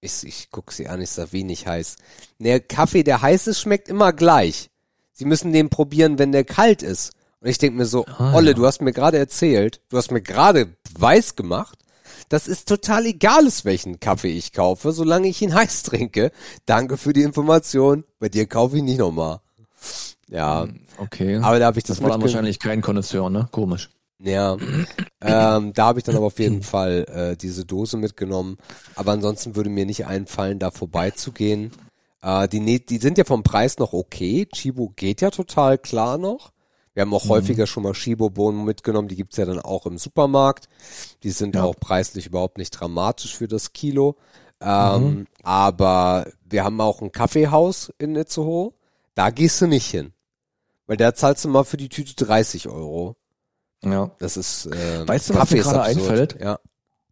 Ich, 0.00 0.24
ich 0.24 0.48
guck 0.50 0.70
sie 0.72 0.88
an, 0.88 1.00
ich 1.00 1.10
sag, 1.10 1.32
wie 1.32 1.42
nicht 1.42 1.66
heiß. 1.66 1.96
Der 2.38 2.60
Kaffee, 2.60 3.02
der 3.02 3.22
heiß 3.22 3.48
ist, 3.48 3.60
schmeckt 3.60 3.88
immer 3.88 4.12
gleich. 4.12 4.70
Sie 5.12 5.24
müssen 5.24 5.52
den 5.52 5.70
probieren, 5.70 6.18
wenn 6.20 6.30
der 6.30 6.44
kalt 6.44 6.82
ist. 6.82 7.12
Und 7.40 7.48
ich 7.48 7.58
denk 7.58 7.74
mir 7.74 7.86
so, 7.86 8.04
ah, 8.06 8.34
Olle, 8.34 8.50
ja. 8.50 8.54
du 8.54 8.66
hast 8.66 8.80
mir 8.80 8.92
gerade 8.92 9.18
erzählt, 9.18 9.80
du 9.88 9.96
hast 9.96 10.10
mir 10.10 10.22
gerade 10.22 10.76
weiß 10.96 11.34
gemacht, 11.34 11.78
das 12.28 12.48
ist 12.48 12.68
total 12.68 13.06
egal, 13.06 13.46
ist 13.46 13.64
welchen 13.64 14.00
Kaffee 14.00 14.36
ich 14.36 14.52
kaufe, 14.52 14.92
solange 14.92 15.28
ich 15.28 15.42
ihn 15.42 15.54
heiß 15.54 15.84
trinke. 15.84 16.32
Danke 16.66 16.96
für 16.96 17.12
die 17.12 17.22
Information. 17.22 18.04
Bei 18.18 18.28
dir 18.28 18.46
kaufe 18.46 18.76
ich 18.76 18.82
nicht 18.82 18.98
nochmal. 18.98 19.40
Ja. 20.28 20.64
Hm, 20.64 20.80
okay. 20.98 21.36
Aber 21.38 21.58
da 21.58 21.66
habe 21.66 21.78
ich 21.78 21.84
das, 21.84 21.96
das 21.96 22.02
war 22.02 22.10
dann 22.10 22.22
wahrscheinlich 22.22 22.58
kein 22.58 22.82
Konnoisseur, 22.82 23.30
ne? 23.30 23.48
Komisch. 23.50 23.90
Ja, 24.20 24.56
ähm, 25.22 25.72
da 25.72 25.86
habe 25.86 26.00
ich 26.00 26.04
dann 26.04 26.16
aber 26.16 26.26
auf 26.26 26.38
jeden 26.38 26.62
Fall 26.62 27.06
äh, 27.08 27.36
diese 27.36 27.64
Dose 27.64 27.96
mitgenommen. 27.96 28.56
Aber 28.96 29.12
ansonsten 29.12 29.54
würde 29.56 29.70
mir 29.70 29.86
nicht 29.86 30.06
einfallen, 30.06 30.58
da 30.58 30.70
vorbeizugehen. 30.70 31.70
Äh, 32.22 32.48
die, 32.48 32.84
die 32.84 32.98
sind 32.98 33.16
ja 33.18 33.24
vom 33.24 33.42
Preis 33.42 33.78
noch 33.78 33.92
okay. 33.92 34.46
Chibo 34.52 34.92
geht 34.96 35.20
ja 35.20 35.30
total 35.30 35.78
klar 35.78 36.18
noch. 36.18 36.50
Wir 36.98 37.02
haben 37.02 37.14
auch 37.14 37.26
mhm. 37.26 37.28
häufiger 37.28 37.68
schon 37.68 37.84
mal 37.84 37.94
Shibo-Bohnen 37.94 38.64
mitgenommen, 38.64 39.06
die 39.06 39.14
gibt's 39.14 39.36
ja 39.36 39.44
dann 39.44 39.60
auch 39.60 39.86
im 39.86 39.98
Supermarkt. 39.98 40.68
Die 41.22 41.30
sind 41.30 41.54
ja. 41.54 41.62
auch 41.62 41.76
preislich 41.78 42.26
überhaupt 42.26 42.58
nicht 42.58 42.72
dramatisch 42.72 43.36
für 43.36 43.46
das 43.46 43.72
Kilo. 43.72 44.16
Ähm, 44.60 45.02
mhm. 45.02 45.26
Aber 45.44 46.26
wir 46.42 46.64
haben 46.64 46.80
auch 46.80 47.00
ein 47.00 47.12
Kaffeehaus 47.12 47.92
in 47.98 48.16
Itzehoe. 48.16 48.72
Da 49.14 49.30
gehst 49.30 49.60
du 49.60 49.68
nicht 49.68 49.88
hin. 49.88 50.12
Weil 50.88 50.96
da 50.96 51.14
zahlst 51.14 51.44
du 51.44 51.48
mal 51.50 51.62
für 51.62 51.76
die 51.76 51.88
Tüte 51.88 52.16
30 52.16 52.68
Euro. 52.68 53.14
Ja. 53.84 54.10
Das 54.18 54.36
ist 54.36 54.66
äh, 54.66 55.06
Weißt 55.06 55.30
du, 55.30 55.36
was 55.36 55.52
mir 55.52 55.62
gerade 55.62 55.82
einfällt? 55.82 56.40
Ja. 56.40 56.58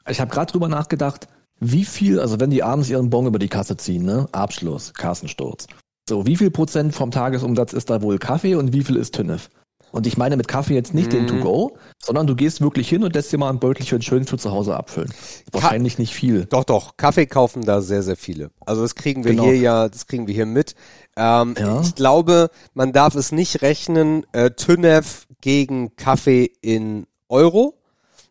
Ich 0.08 0.20
habe 0.20 0.32
gerade 0.32 0.50
drüber 0.50 0.66
nachgedacht, 0.66 1.28
wie 1.60 1.84
viel, 1.84 2.18
also 2.18 2.40
wenn 2.40 2.50
die 2.50 2.64
abends 2.64 2.90
ihren 2.90 3.08
Bon 3.08 3.24
über 3.24 3.38
die 3.38 3.46
Kasse 3.46 3.76
ziehen, 3.76 4.04
ne? 4.04 4.26
Abschluss, 4.32 4.94
Kassensturz. 4.94 5.68
So, 6.08 6.26
wie 6.26 6.34
viel 6.34 6.50
Prozent 6.50 6.92
vom 6.92 7.12
Tagesumsatz 7.12 7.72
ist 7.72 7.88
da 7.88 8.02
wohl 8.02 8.18
Kaffee 8.18 8.56
und 8.56 8.72
wie 8.72 8.82
viel 8.82 8.96
ist 8.96 9.14
Tünnef? 9.14 9.48
Und 9.96 10.06
ich 10.06 10.18
meine 10.18 10.36
mit 10.36 10.46
Kaffee 10.46 10.74
jetzt 10.74 10.92
nicht 10.92 11.08
mm. 11.08 11.10
den 11.10 11.22
mhm. 11.22 11.28
To-Go, 11.28 11.78
sondern 11.98 12.26
du 12.26 12.36
gehst 12.36 12.60
wirklich 12.60 12.86
hin 12.86 13.02
und 13.02 13.14
lässt 13.14 13.32
dir 13.32 13.38
mal 13.38 13.48
ein 13.48 13.58
Beutelchen 13.58 14.02
schön 14.02 14.26
für 14.26 14.36
zu 14.36 14.50
Hause 14.50 14.76
abfüllen. 14.76 15.10
Wahrscheinlich 15.52 15.96
Ka 15.96 16.02
nicht 16.02 16.12
viel. 16.12 16.44
Doch, 16.44 16.64
doch. 16.64 16.98
Kaffee 16.98 17.24
kaufen 17.24 17.62
da 17.64 17.80
sehr, 17.80 18.02
sehr 18.02 18.16
viele. 18.16 18.50
Also 18.66 18.82
das 18.82 18.94
kriegen 18.94 19.24
wir 19.24 19.30
genau. 19.30 19.44
hier 19.44 19.56
ja, 19.56 19.88
das 19.88 20.06
kriegen 20.06 20.26
wir 20.26 20.34
hier 20.34 20.44
mit. 20.44 20.74
Ähm, 21.16 21.54
ja. 21.58 21.80
Ich 21.80 21.94
glaube, 21.94 22.50
man 22.74 22.92
darf 22.92 23.14
es 23.14 23.32
nicht 23.32 23.62
rechnen, 23.62 24.26
äh, 24.32 24.50
Tünnef 24.50 25.26
gegen 25.40 25.96
Kaffee 25.96 26.52
in 26.60 27.06
Euro, 27.30 27.78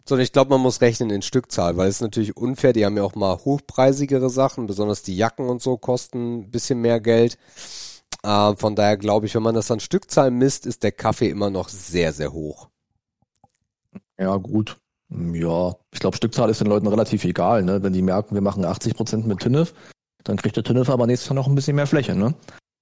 sondern 0.07 0.23
ich 0.23 0.33
glaube, 0.33 0.51
man 0.51 0.61
muss 0.61 0.81
rechnen 0.81 1.09
in 1.09 1.23
Stückzahl, 1.23 1.77
weil 1.77 1.89
es 1.89 1.95
ist 1.95 2.01
natürlich 2.01 2.37
unfair. 2.37 2.73
Die 2.73 2.85
haben 2.85 2.95
ja 2.95 3.01
auch 3.01 3.15
mal 3.15 3.39
hochpreisigere 3.43 4.29
Sachen, 4.29 4.67
besonders 4.67 5.01
die 5.01 5.17
Jacken 5.17 5.49
und 5.49 5.63
so 5.63 5.77
kosten 5.77 6.41
ein 6.41 6.51
bisschen 6.51 6.79
mehr 6.79 6.99
Geld. 6.99 7.39
Äh, 8.23 8.55
von 8.55 8.75
daher 8.75 8.97
glaube 8.97 9.25
ich, 9.25 9.35
wenn 9.35 9.43
man 9.43 9.55
das 9.55 9.71
an 9.71 9.79
Stückzahl 9.79 10.31
misst, 10.31 10.65
ist 10.65 10.83
der 10.83 10.91
Kaffee 10.91 11.29
immer 11.29 11.49
noch 11.49 11.69
sehr, 11.69 12.13
sehr 12.13 12.33
hoch. 12.33 12.69
Ja, 14.17 14.35
gut. 14.37 14.77
Ja, 15.09 15.75
ich 15.91 15.99
glaube, 15.99 16.17
Stückzahl 16.17 16.49
ist 16.49 16.61
den 16.61 16.67
Leuten 16.67 16.87
relativ 16.87 17.23
egal. 17.25 17.63
Ne? 17.63 17.83
Wenn 17.83 17.93
die 17.93 18.01
merken, 18.01 18.33
wir 18.33 18.41
machen 18.41 18.65
80 18.65 18.95
Prozent 18.95 19.27
mit 19.27 19.39
Tinnef, 19.39 19.73
dann 20.23 20.37
kriegt 20.37 20.55
der 20.55 20.63
Tinnef 20.63 20.89
aber 20.89 21.05
nächstes 21.05 21.29
Jahr 21.29 21.35
noch 21.35 21.47
ein 21.47 21.55
bisschen 21.55 21.75
mehr 21.75 21.87
Fläche. 21.87 22.15
Ne? 22.15 22.33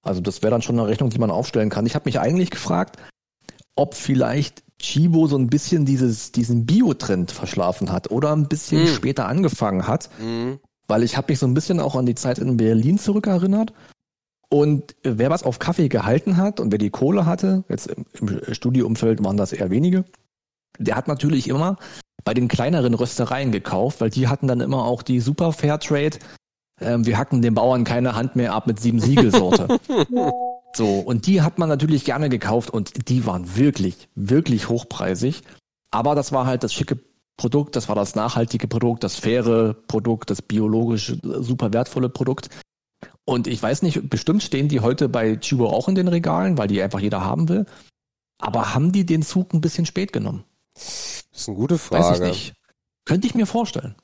Also 0.02 0.20
das 0.20 0.42
wäre 0.42 0.50
dann 0.50 0.62
schon 0.62 0.78
eine 0.78 0.88
Rechnung, 0.88 1.10
die 1.10 1.18
man 1.18 1.30
aufstellen 1.30 1.70
kann. 1.70 1.86
Ich 1.86 1.94
habe 1.94 2.06
mich 2.06 2.18
eigentlich 2.18 2.50
gefragt, 2.50 2.98
ob 3.76 3.94
vielleicht 3.94 4.62
Chibo 4.78 5.26
so 5.26 5.36
ein 5.36 5.48
bisschen 5.48 5.84
dieses, 5.84 6.32
diesen 6.32 6.66
Bio-Trend 6.66 7.30
verschlafen 7.30 7.90
hat 7.92 8.10
oder 8.10 8.34
ein 8.34 8.48
bisschen 8.48 8.84
mm. 8.84 8.88
später 8.88 9.26
angefangen 9.26 9.86
hat. 9.86 10.10
Mm. 10.20 10.54
Weil 10.86 11.02
ich 11.02 11.16
habe 11.16 11.32
mich 11.32 11.38
so 11.38 11.46
ein 11.46 11.54
bisschen 11.54 11.80
auch 11.80 11.96
an 11.96 12.06
die 12.06 12.14
Zeit 12.14 12.38
in 12.38 12.56
Berlin 12.56 12.98
zurückerinnert. 12.98 13.72
Und 14.48 14.94
wer 15.02 15.30
was 15.30 15.42
auf 15.42 15.58
Kaffee 15.58 15.88
gehalten 15.88 16.36
hat 16.36 16.60
und 16.60 16.70
wer 16.70 16.78
die 16.78 16.90
Kohle 16.90 17.26
hatte, 17.26 17.64
jetzt 17.68 17.88
im, 17.88 18.06
im 18.20 18.54
Studieumfeld 18.54 19.22
waren 19.24 19.36
das 19.36 19.52
eher 19.52 19.70
wenige, 19.70 20.04
der 20.78 20.96
hat 20.96 21.08
natürlich 21.08 21.48
immer 21.48 21.76
bei 22.24 22.34
den 22.34 22.48
kleineren 22.48 22.94
Röstereien 22.94 23.52
gekauft, 23.52 24.00
weil 24.00 24.10
die 24.10 24.28
hatten 24.28 24.48
dann 24.48 24.60
immer 24.60 24.84
auch 24.84 25.02
die 25.02 25.20
super 25.20 25.52
Fairtrade. 25.52 26.18
Ähm, 26.80 27.06
wir 27.06 27.18
hacken 27.18 27.42
den 27.42 27.54
Bauern 27.54 27.84
keine 27.84 28.16
Hand 28.16 28.36
mehr 28.36 28.54
ab 28.54 28.66
mit 28.66 28.80
sieben 28.80 29.00
Siegelsorte. 29.00 29.78
so, 30.74 30.98
und 31.00 31.26
die 31.26 31.42
hat 31.42 31.58
man 31.58 31.68
natürlich 31.68 32.04
gerne 32.04 32.28
gekauft 32.28 32.70
und 32.70 33.08
die 33.08 33.26
waren 33.26 33.56
wirklich, 33.56 34.08
wirklich 34.14 34.68
hochpreisig. 34.68 35.42
Aber 35.90 36.14
das 36.14 36.32
war 36.32 36.46
halt 36.46 36.64
das 36.64 36.72
schicke 36.72 36.98
Produkt, 37.36 37.76
das 37.76 37.88
war 37.88 37.96
das 37.96 38.14
nachhaltige 38.14 38.68
Produkt, 38.68 39.02
das 39.02 39.16
faire 39.16 39.74
Produkt, 39.88 40.30
das 40.30 40.40
biologisch 40.40 41.16
super 41.22 41.72
wertvolle 41.72 42.08
Produkt. 42.08 42.48
Und 43.24 43.46
ich 43.46 43.62
weiß 43.62 43.82
nicht, 43.82 44.10
bestimmt 44.10 44.42
stehen 44.42 44.68
die 44.68 44.80
heute 44.80 45.08
bei 45.08 45.36
Chibo 45.36 45.68
auch 45.68 45.88
in 45.88 45.94
den 45.94 46.08
Regalen, 46.08 46.58
weil 46.58 46.68
die 46.68 46.82
einfach 46.82 47.00
jeder 47.00 47.24
haben 47.24 47.48
will. 47.48 47.66
Aber 48.38 48.74
haben 48.74 48.92
die 48.92 49.06
den 49.06 49.22
Zug 49.22 49.54
ein 49.54 49.60
bisschen 49.60 49.86
spät 49.86 50.12
genommen? 50.12 50.44
Das 50.74 51.24
ist 51.32 51.48
eine 51.48 51.56
gute 51.56 51.78
Frage. 51.78 52.04
Weiß 52.04 52.20
ich 52.20 52.26
nicht. 52.26 52.54
Könnte 53.04 53.26
ich 53.26 53.34
mir 53.34 53.46
vorstellen. 53.46 53.94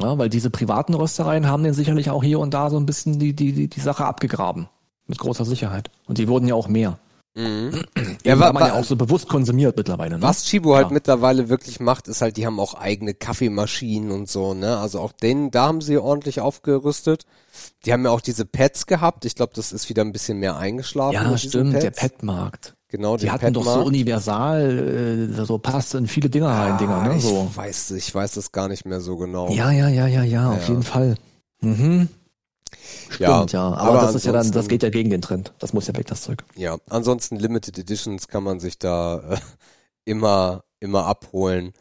Ja, 0.00 0.16
weil 0.18 0.28
diese 0.28 0.50
privaten 0.50 0.94
Röstereien 0.94 1.46
haben 1.46 1.64
den 1.64 1.74
sicherlich 1.74 2.10
auch 2.10 2.22
hier 2.22 2.38
und 2.38 2.54
da 2.54 2.70
so 2.70 2.76
ein 2.76 2.86
bisschen 2.86 3.18
die, 3.18 3.34
die, 3.34 3.52
die, 3.52 3.68
die 3.68 3.80
Sache 3.80 4.04
abgegraben. 4.04 4.68
Mit 5.06 5.18
großer 5.18 5.44
Sicherheit. 5.44 5.90
Und 6.06 6.18
die 6.18 6.28
wurden 6.28 6.46
ja 6.46 6.54
auch 6.54 6.68
mehr. 6.68 6.98
Mhm. 7.38 7.84
Ja, 8.24 8.38
war 8.40 8.52
man 8.52 8.66
ja 8.66 8.74
auch 8.74 8.84
so 8.84 8.96
bewusst 8.96 9.28
konsumiert 9.28 9.76
mittlerweile. 9.76 10.16
Ne? 10.16 10.22
Was 10.22 10.44
Chibo 10.44 10.74
halt 10.74 10.88
ja. 10.88 10.92
mittlerweile 10.92 11.48
wirklich 11.48 11.78
macht, 11.78 12.08
ist 12.08 12.20
halt, 12.20 12.36
die 12.36 12.44
haben 12.46 12.58
auch 12.58 12.74
eigene 12.74 13.14
Kaffeemaschinen 13.14 14.10
und 14.10 14.28
so, 14.28 14.54
ne? 14.54 14.78
Also 14.78 14.98
auch 14.98 15.12
den, 15.12 15.52
da 15.52 15.66
haben 15.66 15.80
sie 15.80 15.98
ordentlich 15.98 16.40
aufgerüstet. 16.40 17.26
Die 17.84 17.92
haben 17.92 18.04
ja 18.04 18.10
auch 18.10 18.20
diese 18.20 18.44
Pads 18.44 18.86
gehabt. 18.86 19.24
Ich 19.24 19.36
glaube, 19.36 19.52
das 19.54 19.72
ist 19.72 19.88
wieder 19.88 20.02
ein 20.02 20.12
bisschen 20.12 20.38
mehr 20.38 20.56
eingeschlafen. 20.56 21.14
Ja, 21.14 21.38
stimmt, 21.38 21.80
der 21.80 21.92
Pad-Markt. 21.92 22.74
Genau, 22.88 23.16
die 23.16 23.30
hatten 23.30 23.52
doch 23.52 23.64
so 23.64 23.84
universal, 23.84 25.28
äh, 25.30 25.44
so 25.44 25.58
passt 25.58 25.94
in 25.94 26.06
viele 26.06 26.30
Dinger 26.30 26.48
rein, 26.48 26.72
ah, 26.72 26.78
Dinger, 26.78 27.02
ne? 27.02 27.20
So. 27.20 27.46
Ich 27.50 27.56
weiß, 27.56 27.90
ich 27.92 28.14
weiß 28.14 28.32
das 28.32 28.50
gar 28.50 28.68
nicht 28.68 28.84
mehr 28.84 29.00
so 29.00 29.16
genau. 29.16 29.50
Ja, 29.50 29.70
ja, 29.70 29.88
ja, 29.88 30.06
ja, 30.06 30.24
ja, 30.24 30.50
auf 30.50 30.68
jeden 30.68 30.82
Fall. 30.82 31.14
Mhm. 31.60 32.08
Stimmt, 33.10 33.20
ja. 33.20 33.44
ja. 33.52 33.72
Aber, 33.72 33.90
aber 33.90 34.00
das 34.00 34.14
ist 34.14 34.26
ja 34.26 34.32
dann, 34.32 34.50
das 34.52 34.68
geht 34.68 34.82
ja 34.82 34.90
gegen 34.90 35.10
den 35.10 35.22
Trend. 35.22 35.52
Das 35.58 35.72
muss 35.72 35.86
ja 35.86 35.96
weg, 35.96 36.06
das 36.06 36.22
Zeug. 36.22 36.44
Ja, 36.56 36.78
ansonsten 36.88 37.36
Limited 37.36 37.78
Editions 37.78 38.28
kann 38.28 38.42
man 38.42 38.60
sich 38.60 38.78
da 38.78 39.34
äh, 39.34 39.38
immer, 40.04 40.64
immer 40.80 41.06
abholen. 41.06 41.72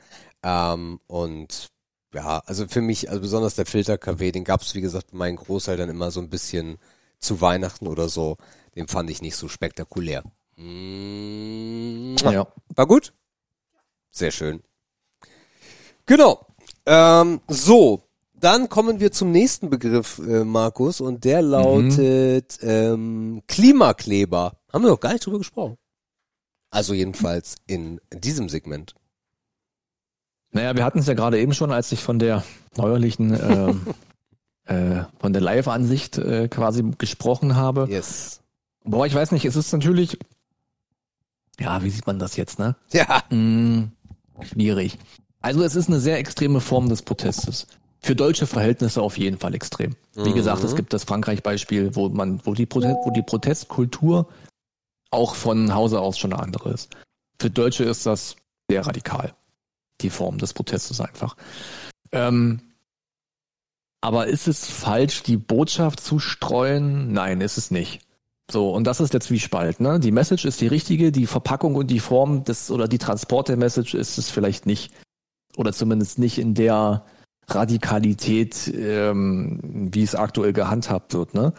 Ähm, 0.43 0.99
und 1.07 1.67
ja, 2.13 2.41
also 2.45 2.67
für 2.67 2.81
mich, 2.81 3.09
also 3.09 3.21
besonders 3.21 3.55
der 3.55 3.65
Filter 3.65 3.97
KW, 3.97 4.31
den 4.31 4.43
gab's 4.43 4.73
wie 4.75 4.81
gesagt 4.81 5.11
bei 5.11 5.17
meinen 5.17 5.35
Großeltern 5.37 5.89
immer 5.89 6.11
so 6.11 6.19
ein 6.21 6.29
bisschen 6.29 6.77
zu 7.19 7.41
Weihnachten 7.41 7.87
oder 7.87 8.09
so, 8.09 8.37
den 8.75 8.87
fand 8.87 9.09
ich 9.09 9.21
nicht 9.21 9.35
so 9.35 9.47
spektakulär. 9.47 10.23
Mm, 10.55 12.15
Ja. 12.23 12.47
War 12.75 12.87
gut? 12.87 13.13
Sehr 14.11 14.31
schön. 14.31 14.63
Genau. 16.05 16.45
Ähm, 16.85 17.41
so, 17.47 18.01
dann 18.39 18.69
kommen 18.69 18.99
wir 18.99 19.11
zum 19.11 19.31
nächsten 19.31 19.69
Begriff, 19.69 20.19
äh, 20.19 20.43
Markus, 20.43 21.01
und 21.01 21.23
der 21.23 21.41
lautet 21.41 22.59
ähm, 22.61 23.41
Klimakleber. 23.47 24.57
Haben 24.71 24.83
wir 24.83 24.91
noch 24.91 24.99
gar 24.99 25.13
nicht 25.13 25.25
drüber 25.25 25.39
gesprochen. 25.39 25.77
Also 26.69 26.93
jedenfalls 26.93 27.55
in 27.65 27.99
diesem 28.11 28.49
Segment. 28.49 28.93
Naja, 30.51 30.75
wir 30.75 30.85
hatten 30.85 30.99
es 30.99 31.07
ja 31.07 31.13
gerade 31.13 31.39
eben 31.39 31.53
schon, 31.53 31.71
als 31.71 31.91
ich 31.91 32.01
von 32.01 32.19
der 32.19 32.43
neuerlichen, 32.75 33.33
ähm, 33.33 33.81
äh, 34.65 35.03
von 35.19 35.33
der 35.33 35.41
Live-Ansicht 35.41 36.17
äh, 36.17 36.47
quasi 36.47 36.83
gesprochen 36.97 37.55
habe. 37.55 37.87
Yes. 37.89 38.41
Boah, 38.83 39.05
ich 39.05 39.15
weiß 39.15 39.31
nicht, 39.31 39.45
es 39.45 39.55
ist 39.55 39.73
natürlich, 39.73 40.17
ja, 41.59 41.83
wie 41.83 41.89
sieht 41.89 42.07
man 42.07 42.19
das 42.19 42.37
jetzt, 42.37 42.59
ne? 42.59 42.75
Ja. 42.91 43.23
Hm, 43.29 43.91
schwierig. 44.41 44.97
Also 45.41 45.63
es 45.63 45.75
ist 45.75 45.89
eine 45.89 45.99
sehr 45.99 46.17
extreme 46.17 46.61
Form 46.61 46.89
des 46.89 47.01
Protestes. 47.01 47.67
Für 47.99 48.15
deutsche 48.15 48.47
Verhältnisse 48.47 49.01
auf 49.01 49.17
jeden 49.17 49.37
Fall 49.37 49.53
extrem. 49.55 49.95
Wie 50.13 50.29
Mhm. 50.29 50.35
gesagt, 50.35 50.63
es 50.63 50.75
gibt 50.75 50.93
das 50.93 51.03
Frankreich-Beispiel, 51.03 51.95
wo 51.95 52.09
man, 52.09 52.39
wo 52.45 52.53
die, 52.53 52.65
Protest, 52.65 52.95
wo 53.03 53.11
die 53.11 53.23
Protestkultur 53.23 54.27
auch 55.11 55.35
von 55.35 55.73
Hause 55.73 55.99
aus 55.99 56.17
schon 56.17 56.33
eine 56.33 56.41
andere 56.41 56.71
ist. 56.71 56.95
Für 57.39 57.49
Deutsche 57.49 57.83
ist 57.83 58.05
das 58.05 58.35
sehr 58.69 58.85
radikal. 58.85 59.33
Die 60.01 60.09
Form 60.09 60.37
des 60.37 60.53
Protestes 60.53 61.01
einfach. 61.01 61.35
Ähm, 62.11 62.61
aber 64.01 64.27
ist 64.27 64.47
es 64.47 64.65
falsch, 64.65 65.23
die 65.23 65.37
Botschaft 65.37 65.99
zu 65.99 66.19
streuen? 66.19 67.11
Nein, 67.13 67.41
ist 67.41 67.57
es 67.57 67.71
nicht. 67.71 68.01
So, 68.49 68.71
und 68.71 68.85
das 68.85 69.01
ist 69.01 69.13
der 69.13 69.21
Zwiespalt, 69.21 69.79
ne? 69.81 69.99
Die 69.99 70.11
Message 70.11 70.45
ist 70.45 70.61
die 70.61 70.67
richtige, 70.67 71.11
die 71.11 71.25
Verpackung 71.25 71.75
und 71.75 71.87
die 71.87 71.99
Form 71.99 72.43
des 72.45 72.71
oder 72.71 72.87
die 72.87 72.99
Transport 72.99 73.49
der 73.49 73.57
Message 73.57 73.93
ist 73.93 74.17
es 74.17 74.29
vielleicht 74.29 74.65
nicht. 74.65 74.93
Oder 75.57 75.73
zumindest 75.73 76.19
nicht 76.19 76.37
in 76.37 76.53
der 76.53 77.03
Radikalität, 77.49 78.71
ähm, 78.75 79.59
wie 79.91 80.03
es 80.03 80.15
aktuell 80.15 80.53
gehandhabt 80.53 81.13
wird, 81.13 81.33
ne? 81.33 81.53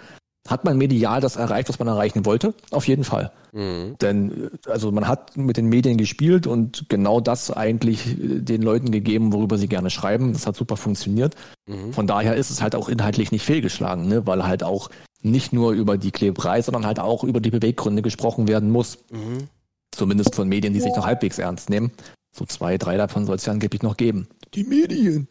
Hat 0.49 0.64
man 0.64 0.78
medial 0.78 1.20
das 1.20 1.36
erreicht, 1.36 1.68
was 1.68 1.78
man 1.78 1.89
erreichen 1.89 2.24
wollte? 2.24 2.55
Auf 2.70 2.89
jeden 2.89 3.05
Fall. 3.05 3.32
Mhm. 3.53 3.97
Denn 4.01 4.51
also 4.66 4.91
man 4.91 5.07
hat 5.07 5.36
mit 5.36 5.59
den 5.59 5.66
Medien 5.66 5.99
gespielt 5.99 6.47
und 6.47 6.86
genau 6.89 7.20
das 7.20 7.51
eigentlich 7.51 8.18
äh, 8.18 8.41
den 8.41 8.62
Leuten 8.62 8.91
gegeben, 8.91 9.32
worüber 9.34 9.59
sie 9.59 9.68
gerne 9.68 9.91
schreiben. 9.91 10.32
Das 10.32 10.47
hat 10.47 10.57
super 10.57 10.78
funktioniert. 10.78 11.34
Mhm. 11.66 11.93
Von 11.93 12.07
daher 12.07 12.34
ist 12.34 12.49
es 12.51 12.62
halt 12.62 12.74
auch 12.74 12.89
inhaltlich 12.89 13.30
nicht 13.30 13.45
fehlgeschlagen, 13.45 14.09
ne? 14.09 14.26
weil 14.26 14.47
halt 14.47 14.62
auch 14.62 14.89
nicht 15.20 15.53
nur 15.53 15.72
über 15.72 15.99
die 15.99 16.12
Kleberei, 16.12 16.62
sondern 16.62 16.86
halt 16.86 16.99
auch 16.99 17.24
über 17.24 17.41
die 17.41 17.51
Beweggründe 17.51 18.01
gesprochen 18.01 18.49
werden 18.49 18.70
muss. 18.70 18.99
Mhm. 19.11 19.49
Zumindest 19.91 20.34
von 20.34 20.49
Medien, 20.49 20.72
die 20.72 20.80
sich 20.80 20.95
noch 20.97 21.07
halbwegs 21.07 21.39
ernst 21.39 21.68
nehmen. 21.68 21.93
So 22.34 22.47
zwei, 22.47 22.78
drei 22.78 22.97
davon 22.97 23.26
soll 23.26 23.36
es 23.36 23.45
ja 23.45 23.53
angeblich 23.53 23.82
noch 23.82 23.99
geben. 23.99 24.28
Die 24.55 24.64
Medien. 24.64 25.28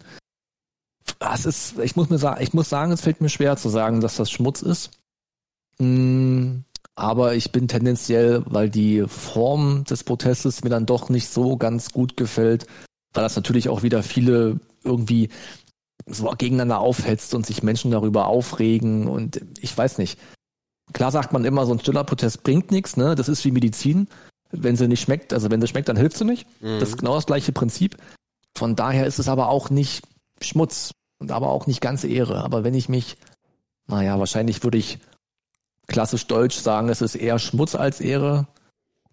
Das 1.20 1.46
ist, 1.46 1.80
ich 1.80 1.96
muss 1.96 2.10
mir 2.10 2.18
sagen, 2.18 2.42
ich 2.42 2.54
muss 2.54 2.70
sagen, 2.70 2.92
es 2.92 3.02
fällt 3.02 3.22
mir 3.22 3.30
schwer 3.30 3.58
zu 3.58 3.70
sagen, 3.70 4.02
dass 4.02 4.18
das 4.18 4.30
Schmutz 4.32 4.62
ist. 4.62 4.92
Mm, 5.80 6.60
Aber 6.96 7.36
ich 7.36 7.52
bin 7.52 7.68
tendenziell, 7.68 8.44
weil 8.46 8.70
die 8.70 9.06
Form 9.08 9.84
des 9.84 10.04
Protestes 10.04 10.64
mir 10.64 10.70
dann 10.70 10.86
doch 10.86 11.10
nicht 11.10 11.30
so 11.30 11.58
ganz 11.58 11.92
gut 11.92 12.18
gefällt, 12.18 12.66
weil 13.14 13.24
das 13.24 13.36
natürlich 13.36 13.70
auch 13.70 13.84
wieder 13.84 14.04
viele 14.04 14.60
irgendwie 14.84 15.30
so 16.06 16.30
gegeneinander 16.38 16.80
aufhetzt 16.80 17.34
und 17.36 17.46
sich 17.46 17.64
Menschen 17.64 17.92
darüber 17.92 18.28
aufregen 18.28 19.08
und 19.08 19.42
ich 19.60 19.78
weiß 19.78 19.98
nicht. 19.98 20.20
Klar 20.94 21.12
sagt 21.12 21.34
man 21.34 21.44
immer, 21.44 21.66
so 21.66 21.74
ein 21.74 21.80
stiller 21.80 22.06
Protest 22.06 22.44
bringt 22.44 22.72
nichts, 22.72 22.96
ne? 22.96 23.16
Das 23.16 23.28
ist 23.28 23.44
wie 23.44 23.52
Medizin. 23.52 24.08
Wenn 24.52 24.78
sie 24.78 24.88
nicht 24.88 25.02
schmeckt, 25.02 25.34
also 25.34 25.52
wenn 25.52 25.60
sie 25.60 25.68
schmeckt, 25.68 25.90
dann 25.90 25.98
hilft 25.98 26.18
sie 26.18 26.24
nicht. 26.24 26.48
Mhm. 26.62 26.80
Das 26.80 26.90
ist 26.90 26.98
genau 26.98 27.16
das 27.16 27.26
gleiche 27.26 27.52
Prinzip. 27.52 27.98
Von 28.56 28.78
daher 28.78 29.06
ist 29.06 29.20
es 29.20 29.28
aber 29.28 29.50
auch 29.50 29.70
nicht 29.70 30.04
Schmutz 30.42 30.92
und 31.20 31.32
aber 31.32 31.50
auch 31.50 31.68
nicht 31.68 31.82
ganz 31.82 32.04
Ehre. 32.04 32.44
Aber 32.44 32.64
wenn 32.64 32.74
ich 32.74 32.90
mich, 32.90 33.18
naja, 33.88 34.18
wahrscheinlich 34.20 34.64
würde 34.64 34.78
ich 34.78 35.00
klassisch 35.88 36.28
deutsch 36.28 36.58
sagen, 36.58 36.90
es 36.90 37.02
ist 37.02 37.16
eher 37.16 37.40
Schmutz 37.40 37.76
als 37.76 38.02
Ehre. 38.02 38.48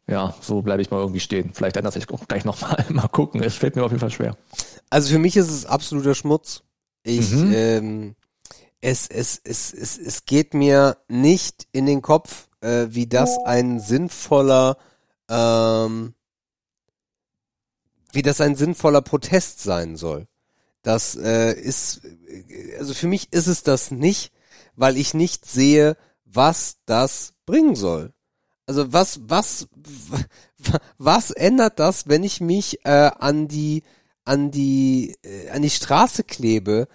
Ja, 0.06 0.34
so 0.40 0.60
bleibe 0.60 0.82
ich 0.82 0.90
mal 0.90 0.98
irgendwie 1.00 1.20
stehen. 1.20 1.52
Vielleicht 1.54 1.76
ändert 1.76 1.94
sich 1.94 2.10
auch 2.10 2.26
gleich 2.28 2.44
nochmal. 2.44 2.84
Mal 2.90 3.08
gucken. 3.08 3.42
Es 3.42 3.54
fällt 3.54 3.74
mir 3.76 3.84
auf 3.84 3.90
jeden 3.90 4.00
Fall 4.00 4.10
schwer. 4.10 4.36
Also 4.90 5.10
für 5.10 5.18
mich 5.18 5.36
ist 5.36 5.48
es 5.50 5.64
absoluter 5.64 6.14
Schmutz. 6.14 6.62
Ich, 7.02 7.30
Mhm. 7.30 7.52
ähm, 7.54 8.16
es, 8.82 9.06
es, 9.06 9.40
es, 9.44 9.72
es, 9.72 9.96
es 9.96 10.26
geht 10.26 10.52
mir 10.52 10.98
nicht 11.08 11.66
in 11.72 11.86
den 11.86 12.02
Kopf, 12.02 12.48
äh, 12.60 12.88
wie 12.90 13.06
das 13.06 13.38
ein 13.46 13.80
sinnvoller, 13.80 14.76
ähm, 15.30 16.12
wie 18.12 18.22
das 18.22 18.42
ein 18.42 18.56
sinnvoller 18.56 19.00
Protest 19.00 19.62
sein 19.62 19.96
soll. 19.96 20.26
Das 20.84 21.16
äh, 21.16 21.52
ist, 21.54 22.02
also 22.78 22.92
für 22.92 23.08
mich 23.08 23.32
ist 23.32 23.46
es 23.46 23.62
das 23.62 23.90
nicht, 23.90 24.32
weil 24.76 24.98
ich 24.98 25.14
nicht 25.14 25.46
sehe, 25.46 25.96
was 26.26 26.76
das 26.84 27.32
bringen 27.46 27.74
soll. 27.74 28.12
Also 28.66 28.92
was, 28.92 29.20
was, 29.26 29.66
was 30.98 31.30
ändert 31.30 31.78
das, 31.78 32.06
wenn 32.06 32.22
ich 32.22 32.42
mich 32.42 32.84
äh, 32.84 33.10
an 33.18 33.48
die, 33.48 33.82
an 34.26 34.50
die, 34.50 35.16
äh, 35.22 35.48
an 35.50 35.62
die 35.62 35.70
Straße 35.70 36.22
klebe 36.22 36.86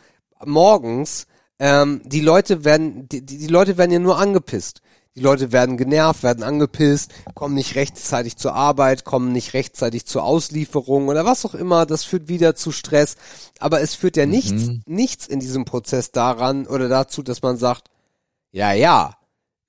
morgens? 0.46 1.26
Ähm, 1.58 2.02
die 2.06 2.22
Leute 2.22 2.64
werden, 2.64 3.10
die 3.10 3.26
die 3.26 3.48
Leute 3.48 3.78
werden 3.78 3.92
ja 3.92 4.00
nur 4.00 4.20
angepisst. 4.20 4.82
Die 5.20 5.26
Leute 5.26 5.52
werden 5.52 5.76
genervt, 5.76 6.24
werden 6.24 6.46
angepisst, 6.46 7.12
kommen 7.36 7.54
nicht 7.54 7.76
rechtzeitig 7.76 8.38
zur 8.38 8.54
Arbeit, 8.54 9.04
kommen 9.04 9.34
nicht 9.34 9.54
rechtzeitig 9.54 10.06
zur 10.06 10.24
Auslieferung 10.24 11.10
oder 11.10 11.26
was 11.26 11.46
auch 11.46 11.56
immer. 11.56 11.86
Das 11.86 12.06
führt 12.06 12.30
wieder 12.30 12.56
zu 12.56 12.72
Stress. 12.72 13.18
Aber 13.60 13.82
es 13.82 13.96
führt 13.96 14.16
ja 14.16 14.26
nichts, 14.26 14.70
nichts 14.86 15.28
in 15.28 15.42
diesem 15.42 15.66
Prozess 15.66 16.12
daran 16.12 16.66
oder 16.68 16.88
dazu, 16.88 17.22
dass 17.22 17.42
man 17.42 17.58
sagt, 17.58 17.90
ja, 18.52 18.72
ja, 18.72 19.18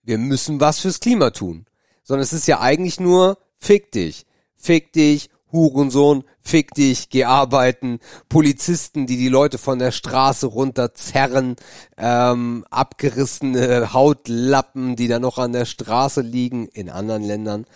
wir 0.04 0.18
müssen 0.18 0.60
was 0.60 0.78
fürs 0.78 1.00
Klima 1.00 1.30
tun. 1.30 1.66
Sondern 2.04 2.22
es 2.22 2.32
ist 2.32 2.46
ja 2.46 2.60
eigentlich 2.60 3.00
nur, 3.00 3.36
fick 3.58 3.90
dich, 3.90 4.26
fick 4.54 4.92
dich, 4.92 5.30
Hurensohn, 5.52 6.24
fick 6.40 6.74
dich, 6.74 7.08
geh 7.08 7.24
arbeiten, 7.24 7.98
Polizisten, 8.28 9.06
die 9.06 9.16
die 9.16 9.28
Leute 9.28 9.58
von 9.58 9.78
der 9.78 9.90
Straße 9.92 10.46
runterzerren, 10.46 11.56
ähm, 11.96 12.64
abgerissene 12.70 13.92
Hautlappen, 13.92 14.96
die 14.96 15.08
da 15.08 15.18
noch 15.18 15.38
an 15.38 15.52
der 15.52 15.64
Straße 15.64 16.20
liegen, 16.20 16.66
in 16.68 16.88
anderen 16.90 17.22
Ländern. 17.24 17.66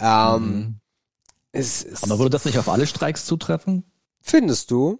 Ähm, 0.00 0.76
es, 1.52 1.84
es, 1.84 2.02
Aber 2.02 2.18
würde 2.18 2.30
das 2.30 2.44
nicht 2.44 2.58
auf 2.58 2.68
alle 2.68 2.86
Streiks 2.86 3.24
zutreffen? 3.26 3.84
findest 4.20 4.70
du? 4.70 4.98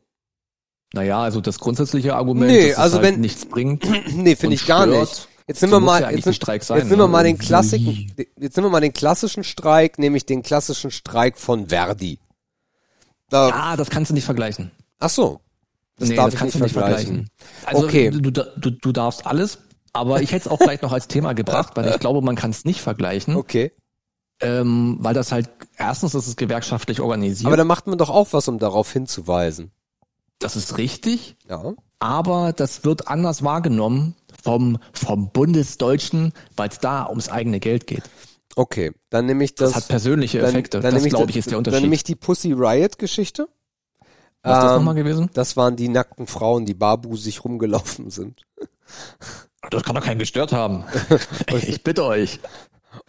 Naja, 0.92 1.20
also 1.22 1.40
das 1.40 1.58
grundsätzliche 1.58 2.14
Argument, 2.14 2.52
Nee, 2.52 2.68
dass 2.70 2.78
also 2.78 2.98
es 2.98 3.02
halt 3.04 3.14
wenn- 3.14 3.20
nichts 3.20 3.46
bringt. 3.46 3.84
nee, 4.14 4.36
finde 4.36 4.54
ich 4.54 4.66
gar 4.66 4.82
stört. 4.86 5.00
nicht. 5.00 5.28
Jetzt 5.46 5.60
nehmen 5.60 5.72
wir 5.74 5.80
mal, 5.80 6.00
ja 6.02 6.10
jetzt, 6.10 6.34
Streik 6.34 6.64
sein, 6.64 6.78
jetzt 6.78 6.86
nehmen 6.88 7.00
wir 7.00 7.06
ne? 7.06 7.12
mal 7.12 7.24
den 7.24 7.36
klassischen, 7.36 8.12
jetzt 8.38 8.56
nehmen 8.56 8.66
wir 8.66 8.70
mal 8.70 8.80
den 8.80 8.94
klassischen 8.94 9.44
Streik, 9.44 9.98
nämlich 9.98 10.24
den 10.24 10.42
klassischen 10.42 10.90
Streik 10.90 11.36
von 11.38 11.68
Verdi. 11.68 12.18
Da, 13.28 13.48
Ja, 13.50 13.76
das 13.76 13.90
kannst 13.90 14.10
du 14.10 14.14
nicht 14.14 14.24
vergleichen. 14.24 14.70
ach 14.98 15.10
so. 15.10 15.40
Das 15.96 16.08
nee, 16.08 16.16
darf 16.16 16.26
das 16.26 16.34
ich 16.34 16.40
kannst 16.40 16.54
nicht 16.56 16.60
du 16.60 16.64
nicht 16.64 16.72
vergleichen. 16.72 17.30
vergleichen. 17.62 17.66
Also 17.66 17.84
Okay. 17.86 18.10
du, 18.10 18.30
du, 18.32 18.70
du 18.70 18.92
darfst 18.92 19.26
alles, 19.26 19.58
aber 19.92 20.22
ich 20.22 20.32
hätte 20.32 20.48
es 20.48 20.50
auch 20.52 20.58
gleich 20.58 20.82
noch 20.82 20.92
als 20.92 21.06
Thema 21.08 21.34
gebracht, 21.34 21.76
weil 21.76 21.88
ich 21.88 21.98
glaube, 22.00 22.20
man 22.22 22.34
kann 22.36 22.50
es 22.50 22.64
nicht 22.64 22.80
vergleichen, 22.80 23.36
Okay. 23.36 23.70
ähm, 24.40 24.96
weil 25.00 25.14
das 25.14 25.30
halt, 25.30 25.50
erstens 25.76 26.14
ist 26.14 26.26
es 26.26 26.36
gewerkschaftlich 26.36 27.00
organisiert, 27.00 27.46
Aber 27.46 27.56
da 27.56 27.64
macht 27.64 27.86
man 27.86 27.96
doch 27.98 28.10
auch 28.10 28.32
was, 28.32 28.48
um 28.48 28.58
darauf 28.58 28.90
hinzuweisen. 28.92 29.70
das 30.40 30.56
ist 30.56 30.78
richtig, 30.78 31.36
Ja. 31.48 31.74
Aber 31.98 32.52
das 32.52 32.84
wird 32.84 33.08
anders 33.08 33.42
wahrgenommen 33.42 34.14
vom, 34.42 34.78
vom 34.92 35.30
Bundesdeutschen, 35.30 36.32
weil 36.56 36.68
es 36.68 36.78
da 36.78 37.08
ums 37.08 37.28
eigene 37.28 37.60
Geld 37.60 37.86
geht. 37.86 38.02
Okay. 38.56 38.92
Dann 39.10 39.26
nehme 39.26 39.44
ich 39.44 39.54
das. 39.54 39.72
Das, 39.72 39.82
hat 39.82 39.88
persönliche 39.88 40.40
Effekte, 40.40 40.80
das 40.80 40.94
nehme 40.94 41.08
glaube 41.08 41.30
ich 41.30 41.36
ist 41.36 41.46
der 41.46 41.52
Dann 41.52 41.58
Unterschied. 41.58 41.82
nehme 41.82 41.94
ich 41.94 42.04
die 42.04 42.14
Pussy 42.14 42.52
Riot 42.52 42.98
Geschichte. 42.98 43.48
Was 44.42 44.58
ist 44.58 44.62
das 44.64 44.70
Ähm, 44.72 44.76
nochmal 44.78 44.94
gewesen? 44.94 45.30
Das 45.32 45.56
waren 45.56 45.76
die 45.76 45.88
nackten 45.88 46.26
Frauen, 46.26 46.66
die 46.66 46.74
barbusig 46.74 47.44
rumgelaufen 47.44 48.10
sind. 48.10 48.42
Das 49.70 49.82
kann 49.82 49.94
doch 49.94 50.04
keinen 50.04 50.18
gestört 50.18 50.52
haben. 50.52 50.84
ich 51.62 51.82
bitte 51.82 52.04
euch. 52.04 52.40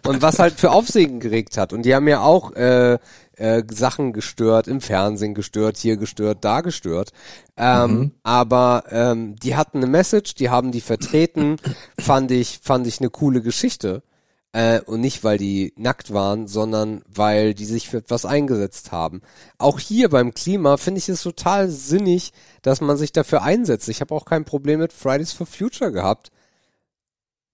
Und 0.05 0.21
was 0.21 0.39
halt 0.39 0.53
für 0.53 0.71
Aufsehen 0.71 1.19
geregt 1.19 1.57
hat. 1.57 1.73
Und 1.73 1.83
die 1.83 1.93
haben 1.93 2.07
ja 2.07 2.21
auch 2.21 2.53
äh, 2.53 2.97
äh, 3.37 3.63
Sachen 3.71 4.13
gestört, 4.13 4.67
im 4.67 4.81
Fernsehen 4.81 5.33
gestört, 5.33 5.77
hier 5.77 5.97
gestört, 5.97 6.39
da 6.41 6.61
gestört. 6.61 7.11
Ähm, 7.57 8.11
Aber 8.23 8.83
ähm, 8.89 9.35
die 9.37 9.55
hatten 9.55 9.77
eine 9.77 9.87
Message, 9.87 10.35
die 10.35 10.49
haben 10.49 10.71
die 10.71 10.81
vertreten, 10.81 11.57
fand 11.99 12.31
ich, 12.31 12.59
fand 12.61 12.87
ich 12.87 12.99
eine 12.99 13.09
coole 13.09 13.41
Geschichte. 13.41 14.03
Äh, 14.51 14.79
und 14.85 15.01
nicht, 15.01 15.25
weil 15.25 15.37
die 15.37 15.73
nackt 15.75 16.13
waren, 16.13 16.47
sondern 16.47 17.01
weil 17.13 17.53
die 17.53 17.65
sich 17.65 17.89
für 17.89 17.97
etwas 17.97 18.25
eingesetzt 18.25 18.93
haben. 18.93 19.21
Auch 19.57 19.79
hier 19.79 20.07
beim 20.09 20.33
Klima 20.33 20.77
finde 20.77 20.99
ich 20.99 21.09
es 21.09 21.23
total 21.23 21.69
sinnig, 21.69 22.31
dass 22.61 22.79
man 22.79 22.95
sich 22.95 23.11
dafür 23.11 23.41
einsetzt. 23.43 23.89
Ich 23.89 23.99
habe 23.99 24.15
auch 24.15 24.23
kein 24.23 24.45
Problem 24.45 24.79
mit 24.79 24.93
Fridays 24.93 25.33
for 25.33 25.45
Future 25.45 25.91
gehabt. 25.91 26.31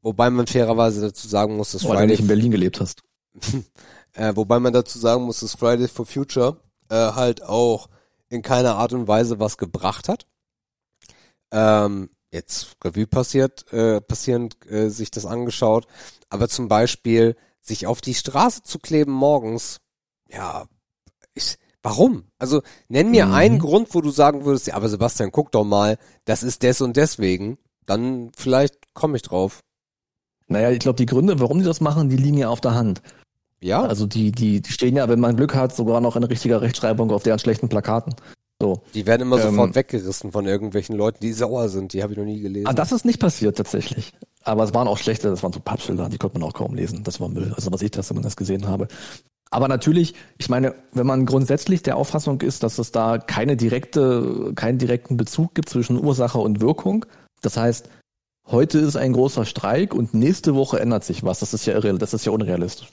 wobei 0.04 0.30
man 0.30 0.46
fairerweise 0.46 1.02
dazu 1.02 1.28
sagen 1.28 1.58
muss, 1.58 1.72
dass 1.72 1.84
Weil 1.84 1.90
du 1.90 1.96
Friday, 1.98 2.08
nicht 2.12 2.20
in 2.20 2.28
Berlin 2.28 2.52
gelebt 2.52 2.80
hast. 2.80 3.02
äh, 4.14 4.36
wobei 4.36 4.60
man 4.60 4.74
dazu 4.74 5.00
sagen 5.00 5.24
muss, 5.24 5.40
dass 5.40 5.56
Friday 5.56 5.88
for 5.88 6.06
Future 6.06 6.58
äh, 6.90 6.96
halt 6.96 7.44
auch 7.44 7.90
in 8.30 8.42
keiner 8.42 8.76
Art 8.76 8.94
und 8.94 9.08
Weise 9.08 9.40
was 9.40 9.58
gebracht 9.58 10.10
hat. 10.10 10.26
Ähm, 11.52 12.10
jetzt 12.32 12.78
Revue 12.84 13.08
passiert, 13.08 13.72
äh, 13.74 14.00
passierend 14.02 14.58
äh, 14.70 14.90
sich 14.90 15.12
das 15.12 15.26
angeschaut, 15.26 15.86
aber 16.30 16.48
zum 16.48 16.68
Beispiel 16.68 17.36
sich 17.62 17.88
auf 17.88 18.02
die 18.02 18.14
Straße 18.16 18.64
zu 18.64 18.80
kleben 18.80 19.12
morgens, 19.12 19.80
ja, 20.30 20.66
ich, 21.34 21.58
warum? 21.84 22.26
Also 22.40 22.62
nenn 22.88 23.12
mir 23.12 23.28
Mhm. 23.28 23.34
einen 23.34 23.60
Grund, 23.60 23.94
wo 23.94 24.02
du 24.02 24.12
sagen 24.12 24.46
würdest, 24.46 24.68
ja, 24.68 24.76
aber 24.76 24.90
Sebastian, 24.90 25.32
guck 25.32 25.52
doch 25.52 25.66
mal, 25.66 25.98
das 26.26 26.44
ist 26.44 26.64
des 26.64 26.82
und 26.82 26.96
deswegen, 26.96 27.58
dann 27.86 28.32
vielleicht 28.36 28.94
komme 28.94 29.18
ich 29.18 29.24
drauf. 29.24 29.60
Naja, 30.48 30.72
ich 30.72 30.80
glaube, 30.80 30.98
die 30.98 31.06
Gründe, 31.06 31.40
warum 31.40 31.60
die 31.60 31.66
das 31.66 31.82
machen, 31.82 32.10
die 32.10 32.18
liegen 32.18 32.38
ja 32.38 32.50
auf 32.50 32.62
der 32.62 32.74
Hand. 32.74 33.02
Ja, 33.64 33.84
Also 33.84 34.08
die, 34.08 34.32
die, 34.32 34.62
die 34.62 34.72
stehen 34.72 34.96
ja, 34.96 35.08
wenn 35.08 35.20
man 35.20 35.36
Glück 35.36 35.56
hat, 35.56 35.76
sogar 35.76 36.02
noch 36.02 36.16
in 36.16 36.24
richtiger 36.24 36.62
Rechtschreibung 36.62 37.12
auf 37.12 37.24
deren 37.24 37.40
schlechten 37.40 37.70
Plakaten. 37.70 38.16
So. 38.62 38.84
die 38.94 39.08
werden 39.08 39.24
immer 39.24 39.38
ähm, 39.38 39.50
sofort 39.50 39.74
weggerissen 39.74 40.32
von 40.32 40.46
irgendwelchen 40.46 40.96
Leuten, 40.96 41.18
die 41.20 41.34
sauer 41.34 41.68
sind, 41.70 41.94
die 41.94 42.04
habe 42.04 42.14
ich 42.14 42.20
noch 42.20 42.26
nie 42.26 42.42
gelesen. 42.42 42.68
Ah, 42.68 42.74
das 42.74 42.92
ist 42.92 43.06
nicht 43.06 43.20
passiert 43.20 43.58
tatsächlich. 43.58 44.14
Aber 44.44 44.64
es 44.64 44.74
waren 44.74 44.88
auch 44.88 45.00
schlechte, 45.00 45.30
das 45.30 45.42
waren 45.42 45.52
so 45.52 45.60
Pappschilder, 45.60 46.10
die 46.10 46.20
konnte 46.20 46.40
man 46.40 46.48
auch 46.48 46.54
kaum 46.54 46.76
lesen. 46.76 47.04
Das 47.04 47.20
war 47.20 47.28
Müll, 47.28 47.54
also 47.56 47.72
was 47.72 47.82
ich 47.82 47.92
das 47.92 48.08
zumindest 48.08 48.38
gesehen 48.38 48.68
habe. 48.68 48.88
Aber 49.50 49.68
natürlich, 49.68 50.16
ich 50.38 50.48
meine, 50.48 50.76
wenn 50.94 51.06
man 51.06 51.26
grundsätzlich 51.26 51.84
der 51.84 51.98
Auffassung 51.98 52.40
ist, 52.42 52.64
dass 52.64 52.78
es 52.78 52.92
da 52.92 53.18
keine 53.18 53.58
direkte, 53.58 54.54
keinen 54.56 54.78
direkten 54.78 55.18
Bezug 55.18 55.56
gibt 55.56 55.70
zwischen 55.70 56.02
Ursache 56.04 56.38
und 56.38 56.62
Wirkung, 56.62 57.06
das 57.42 57.58
heißt, 57.58 57.90
heute 58.48 58.80
ist 58.80 58.96
ein 58.96 59.14
großer 59.14 59.46
Streik 59.46 59.94
und 59.94 60.14
nächste 60.14 60.56
Woche 60.56 60.80
ändert 60.80 61.04
sich 61.04 61.24
was. 61.24 61.40
Das 61.40 61.54
ist 61.54 61.66
ja 61.66 61.74
irre, 61.74 61.98
das 61.98 62.14
ist 62.14 62.26
ja 62.26 62.32
unrealistisch. 62.32 62.90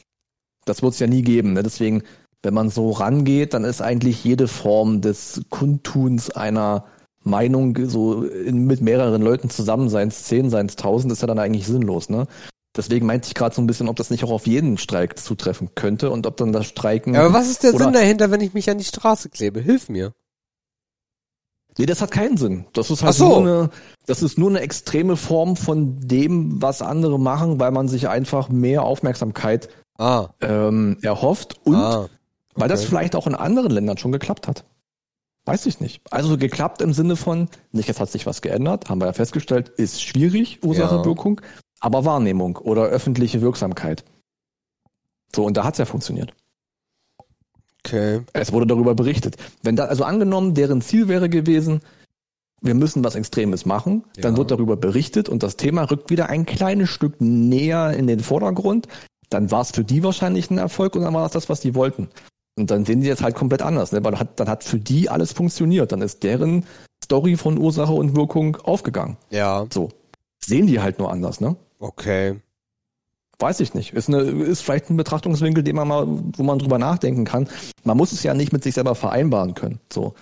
Das 0.69 0.83
wird 0.83 0.95
es 0.95 0.99
ja 0.99 1.07
nie 1.07 1.23
geben. 1.23 1.55
Ne? 1.55 1.63
Deswegen, 1.63 2.03
wenn 2.43 2.55
man 2.55 2.71
so 2.71 2.91
rangeht, 2.91 3.55
dann 3.55 3.65
ist 3.65 3.81
eigentlich 3.83 4.25
jede 4.25 4.49
Form 4.49 5.01
des 5.01 5.43
Kundtuns 5.51 6.31
einer 6.31 6.85
Meinung 7.25 7.77
so 7.89 8.23
in, 8.25 8.67
mit 8.67 8.81
mehreren 8.81 9.23
Leuten 9.23 9.51
zusammen, 9.51 9.89
seien 9.89 10.09
es 10.09 10.25
zehn, 10.25 10.51
seien 10.51 10.67
es 10.67 10.77
tausend, 10.77 11.13
ist 11.13 11.21
ja 11.21 11.27
dann 11.27 11.39
eigentlich 11.39 11.67
sinnlos. 11.67 12.09
Ne? 12.09 12.27
Deswegen 12.77 13.07
meinte 13.07 13.27
ich 13.27 13.35
gerade 13.35 13.55
so 13.55 13.61
ein 13.61 13.67
bisschen, 13.67 13.89
ob 13.89 13.97
das 13.97 14.11
nicht 14.11 14.25
auch 14.25 14.31
auf 14.31 14.47
jeden 14.47 14.79
Streik 14.79 15.19
zutreffen 15.19 15.71
könnte 15.75 16.11
und 16.11 16.27
ob 16.27 16.37
dann 16.37 16.53
das 16.53 16.67
Streiken. 16.67 17.15
Ja, 17.15 17.25
aber 17.25 17.35
was 17.35 17.51
ist 17.51 17.65
der 17.65 17.73
Sinn 17.73 17.93
dahinter, 17.93 18.31
wenn 18.31 18.41
ich 18.41 18.55
mich 18.55 18.71
an 18.71 18.79
die 18.79 18.85
Straße 18.85 19.31
klebe? 19.31 19.61
Hilf 19.61 19.89
mir. 19.89 20.13
Nee, 21.77 21.87
das 21.87 22.03
hat 22.03 22.11
keinen 22.11 22.37
Sinn. 22.37 22.67
Das 22.73 22.91
ist 22.91 23.03
halt 23.03 23.15
so. 23.15 23.29
nur 23.29 23.39
eine, 23.39 23.71
das 24.07 24.23
ist 24.23 24.37
nur 24.37 24.51
eine 24.51 24.61
extreme 24.61 25.17
Form 25.17 25.57
von 25.57 26.01
dem, 26.01 26.61
was 26.61 26.83
andere 26.83 27.21
machen, 27.21 27.61
weil 27.61 27.71
man 27.71 27.89
sich 27.89 28.09
einfach 28.09 28.49
mehr 28.49 28.83
Aufmerksamkeit 28.83 29.69
Ah, 29.99 30.29
ähm, 30.41 30.97
erhofft 31.03 31.57
und 31.65 31.75
ah. 31.75 32.09
weil 32.55 32.69
das 32.69 32.81
okay. 32.81 32.89
vielleicht 32.89 33.17
auch 33.17 33.27
in 33.27 33.35
anderen 33.35 33.73
Ländern 33.73 33.99
schon 33.99 34.13
geklappt 34.13 34.47
hat. 34.47 34.65
Weiß 35.45 35.67
ich 35.67 35.81
nicht. 35.81 36.03
Also 36.11 36.37
geklappt 36.39 36.83
im 36.83 36.93
Sinne 36.93 37.17
von, 37.17 37.49
nicht 37.73 37.89
jetzt 37.89 38.01
hat 38.01 38.11
sich 38.11 38.27
was 38.27 38.43
geändert, 38.43 38.89
haben 38.89 39.01
wir 39.01 39.07
ja 39.07 39.13
festgestellt, 39.13 39.71
ist 39.71 40.03
schwierig, 40.03 40.61
Ursache, 40.63 40.97
Ja. 40.97 41.05
Wirkung, 41.05 41.41
aber 41.81 42.05
Wahrnehmung 42.05 42.57
oder 42.59 42.85
öffentliche 42.85 43.41
Wirksamkeit. 43.41 44.05
So, 45.35 45.45
und 45.45 45.57
da 45.57 45.65
hat's 45.65 45.79
ja 45.79 45.85
funktioniert. 45.85 46.33
Okay. 47.85 48.21
Es 48.33 48.53
wurde 48.53 48.67
darüber 48.67 48.95
berichtet. 48.95 49.37
Wenn 49.63 49.77
da, 49.77 49.87
also 49.87 50.05
angenommen, 50.05 50.55
deren 50.55 50.81
Ziel 50.83 51.09
wäre 51.09 51.29
gewesen, 51.29 51.81
wir 52.61 52.75
müssen 52.75 53.05
was 53.05 53.15
Extremes 53.15 53.67
machen, 53.67 54.05
dann 54.17 54.35
Ja. 54.35 54.39
wird 54.39 54.51
darüber 54.51 54.77
berichtet 54.77 55.29
und 55.29 55.43
das 55.43 55.57
Thema 55.57 55.85
rückt 55.85 56.11
wieder 56.11 56.29
ein 56.29 56.45
kleines 56.45 56.91
Stück 56.91 57.21
näher 57.21 57.93
in 57.95 58.07
den 58.07 58.21
Vordergrund. 58.21 58.89
Dann 59.31 59.51
war 59.51 59.61
es 59.61 59.71
für 59.71 59.85
die 59.85 60.03
wahrscheinlich 60.03 60.51
ein 60.51 60.59
Erfolg 60.59 60.97
und 60.97 61.03
dann 61.03 61.15
war 61.15 61.27
es 61.27 61.33
das, 61.33 61.49
was 61.49 61.61
die 61.61 61.75
wollten. 61.75 62.09
Und 62.57 62.71
dann 62.71 62.85
sehen 62.85 63.01
die 63.01 63.07
jetzt 63.07 63.23
halt 63.23 63.37
komplett 63.37 63.63
anders, 63.63 63.93
ne? 63.93 64.03
weil 64.03 64.13
dann 64.13 64.21
hat, 64.21 64.41
dann 64.41 64.49
hat 64.49 64.65
für 64.65 64.79
die 64.79 65.09
alles 65.09 65.33
funktioniert. 65.33 65.93
Dann 65.93 66.03
ist 66.03 66.23
deren 66.25 66.65
Story 67.05 67.37
von 67.37 67.57
Ursache 67.57 67.93
und 67.93 68.17
Wirkung 68.17 68.57
aufgegangen. 68.57 69.17
Ja, 69.31 69.67
So. 69.73 69.91
Sehen 70.41 70.67
die 70.67 70.81
halt 70.81 70.99
nur 70.99 71.11
anders, 71.11 71.41
ne? 71.41 71.57
okay. 71.79 72.41
Weiß 73.41 73.61
ich 73.61 73.73
nicht. 73.73 73.93
Ist, 73.93 74.09
eine, 74.09 74.23
ist 74.23 74.63
vielleicht 74.63 74.91
ein 74.91 74.97
Betrachtungswinkel, 74.97 75.63
den 75.63 75.77
man 75.77 75.87
mal, 75.87 76.07
wo 76.09 76.43
man 76.43 76.59
drüber 76.59 76.79
nachdenken 76.79 77.25
kann. 77.25 77.49
Man 77.85 77.97
muss 77.97 78.11
es 78.11 78.25
ja 78.25 78.35
nicht 78.35 78.53
mit 78.53 78.65
sich 78.65 78.75
selber 78.75 78.97
vereinbaren 78.97 79.55
können. 79.55 79.79
So. 79.93 80.15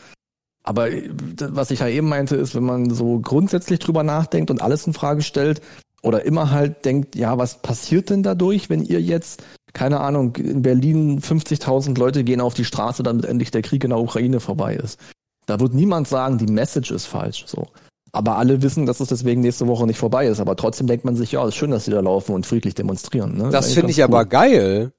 Aber 0.63 0.91
äh, 0.91 1.09
was 1.39 1.71
ich 1.71 1.81
ja 1.81 1.89
eben 1.89 2.11
meinte, 2.11 2.37
ist, 2.37 2.55
wenn 2.55 2.65
man 2.65 2.91
so 2.91 3.19
grundsätzlich 3.21 3.79
drüber 3.79 4.03
nachdenkt 4.03 4.51
und 4.51 4.61
alles 4.61 4.87
in 4.87 4.93
Frage 4.93 5.23
stellt 5.23 5.63
oder 6.03 6.25
immer 6.25 6.51
halt 6.51 6.85
denkt, 6.85 7.17
ja, 7.17 7.39
was 7.39 7.63
passiert 7.63 8.11
denn 8.11 8.23
dadurch, 8.23 8.71
wenn 8.71 8.85
ihr 8.85 9.01
jetzt, 9.01 9.43
keine 9.73 10.01
Ahnung, 10.01 10.37
in 10.37 10.63
Berlin 10.63 11.21
50.000 11.21 11.99
Leute 11.99 12.25
gehen 12.25 12.41
auf 12.41 12.55
die 12.55 12.65
Straße, 12.65 13.03
damit 13.03 13.25
endlich 13.25 13.51
der 13.51 13.63
Krieg 13.63 13.83
in 13.85 13.91
der 13.91 13.99
Ukraine 13.99 14.41
vorbei 14.41 14.75
ist. 14.75 15.01
Da 15.47 15.61
wird 15.61 15.75
niemand 15.75 16.09
sagen, 16.09 16.39
die 16.39 16.47
Message 16.47 16.91
ist 16.91 17.07
falsch. 17.07 17.45
So. 17.47 17.67
Aber 18.13 18.37
alle 18.37 18.63
wissen, 18.63 18.87
dass 18.87 19.01
es 19.01 19.09
deswegen 19.09 19.41
nächste 19.41 19.67
Woche 19.67 19.87
nicht 19.87 19.99
vorbei 19.99 20.27
ist. 20.27 20.41
Aber 20.41 20.57
trotzdem 20.57 20.87
denkt 20.87 21.05
man 21.05 21.17
sich, 21.17 21.33
ja, 21.33 21.47
ist 21.47 21.55
schön, 21.55 21.71
dass 21.71 21.85
sie 21.85 21.91
da 21.91 22.01
laufen 22.01 22.35
und 22.35 22.47
friedlich 22.47 22.75
demonstrieren. 22.75 23.37
Ne? 23.37 23.51
Das 23.51 23.75
finde 23.75 23.91
ich 23.91 23.99
ganz 23.99 24.11
aber 24.11 24.21
cool. 24.21 24.27
geil. 24.27 24.93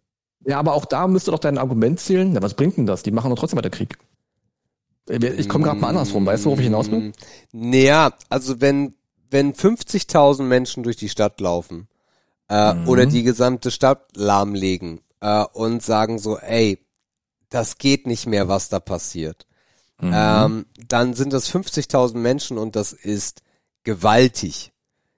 Ja, 0.45 0.60
aber 0.60 0.74
auch 0.74 0.86
da 0.86 1.07
müsste 1.07 1.32
doch 1.32 1.40
dein 1.40 1.57
Argument 1.57 1.99
zählen. 1.99 2.34
Ja, 2.34 2.41
was 2.41 2.53
bringt 2.53 2.78
denn 2.78 2.86
das? 2.86 3.03
Die 3.03 3.11
machen 3.11 3.30
doch 3.30 3.38
trotzdem 3.38 3.57
weiter 3.57 3.69
Krieg. 3.69 3.98
Ich 5.10 5.48
komme 5.48 5.64
gerade 5.64 5.80
mal 5.80 5.90
andersrum. 5.90 6.26
Weißt 6.26 6.44
du, 6.44 6.48
worauf 6.48 6.60
ich 6.60 6.65
hinaus 6.65 6.91
will? 6.91 7.11
Naja, 7.53 8.11
also 8.30 8.60
wenn, 8.61 8.94
wenn 9.30 9.54
50.000 9.54 10.44
Menschen 10.44 10.84
durch 10.84 10.98
die 10.98 11.10
Stadt 11.10 11.40
laufen 11.41 11.88
äh, 12.49 12.74
Mhm. 12.74 12.88
oder 12.88 13.06
die 13.06 13.24
gesamte 13.24 13.72
Stadt 13.72 14.16
lahmlegen 14.16 15.02
äh, 15.22 15.44
und 15.44 15.84
sagen 15.84 16.20
so, 16.20 16.38
ey, 16.38 16.80
das 17.49 17.78
geht 17.78 18.08
nicht 18.08 18.26
mehr, 18.28 18.48
was 18.48 18.70
da 18.70 18.80
passiert, 18.80 19.45
Mhm. 19.99 20.12
ähm, 20.14 20.66
dann 20.88 21.14
sind 21.14 21.34
das 21.34 21.48
50.000 21.49 22.20
Menschen 22.20 22.58
und 22.58 22.76
das 22.76 22.94
ist 22.94 23.41
gewaltig. 23.84 24.72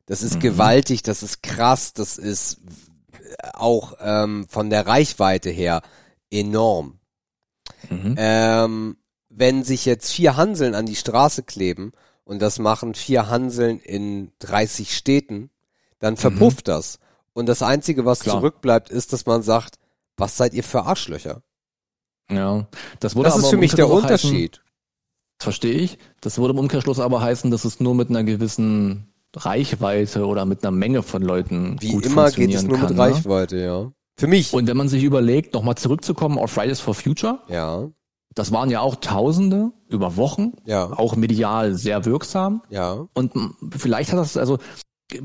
Das 0.06 0.22
ist 0.24 0.36
Mhm. 0.36 0.40
gewaltig, 0.40 1.04
das 1.04 1.22
ist 1.22 1.44
krass, 1.44 1.94
das 1.94 2.18
ist 2.18 2.58
auch 3.54 3.94
ähm, 4.00 4.48
von 4.50 4.70
der 4.70 4.88
Reichweite 4.88 5.50
her 5.50 5.82
enorm. 6.32 7.00
Mhm. 7.90 8.16
Ähm, 8.18 8.98
wenn 9.30 9.64
sich 9.64 9.86
jetzt 9.86 10.12
vier 10.12 10.36
Hanseln 10.38 10.74
an 10.76 10.86
die 10.86 10.96
Straße 10.96 11.44
kleben 11.44 11.92
und 12.30 12.42
das 12.42 12.60
machen 12.60 12.94
vier 12.94 13.28
Hanseln 13.28 13.80
in 13.80 14.32
30 14.40 14.96
Städten, 14.96 15.50
dann 15.98 16.16
verpufft 16.16 16.68
das. 16.68 17.00
Und 17.34 17.48
das 17.48 17.62
Einzige, 17.64 18.06
was 18.06 18.20
Mhm. 18.20 18.24
Klar. 18.24 18.36
zurückbleibt, 18.38 18.90
ist, 18.92 19.14
dass 19.14 19.26
man 19.26 19.42
sagt, 19.42 19.80
was 20.16 20.38
seid 20.38 20.54
ihr 20.54 20.64
für 20.64 20.84
Arschlöcher? 20.84 21.42
Ja, 22.32 22.68
das 23.00 23.16
würde 23.16 23.26
Das 23.30 23.34
aber 23.34 23.44
ist 23.44 23.50
für 23.50 23.58
mich 23.58 23.74
der 23.74 23.90
Umkehrschluss 23.90 24.22
heißen- 24.22 24.28
Unterschied. 24.30 24.62
Verstehe 25.40 25.74
ich. 25.74 25.98
Das 26.22 26.38
würde 26.38 26.52
im 26.54 26.60
Umkehrschluss 26.60 27.00
aber 27.00 27.22
heißen, 27.22 27.50
dass 27.50 27.66
es 27.66 27.80
nur 27.80 27.96
mit 27.96 28.10
einer 28.10 28.24
gewissen 28.24 29.12
Reichweite 29.36 30.26
oder 30.28 30.46
mit 30.46 30.64
einer 30.64 30.72
Menge 30.72 31.02
von 31.02 31.22
Leuten 31.24 31.78
Wie 31.82 31.92
gut 31.94 32.06
immer 32.06 32.30
geht 32.30 32.54
es 32.54 32.62
funktionieren 32.62 32.68
nur 32.68 32.78
kann, 32.78 32.88
mit 32.90 32.98
ne? 32.98 33.04
Reichweite, 33.04 33.58
ja. 33.58 33.92
Für 34.18 34.28
mich. 34.28 34.54
Und 34.54 34.68
wenn 34.68 34.76
man 34.78 34.90
sich 34.90 35.04
überlegt, 35.04 35.54
nochmal 35.54 35.76
zurückzukommen 35.76 36.38
auf 36.38 36.52
Fridays 36.52 36.80
for 36.82 36.94
Future, 36.94 37.42
ja, 37.48 37.90
das 38.36 38.52
waren 38.52 38.70
ja 38.70 38.82
auch 38.82 38.96
Tausende 38.96 39.72
über 39.88 40.16
Wochen, 40.16 40.54
ja, 40.66 40.86
auch 40.92 41.16
medial 41.16 41.74
sehr 41.76 42.06
wirksam. 42.06 42.62
ja. 42.70 43.08
Und 43.14 43.32
vielleicht 43.78 44.12
hat 44.12 44.20
das, 44.20 44.38
also 44.38 44.60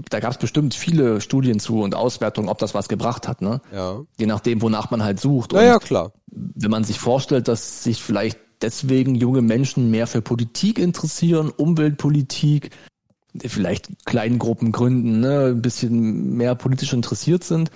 da 0.08 0.20
gab 0.20 0.32
es 0.32 0.38
bestimmt 0.38 0.74
viele 0.74 1.20
Studien 1.20 1.60
zu 1.60 1.82
und 1.82 1.94
Auswertungen, 1.94 2.48
ob 2.48 2.58
das 2.58 2.74
was 2.74 2.88
gebracht 2.88 3.28
hat, 3.28 3.42
ne? 3.42 3.60
Ja. 3.72 4.00
Je 4.18 4.26
nachdem, 4.26 4.62
wonach 4.62 4.90
man 4.90 5.02
halt 5.02 5.20
sucht. 5.20 5.52
Naja, 5.52 5.74
Und 5.74 5.82
klar. 5.84 6.12
wenn 6.30 6.70
man 6.70 6.84
sich 6.84 6.98
vorstellt, 6.98 7.48
dass 7.48 7.84
sich 7.84 8.02
vielleicht 8.02 8.38
deswegen 8.62 9.14
junge 9.14 9.42
Menschen 9.42 9.90
mehr 9.90 10.06
für 10.06 10.22
Politik 10.22 10.78
interessieren, 10.78 11.50
Umweltpolitik, 11.54 12.70
vielleicht 13.44 14.06
kleinen 14.06 14.38
Gruppen 14.38 14.72
gründen, 14.72 15.20
ne, 15.20 15.46
ein 15.48 15.60
bisschen 15.60 16.34
mehr 16.36 16.54
politisch 16.54 16.94
interessiert 16.94 17.44
sind, 17.44 17.70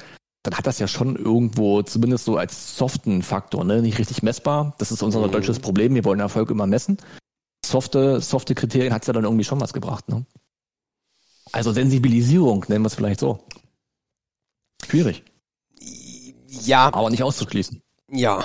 dann 0.49 0.57
hat 0.57 0.67
das 0.67 0.79
ja 0.79 0.89
schon 0.89 1.17
irgendwo, 1.17 1.83
zumindest 1.83 2.25
so 2.25 2.39
als 2.39 2.77
soften 2.79 3.23
Faktor, 3.23 3.65
ne, 3.65 3.83
nicht 3.83 3.99
richtig 3.99 4.23
messbar. 4.23 4.75
Das 4.79 4.91
ist 4.91 5.03
unser 5.03 5.27
Mhm. 5.27 5.31
deutsches 5.33 5.59
Problem. 5.61 5.95
Wir 5.95 6.05
wollen 6.07 6.21
Erfolg 6.21 6.51
immer 6.51 6.67
messen. 6.67 6.97
Softe, 7.65 8.23
softe 8.23 8.55
Kriterien 8.55 8.95
hat's 8.95 9.07
ja 9.09 9.13
dann 9.13 9.25
irgendwie 9.25 9.45
schon 9.45 9.61
was 9.61 9.75
gebracht, 9.75 10.09
ne? 10.09 10.25
Also 11.53 11.73
Sensibilisierung, 11.73 12.65
nennen 12.69 12.83
wir 12.83 12.87
es 12.87 12.95
vielleicht 12.95 13.21
so. 13.21 13.45
Schwierig, 14.89 15.23
Ja, 16.65 16.87
aber 16.95 17.11
nicht 17.11 17.23
auszuschließen. 17.23 17.83
ja, 18.11 18.43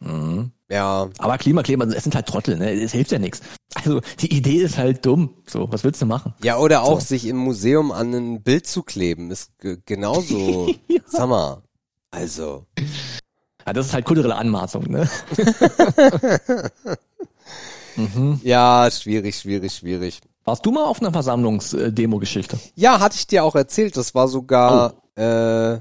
Mhm. 0.00 0.50
Ja. 0.70 1.08
Aber 1.18 1.38
Klimakleber, 1.38 1.86
es 1.88 2.02
sind 2.04 2.14
halt 2.14 2.26
Trottel, 2.26 2.56
ne? 2.56 2.72
Es 2.72 2.92
hilft 2.92 3.12
ja 3.12 3.18
nichts. 3.18 3.40
Also 3.74 4.00
die 4.20 4.34
Idee 4.34 4.56
ist 4.62 4.78
halt 4.78 5.04
dumm. 5.04 5.34
So, 5.46 5.70
was 5.70 5.84
willst 5.84 6.00
du 6.02 6.06
machen? 6.06 6.34
Ja, 6.42 6.58
oder 6.58 6.82
auch 6.82 7.00
So. 7.00 7.06
sich 7.08 7.26
im 7.26 7.36
Museum 7.36 7.92
an 7.92 8.12
ein 8.14 8.42
Bild 8.42 8.66
zu 8.66 8.82
kleben, 8.82 9.30
ist 9.30 9.58
ge- 9.58 9.78
genauso. 9.84 10.72
Sag 11.06 11.28
mal. 11.28 11.62
Also. 12.10 12.64
Ja, 13.66 13.72
das 13.72 13.86
ist 13.86 13.94
halt 13.94 14.04
kulturelle 14.04 14.36
Anmaßung, 14.36 14.84
ne? 14.84 15.08
mhm. 17.96 18.40
Ja, 18.42 18.88
schwierig, 18.90 19.36
schwierig, 19.38 19.74
schwierig. 19.74 20.20
Warst 20.44 20.64
du 20.64 20.70
mal 20.70 20.84
auf 20.84 21.00
einer 21.00 21.12
Versammlungsdemo-Geschichte? 21.12 22.58
Ja, 22.76 23.00
hatte 23.00 23.16
ich 23.16 23.26
dir 23.26 23.42
auch 23.44 23.56
erzählt. 23.56 23.96
Das 23.96 24.14
war 24.14 24.28
sogar 24.28 24.94
oh. 25.16 25.20
äh, 25.20 25.80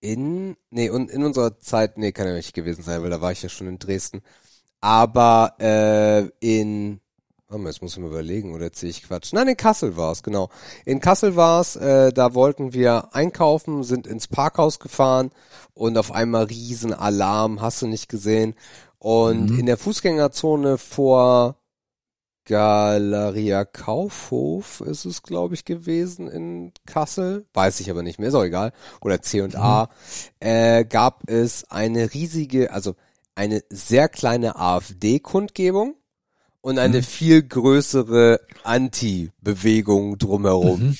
in, 0.00 0.56
nee, 0.70 0.90
und 0.90 1.10
in 1.10 1.24
unserer 1.24 1.58
Zeit, 1.58 1.98
nee, 1.98 2.12
kann 2.12 2.26
ja 2.26 2.34
nicht 2.34 2.54
gewesen 2.54 2.82
sein, 2.82 3.02
weil 3.02 3.10
da 3.10 3.20
war 3.20 3.32
ich 3.32 3.42
ja 3.42 3.48
schon 3.48 3.68
in 3.68 3.78
Dresden. 3.78 4.22
Aber 4.80 5.54
äh, 5.58 6.28
in, 6.40 7.00
oh, 7.50 7.58
jetzt 7.58 7.82
muss 7.82 7.92
ich 7.92 7.98
mir 7.98 8.08
überlegen, 8.08 8.54
oder 8.54 8.66
erzähle 8.66 8.90
ich 8.90 9.02
Quatsch? 9.02 9.32
Nein, 9.32 9.48
in 9.48 9.56
Kassel 9.56 9.96
war 9.96 10.12
es, 10.12 10.22
genau. 10.22 10.50
In 10.84 11.00
Kassel 11.00 11.36
war 11.36 11.60
es, 11.60 11.76
äh, 11.76 12.12
da 12.12 12.34
wollten 12.34 12.72
wir 12.72 13.14
einkaufen, 13.14 13.82
sind 13.84 14.06
ins 14.06 14.28
Parkhaus 14.28 14.78
gefahren 14.78 15.30
und 15.74 15.98
auf 15.98 16.12
einmal 16.12 16.44
riesen 16.44 16.92
Alarm, 16.92 17.60
hast 17.60 17.82
du 17.82 17.86
nicht 17.86 18.08
gesehen. 18.08 18.54
Und 18.98 19.50
mhm. 19.50 19.58
in 19.58 19.66
der 19.66 19.76
Fußgängerzone 19.76 20.78
vor 20.78 21.56
Galeria 22.46 23.64
Kaufhof 23.64 24.80
ist 24.80 25.04
es, 25.04 25.22
glaube 25.22 25.54
ich, 25.54 25.64
gewesen 25.64 26.28
in 26.28 26.72
Kassel. 26.86 27.44
Weiß 27.52 27.80
ich 27.80 27.90
aber 27.90 28.02
nicht 28.02 28.18
mehr, 28.18 28.28
ist 28.28 28.34
auch 28.34 28.44
egal. 28.44 28.72
Oder 29.00 29.20
C&A. 29.20 29.82
Mhm. 29.84 29.88
Äh, 30.38 30.84
gab 30.84 31.28
es 31.28 31.64
eine 31.70 32.14
riesige, 32.14 32.72
also 32.72 32.94
eine 33.34 33.62
sehr 33.68 34.08
kleine 34.08 34.56
AfD-Kundgebung 34.56 35.96
und 36.60 36.78
eine 36.78 36.98
mhm. 36.98 37.02
viel 37.02 37.42
größere 37.42 38.40
Anti-Bewegung 38.62 40.16
drumherum. 40.18 40.80
Mhm. 40.80 40.96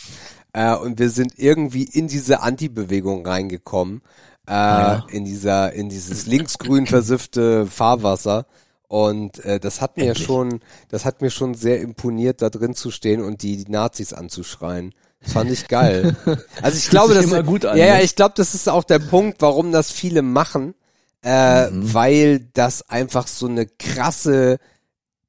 Äh, 0.53 0.75
und 0.75 0.99
wir 0.99 1.11
sind 1.11 1.39
irgendwie 1.39 1.85
in 1.85 2.09
diese 2.09 2.41
Anti-Bewegung 2.41 3.25
reingekommen. 3.25 4.03
Äh, 4.49 4.53
ja. 4.53 5.07
in 5.11 5.25
dieser, 5.25 5.73
in 5.73 5.89
dieses 5.89 6.27
linksgrün 6.27 6.87
versiffte 6.87 7.67
Fahrwasser. 7.67 8.47
Und 8.89 9.45
äh, 9.45 9.59
das 9.59 9.81
hat 9.81 9.97
mir 9.97 10.09
Endlich. 10.09 10.27
schon, 10.27 10.61
das 10.89 11.05
hat 11.05 11.21
mir 11.21 11.31
schon 11.31 11.55
sehr 11.55 11.81
imponiert, 11.81 12.41
da 12.41 12.51
drin 12.51 12.75
zu 12.75 12.91
stehen 12.91 13.21
und 13.23 13.43
die, 13.43 13.65
die 13.65 13.71
Nazis 13.71 14.13
anzuschreien. 14.13 14.95
Das 15.21 15.33
fand 15.33 15.51
ich 15.51 15.67
geil. 15.69 16.17
Also 16.63 16.79
ich 16.79 16.89
glaube, 16.89 17.15
das 17.15 17.31
gut 17.45 17.65
an, 17.65 17.77
ja, 17.77 17.87
ja, 17.87 17.97
ne? 17.97 18.03
ich 18.03 18.15
glaube, 18.15 18.35
das 18.37 18.55
ist 18.55 18.69
auch 18.69 18.85
der 18.85 18.99
Punkt, 18.99 19.43
warum 19.43 19.73
das 19.73 19.91
viele 19.91 20.23
machen, 20.23 20.75
äh, 21.23 21.71
mhm. 21.71 21.95
weil 21.95 22.41
das 22.55 22.89
einfach 22.89 23.27
so 23.27 23.47
eine 23.47 23.67
krasse 23.67 24.59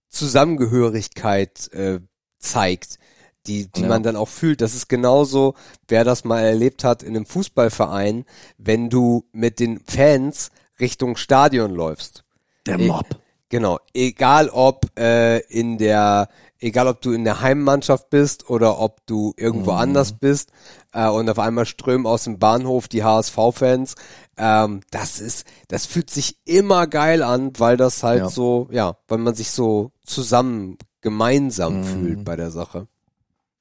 Zusammengehörigkeit 0.10 1.72
äh, 1.74 2.00
zeigt, 2.40 3.00
die, 3.48 3.72
die 3.72 3.82
ja. 3.82 3.88
man 3.88 4.04
dann 4.04 4.16
auch 4.16 4.30
fühlt. 4.30 4.62
Das 4.62 4.76
ist 4.76 4.88
genauso, 4.88 5.56
wer 5.88 6.04
das 6.04 6.24
mal 6.24 6.42
erlebt 6.42 6.84
hat 6.84 7.02
in 7.02 7.16
einem 7.16 7.26
Fußballverein, 7.26 8.26
wenn 8.58 8.90
du 8.90 9.26
mit 9.32 9.60
den 9.60 9.80
Fans 9.80 10.52
Richtung 10.80 11.18
Stadion 11.18 11.74
läufst. 11.74 12.24
Der 12.66 12.78
Mob. 12.78 13.06
Genau, 13.49 13.80
egal 13.94 14.49
ob 14.49 14.88
äh, 14.99 15.40
in 15.48 15.78
der, 15.78 16.28
egal 16.60 16.88
ob 16.88 17.02
du 17.02 17.14
in 17.14 17.24
der 17.24 17.41
Heimmannschaft 17.41 18.10
bist 18.10 18.49
oder 18.49 18.80
ob 18.80 19.06
du 19.06 19.34
irgendwo 19.38 19.72
mhm. 19.72 19.78
anders 19.78 20.14
bist 20.14 20.52
äh, 20.91 21.07
und 21.07 21.30
auf 21.30 21.40
einmal 21.40 21.65
strömen 21.65 22.06
aus 22.06 22.26
dem 22.26 22.40
Bahnhof 22.40 22.90
die 22.90 23.03
HSV-Fans. 23.03 23.95
Ähm, 24.36 24.82
das 24.91 25.22
ist, 25.22 25.45
das 25.69 25.86
fühlt 25.86 26.10
sich 26.10 26.38
immer 26.44 26.88
geil 26.88 27.24
an, 27.24 27.53
weil 27.57 27.78
das 27.78 28.03
halt 28.03 28.19
ja. 28.24 28.30
so, 28.30 28.68
ja, 28.69 28.98
weil 29.07 29.19
man 29.19 29.34
sich 29.34 29.52
so 29.52 29.91
zusammen, 30.03 30.78
gemeinsam 31.02 31.80
mhm. 31.80 31.84
fühlt 31.86 32.26
bei 32.26 32.36
der 32.36 32.52
Sache. 32.52 32.88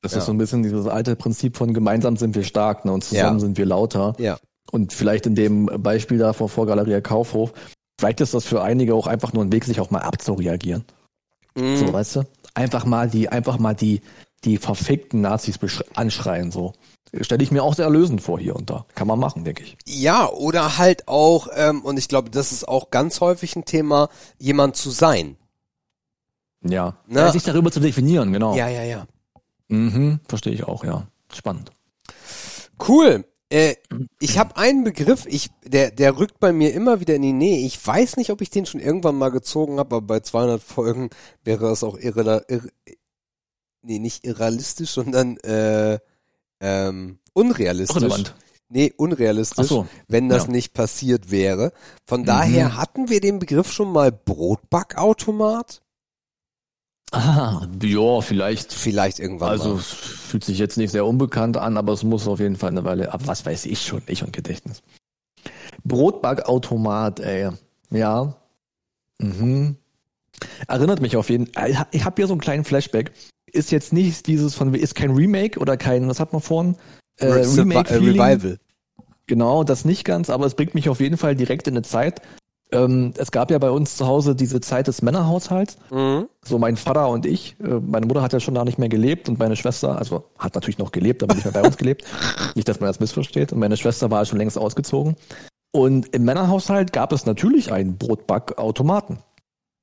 Das 0.03 0.13
ja. 0.13 0.19
ist 0.19 0.27
so 0.27 0.33
ein 0.33 0.39
bisschen 0.39 0.63
dieses 0.63 0.87
alte 0.87 1.15
Prinzip 1.17 1.57
von 1.57 1.75
gemeinsam 1.75 2.17
sind 2.17 2.35
wir 2.35 2.43
stark 2.43 2.85
ne, 2.85 2.93
und 2.93 3.05
zusammen 3.05 3.39
ja. 3.39 3.41
sind 3.41 3.59
wir 3.59 3.67
lauter. 3.67 4.15
Ja. 4.19 4.39
Und 4.73 4.93
vielleicht 4.93 5.27
in 5.27 5.37
dem 5.37 5.67
Beispiel 5.67 6.19
da 6.19 6.33
vor, 6.33 6.49
vor 6.49 6.67
Galeria 6.67 7.01
Kaufhof, 7.01 7.53
Vielleicht 7.99 8.21
ist 8.21 8.35
das 8.35 8.45
für 8.45 8.63
einige 8.63 8.95
auch 8.95 9.07
einfach 9.07 9.33
nur 9.33 9.45
ein 9.45 9.53
Weg, 9.53 9.65
sich 9.65 9.81
auch 9.81 9.91
mal 9.91 10.01
abzureagieren. 10.01 10.85
Mhm. 11.55 11.77
So, 11.77 11.93
weißt 11.93 12.17
du? 12.17 12.23
Einfach 12.55 12.85
mal 12.85 13.09
die, 13.09 13.29
einfach 13.29 13.59
mal 13.59 13.75
die, 13.75 14.03
die 14.45 14.59
verfickten 14.59 15.21
Nazis 15.23 15.59
anschreien, 15.95 16.51
so. 16.51 16.73
Stelle 17.21 17.43
ich 17.43 17.51
mir 17.51 17.63
auch 17.63 17.75
sehr 17.75 17.87
erlösend 17.87 18.21
vor 18.21 18.39
hier 18.39 18.57
und 18.57 18.69
da. 18.69 18.85
Kann 18.95 19.07
man 19.07 19.19
machen, 19.19 19.45
denke 19.45 19.63
ich. 19.63 19.77
Ja, 19.87 20.29
oder 20.29 20.77
halt 20.77 21.09
auch, 21.09 21.49
ähm, 21.55 21.83
und 21.83 21.99
ich 21.99 22.09
glaube, 22.09 22.31
das 22.31 22.53
ist 22.53 22.69
auch 22.69 22.91
ganz 22.91 23.21
häufig 23.21 23.57
ein 23.57 23.65
Thema, 23.65 24.09
jemand 24.39 24.77
zu 24.77 24.91
sein. 24.91 25.37
Ja. 26.63 26.97
Ne? 27.07 27.21
ja 27.21 27.33
sich 27.33 27.45
darüber 27.45 27.71
zu 27.71 27.81
definieren, 27.81 28.33
genau. 28.33 28.55
Ja, 28.57 28.69
ja, 28.69 28.83
ja. 28.83 29.07
Mhm, 29.69 30.21
verstehe 30.29 30.53
ich 30.53 30.65
auch, 30.65 30.85
ja. 30.85 31.07
Spannend. 31.33 31.71
Cool. 32.87 33.25
Äh, 33.49 33.77
ich 34.19 34.39
habe 34.39 34.57
einen 34.57 34.83
Begriff, 34.83 35.25
ich, 35.27 35.51
der, 35.65 35.91
der 35.91 36.19
rückt 36.19 36.41
bei 36.41 36.53
mir 36.53 36.75
immer 36.75 37.01
wieder 37.01 37.15
in 37.15 37.23
die 37.23 37.33
Nähe. 37.33 37.65
Ich 37.65 37.85
weiß 37.85 38.17
nicht, 38.17 38.31
ob 38.31 38.41
ich 38.41 38.51
den 38.51 38.67
schon 38.67 38.81
irgendwann 38.81 39.17
mal 39.17 39.31
gezogen 39.31 39.79
habe, 39.79 39.97
aber 39.97 40.07
bei 40.07 40.21
200 40.21 40.63
Folgen 40.63 41.11
wäre 41.45 41.71
es 41.71 41.85
auch 41.85 41.97
irre, 41.97 42.45
irre 42.49 42.69
nee, 43.83 43.99
nicht 43.99 44.25
irrealistisch, 44.25 44.91
sondern 44.91 45.37
äh, 45.39 45.99
ähm, 46.61 47.19
unrealistisch. 47.33 48.03
Relevant. 48.03 48.35
Nee, 48.69 48.93
unrealistisch, 48.97 49.69
so, 49.69 49.87
wenn 50.09 50.29
das 50.29 50.47
ja. 50.47 50.51
nicht 50.51 50.73
passiert 50.73 51.31
wäre. 51.31 51.73
Von 52.05 52.23
mhm. 52.23 52.27
daher 52.27 52.77
hatten 52.77 53.09
wir 53.09 53.21
den 53.21 53.39
Begriff 53.39 53.71
schon 53.71 53.93
mal 53.93 54.11
Brotbackautomat? 54.11 55.83
Ah, 57.13 57.67
ja, 57.83 58.21
vielleicht. 58.21 58.73
Vielleicht 58.73 59.19
irgendwann. 59.19 59.51
Also 59.51 59.75
mal. 59.75 59.81
fühlt 59.81 60.45
sich 60.45 60.59
jetzt 60.59 60.77
nicht 60.77 60.91
sehr 60.91 61.07
unbekannt 61.07 61.57
an, 61.57 61.77
aber 61.77 61.93
es 61.93 62.03
muss 62.03 62.27
auf 62.27 62.41
jeden 62.41 62.57
Fall 62.57 62.71
eine 62.71 62.85
Weile. 62.85 63.13
Aber 63.13 63.27
was 63.27 63.47
weiß 63.47 63.67
ich 63.67 63.83
schon, 63.83 64.03
ich 64.07 64.23
und 64.23 64.33
Gedächtnis. 64.33 64.83
Brotbackautomat, 65.85 67.21
ey. 67.21 67.51
Ja. 67.91 68.35
Mhm. 69.19 69.77
Erinnert 70.67 71.01
mich 71.01 71.17
auf 71.17 71.31
jeden 71.31 71.47
Fall. 71.47 71.87
Ich 71.93 72.05
habe 72.05 72.17
hier 72.17 72.27
so 72.27 72.35
einen 72.35 72.41
kleinen 72.41 72.65
Flashback. 72.65 73.13
Ist 73.47 73.71
jetzt 73.71 73.93
nicht 73.93 74.27
dieses 74.27 74.55
von, 74.55 74.75
ist 74.75 74.95
kein 74.95 75.13
Remake 75.13 75.59
oder 75.61 75.77
kein, 75.77 76.09
was 76.09 76.21
hat 76.21 76.33
man 76.33 76.43
vorhin? 76.43 76.77
Äh, 77.19 77.27
Remake 77.27 77.95
äh, 77.95 77.99
Revival. 77.99 78.59
Genau, 79.27 79.65
das 79.65 79.85
nicht 79.85 80.05
ganz, 80.05 80.29
aber 80.29 80.47
es 80.47 80.55
bringt 80.55 80.75
mich 80.75 80.89
auf 80.89 81.01
jeden 81.01 81.17
Fall 81.17 81.35
direkt 81.35 81.67
in 81.67 81.75
eine 81.75 81.83
Zeit, 81.83 82.21
ähm, 82.73 83.13
es 83.17 83.31
gab 83.31 83.51
ja 83.51 83.59
bei 83.59 83.71
uns 83.71 83.97
zu 83.97 84.07
Hause 84.07 84.35
diese 84.35 84.61
Zeit 84.61 84.89
des 84.89 85.03
Männerhaushalts. 85.03 85.77
Mhm. 85.91 86.29
So 86.43 86.59
mein 86.59 86.77
Vater 86.77 87.09
und 87.09 87.25
ich. 87.25 87.57
Äh, 87.61 87.81
meine 87.81 88.07
Mutter 88.07 88.23
hat 88.23 88.33
ja 88.33 88.41
schon 88.41 88.55
da 88.55 88.65
nicht 88.65 88.79
mehr 88.79 88.89
gelebt 88.89 89.29
und 89.29 89.39
meine 89.39 89.57
Schwester, 89.57 89.97
also 89.97 90.25
hat 90.39 90.55
natürlich 90.55 90.79
noch 90.79 90.93
gelebt, 90.93 91.23
aber 91.23 91.35
nicht 91.35 91.45
mehr 91.45 91.53
bei 91.53 91.63
uns 91.63 91.77
gelebt. 91.77 92.05
Nicht, 92.55 92.69
dass 92.69 92.81
man 92.81 92.89
das 92.89 93.01
missversteht. 93.01 93.53
Und 93.53 93.59
meine 93.59 93.77
Schwester 93.77 94.11
war 94.11 94.25
schon 94.25 94.39
längst 94.39 94.59
ausgezogen. 94.59 95.17
Und 95.73 96.15
im 96.15 96.25
Männerhaushalt 96.25 96.93
gab 96.93 97.13
es 97.13 97.27
natürlich 97.27 97.73
einen 97.73 97.99
Brotbackautomaten. 97.99 99.19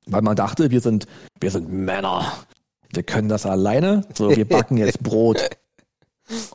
Weil 0.06 0.22
man 0.22 0.36
dachte, 0.36 0.72
wir 0.72 0.82
sind, 0.82 1.08
wir 1.40 1.52
sind 1.52 1.72
Männer. 1.72 2.34
Wir 2.92 3.04
können 3.04 3.30
das 3.30 3.46
alleine. 3.46 4.06
So, 4.14 4.36
wir 4.36 4.48
backen 4.48 4.78
jetzt 4.78 5.00
Brot. 5.04 5.50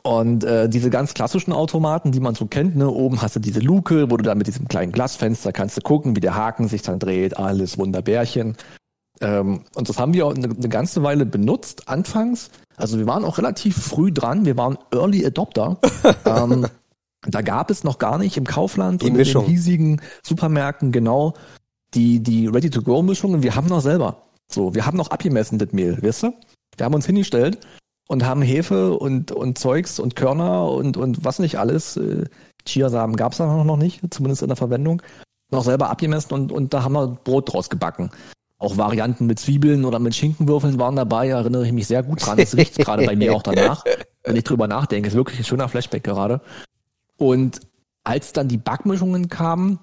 Und 0.03 0.43
äh, 0.43 0.67
diese 0.67 0.89
ganz 0.89 1.13
klassischen 1.13 1.53
Automaten, 1.53 2.11
die 2.11 2.19
man 2.19 2.35
so 2.35 2.47
kennt, 2.47 2.75
ne, 2.75 2.89
oben 2.89 3.21
hast 3.21 3.35
du 3.35 3.39
diese 3.39 3.59
Luke, 3.59 4.09
wo 4.09 4.17
du 4.17 4.23
dann 4.23 4.37
mit 4.37 4.47
diesem 4.47 4.67
kleinen 4.67 4.91
Glasfenster 4.91 5.51
kannst 5.51 5.77
du 5.77 5.81
gucken, 5.81 6.15
wie 6.15 6.21
der 6.21 6.35
Haken 6.35 6.67
sich 6.67 6.81
dann 6.81 6.99
dreht, 6.99 7.37
alles 7.37 7.77
Wunderbärchen. 7.77 8.57
Ähm, 9.21 9.61
und 9.75 9.89
das 9.89 9.99
haben 9.99 10.13
wir 10.13 10.25
auch 10.25 10.35
eine, 10.35 10.49
eine 10.49 10.69
ganze 10.69 11.03
Weile 11.03 11.25
benutzt, 11.25 11.87
anfangs. 11.87 12.49
Also 12.77 12.97
wir 12.97 13.07
waren 13.07 13.25
auch 13.25 13.37
relativ 13.37 13.77
früh 13.77 14.11
dran, 14.11 14.45
wir 14.45 14.57
waren 14.57 14.77
Early 14.91 15.25
Adopter. 15.25 15.77
ähm, 16.25 16.65
da 17.27 17.41
gab 17.41 17.69
es 17.69 17.83
noch 17.83 17.99
gar 17.99 18.17
nicht 18.17 18.37
im 18.37 18.45
Kaufland 18.45 19.01
die 19.01 19.07
und 19.07 19.17
Mischung. 19.17 19.43
in 19.43 19.49
den 19.49 19.55
hiesigen 19.55 20.01
Supermärkten 20.23 20.91
genau 20.91 21.33
die, 21.93 22.21
die 22.21 22.47
Ready-to-Go-Mischungen. 22.47 23.43
Wir 23.43 23.55
haben 23.55 23.67
noch 23.67 23.81
selber. 23.81 24.23
So, 24.51 24.73
wir 24.73 24.85
haben 24.85 24.97
noch 24.97 25.11
abgemessen 25.11 25.59
das 25.59 25.73
Mehl, 25.73 26.01
weißt 26.01 26.23
du? 26.23 26.33
Wir 26.77 26.85
haben 26.85 26.95
uns 26.95 27.05
hingestellt 27.05 27.59
und 28.09 28.25
haben 28.25 28.41
Hefe 28.41 28.93
und, 28.93 29.31
und 29.31 29.59
Zeugs 29.59 29.99
und 29.99 30.15
Körner 30.15 30.71
und, 30.71 30.97
und 30.97 31.23
was 31.23 31.37
nicht 31.39 31.59
alles. 31.59 31.95
Äh, 31.95 32.25
Chiasamen 32.65 33.15
gab 33.15 33.31
es 33.31 33.37
da 33.37 33.63
noch 33.63 33.77
nicht, 33.77 34.01
zumindest 34.11 34.41
in 34.41 34.47
der 34.47 34.57
Verwendung. 34.57 35.01
Noch 35.51 35.63
selber 35.63 35.89
abgemessen 35.89 36.33
und, 36.33 36.51
und 36.51 36.73
da 36.73 36.83
haben 36.83 36.93
wir 36.93 37.07
Brot 37.07 37.53
draus 37.53 37.69
gebacken. 37.69 38.09
Auch 38.57 38.77
Varianten 38.77 39.27
mit 39.27 39.39
Zwiebeln 39.39 39.85
oder 39.85 39.99
mit 39.99 40.15
Schinkenwürfeln 40.15 40.79
waren 40.79 40.95
dabei, 40.95 41.29
erinnere 41.29 41.65
ich 41.65 41.71
mich 41.71 41.87
sehr 41.87 42.03
gut 42.03 42.25
dran. 42.25 42.37
Das 42.37 42.57
riecht 42.57 42.77
gerade 42.77 43.05
bei 43.05 43.15
mir 43.15 43.33
auch 43.33 43.43
danach, 43.43 43.85
wenn 44.23 44.35
ich 44.35 44.43
drüber 44.43 44.67
nachdenke. 44.67 45.07
Ist 45.07 45.15
wirklich 45.15 45.39
ein 45.39 45.45
schöner 45.45 45.69
Flashback 45.69 46.03
gerade. 46.03 46.41
Und 47.15 47.61
als 48.03 48.33
dann 48.33 48.47
die 48.47 48.57
Backmischungen 48.57 49.29
kamen, 49.29 49.79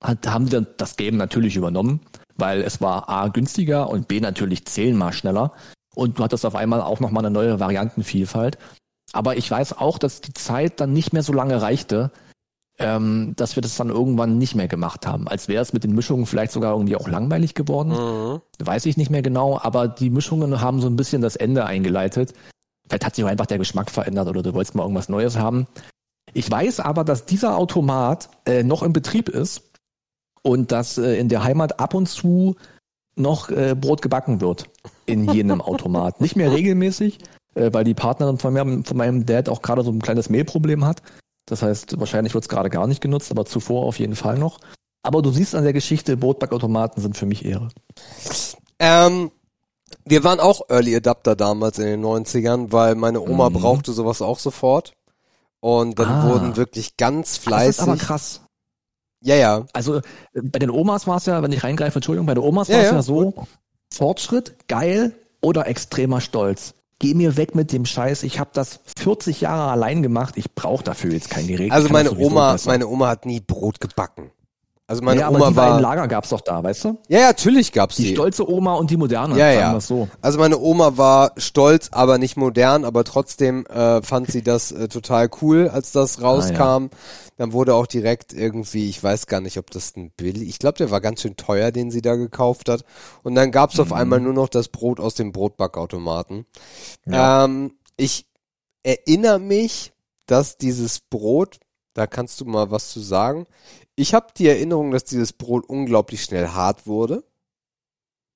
hat, 0.00 0.26
haben 0.28 0.50
wir 0.52 0.60
das 0.60 0.96
Game 0.96 1.16
natürlich 1.16 1.56
übernommen, 1.56 2.00
weil 2.36 2.62
es 2.62 2.80
war 2.80 3.08
A 3.08 3.28
günstiger 3.28 3.90
und 3.90 4.08
B 4.08 4.20
natürlich 4.20 4.66
zehnmal 4.66 5.12
schneller 5.12 5.52
und 5.96 6.18
du 6.18 6.24
hattest 6.24 6.44
auf 6.44 6.54
einmal 6.54 6.82
auch 6.82 7.00
nochmal 7.00 7.24
eine 7.24 7.32
neue 7.32 7.58
Variantenvielfalt. 7.58 8.58
Aber 9.12 9.36
ich 9.36 9.50
weiß 9.50 9.78
auch, 9.78 9.98
dass 9.98 10.20
die 10.20 10.34
Zeit 10.34 10.78
dann 10.80 10.92
nicht 10.92 11.12
mehr 11.12 11.22
so 11.22 11.32
lange 11.32 11.62
reichte, 11.62 12.10
ähm, 12.78 13.32
dass 13.36 13.56
wir 13.56 13.62
das 13.62 13.76
dann 13.76 13.88
irgendwann 13.88 14.36
nicht 14.36 14.54
mehr 14.54 14.68
gemacht 14.68 15.06
haben. 15.06 15.26
Als 15.26 15.48
wäre 15.48 15.62
es 15.62 15.72
mit 15.72 15.84
den 15.84 15.94
Mischungen 15.94 16.26
vielleicht 16.26 16.52
sogar 16.52 16.74
irgendwie 16.74 16.96
auch 16.96 17.08
langweilig 17.08 17.54
geworden. 17.54 17.90
Mhm. 17.92 18.40
Weiß 18.58 18.84
ich 18.84 18.98
nicht 18.98 19.10
mehr 19.10 19.22
genau, 19.22 19.58
aber 19.58 19.88
die 19.88 20.10
Mischungen 20.10 20.60
haben 20.60 20.82
so 20.82 20.86
ein 20.86 20.96
bisschen 20.96 21.22
das 21.22 21.36
Ende 21.36 21.64
eingeleitet. 21.64 22.34
Vielleicht 22.86 23.06
hat 23.06 23.16
sich 23.16 23.24
auch 23.24 23.28
einfach 23.30 23.46
der 23.46 23.58
Geschmack 23.58 23.90
verändert 23.90 24.28
oder 24.28 24.42
du 24.42 24.52
wolltest 24.52 24.74
mal 24.74 24.82
irgendwas 24.82 25.08
Neues 25.08 25.38
haben. 25.38 25.66
Ich 26.34 26.50
weiß 26.50 26.80
aber, 26.80 27.04
dass 27.04 27.24
dieser 27.24 27.56
Automat 27.56 28.28
äh, 28.44 28.62
noch 28.62 28.82
im 28.82 28.92
Betrieb 28.92 29.30
ist 29.30 29.62
und 30.42 30.72
dass 30.72 30.98
äh, 30.98 31.18
in 31.18 31.30
der 31.30 31.42
Heimat 31.42 31.80
ab 31.80 31.94
und 31.94 32.06
zu 32.06 32.56
noch 33.16 33.48
äh, 33.48 33.74
Brot 33.74 34.02
gebacken 34.02 34.42
wird. 34.42 34.68
In 35.06 35.32
jenem 35.32 35.60
Automat. 35.60 36.20
Nicht 36.20 36.36
mehr 36.36 36.52
regelmäßig, 36.52 37.18
äh, 37.54 37.70
weil 37.72 37.84
die 37.84 37.94
Partnerin 37.94 38.38
von, 38.38 38.52
mir, 38.52 38.84
von 38.84 38.96
meinem 38.96 39.26
Dad 39.26 39.48
auch 39.48 39.62
gerade 39.62 39.82
so 39.82 39.90
ein 39.90 40.02
kleines 40.02 40.28
Mehlproblem 40.28 40.84
hat. 40.84 41.02
Das 41.46 41.62
heißt, 41.62 41.98
wahrscheinlich 41.98 42.34
wird 42.34 42.44
es 42.44 42.48
gerade 42.48 42.70
gar 42.70 42.86
nicht 42.86 43.00
genutzt, 43.00 43.30
aber 43.30 43.46
zuvor 43.46 43.84
auf 43.84 43.98
jeden 43.98 44.16
Fall 44.16 44.38
noch. 44.38 44.58
Aber 45.02 45.22
du 45.22 45.30
siehst 45.30 45.54
an 45.54 45.62
der 45.62 45.72
Geschichte, 45.72 46.16
Brotbackautomaten 46.16 47.00
sind 47.00 47.16
für 47.16 47.26
mich 47.26 47.44
Ehre. 47.44 47.68
Ähm, 48.80 49.30
wir 50.04 50.24
waren 50.24 50.40
auch 50.40 50.62
Early 50.68 50.96
Adapter 50.96 51.36
damals 51.36 51.78
in 51.78 51.86
den 51.86 52.04
90ern, 52.04 52.72
weil 52.72 52.96
meine 52.96 53.20
Oma 53.20 53.50
mhm. 53.50 53.54
brauchte 53.54 53.92
sowas 53.92 54.20
auch 54.20 54.40
sofort. 54.40 54.94
Und 55.60 55.98
dann 55.98 56.08
ah, 56.08 56.28
wurden 56.28 56.56
wirklich 56.56 56.96
ganz 56.96 57.38
fleißig. 57.38 57.76
Das 57.76 57.78
ist 57.78 57.88
aber 57.88 57.96
krass. 57.96 58.40
Ja, 59.22 59.34
ja. 59.36 59.64
Also 59.72 59.96
äh, 59.96 60.02
bei 60.42 60.58
den 60.58 60.70
Omas 60.70 61.06
war 61.06 61.16
es 61.16 61.26
ja, 61.26 61.42
wenn 61.42 61.52
ich 61.52 61.64
reingreife, 61.64 61.96
Entschuldigung, 61.96 62.26
bei 62.26 62.34
den 62.34 62.44
Omas 62.44 62.68
war 62.68 62.76
es 62.76 62.90
ja, 62.90 62.94
ja 62.94 63.02
so, 63.02 63.46
Fortschritt, 63.92 64.68
geil 64.68 65.12
oder 65.40 65.66
extremer 65.66 66.20
Stolz 66.20 66.74
geh 66.98 67.14
mir 67.14 67.36
weg 67.36 67.54
mit 67.54 67.72
dem 67.72 67.84
Scheiß, 67.84 68.22
ich 68.22 68.38
habe 68.38 68.50
das 68.52 68.80
40 68.98 69.42
Jahre 69.42 69.70
allein 69.70 70.02
gemacht, 70.02 70.36
ich 70.36 70.54
brauche 70.54 70.84
dafür 70.84 71.12
jetzt 71.12 71.30
kein 71.30 71.46
Gerät. 71.46 71.72
Also 71.72 71.88
meine 71.88 72.16
Oma, 72.16 72.56
meine 72.64 72.88
Oma 72.88 73.08
hat 73.08 73.26
nie 73.26 73.40
Brot 73.40 73.80
gebacken. 73.80 74.30
Also 74.88 75.02
meine 75.02 75.22
ja, 75.22 75.28
Oma 75.28 75.38
aber 75.38 75.48
die 75.50 75.56
war. 75.56 75.80
Lager 75.80 76.06
gab's 76.06 76.28
doch 76.28 76.40
da, 76.40 76.62
weißt 76.62 76.84
du? 76.84 76.98
Ja, 77.08 77.18
ja, 77.18 77.26
natürlich 77.26 77.72
gab's 77.72 77.96
die. 77.96 78.04
Die 78.04 78.12
stolze 78.12 78.48
Oma 78.48 78.74
und 78.74 78.88
die 78.90 78.96
moderne. 78.96 79.36
Ja, 79.36 79.50
ja. 79.50 79.80
So. 79.80 80.08
Also 80.20 80.38
meine 80.38 80.58
Oma 80.58 80.96
war 80.96 81.32
stolz, 81.38 81.88
aber 81.90 82.18
nicht 82.18 82.36
modern, 82.36 82.84
aber 82.84 83.02
trotzdem 83.02 83.66
äh, 83.66 84.00
fand 84.02 84.30
sie 84.30 84.42
das 84.42 84.70
äh, 84.70 84.86
total 84.86 85.28
cool, 85.42 85.68
als 85.68 85.90
das 85.90 86.22
rauskam. 86.22 86.60
Ah, 86.62 86.80
ja. 86.82 86.88
Dann 87.36 87.52
wurde 87.52 87.74
auch 87.74 87.88
direkt 87.88 88.32
irgendwie, 88.32 88.88
ich 88.88 89.02
weiß 89.02 89.26
gar 89.26 89.40
nicht, 89.40 89.58
ob 89.58 89.70
das 89.70 89.96
ein 89.96 90.12
Bill, 90.16 90.40
ich 90.40 90.60
glaube, 90.60 90.78
der 90.78 90.92
war 90.92 91.00
ganz 91.00 91.20
schön 91.20 91.36
teuer, 91.36 91.72
den 91.72 91.90
sie 91.90 92.00
da 92.00 92.14
gekauft 92.14 92.68
hat. 92.68 92.84
Und 93.24 93.34
dann 93.34 93.50
gab's 93.50 93.76
mhm. 93.76 93.82
auf 93.82 93.92
einmal 93.92 94.20
nur 94.20 94.34
noch 94.34 94.48
das 94.48 94.68
Brot 94.68 95.00
aus 95.00 95.14
dem 95.14 95.32
Brotbackautomaten. 95.32 96.46
Ja. 97.06 97.44
Ähm, 97.44 97.72
ich 97.96 98.26
erinnere 98.84 99.40
mich, 99.40 99.92
dass 100.26 100.58
dieses 100.58 101.00
Brot, 101.00 101.58
da 101.92 102.06
kannst 102.06 102.40
du 102.40 102.44
mal 102.44 102.70
was 102.70 102.90
zu 102.90 103.00
sagen. 103.00 103.46
Ich 103.96 104.14
habe 104.14 104.26
die 104.36 104.46
Erinnerung, 104.46 104.90
dass 104.90 105.04
dieses 105.04 105.32
Brot 105.32 105.68
unglaublich 105.68 106.22
schnell 106.22 106.48
hart 106.48 106.86
wurde. 106.86 107.24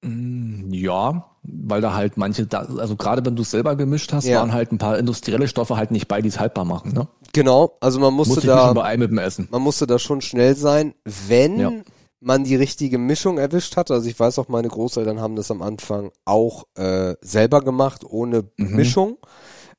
Mm, 0.02 0.72
ja, 0.72 1.26
weil 1.42 1.80
da 1.82 1.94
halt 1.94 2.16
manche, 2.16 2.46
also 2.50 2.96
gerade 2.96 3.24
wenn 3.24 3.36
du 3.36 3.42
es 3.42 3.50
selber 3.50 3.76
gemischt 3.76 4.12
hast, 4.12 4.24
ja. 4.24 4.40
waren 4.40 4.52
halt 4.52 4.72
ein 4.72 4.78
paar 4.78 4.98
industrielle 4.98 5.48
Stoffe 5.48 5.76
halt 5.76 5.90
nicht 5.90 6.08
bei, 6.08 6.22
die 6.22 6.28
es 6.28 6.40
haltbar 6.40 6.64
machen. 6.64 6.92
Ne? 6.92 7.08
Genau, 7.32 7.76
also 7.80 8.00
man 8.00 8.14
musste 8.14 8.36
Muss 8.36 8.44
da, 8.44 8.72
mit 8.96 9.10
dem 9.10 9.18
Essen. 9.18 9.48
man 9.50 9.62
musste 9.62 9.86
da 9.86 9.98
schon 9.98 10.22
schnell 10.22 10.56
sein, 10.56 10.94
wenn 11.04 11.60
ja. 11.60 11.72
man 12.20 12.44
die 12.44 12.56
richtige 12.56 12.98
Mischung 12.98 13.38
erwischt 13.38 13.76
hat. 13.76 13.90
Also 13.90 14.08
ich 14.08 14.18
weiß 14.18 14.38
auch, 14.38 14.48
meine 14.48 14.68
Großeltern 14.68 15.20
haben 15.20 15.36
das 15.36 15.50
am 15.50 15.60
Anfang 15.60 16.10
auch 16.24 16.64
äh, 16.76 17.14
selber 17.20 17.60
gemacht, 17.60 18.02
ohne 18.04 18.44
mhm. 18.56 18.76
Mischung. 18.76 19.18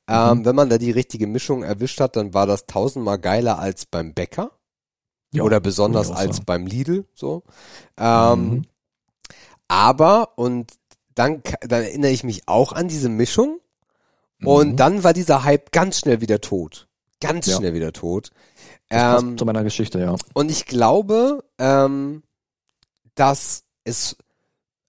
Ähm, 0.08 0.38
mhm. 0.38 0.44
Wenn 0.44 0.56
man 0.56 0.68
da 0.68 0.78
die 0.78 0.90
richtige 0.90 1.26
Mischung 1.26 1.62
erwischt 1.62 2.00
hat, 2.00 2.16
dann 2.16 2.34
war 2.34 2.46
das 2.46 2.66
tausendmal 2.66 3.18
geiler 3.18 3.58
als 3.58 3.86
beim 3.86 4.14
Bäcker. 4.14 4.50
Ja, 5.32 5.44
Oder 5.44 5.60
besonders 5.60 6.10
als 6.10 6.36
sagen. 6.36 6.46
beim 6.46 6.66
Lidl, 6.66 7.06
so. 7.14 7.42
Ähm, 7.96 8.50
mhm. 8.50 8.62
Aber, 9.66 10.36
und 10.36 10.72
dann, 11.14 11.42
dann 11.62 11.82
erinnere 11.82 12.10
ich 12.10 12.24
mich 12.24 12.46
auch 12.46 12.72
an 12.72 12.88
diese 12.88 13.08
Mischung. 13.08 13.58
Und 14.44 14.72
mhm. 14.72 14.76
dann 14.76 15.04
war 15.04 15.12
dieser 15.12 15.44
Hype 15.44 15.72
ganz 15.72 15.98
schnell 15.98 16.20
wieder 16.20 16.40
tot. 16.40 16.88
Ganz 17.20 17.46
ja. 17.46 17.56
schnell 17.56 17.74
wieder 17.74 17.92
tot. 17.92 18.30
Ähm, 18.90 19.38
zu 19.38 19.46
meiner 19.46 19.64
Geschichte, 19.64 20.00
ja. 20.00 20.16
Und 20.34 20.50
ich 20.50 20.66
glaube, 20.66 21.44
ähm, 21.58 22.22
dass 23.14 23.64
es, 23.84 24.16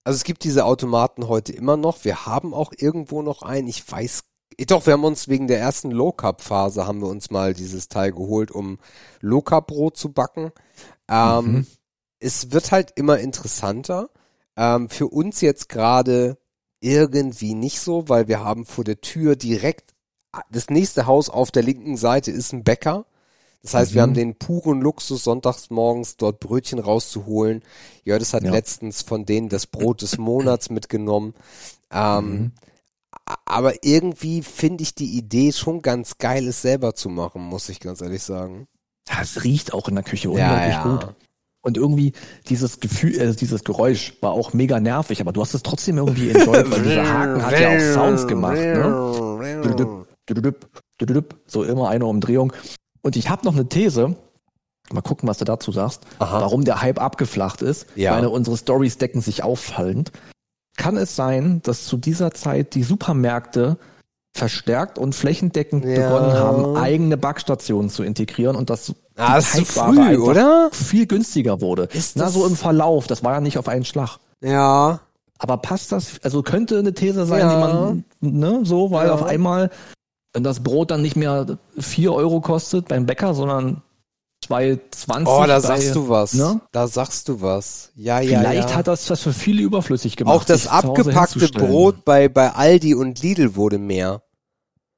also 0.04 0.18
es 0.18 0.24
gibt 0.24 0.44
diese 0.44 0.66
Automaten 0.66 1.28
heute 1.28 1.54
immer 1.54 1.78
noch. 1.78 2.04
Wir 2.04 2.26
haben 2.26 2.54
auch 2.54 2.74
irgendwo 2.76 3.22
noch 3.22 3.44
einen. 3.44 3.68
Ich 3.68 3.90
weiß 3.90 4.24
doch, 4.68 4.86
wir 4.86 4.94
haben 4.94 5.04
uns 5.04 5.28
wegen 5.28 5.48
der 5.48 5.60
ersten 5.60 5.92
Low 5.92 6.12
Carb 6.12 6.42
Phase 6.42 6.86
haben 6.86 7.02
wir 7.02 7.08
uns 7.08 7.32
mal 7.32 7.54
dieses 7.54 7.88
Teil 7.88 8.12
geholt, 8.12 8.52
um 8.52 8.80
Low 9.22 9.42
Carb 9.42 9.68
Brot 9.68 9.98
zu 9.98 10.12
backen. 10.12 10.52
Ähm, 11.10 11.46
mhm. 11.46 11.68
Es 12.20 12.52
wird 12.52 12.72
halt 12.72 12.92
immer 12.96 13.20
interessanter. 13.20 14.10
Ähm, 14.56 14.90
für 14.90 15.08
uns 15.08 15.42
jetzt 15.42 15.70
gerade 15.70 16.38
irgendwie 16.80 17.54
nicht 17.54 17.80
so, 17.80 18.10
weil 18.10 18.28
wir 18.28 18.44
haben 18.44 18.66
vor 18.66 18.84
der 18.84 19.02
Tür 19.02 19.36
direkt 19.36 19.94
das 20.50 20.70
nächste 20.70 21.06
Haus 21.06 21.30
auf 21.30 21.52
der 21.52 21.64
linken 21.64 21.96
Seite 21.96 22.32
ist 22.32 22.54
ein 22.54 22.64
Bäcker. 22.64 23.06
Das 23.62 23.74
heißt, 23.74 23.92
mhm. 23.92 23.96
wir 23.96 24.02
haben 24.02 24.14
den 24.14 24.36
puren 24.36 24.82
Luxus, 24.82 25.24
sonntags 25.24 25.70
morgens 25.70 26.18
dort 26.18 26.40
Brötchen 26.40 26.80
rauszuholen. 26.80 27.64
Ja, 28.04 28.20
das 28.20 28.34
hat 28.34 28.44
ja. 28.44 28.52
letztens 28.52 29.04
von 29.04 29.26
denen 29.26 29.50
das 29.50 29.68
Brot 29.68 30.02
des 30.02 30.18
Monats 30.18 30.70
mitgenommen. 30.70 31.34
Ähm, 31.92 32.30
mhm 32.30 32.52
aber 33.46 33.84
irgendwie 33.84 34.42
finde 34.42 34.84
ich 34.84 34.96
die 34.96 35.18
Idee 35.18 35.52
schon 35.52 35.82
ganz 35.82 36.18
geil, 36.18 36.48
es 36.48 36.62
selber 36.62 36.94
zu 36.96 37.10
machen, 37.10 37.42
muss 37.42 37.70
ich 37.70 37.80
ganz 37.80 38.02
ehrlich 38.02 38.24
sagen. 38.24 38.68
Ja, 39.08 39.22
es 39.22 39.44
riecht 39.44 39.74
auch 39.74 39.88
in 39.88 39.96
der 39.96 40.04
Küche 40.04 40.30
unglaublich 40.30 40.74
ja, 40.74 40.86
ja. 40.86 40.96
gut. 40.98 41.16
Und 41.62 41.78
irgendwie 41.78 42.12
dieses 42.50 42.82
Gefühl, 42.82 43.18
äh, 43.18 43.34
dieses 43.34 43.64
Geräusch 43.64 44.18
war 44.20 44.32
auch 44.32 44.52
mega 44.52 44.82
nervig, 44.82 45.22
aber 45.22 45.32
du 45.32 45.42
hast 45.42 45.54
es 45.54 45.64
trotzdem 45.64 45.98
irgendwie 45.98 46.30
enjoyed, 46.32 46.70
weil 46.70 46.84
dieser 46.84 47.08
Haken 47.08 47.46
hat 47.46 47.60
ja 47.60 47.70
auch 47.70 47.94
Sounds 47.94 48.28
gemacht, 48.28 48.58
ne? 48.58 49.26
So 51.48 51.64
immer 51.64 51.90
eine 51.90 52.06
Umdrehung. 52.06 52.52
Und 53.02 53.16
ich 53.16 53.30
habe 53.30 53.46
noch 53.46 53.54
eine 53.54 53.68
These. 53.68 54.16
Mal 54.92 55.02
gucken, 55.02 55.30
was 55.30 55.38
du 55.38 55.46
dazu 55.46 55.72
sagst. 55.72 56.02
Aha. 56.20 56.42
Warum 56.42 56.66
der 56.66 56.82
Hype 56.82 57.00
abgeflacht 57.00 57.62
ist. 57.62 57.88
Ja. 57.96 58.14
Meine, 58.16 58.30
unsere 58.30 58.58
Stories 58.58 58.98
decken 58.98 59.22
sich 59.22 59.44
auffallend 59.44 60.12
kann 60.78 60.98
es 60.98 61.16
sein, 61.16 61.62
dass 61.64 61.86
zu 61.86 61.98
dieser 61.98 62.32
Zeit 62.32 62.76
die 62.76 62.84
Supermärkte 62.84 63.78
verstärkt 64.36 64.98
und 64.98 65.14
flächendeckend 65.14 65.86
ja. 65.86 66.10
begonnen 66.10 66.34
haben, 66.34 66.76
eigene 66.76 67.18
Backstationen 67.18 67.90
zu 67.90 68.04
integrieren 68.04 68.56
und 68.56 68.70
das 68.70 68.94
ah, 69.16 69.40
die 69.40 69.62
ist 69.62 69.72
früh, 69.72 70.18
oder? 70.18 70.70
viel 70.72 71.06
günstiger 71.06 71.62
wurde. 71.62 71.84
Ist 71.94 72.18
Na, 72.18 72.30
so 72.30 72.46
im 72.48 72.56
Verlauf, 72.56 73.06
das 73.06 73.24
war 73.24 73.34
ja 73.34 73.42
nicht 73.42 73.60
auf 73.60 73.68
einen 73.68 73.86
Schlag. 73.86 74.18
Ja. 74.42 75.02
Aber 75.38 75.58
passt 75.58 75.92
das, 75.92 76.20
also 76.24 76.42
könnte 76.42 76.80
eine 76.80 76.94
These 76.94 77.26
sein, 77.26 77.42
ja. 77.42 77.54
die 77.54 77.60
man, 77.60 78.06
ne, 78.22 78.62
so, 78.64 78.92
weil 78.92 79.08
ja. 79.08 79.14
auf 79.14 79.24
einmal, 79.24 79.70
wenn 80.34 80.44
das 80.44 80.64
Brot 80.64 80.90
dann 80.90 81.04
nicht 81.04 81.16
mehr 81.16 81.60
vier 81.78 82.14
Euro 82.14 82.42
kostet 82.42 82.88
beim 82.88 83.06
Bäcker, 83.06 83.36
sondern 83.36 83.84
220. 84.44 85.28
Oh, 85.28 85.46
da 85.46 85.60
sagst 85.60 85.96
du 85.96 86.10
was. 86.10 86.34
Ne? 86.34 86.62
Da 86.72 86.88
sagst 86.88 87.30
du 87.30 87.42
was. 87.42 87.92
Ja, 87.96 88.20
ja, 88.20 88.40
Vielleicht 88.40 88.70
ja. 88.70 88.76
hat 88.76 88.88
das 88.88 89.06
das 89.06 89.22
für 89.22 89.34
viele 89.34 89.62
überflüssig 89.62 90.16
gemacht. 90.16 90.36
Auch 90.36 90.44
das 90.44 90.68
abgepackte 90.68 91.48
Brot 91.50 92.06
bei, 92.06 92.30
bei 92.30 92.52
Aldi 92.52 92.96
und 92.96 93.22
Lidl 93.22 93.56
wurde 93.56 93.78
mehr. 93.78 94.22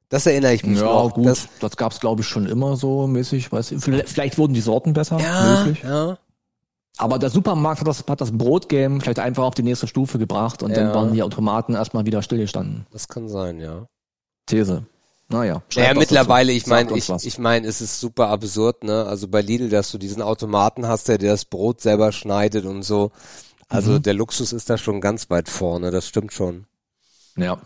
Das 0.10 0.26
erinnere 0.26 0.54
ich 0.54 0.66
mich 0.66 0.80
ja, 0.80 0.86
noch. 0.86 1.14
Gut, 1.14 1.26
das, 1.26 1.48
das 1.60 1.78
gab 1.78 1.92
es, 1.92 2.00
glaube 2.00 2.22
ich, 2.22 2.28
schon 2.28 2.46
immer 2.46 2.76
so 2.76 3.08
mäßig. 3.08 3.52
Weiß 3.52 3.72
ich, 3.72 3.84
vielleicht, 3.84 4.10
vielleicht 4.10 4.38
wurden 4.38 4.54
die 4.54 4.62
Sorten 4.62 4.94
besser. 4.94 5.20
Ja, 5.20 5.64
möglich. 5.64 5.84
ja. 5.84 6.18
Aber 6.98 7.20
der 7.20 7.30
Supermarkt 7.30 7.82
hat 7.82 7.88
das, 7.88 8.06
hat 8.08 8.22
das 8.22 8.32
Brotgame 8.32 9.02
vielleicht 9.02 9.20
einfach 9.20 9.44
auf 9.44 9.56
die 9.56 9.64
nächste 9.64 9.88
Stufe 9.88 10.18
gebracht 10.18 10.64
und 10.64 10.72
ja. 10.72 10.78
dann 10.78 10.94
waren 10.94 11.14
die 11.14 11.24
Automaten 11.24 11.74
erstmal 11.74 12.06
wieder 12.06 12.22
stillgestanden. 12.22 12.86
Das 12.92 13.08
kann 13.08 13.28
sein, 13.28 13.60
ja. 13.60 13.88
These. 14.46 14.86
Naja. 15.27 15.64
Naja, 15.76 15.93
mittlerweile, 15.95 16.52
ich 16.52 16.68
meine, 16.68 16.95
ich, 16.95 17.10
ich 17.10 17.39
meine, 17.39 17.68
es 17.68 17.81
ist 17.81 17.99
super 17.99 18.30
absurd, 18.30 18.84
ne? 18.84 19.06
Also 19.06 19.27
bei 19.27 19.41
Lidl, 19.41 19.69
dass 19.69 19.91
du 19.91 19.97
diesen 19.97 20.22
Automaten 20.22 20.88
hast, 20.88 21.07
der 21.07 21.18
dir 21.18 21.31
das 21.31 21.45
Brot 21.45 21.81
selber 21.81 22.11
schneidet 22.11 22.65
und 22.65 22.84
so. 22.84 23.11
Also 23.68 23.93
mhm. 23.93 24.03
der 24.03 24.14
Luxus 24.14 24.53
ist 24.53 24.69
da 24.69 24.77
schon 24.77 25.02
ganz 25.02 25.30
weit 25.31 25.49
vorne, 25.49 25.89
das 25.89 26.07
stimmt 26.07 26.34
schon. 26.34 26.68
Ja. 27.38 27.57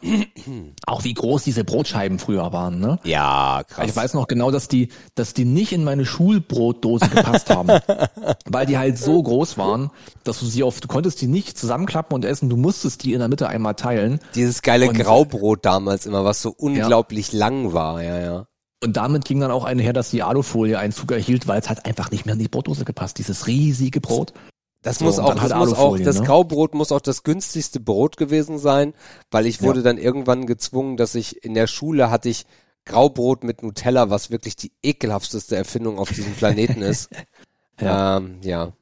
Auch 0.88 1.04
wie 1.04 1.14
groß 1.14 1.44
diese 1.44 1.64
Brotscheiben 1.64 2.18
früher 2.18 2.52
waren, 2.52 2.80
ne? 2.80 3.00
Ja, 3.04 3.62
krass. 3.68 3.88
Ich 3.88 3.96
weiß 3.96 4.16
noch 4.16 4.28
genau, 4.28 4.50
dass 4.50 4.68
die, 4.68 4.90
dass 5.14 5.36
die 5.36 5.46
nicht 5.46 5.74
in 5.74 5.84
meine 5.84 6.06
Schulbrotdose 6.06 7.08
gepasst 7.10 7.50
haben. 7.50 7.70
weil 8.46 8.66
die 8.66 8.78
halt 8.78 8.98
so 8.98 9.22
groß 9.22 9.58
waren, 9.58 9.92
dass 10.24 10.40
du 10.40 10.48
sie 10.48 10.64
auf, 10.64 10.80
du 10.80 10.88
konntest 10.88 11.22
die 11.22 11.28
nicht 11.28 11.58
zusammenklappen 11.58 12.16
und 12.16 12.26
essen, 12.26 12.50
du 12.50 12.58
musstest 12.58 13.04
die 13.04 13.14
in 13.14 13.20
der 13.20 13.28
Mitte 13.28 13.48
einmal 13.48 13.76
teilen. 13.76 14.20
Dieses 14.34 14.64
geile 14.64 14.90
und, 14.90 14.98
Graubrot 14.98 15.64
damals 15.66 16.08
immer, 16.08 16.26
was 16.26 16.42
so 16.42 16.54
unglaublich 16.58 17.32
ja. 17.32 17.40
lang 17.40 17.74
war, 17.74 18.02
ja, 18.02 18.20
ja. 18.20 18.46
Und 18.82 18.96
damit 18.96 19.26
ging 19.26 19.40
dann 19.42 19.52
auch 19.52 19.66
einher, 19.66 19.94
dass 19.94 20.10
die 20.10 20.24
Alufolie 20.24 20.80
Einzug 20.80 21.12
erhielt, 21.12 21.48
weil 21.48 21.60
es 21.60 21.68
halt 21.68 21.86
einfach 21.86 22.12
nicht 22.12 22.26
mehr 22.26 22.34
in 22.34 22.40
die 22.40 22.48
Brotdose 22.48 22.86
gepasst. 22.86 23.18
Dieses 23.18 23.46
riesige 23.46 24.00
Brot. 24.00 24.34
Das 24.82 25.00
so, 25.00 25.06
muss 25.06 25.20
auch, 25.20 25.36
das 25.36 25.54
muss 25.54 25.74
auch, 25.74 25.98
das 26.00 26.20
ne? 26.20 26.26
Graubrot 26.26 26.74
muss 26.74 26.92
auch 26.92 27.02
das 27.02 27.24
günstigste 27.24 27.80
Brot 27.80 28.16
gewesen 28.16 28.58
sein, 28.60 28.94
weil 29.30 29.46
ich 29.46 29.62
wurde 29.62 29.80
ja. 29.80 29.84
dann 29.84 29.98
irgendwann 29.98 30.46
gezwungen, 30.46 30.96
dass 30.96 31.16
ich 31.16 31.44
in 31.44 31.54
der 31.54 31.68
Schule 31.68 32.10
hatte 32.10 32.30
ich 32.30 32.46
Graubrot 32.86 33.44
mit 33.44 33.62
Nutella, 33.62 34.10
was 34.10 34.32
wirklich 34.32 34.56
die 34.56 34.72
ekelhafteste 34.82 35.56
Erfindung 35.56 36.00
auf 36.00 36.10
diesem 36.10 36.34
Planeten 36.34 36.82
ist. 36.82 37.10
ja. 37.80 38.18
Ähm, 38.18 38.40
ja. 38.42 38.74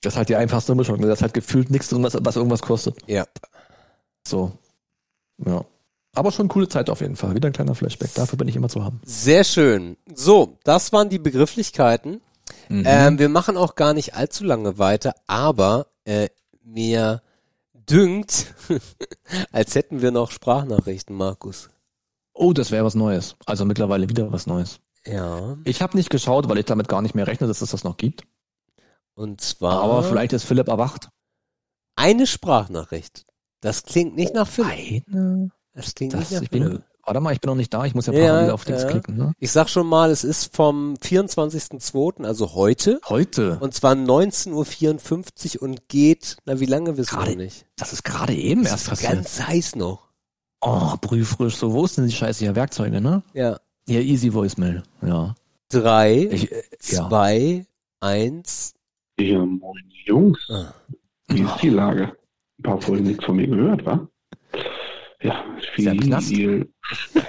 Das 0.00 0.14
ist 0.14 0.16
halt 0.16 0.28
die 0.28 0.36
einfachste 0.36 0.74
Mischung. 0.74 0.98
Ne? 0.98 1.06
Das 1.06 1.20
ist 1.20 1.22
halt 1.22 1.34
gefühlt 1.34 1.70
nichts 1.70 1.88
drin, 1.88 2.02
was, 2.02 2.16
was 2.20 2.36
irgendwas 2.36 2.62
kostet. 2.62 2.96
Ja. 3.06 3.24
So. 4.26 4.52
Ja. 5.44 5.64
Aber 6.14 6.30
schon 6.32 6.48
coole 6.48 6.68
Zeit 6.68 6.90
auf 6.90 7.00
jeden 7.00 7.16
Fall. 7.16 7.34
Wieder 7.34 7.48
ein 7.48 7.54
kleiner 7.54 7.74
Flashback. 7.74 8.12
Dafür 8.14 8.36
bin 8.36 8.48
ich 8.48 8.56
immer 8.56 8.68
zu 8.68 8.84
haben. 8.84 9.00
Sehr 9.04 9.44
schön. 9.44 9.96
So, 10.14 10.58
das 10.64 10.92
waren 10.92 11.08
die 11.08 11.18
Begrifflichkeiten. 11.18 12.20
Mhm. 12.68 12.84
Ähm, 12.86 13.18
wir 13.18 13.28
machen 13.28 13.56
auch 13.56 13.74
gar 13.74 13.94
nicht 13.94 14.14
allzu 14.14 14.44
lange 14.44 14.78
weiter, 14.78 15.14
aber 15.26 15.88
äh, 16.04 16.28
mir 16.64 17.22
dünkt, 17.74 18.54
als 19.52 19.74
hätten 19.74 20.02
wir 20.02 20.10
noch 20.10 20.30
Sprachnachrichten, 20.30 21.14
Markus. 21.16 21.70
Oh, 22.34 22.52
das 22.52 22.70
wäre 22.70 22.84
was 22.84 22.94
Neues. 22.94 23.36
Also 23.46 23.64
mittlerweile 23.64 24.08
wieder 24.08 24.32
was 24.32 24.46
Neues. 24.46 24.80
Ja. 25.04 25.56
Ich 25.64 25.82
habe 25.82 25.96
nicht 25.96 26.10
geschaut, 26.10 26.48
weil 26.48 26.58
ich 26.58 26.64
damit 26.64 26.88
gar 26.88 27.02
nicht 27.02 27.14
mehr 27.14 27.26
rechne, 27.26 27.46
dass 27.46 27.60
es 27.60 27.70
das 27.72 27.84
noch 27.84 27.96
gibt. 27.96 28.24
Und 29.14 29.40
zwar 29.40 29.82
Aber 29.82 30.02
vielleicht 30.04 30.32
ist 30.32 30.44
Philipp 30.44 30.68
erwacht. 30.68 31.08
eine 31.96 32.26
Sprachnachricht. 32.26 33.26
Das 33.60 33.82
klingt 33.82 34.16
nicht 34.16 34.34
nach 34.34 34.48
Philipp. 34.48 35.04
Eine. 35.08 35.50
Das 35.74 35.94
klingt 35.94 36.14
Das, 36.14 36.20
nicht 36.20 36.32
nach 36.32 36.42
ich 36.42 36.50
bin, 36.50 36.62
Philipp. 36.64 36.82
Warte 37.04 37.20
mal, 37.20 37.32
ich 37.32 37.40
bin 37.40 37.48
noch 37.48 37.56
nicht 37.56 37.72
da. 37.74 37.84
Ich 37.84 37.94
muss 37.94 38.06
ja 38.06 38.12
Ja, 38.12 38.26
parallel 38.28 38.50
auf 38.50 38.64
Dings 38.64 38.82
ja. 38.82 38.88
klicken. 38.88 39.16
Ne? 39.16 39.32
Ich 39.38 39.50
sag 39.52 39.68
schon 39.68 39.86
mal, 39.86 40.10
es 40.10 40.24
ist 40.24 40.54
vom 40.54 40.94
24.02., 40.94 42.24
also 42.24 42.54
heute. 42.54 43.00
Heute. 43.08 43.58
Und 43.60 43.74
zwar 43.74 43.94
19.54 43.94 45.56
Uhr 45.56 45.62
und 45.62 45.88
geht, 45.88 46.36
na 46.44 46.60
wie 46.60 46.66
lange 46.66 46.96
wissen 46.96 47.12
wir 47.12 47.18
Gerade 47.18 47.30
noch 47.32 47.38
nicht. 47.38 47.66
Das 47.76 47.92
ist 47.92 48.04
gerade 48.04 48.34
eben 48.34 48.62
erst 48.62 48.72
Das 48.74 48.82
ist 48.82 48.88
passiert. 48.90 49.12
ganz 49.12 49.42
heiß 49.46 49.76
noch. 49.76 50.08
Oh, 50.60 50.94
brühfrisch. 51.00 51.56
So, 51.56 51.72
wo 51.72 51.84
ist 51.84 51.98
denn 51.98 52.06
die 52.06 52.12
scheiße 52.12 52.44
hier 52.44 52.54
Werkzeuge, 52.54 53.00
ne? 53.00 53.22
Ja. 53.34 53.58
Ja, 53.88 53.98
Easy 54.00 54.32
Voicemail. 54.32 54.82
Ja. 55.04 55.34
Drei, 55.70 56.28
Ich, 56.30 56.52
äh, 56.52 56.62
ja. 56.84 57.08
zwei, 57.08 57.66
eins. 58.00 58.74
Ja, 59.18 59.44
moin 59.44 59.82
Jungs. 60.06 60.38
Ah. 60.50 60.72
Wie 61.28 61.42
ist 61.42 61.62
die 61.62 61.70
Lage? 61.70 62.12
Ein 62.58 62.62
paar 62.62 62.80
Folgen 62.80 63.04
nichts 63.04 63.24
von 63.24 63.36
mir 63.36 63.46
gehört, 63.48 63.84
wa? 63.84 64.06
Ja, 65.22 65.44
viel 65.74 66.68
Stress. 66.82 67.26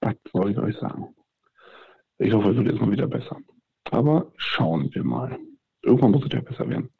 Was 0.00 0.14
soll 0.32 0.52
ich 0.52 0.58
euch 0.58 0.76
sagen? 0.76 1.14
Ich 2.18 2.32
hoffe, 2.32 2.50
es 2.50 2.56
wird 2.56 2.68
jetzt 2.68 2.80
mal 2.80 2.90
wieder 2.90 3.06
besser. 3.06 3.36
Aber 3.90 4.32
schauen 4.36 4.88
wir 4.94 5.04
mal. 5.04 5.38
Irgendwann 5.82 6.12
muss 6.12 6.24
es 6.24 6.32
ja 6.32 6.40
besser 6.40 6.68
werden. 6.68 6.90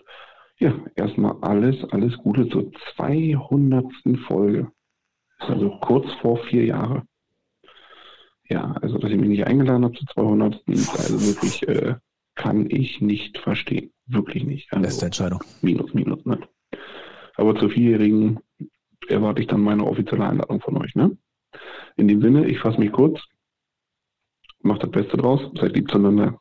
Ja, 0.58 0.74
erstmal 0.94 1.36
alles, 1.40 1.82
alles 1.90 2.16
Gute 2.18 2.48
zur 2.48 2.70
200. 2.96 3.86
Folge. 4.26 4.70
Ist 5.40 5.48
also 5.48 5.70
kurz 5.80 6.10
vor 6.20 6.36
vier 6.44 6.64
Jahre. 6.66 7.04
Ja, 8.48 8.72
also, 8.82 8.98
dass 8.98 9.10
ihr 9.10 9.16
mich 9.16 9.28
nicht 9.28 9.46
eingeladen 9.46 9.84
habt 9.84 9.96
zur 9.96 10.08
200. 10.08 10.62
Also 10.68 11.26
wirklich, 11.26 11.66
äh, 11.68 11.94
kann 12.34 12.68
ich 12.68 13.00
nicht 13.00 13.38
verstehen. 13.38 13.92
Wirklich 14.06 14.44
nicht. 14.44 14.72
Also, 14.72 14.82
Beste 14.82 15.06
Entscheidung. 15.06 15.42
Minus, 15.62 15.94
minus, 15.94 16.24
ne? 16.26 16.40
Aber 17.36 17.56
zur 17.56 17.70
Vierjährigen 17.70 18.40
erwarte 19.08 19.40
ich 19.42 19.48
dann 19.48 19.60
meine 19.62 19.84
offizielle 19.84 20.24
Einladung 20.26 20.60
von 20.60 20.76
euch, 20.76 20.94
ne? 20.94 21.16
In 21.96 22.08
dem 22.08 22.20
Sinne, 22.22 22.46
ich 22.46 22.58
fasse 22.60 22.78
mich 22.78 22.92
kurz. 22.92 23.20
Macht 24.62 24.82
das 24.82 24.90
Beste 24.90 25.16
draus. 25.16 25.40
Seid 25.58 25.74
lieb 25.74 25.90
zueinander. 25.90 26.38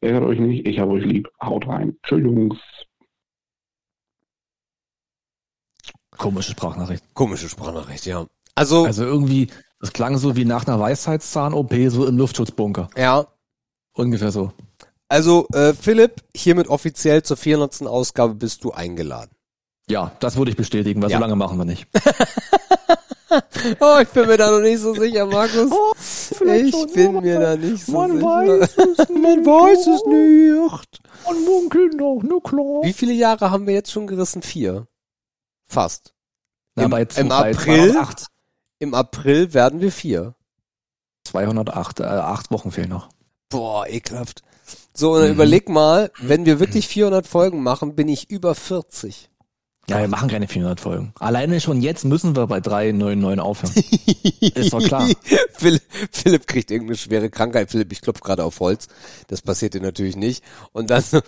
Ärgert 0.00 0.24
euch 0.24 0.38
nicht. 0.40 0.66
Ich 0.66 0.78
habe 0.78 0.92
euch 0.92 1.04
lieb. 1.04 1.28
Haut 1.42 1.66
rein. 1.66 1.96
Tschüss, 2.02 2.20
Jungs. 2.22 2.58
Komische 6.16 6.52
Sprachnachricht. 6.52 7.04
Komische 7.14 7.48
Sprachnachricht, 7.48 8.06
ja. 8.06 8.26
Also, 8.54 8.86
Also 8.86 9.04
irgendwie, 9.04 9.48
das 9.80 9.92
klang 9.92 10.16
so 10.16 10.34
wie 10.34 10.44
nach 10.46 10.66
einer 10.66 10.80
Weisheitszahn-OP, 10.80 11.74
so 11.88 12.06
im 12.06 12.16
Luftschutzbunker. 12.18 12.88
ja. 12.96 13.26
Ungefähr 13.98 14.30
so. 14.30 14.52
Also, 15.08 15.46
äh, 15.54 15.72
Philipp, 15.72 16.22
hiermit 16.34 16.68
offiziell 16.68 17.22
zur 17.22 17.38
400. 17.38 17.86
Ausgabe 17.86 18.34
bist 18.34 18.62
du 18.62 18.72
eingeladen. 18.72 19.30
Ja, 19.88 20.12
das 20.20 20.36
würde 20.36 20.50
ich 20.50 20.56
bestätigen, 20.56 21.00
weil 21.02 21.10
Ja. 21.10 21.18
so 21.18 21.20
lange 21.20 21.36
machen 21.36 21.58
wir 21.58 21.64
nicht. 21.64 21.86
Oh, 23.80 23.98
ich 24.00 24.08
bin 24.10 24.26
mir 24.28 24.36
da 24.38 24.50
noch 24.50 24.60
nicht 24.60 24.78
so 24.80 24.94
sicher, 24.94 25.26
Markus. 25.26 25.70
Oh, 25.70 25.92
ich 25.96 26.92
bin 26.94 27.20
mir 27.20 27.40
da 27.40 27.56
nicht 27.56 27.84
so 27.84 27.92
Man 27.92 28.12
sicher. 28.12 28.24
weiß 28.24 28.60
es 28.62 28.76
nicht. 29.08 29.10
Man 29.10 29.44
weiß 29.46 29.86
es 29.88 30.06
nicht. 30.06 31.00
Man 31.26 31.44
munkelt 31.44 31.94
noch, 31.94 32.20
ne 32.22 32.38
klar. 32.42 32.82
Wie 32.84 32.92
viele 32.92 33.12
Jahre 33.12 33.50
haben 33.50 33.66
wir 33.66 33.74
jetzt 33.74 33.90
schon 33.90 34.06
gerissen? 34.06 34.42
Vier. 34.42 34.86
Fast. 35.66 36.14
Na, 36.76 36.84
Im- 36.84 36.92
im 37.16 37.32
April? 37.32 37.92
208. 37.92 38.26
Im 38.78 38.94
April 38.94 39.52
werden 39.52 39.80
wir 39.80 39.90
vier. 39.92 40.34
208, 41.24 42.00
äh, 42.00 42.04
acht 42.04 42.50
Wochen 42.52 42.70
fehlen 42.70 42.90
noch. 42.90 43.08
Boah, 43.50 43.86
ekelhaft. 43.88 44.42
So, 44.94 45.12
und 45.14 45.20
dann 45.20 45.28
Mhm. 45.30 45.34
überleg 45.34 45.68
mal, 45.68 46.10
wenn 46.20 46.46
wir 46.46 46.60
wirklich 46.60 46.86
400 46.86 47.26
Folgen 47.26 47.62
machen, 47.62 47.96
bin 47.96 48.08
ich 48.08 48.30
über 48.30 48.54
40. 48.54 49.30
Ja, 49.88 50.00
wir 50.00 50.08
machen 50.08 50.28
keine 50.28 50.48
400 50.48 50.80
Folgen. 50.80 51.12
Alleine 51.18 51.60
schon 51.60 51.80
jetzt 51.80 52.04
müssen 52.04 52.34
wir 52.34 52.48
bei 52.48 52.60
399 52.60 53.40
aufhören. 53.40 53.72
Ist 54.40 54.72
doch 54.72 54.82
klar. 54.82 55.08
Philipp, 55.52 55.82
Philipp 56.10 56.48
kriegt 56.48 56.72
irgendeine 56.72 56.96
schwere 56.96 57.30
Krankheit. 57.30 57.70
Philipp, 57.70 57.92
ich 57.92 58.00
klopfe 58.00 58.22
gerade 58.22 58.42
auf 58.42 58.58
Holz. 58.58 58.88
Das 59.28 59.42
passiert 59.42 59.74
dir 59.74 59.80
natürlich 59.80 60.16
nicht. 60.16 60.42
Und 60.72 60.90
dann 60.90 61.02
so, 61.02 61.20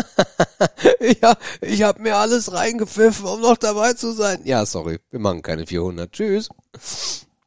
ja, 1.20 1.36
ich 1.60 1.82
habe 1.82 2.00
mir 2.00 2.16
alles 2.16 2.54
reingepfiffen, 2.54 3.26
um 3.26 3.42
noch 3.42 3.58
dabei 3.58 3.92
zu 3.92 4.12
sein. 4.12 4.40
Ja, 4.44 4.64
sorry, 4.64 4.98
wir 5.10 5.20
machen 5.20 5.42
keine 5.42 5.66
400. 5.66 6.10
Tschüss. 6.10 6.48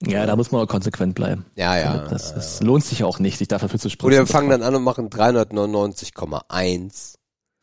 Ja, 0.05 0.27
da 0.27 0.35
muss 0.35 0.51
man 0.51 0.61
auch 0.61 0.67
konsequent 0.67 1.15
bleiben. 1.15 1.47
Ja, 1.55 1.79
ja. 1.79 2.07
Das, 2.09 2.35
das 2.35 2.61
lohnt 2.61 2.85
sich 2.85 3.03
auch 3.03 3.17
nicht, 3.17 3.39
sich 3.39 3.47
dafür 3.47 3.69
zu 3.69 3.89
spritzen. 3.89 4.05
Oder 4.05 4.19
wir 4.19 4.27
fangen 4.27 4.51
dann 4.51 4.61
an 4.61 4.75
und 4.75 4.83
machen 4.83 5.09
399,1. 5.09 7.16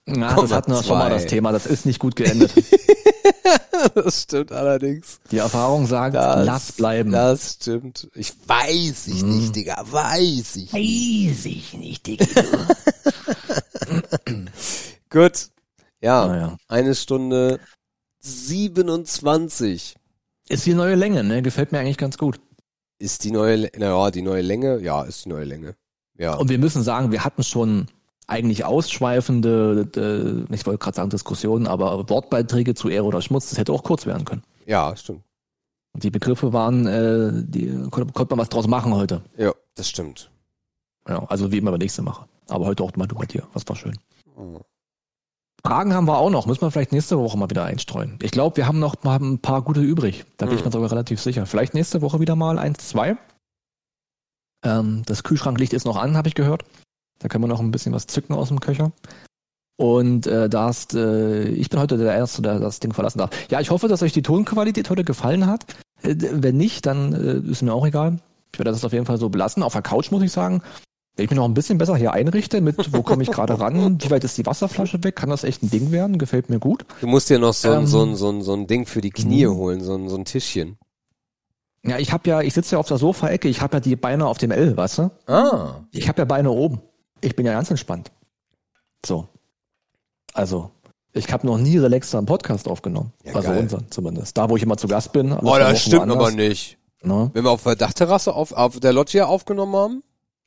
Na, 0.06 0.34
das 0.34 0.52
hatten 0.52 0.72
wir 0.72 0.82
schon 0.82 0.98
mal 0.98 1.10
das 1.10 1.22
2. 1.22 1.28
Thema. 1.28 1.52
Das 1.52 1.66
ist 1.66 1.86
nicht 1.86 1.98
gut 1.98 2.16
geendet. 2.16 2.52
Das 3.94 4.22
stimmt 4.22 4.50
allerdings. 4.50 5.20
Die 5.30 5.36
Erfahrung 5.38 5.86
sagt, 5.86 6.14
Das, 6.14 6.46
lass 6.46 6.72
bleiben. 6.72 7.12
Das 7.12 7.58
stimmt. 7.60 8.08
Ich 8.14 8.32
weiß 8.46 9.08
ich 9.08 9.20
Hm. 9.20 9.36
nicht, 9.38 9.56
Digga. 9.56 9.84
Weiß 9.90 10.56
ich. 10.56 10.72
Weiß 10.72 11.44
ich 11.44 11.74
nicht, 11.74 12.06
Digga. 12.06 12.24
Gut. 15.10 15.48
Ja, 16.00 16.26
naja. 16.26 16.56
eine 16.68 16.94
Stunde 16.94 17.60
27 18.20 19.96
Ist 20.48 20.66
die 20.66 20.74
neue 20.74 20.94
Länge, 20.94 21.24
ne? 21.24 21.42
Gefällt 21.42 21.72
mir 21.72 21.78
eigentlich 21.80 21.98
ganz 21.98 22.18
gut. 22.18 22.40
ist 22.98 23.24
die 23.24 23.30
neue, 23.30 23.70
naja, 23.76 24.10
die 24.10 24.22
neue 24.22 24.42
Länge. 24.42 24.78
Ja, 24.80 25.02
ist 25.02 25.24
die 25.24 25.28
neue 25.28 25.44
Länge. 25.44 25.76
Ja. 26.16 26.34
Und 26.34 26.48
wir 26.48 26.58
müssen 26.58 26.82
sagen, 26.82 27.12
wir 27.12 27.24
hatten 27.24 27.42
schon 27.42 27.88
eigentlich 28.26 28.64
ausschweifende, 28.64 29.88
äh, 30.48 30.54
ich 30.54 30.66
wollte 30.66 30.78
gerade 30.78 30.96
sagen 30.96 31.10
Diskussionen, 31.10 31.66
aber 31.66 32.08
Wortbeiträge 32.08 32.74
zu 32.74 32.88
Ehre 32.88 33.04
oder 33.04 33.20
Schmutz, 33.22 33.50
das 33.50 33.58
hätte 33.58 33.72
auch 33.72 33.82
kurz 33.82 34.06
werden 34.06 34.24
können. 34.24 34.42
Ja, 34.66 34.96
stimmt. 34.96 35.22
Die 35.96 36.10
Begriffe 36.10 36.52
waren, 36.52 36.86
äh, 36.86 37.30
die 37.34 37.68
konnte, 37.90 38.12
konnte 38.12 38.34
man 38.34 38.40
was 38.40 38.48
draus 38.48 38.66
machen 38.66 38.94
heute. 38.94 39.22
Ja, 39.36 39.52
das 39.76 39.88
stimmt. 39.88 40.30
Ja, 41.08 41.22
also 41.26 41.52
wie 41.52 41.58
immer 41.58 41.70
bei 41.70 41.78
nächste 41.78 42.02
Mache. 42.02 42.26
Aber 42.48 42.66
heute 42.66 42.82
auch 42.82 42.94
mal 42.96 43.06
du 43.06 43.14
bei 43.14 43.26
dir. 43.26 43.46
Was 43.52 43.68
war 43.68 43.76
schön. 43.76 43.96
Mhm. 44.36 44.60
Fragen 45.66 45.94
haben 45.94 46.06
wir 46.06 46.18
auch 46.18 46.30
noch. 46.30 46.46
Müssen 46.46 46.60
wir 46.62 46.70
vielleicht 46.70 46.92
nächste 46.92 47.18
Woche 47.18 47.38
mal 47.38 47.48
wieder 47.48 47.64
einstreuen. 47.64 48.18
Ich 48.22 48.32
glaube, 48.32 48.56
wir 48.58 48.66
haben 48.66 48.78
noch 48.80 49.02
mal 49.02 49.18
ein 49.18 49.38
paar 49.38 49.62
gute 49.62 49.80
übrig. 49.80 50.24
Da 50.36 50.46
bin 50.46 50.56
ich 50.56 50.60
Mhm. 50.60 50.66
mir 50.68 50.72
sogar 50.72 50.90
relativ 50.90 51.20
sicher. 51.22 51.46
Vielleicht 51.46 51.74
nächste 51.74 52.02
Woche 52.02 52.20
wieder 52.20 52.36
mal 52.36 52.58
eins, 52.58 52.88
zwei. 52.88 53.16
Ähm, 54.64 55.02
das 55.06 55.22
Kühlschranklicht 55.22 55.72
ist 55.72 55.84
noch 55.84 55.96
an, 55.96 56.16
habe 56.16 56.28
ich 56.28 56.34
gehört. 56.34 56.64
Da 57.18 57.28
können 57.28 57.44
wir 57.44 57.48
noch 57.48 57.60
ein 57.60 57.70
bisschen 57.70 57.92
was 57.92 58.06
zücken 58.06 58.34
aus 58.34 58.48
dem 58.48 58.60
Köcher. 58.60 58.92
Und 59.76 60.26
äh, 60.26 60.48
da 60.48 60.68
ist, 60.70 60.94
äh, 60.94 61.48
ich 61.48 61.68
bin 61.68 61.80
heute 61.80 61.96
der 61.98 62.14
Erste, 62.14 62.42
der 62.42 62.60
das 62.60 62.80
Ding 62.80 62.92
verlassen 62.92 63.18
darf. 63.18 63.30
Ja, 63.50 63.60
ich 63.60 63.70
hoffe, 63.70 63.88
dass 63.88 64.02
euch 64.02 64.12
die 64.12 64.22
Tonqualität 64.22 64.88
heute 64.90 65.02
gefallen 65.04 65.46
hat. 65.46 65.64
Äh, 66.02 66.14
wenn 66.18 66.56
nicht, 66.56 66.86
dann 66.86 67.12
äh, 67.12 67.50
ist 67.50 67.62
mir 67.62 67.72
auch 67.72 67.86
egal. 67.86 68.18
Ich 68.52 68.58
werde 68.58 68.70
das 68.70 68.84
auf 68.84 68.92
jeden 68.92 69.06
Fall 69.06 69.18
so 69.18 69.30
belassen. 69.30 69.62
Auf 69.64 69.72
der 69.72 69.82
Couch 69.82 70.12
muss 70.12 70.22
ich 70.22 70.30
sagen, 70.30 70.62
wenn 71.16 71.24
ich 71.24 71.30
mich 71.30 71.36
noch 71.36 71.44
ein 71.44 71.54
bisschen 71.54 71.78
besser 71.78 71.96
hier 71.96 72.12
einrichte, 72.12 72.60
mit 72.60 72.92
wo 72.92 73.02
komme 73.02 73.24
ich 73.24 73.30
gerade 73.32 73.58
ran, 73.58 73.98
wie 74.02 74.10
weit 74.10 74.22
ist 74.22 74.38
die 74.38 74.46
Wasserflasche 74.46 75.02
weg, 75.02 75.16
kann 75.16 75.30
das 75.30 75.42
echt 75.42 75.62
ein 75.64 75.70
Ding 75.70 75.90
werden, 75.90 76.18
gefällt 76.18 76.50
mir 76.50 76.60
gut. 76.60 76.84
Du 77.00 77.08
musst 77.08 77.28
dir 77.30 77.40
noch 77.40 77.52
so, 77.54 77.70
ein 77.70 77.80
Ähm. 77.80 77.86
so, 77.86 78.02
ein 78.04 78.14
so, 78.14 78.30
ein 78.30 78.42
so 78.42 78.52
ein 78.52 78.66
Ding 78.68 78.86
für 78.86 79.00
die 79.00 79.10
Knie 79.10 79.46
Mhm. 79.46 79.54
holen, 79.56 79.80
so 79.82 79.94
ein, 79.96 80.08
so 80.08 80.16
ein 80.16 80.24
Tischchen. 80.24 80.76
Ja, 81.82 81.98
ich 81.98 82.12
habe 82.12 82.28
ja, 82.30 82.40
ich 82.42 82.54
sitze 82.54 82.76
ja 82.76 82.78
auf 82.78 82.86
der 82.88 82.98
Sofaecke, 82.98 83.48
ich 83.48 83.60
habe 83.60 83.76
ja 83.76 83.80
die 83.80 83.96
Beine 83.96 84.26
auf 84.26 84.38
dem 84.38 84.52
L, 84.52 84.76
weißt 84.76 84.98
du? 84.98 85.10
Ah. 85.26 85.80
Ich 85.90 86.08
habe 86.08 86.20
ja 86.20 86.24
Beine 86.24 86.50
oben. 86.50 86.80
Ich 87.24 87.36
bin 87.36 87.46
ja 87.46 87.52
ganz 87.52 87.70
entspannt. 87.70 88.10
So. 89.04 89.28
Also, 90.34 90.70
ich 91.12 91.32
habe 91.32 91.46
noch 91.46 91.58
nie 91.58 91.78
relaxter 91.78 92.18
einen 92.18 92.26
Podcast 92.26 92.68
aufgenommen. 92.68 93.12
Ja, 93.24 93.34
also 93.34 93.48
geil. 93.48 93.60
unseren 93.60 93.90
zumindest. 93.90 94.36
Da, 94.36 94.50
wo 94.50 94.56
ich 94.56 94.62
immer 94.62 94.76
zu 94.76 94.88
Gast 94.88 95.12
bin. 95.12 95.32
Oh, 95.32 95.38
zwei 95.38 95.58
das 95.60 95.80
stimmt 95.80 96.10
aber 96.10 96.30
nicht. 96.30 96.76
Ne? 97.02 97.30
Wenn 97.32 97.44
wir 97.44 97.50
auf 97.50 97.62
der 97.62 97.76
Dachterrasse 97.76 98.34
auf, 98.34 98.52
auf 98.52 98.80
der 98.80 98.92
Loggia 98.92 99.26
aufgenommen 99.26 99.74
haben? 99.76 100.02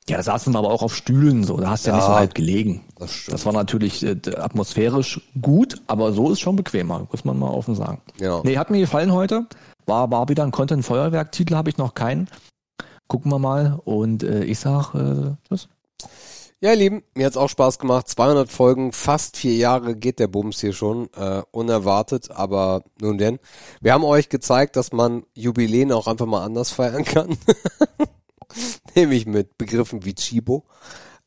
Ja, 0.08 0.16
da 0.18 0.22
saßen 0.22 0.52
wir 0.52 0.58
aber 0.58 0.70
auch 0.70 0.82
auf 0.82 0.94
Stühlen 0.94 1.44
so. 1.44 1.56
Da 1.58 1.70
hast 1.70 1.86
du 1.86 1.90
ja, 1.90 1.96
nicht 1.96 2.04
so 2.04 2.12
Ja. 2.12 2.18
halb 2.18 2.34
gelegen. 2.34 2.84
Das 2.96 3.12
stimmt. 3.12 3.34
Das 3.34 3.46
war 3.46 3.52
natürlich 3.52 4.02
äh, 4.02 4.16
atmosphärisch 4.36 5.20
gut, 5.40 5.80
aber 5.86 6.12
so 6.12 6.30
ist 6.30 6.40
schon 6.40 6.56
bequemer, 6.56 7.06
muss 7.10 7.24
man 7.24 7.38
mal 7.38 7.50
offen 7.50 7.74
sagen. 7.74 8.00
Ja. 8.18 8.40
Nee, 8.44 8.56
hat 8.56 8.70
mir 8.70 8.80
gefallen 8.80 9.12
heute. 9.12 9.46
War, 9.86 10.10
war 10.10 10.28
wieder 10.28 10.44
ein 10.44 10.50
Content-Feuerwerk-Titel, 10.50 11.54
habe 11.54 11.70
ich 11.70 11.76
noch 11.78 11.94
keinen. 11.94 12.28
Gucken 13.06 13.30
wir 13.30 13.38
mal. 13.38 13.80
Und 13.84 14.22
äh, 14.22 14.44
ich 14.44 14.58
sag, 14.58 14.94
äh, 14.94 15.32
tschüss. 15.48 15.68
Ja, 16.60 16.70
ihr 16.70 16.76
Lieben, 16.76 17.04
mir 17.14 17.24
hat's 17.24 17.36
auch 17.36 17.48
Spaß 17.48 17.78
gemacht. 17.78 18.08
200 18.08 18.50
Folgen, 18.50 18.90
fast 18.90 19.36
vier 19.36 19.54
Jahre 19.54 19.94
geht 19.94 20.18
der 20.18 20.26
Bums 20.26 20.60
hier 20.60 20.72
schon. 20.72 21.08
Äh, 21.14 21.42
unerwartet, 21.52 22.32
aber 22.32 22.82
nun 23.00 23.16
denn. 23.16 23.38
Wir 23.80 23.92
haben 23.92 24.02
euch 24.02 24.28
gezeigt, 24.28 24.74
dass 24.74 24.90
man 24.90 25.22
Jubiläen 25.34 25.92
auch 25.92 26.08
einfach 26.08 26.26
mal 26.26 26.44
anders 26.44 26.72
feiern 26.72 27.04
kann. 27.04 27.38
Nämlich 28.96 29.24
mit 29.26 29.56
Begriffen 29.56 30.04
wie 30.04 30.16
Chibo. 30.16 30.64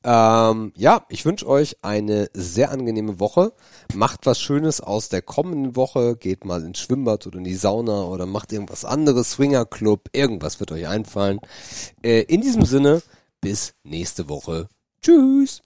Ähm, 0.03 0.73
ja, 0.75 1.05
ich 1.07 1.23
wünsche 1.23 1.47
euch 1.47 1.77
eine 1.81 2.29
sehr 2.33 2.69
angenehme 2.69 3.21
Woche. 3.21 3.53
Macht 3.93 4.25
was 4.25 4.41
Schönes 4.41 4.81
aus 4.81 5.07
der 5.07 5.21
kommenden 5.21 5.77
Woche. 5.77 6.17
Geht 6.17 6.43
mal 6.43 6.61
ins 6.61 6.79
Schwimmbad 6.79 7.25
oder 7.25 7.37
in 7.37 7.45
die 7.45 7.55
Sauna 7.55 8.03
oder 8.03 8.25
macht 8.25 8.51
irgendwas 8.51 8.83
anderes. 8.83 9.31
Swingerclub, 9.31 10.09
irgendwas 10.11 10.59
wird 10.59 10.73
euch 10.73 10.89
einfallen. 10.89 11.39
Äh, 12.03 12.23
in 12.23 12.41
diesem 12.41 12.65
Sinne, 12.65 13.01
bis 13.39 13.75
nächste 13.85 14.27
Woche. 14.27 14.67
Tschüss. 15.01 15.61